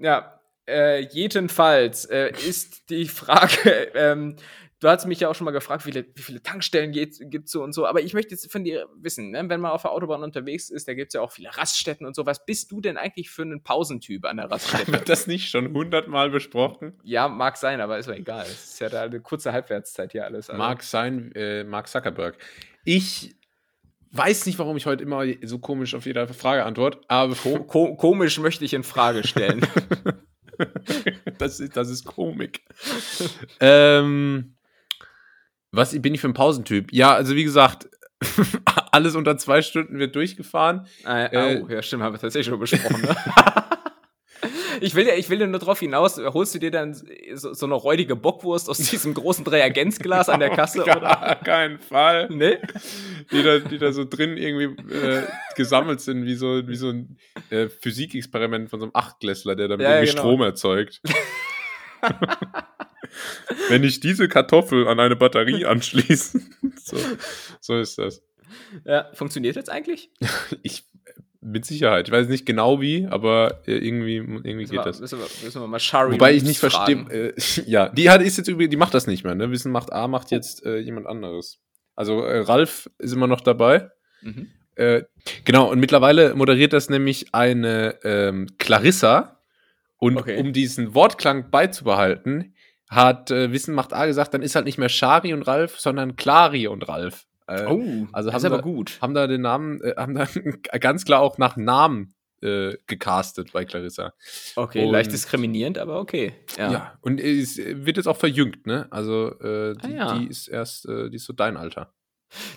Ja, 0.01 0.41
äh, 0.69 1.01
jedenfalls 1.07 2.05
äh, 2.07 2.31
ist 2.49 2.91
die 2.91 3.07
Frage, 3.07 3.91
ähm, 3.95 4.37
du 4.83 4.89
hast 4.89 5.07
mich 5.07 5.21
ja 5.21 5.29
auch 5.29 5.35
schon 5.35 5.45
mal 5.45 5.53
gefragt, 5.53 5.87
wie 5.87 5.93
viele, 5.93 6.07
wie 6.15 6.23
viele 6.23 6.43
Tankstellen 6.43 6.93
gibt 6.93 7.21
es 7.47 7.51
so 7.53 7.63
und 7.63 7.73
so, 7.73 7.87
aber 7.87 8.03
ich 8.03 8.15
möchte 8.15 8.33
jetzt 8.33 8.51
von 8.51 8.65
dir 8.65 8.89
wissen, 8.97 9.31
ne, 9.31 9.49
wenn 9.49 9.61
man 9.61 9.71
auf 9.71 9.83
der 9.83 9.93
Autobahn 9.93 10.23
unterwegs 10.23 10.71
ist, 10.71 10.89
da 10.89 10.95
gibt 10.95 11.11
es 11.11 11.15
ja 11.15 11.21
auch 11.21 11.31
viele 11.31 11.57
Raststätten 11.57 12.05
und 12.05 12.17
so. 12.17 12.27
Was 12.27 12.45
bist 12.45 12.73
du 12.73 12.81
denn 12.81 12.97
eigentlich 12.97 13.31
für 13.31 13.43
einen 13.43 13.63
Pausentyp 13.63 14.25
an 14.25 14.39
der 14.39 14.51
Raststätte? 14.51 14.93
Wird 14.93 15.09
das 15.09 15.27
nicht 15.27 15.49
schon 15.51 15.73
hundertmal 15.73 16.31
besprochen? 16.31 16.99
ja, 17.05 17.29
mag 17.29 17.57
sein, 17.57 17.81
aber 17.81 17.99
ist 17.99 18.09
doch 18.09 18.15
egal. 18.15 18.45
Es 18.45 18.73
ist 18.73 18.81
ja 18.81 18.89
da 18.89 19.03
eine 19.03 19.21
kurze 19.21 19.53
Halbwertszeit 19.53 20.13
hier 20.13 20.25
alles. 20.25 20.51
also. 20.51 20.59
Mag 20.59 20.83
sein, 20.83 21.33
äh, 21.35 21.63
Mark 21.63 21.89
Zuckerberg. 21.89 22.37
Ich 22.85 23.37
weiß 24.11 24.47
nicht, 24.47 24.59
warum 24.59 24.77
ich 24.77 24.87
heute 24.87 25.05
immer 25.05 25.25
so 25.43 25.59
komisch 25.59 25.95
auf 25.95 26.07
jede 26.07 26.27
Frage 26.29 26.65
antworte, 26.65 27.01
aber 27.09 27.35
Ko 27.35 27.63
ko 27.65 27.97
komisch 27.97 28.39
möchte 28.41 28.65
ich 28.65 28.75
in 28.75 28.83
Frage 28.83 29.27
stellen. 29.27 29.67
das, 31.39 31.61
ist, 31.61 31.77
das 31.77 31.89
ist 31.89 32.05
Komik. 32.05 32.63
ähm, 33.61 34.55
was 35.73 36.01
bin 36.01 36.15
ich 36.15 36.21
für 36.21 36.29
ein 36.29 36.35
Pausentyp? 36.35 36.93
Ja, 36.93 37.15
also 37.15 37.35
wie 37.35 37.45
gesagt, 37.45 37.89
alles 38.93 39.17
unter 39.17 39.37
zwei 39.39 39.63
Stunden 39.63 39.99
wird 39.99 40.15
durchgefahren. 40.15 40.87
Äh, 41.07 41.55
Äh, 41.55 41.63
oh, 41.63 41.69
ja, 41.69 41.83
stimmt, 41.83 42.03
haben 42.03 42.15
wir 42.15 42.21
tatsächlich 42.21 42.47
schon 42.47 42.61
besprochen. 42.61 43.01
Ne? 43.03 43.17
ich, 44.81 44.95
will 44.95 45.07
ja, 45.07 45.15
ich 45.15 45.31
will 45.31 45.41
ja 45.41 45.47
nur 45.47 45.59
drauf 45.59 45.81
hinaus, 45.81 46.19
holst 46.19 46.55
du 46.55 46.59
dir 46.59 46.71
dann 46.71 46.95
so, 46.95 47.55
so 47.55 47.67
eine 47.67 47.75
räudige 47.75 48.17
Bockwurst 48.17 48.69
aus 48.69 48.79
diesem 48.79 49.15
großen 49.15 49.47
Reagenzglas 49.47 50.29
an 50.29 50.41
der 50.41 50.51
Kasse? 50.57 50.81
Auf 50.83 50.87
gar 50.87 50.99
oder? 50.99 51.35
keinen 51.37 51.79
Fall. 51.79 52.29
Nee? 52.31 52.59
Die 53.33 53.43
da, 53.43 53.59
die 53.59 53.79
da 53.79 53.93
so 53.93 54.05
drin 54.05 54.37
irgendwie 54.37 54.95
äh, 54.95 55.23
gesammelt 55.57 56.03
sind, 56.03 56.25
wie 56.27 56.35
so, 56.35 56.69
wie 56.69 56.77
so 56.77 56.91
ein 56.91 57.17
äh, 57.51 57.69
Physikexperiment 57.69 58.69
von 58.69 58.81
so 58.81 58.87
einem 58.87 58.95
Achtklässler, 58.95 59.57
der 59.57 59.69
damit 59.69 59.85
ja, 59.85 59.95
irgendwie 59.95 60.11
genau. 60.11 60.23
Strom 60.23 60.43
erzeugt. 60.43 61.01
Wenn 63.69 63.85
ich 63.85 64.01
diese 64.01 64.29
Kartoffel 64.29 64.89
an 64.89 65.01
eine 65.01 65.17
Batterie 65.17 65.65
anschließe. 65.67 66.41
so, 66.83 66.97
so 67.61 67.79
ist 67.79 67.99
das. 67.99 68.23
Ja, 68.85 69.11
funktioniert 69.15 69.57
jetzt 69.57 69.71
eigentlich? 69.71 70.11
Ich, 70.63 70.85
mit 71.41 71.65
Sicherheit. 71.67 72.07
Ich 72.07 72.13
weiß 72.13 72.29
nicht 72.29 72.47
genau 72.47 72.81
wie, 72.81 73.07
aber 73.07 73.63
irgendwie, 73.67 74.17
irgendwie 74.17 74.55
Müssen 74.55 74.71
geht 74.71 74.81
wir, 74.81 74.85
das. 74.85 75.01
müssen 75.01 75.19
wir, 75.19 75.27
müssen 75.43 75.61
wir 75.61 75.67
mal 75.67 75.81
Shari 75.81 76.13
Wobei 76.13 76.35
ich 76.35 76.45
nicht 76.45 76.61
verstehe, 76.61 77.05
äh, 77.11 77.35
ja, 77.67 77.89
die 77.89 78.11
hat 78.11 78.23
ist 78.23 78.39
jetzt 78.39 78.47
übrigens, 78.47 78.71
die 78.71 78.77
macht 78.77 78.95
das 78.95 79.09
nicht 79.09 79.25
mehr, 79.25 79.35
ne? 79.35 79.51
Wissen 79.51 79.73
macht 79.73 79.93
A, 79.93 80.07
macht 80.07 80.31
jetzt 80.31 80.65
äh, 80.65 80.79
jemand 80.79 81.09
anderes. 81.09 81.59
Also 81.97 82.23
äh, 82.23 82.39
Ralf 82.41 82.89
ist 82.99 83.13
immer 83.13 83.27
noch 83.27 83.41
dabei. 83.41 83.91
Mhm. 84.21 84.51
Äh, 84.77 85.03
genau, 85.45 85.71
und 85.71 85.81
mittlerweile 85.81 86.35
moderiert 86.37 86.73
das 86.73 86.89
nämlich 86.89 87.35
eine 87.35 87.99
ähm, 88.05 88.47
Clarissa. 88.59 89.41
Und 89.99 90.17
Okay. 90.17 90.39
um 90.41 90.53
diesen 90.53 90.95
Wortklang 90.97 91.51
beizubehalten, 91.51 92.55
hat 92.95 93.31
äh, 93.31 93.53
Wissen 93.53 93.75
macht 93.75 93.93
A 93.93 94.07
gesagt, 94.07 94.35
dann 94.35 94.43
ist 94.43 94.55
halt 94.55 94.65
nicht 94.67 94.79
mehr 94.79 94.89
Shari 94.89 95.33
und 95.35 95.43
Ralf, 95.43 95.79
sondern 95.81 96.17
Clari 96.17 96.67
und 96.69 96.89
Ralf. 96.89 97.25
Äh, 97.49 97.65
Oh, 97.67 98.07
also 98.13 98.33
haben 98.33 98.45
aber 98.47 98.57
da- 98.57 98.63
gut. 98.63 98.99
Haben 99.03 99.15
da 99.15 99.27
den 99.27 99.41
Namen, 99.43 99.81
äh, 99.83 99.95
haben 99.97 100.15
da 100.15 100.27
ganz 100.81 101.05
klar 101.05 101.21
auch 101.21 101.39
nach 101.39 101.57
Namen 101.57 102.15
äh, 102.43 102.77
gecastet 102.87 103.53
bei 103.53 103.65
Clarissa. 103.65 104.13
Okay, 104.57 104.85
und- 104.85 104.93
leicht 104.93 105.13
diskriminierend, 105.13 105.79
aber 105.79 106.01
okay. 106.01 106.35
Ja. 106.57 106.73
Ja, 106.73 106.99
und 107.01 107.21
es 107.21 107.57
wird 107.59 107.97
jetzt 107.97 108.07
auch 108.09 108.17
verjüngt, 108.17 108.67
ne? 108.67 108.87
Also 108.91 109.39
äh, 109.41 109.75
die, 109.75 109.87
Ah, 109.87 109.97
ja. 109.97 110.19
die 110.19 110.27
ist 110.29 110.49
erst, 110.49 110.87
äh, 110.87 111.09
die 111.11 111.17
ist 111.17 111.25
so 111.27 111.33
dein 111.33 111.57
Alter. 111.57 111.93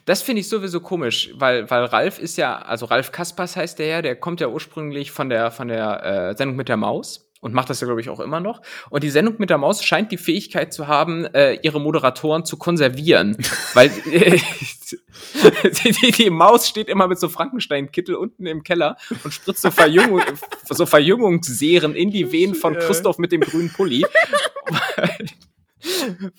Das 0.05 0.21
finde 0.21 0.39
ich 0.39 0.47
sowieso 0.49 0.79
komisch, 0.79 1.31
weil, 1.35 1.69
weil 1.69 1.83
Ralf 1.85 2.17
ist 2.17 2.37
ja, 2.37 2.57
also 2.59 2.85
Ralf 2.85 3.11
Kaspers 3.11 3.55
heißt 3.57 3.77
der 3.77 3.87
ja, 3.87 4.01
der 4.01 4.15
kommt 4.15 4.39
ja 4.39 4.47
ursprünglich 4.47 5.11
von 5.11 5.29
der, 5.29 5.51
von 5.51 5.67
der 5.67 6.33
Sendung 6.37 6.55
mit 6.55 6.69
der 6.69 6.77
Maus. 6.77 7.29
Und 7.41 7.53
macht 7.53 7.69
das 7.69 7.81
ja, 7.81 7.85
glaube 7.85 8.01
ich, 8.01 8.09
auch 8.09 8.19
immer 8.19 8.39
noch. 8.39 8.61
Und 8.89 9.03
die 9.03 9.09
Sendung 9.09 9.35
mit 9.37 9.49
der 9.49 9.57
Maus 9.57 9.83
scheint 9.83 10.11
die 10.11 10.17
Fähigkeit 10.17 10.73
zu 10.73 10.87
haben, 10.87 11.25
äh, 11.25 11.59
ihre 11.61 11.79
Moderatoren 11.79 12.45
zu 12.45 12.57
konservieren. 12.57 13.37
weil 13.73 13.91
äh, 14.11 14.39
die, 15.83 15.91
die, 16.01 16.11
die, 16.11 16.29
Maus 16.29 16.67
steht 16.67 16.89
immer 16.89 17.07
mit 17.07 17.19
so 17.19 17.29
Frankenstein-Kittel 17.29 18.15
unten 18.15 18.45
im 18.45 18.63
Keller 18.63 18.97
und 19.23 19.33
spritzt 19.33 19.61
so, 19.61 19.71
Verjüngung, 19.71 20.21
so 20.69 20.85
Verjüngungsserien 20.85 21.95
in 21.95 22.11
die 22.11 22.31
Venen 22.31 22.55
von 22.55 22.75
Christoph 22.75 23.17
mit 23.17 23.31
dem 23.31 23.41
grünen 23.41 23.71
Pulli. 23.71 24.05
weil, 24.95 25.25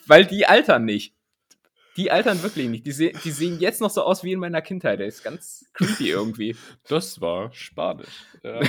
weil 0.07 0.25
die 0.27 0.47
altern 0.47 0.85
nicht. 0.85 1.16
Die 1.97 2.11
altern 2.11 2.43
wirklich 2.43 2.69
nicht. 2.69 2.87
Die, 2.87 2.93
se 2.93 3.13
die 3.13 3.31
sehen 3.31 3.59
jetzt 3.59 3.81
noch 3.81 3.91
so 3.91 4.03
aus 4.03 4.23
wie 4.23 4.33
in 4.33 4.39
meiner 4.39 4.61
Kindheit. 4.61 5.01
Der 5.01 5.07
ist 5.07 5.25
ganz 5.25 5.65
creepy 5.73 6.11
irgendwie. 6.11 6.57
Das 6.89 7.21
war 7.21 7.53
spanisch. 7.53 8.25
Ja. 8.43 8.61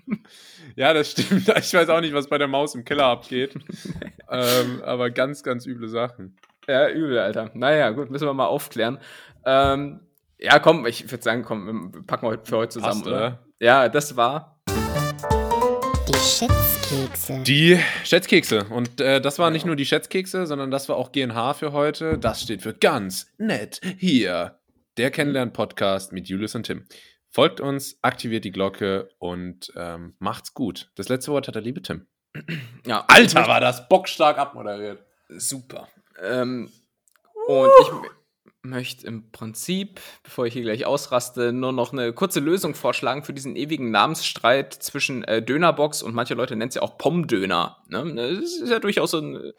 ja, 0.76 0.94
das 0.94 1.10
stimmt. 1.10 1.48
Ich 1.48 1.74
weiß 1.74 1.88
auch 1.88 2.00
nicht, 2.00 2.14
was 2.14 2.28
bei 2.28 2.38
der 2.38 2.48
Maus 2.48 2.74
im 2.74 2.84
Keller 2.84 3.06
abgeht. 3.06 3.54
ähm, 4.30 4.82
aber 4.84 5.10
ganz, 5.10 5.42
ganz 5.42 5.66
üble 5.66 5.88
Sachen. 5.88 6.36
Ja, 6.68 6.88
übel, 6.88 7.18
Alter. 7.18 7.50
Naja, 7.54 7.90
gut, 7.90 8.10
müssen 8.10 8.26
wir 8.26 8.34
mal 8.34 8.46
aufklären. 8.46 8.98
Ähm, 9.44 10.00
ja, 10.38 10.58
komm, 10.58 10.86
ich 10.86 11.10
würde 11.10 11.22
sagen, 11.22 11.42
komm, 11.42 12.04
packen 12.06 12.26
wir 12.26 12.38
für 12.44 12.56
heute 12.56 12.70
zusammen, 12.70 13.02
Passt, 13.02 13.06
oder? 13.06 13.16
oder? 13.16 13.46
Ja, 13.60 13.88
das 13.88 14.16
war. 14.16 14.53
Die 16.24 16.30
Schätzkekse. 16.30 17.42
Die 17.42 17.80
Schätzkekse. 18.02 18.64
Und 18.70 18.98
äh, 18.98 19.20
das 19.20 19.38
waren 19.38 19.52
nicht 19.52 19.66
nur 19.66 19.76
die 19.76 19.84
Schätzkekse, 19.84 20.46
sondern 20.46 20.70
das 20.70 20.88
war 20.88 20.96
auch 20.96 21.12
GNH 21.12 21.52
für 21.52 21.72
heute. 21.72 22.16
Das 22.16 22.40
steht 22.40 22.62
für 22.62 22.72
ganz 22.72 23.30
nett 23.36 23.82
hier. 23.98 24.58
Der 24.96 25.10
Kennenlern-Podcast 25.10 26.14
mit 26.14 26.26
Julius 26.26 26.54
und 26.54 26.62
Tim. 26.62 26.86
Folgt 27.28 27.60
uns, 27.60 27.98
aktiviert 28.00 28.46
die 28.46 28.52
Glocke 28.52 29.10
und 29.18 29.70
ähm, 29.76 30.14
macht's 30.18 30.54
gut. 30.54 30.90
Das 30.94 31.10
letzte 31.10 31.30
Wort 31.30 31.46
hat 31.46 31.56
der 31.56 31.62
liebe 31.62 31.82
Tim. 31.82 32.06
Ja, 32.86 33.04
Alter, 33.06 33.46
war 33.46 33.60
das 33.60 33.86
bockstark 33.90 34.38
abmoderiert. 34.38 35.04
Super. 35.28 35.88
Ähm, 36.22 36.70
und 37.46 37.70
ich 37.82 37.88
möchte 38.64 39.06
im 39.06 39.30
Prinzip, 39.30 40.00
bevor 40.22 40.46
ich 40.46 40.54
hier 40.54 40.62
gleich 40.62 40.86
ausraste, 40.86 41.52
nur 41.52 41.72
noch 41.72 41.92
eine 41.92 42.12
kurze 42.12 42.40
Lösung 42.40 42.74
vorschlagen 42.74 43.22
für 43.22 43.32
diesen 43.32 43.56
ewigen 43.56 43.90
Namensstreit 43.90 44.74
zwischen 44.74 45.24
äh, 45.24 45.42
Dönerbox 45.42 46.02
und 46.02 46.14
manche 46.14 46.34
Leute 46.34 46.56
nennen 46.56 46.70
es 46.70 46.74
ja 46.74 46.82
auch 46.82 46.98
Pommdöner. 46.98 47.78
Ne? 47.88 48.14
Das 48.40 48.56
ist 48.56 48.70
ja 48.70 48.78
durchaus 48.78 49.10
so 49.12 49.18
ein 49.18 49.52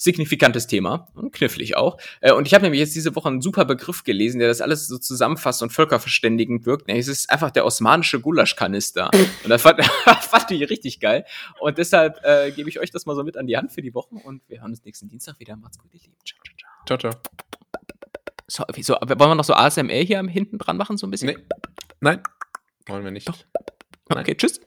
signifikantes 0.00 0.66
Thema 0.66 1.08
und 1.14 1.32
knifflig 1.32 1.76
auch. 1.76 1.98
Äh, 2.22 2.32
und 2.32 2.46
ich 2.46 2.54
habe 2.54 2.64
nämlich 2.64 2.80
jetzt 2.80 2.94
diese 2.94 3.14
Woche 3.14 3.28
einen 3.28 3.42
super 3.42 3.66
Begriff 3.66 4.02
gelesen, 4.02 4.38
der 4.38 4.48
das 4.48 4.62
alles 4.62 4.86
so 4.88 4.96
zusammenfasst 4.96 5.62
und 5.62 5.70
völkerverständigend 5.70 6.64
wirkt. 6.64 6.84
Es 6.88 7.06
ist 7.06 7.28
einfach 7.30 7.50
der 7.50 7.66
osmanische 7.66 8.20
Gulaschkanister. 8.20 9.10
Und 9.44 9.50
das 9.50 9.60
fand, 9.60 9.84
fand 10.22 10.50
ich 10.52 10.70
richtig 10.70 11.00
geil. 11.00 11.26
Und 11.60 11.76
deshalb 11.76 12.18
äh, 12.24 12.50
gebe 12.50 12.70
ich 12.70 12.80
euch 12.80 12.90
das 12.90 13.04
mal 13.04 13.14
so 13.14 13.22
mit 13.22 13.36
an 13.36 13.46
die 13.46 13.58
Hand 13.58 13.72
für 13.72 13.82
die 13.82 13.94
Woche 13.94 14.14
und 14.14 14.42
wir 14.48 14.62
hören 14.62 14.70
uns 14.70 14.82
nächsten 14.84 15.08
Dienstag 15.08 15.38
wieder. 15.38 15.56
Macht's 15.56 15.78
gut, 15.78 15.92
ihr 15.92 16.00
Lieben. 16.00 16.14
Ciao, 16.24 16.40
ciao, 16.42 16.56
ciao. 16.56 16.98
Ciao, 16.98 17.12
ciao. 17.12 17.59
So, 18.50 18.64
wieso, 18.74 18.94
wollen 18.94 19.18
wir 19.30 19.34
noch 19.36 19.44
so 19.44 19.54
ASMR 19.54 20.02
hier 20.02 20.20
hinten 20.24 20.58
dran 20.58 20.76
machen, 20.76 20.96
so 20.96 21.06
ein 21.06 21.10
bisschen? 21.12 21.28
Nee. 21.28 21.38
Nein. 22.00 22.20
Wollen 22.88 23.04
wir 23.04 23.12
nicht. 23.12 23.28
Doch. 23.28 23.38
Okay, 24.08 24.34
tschüss. 24.34 24.60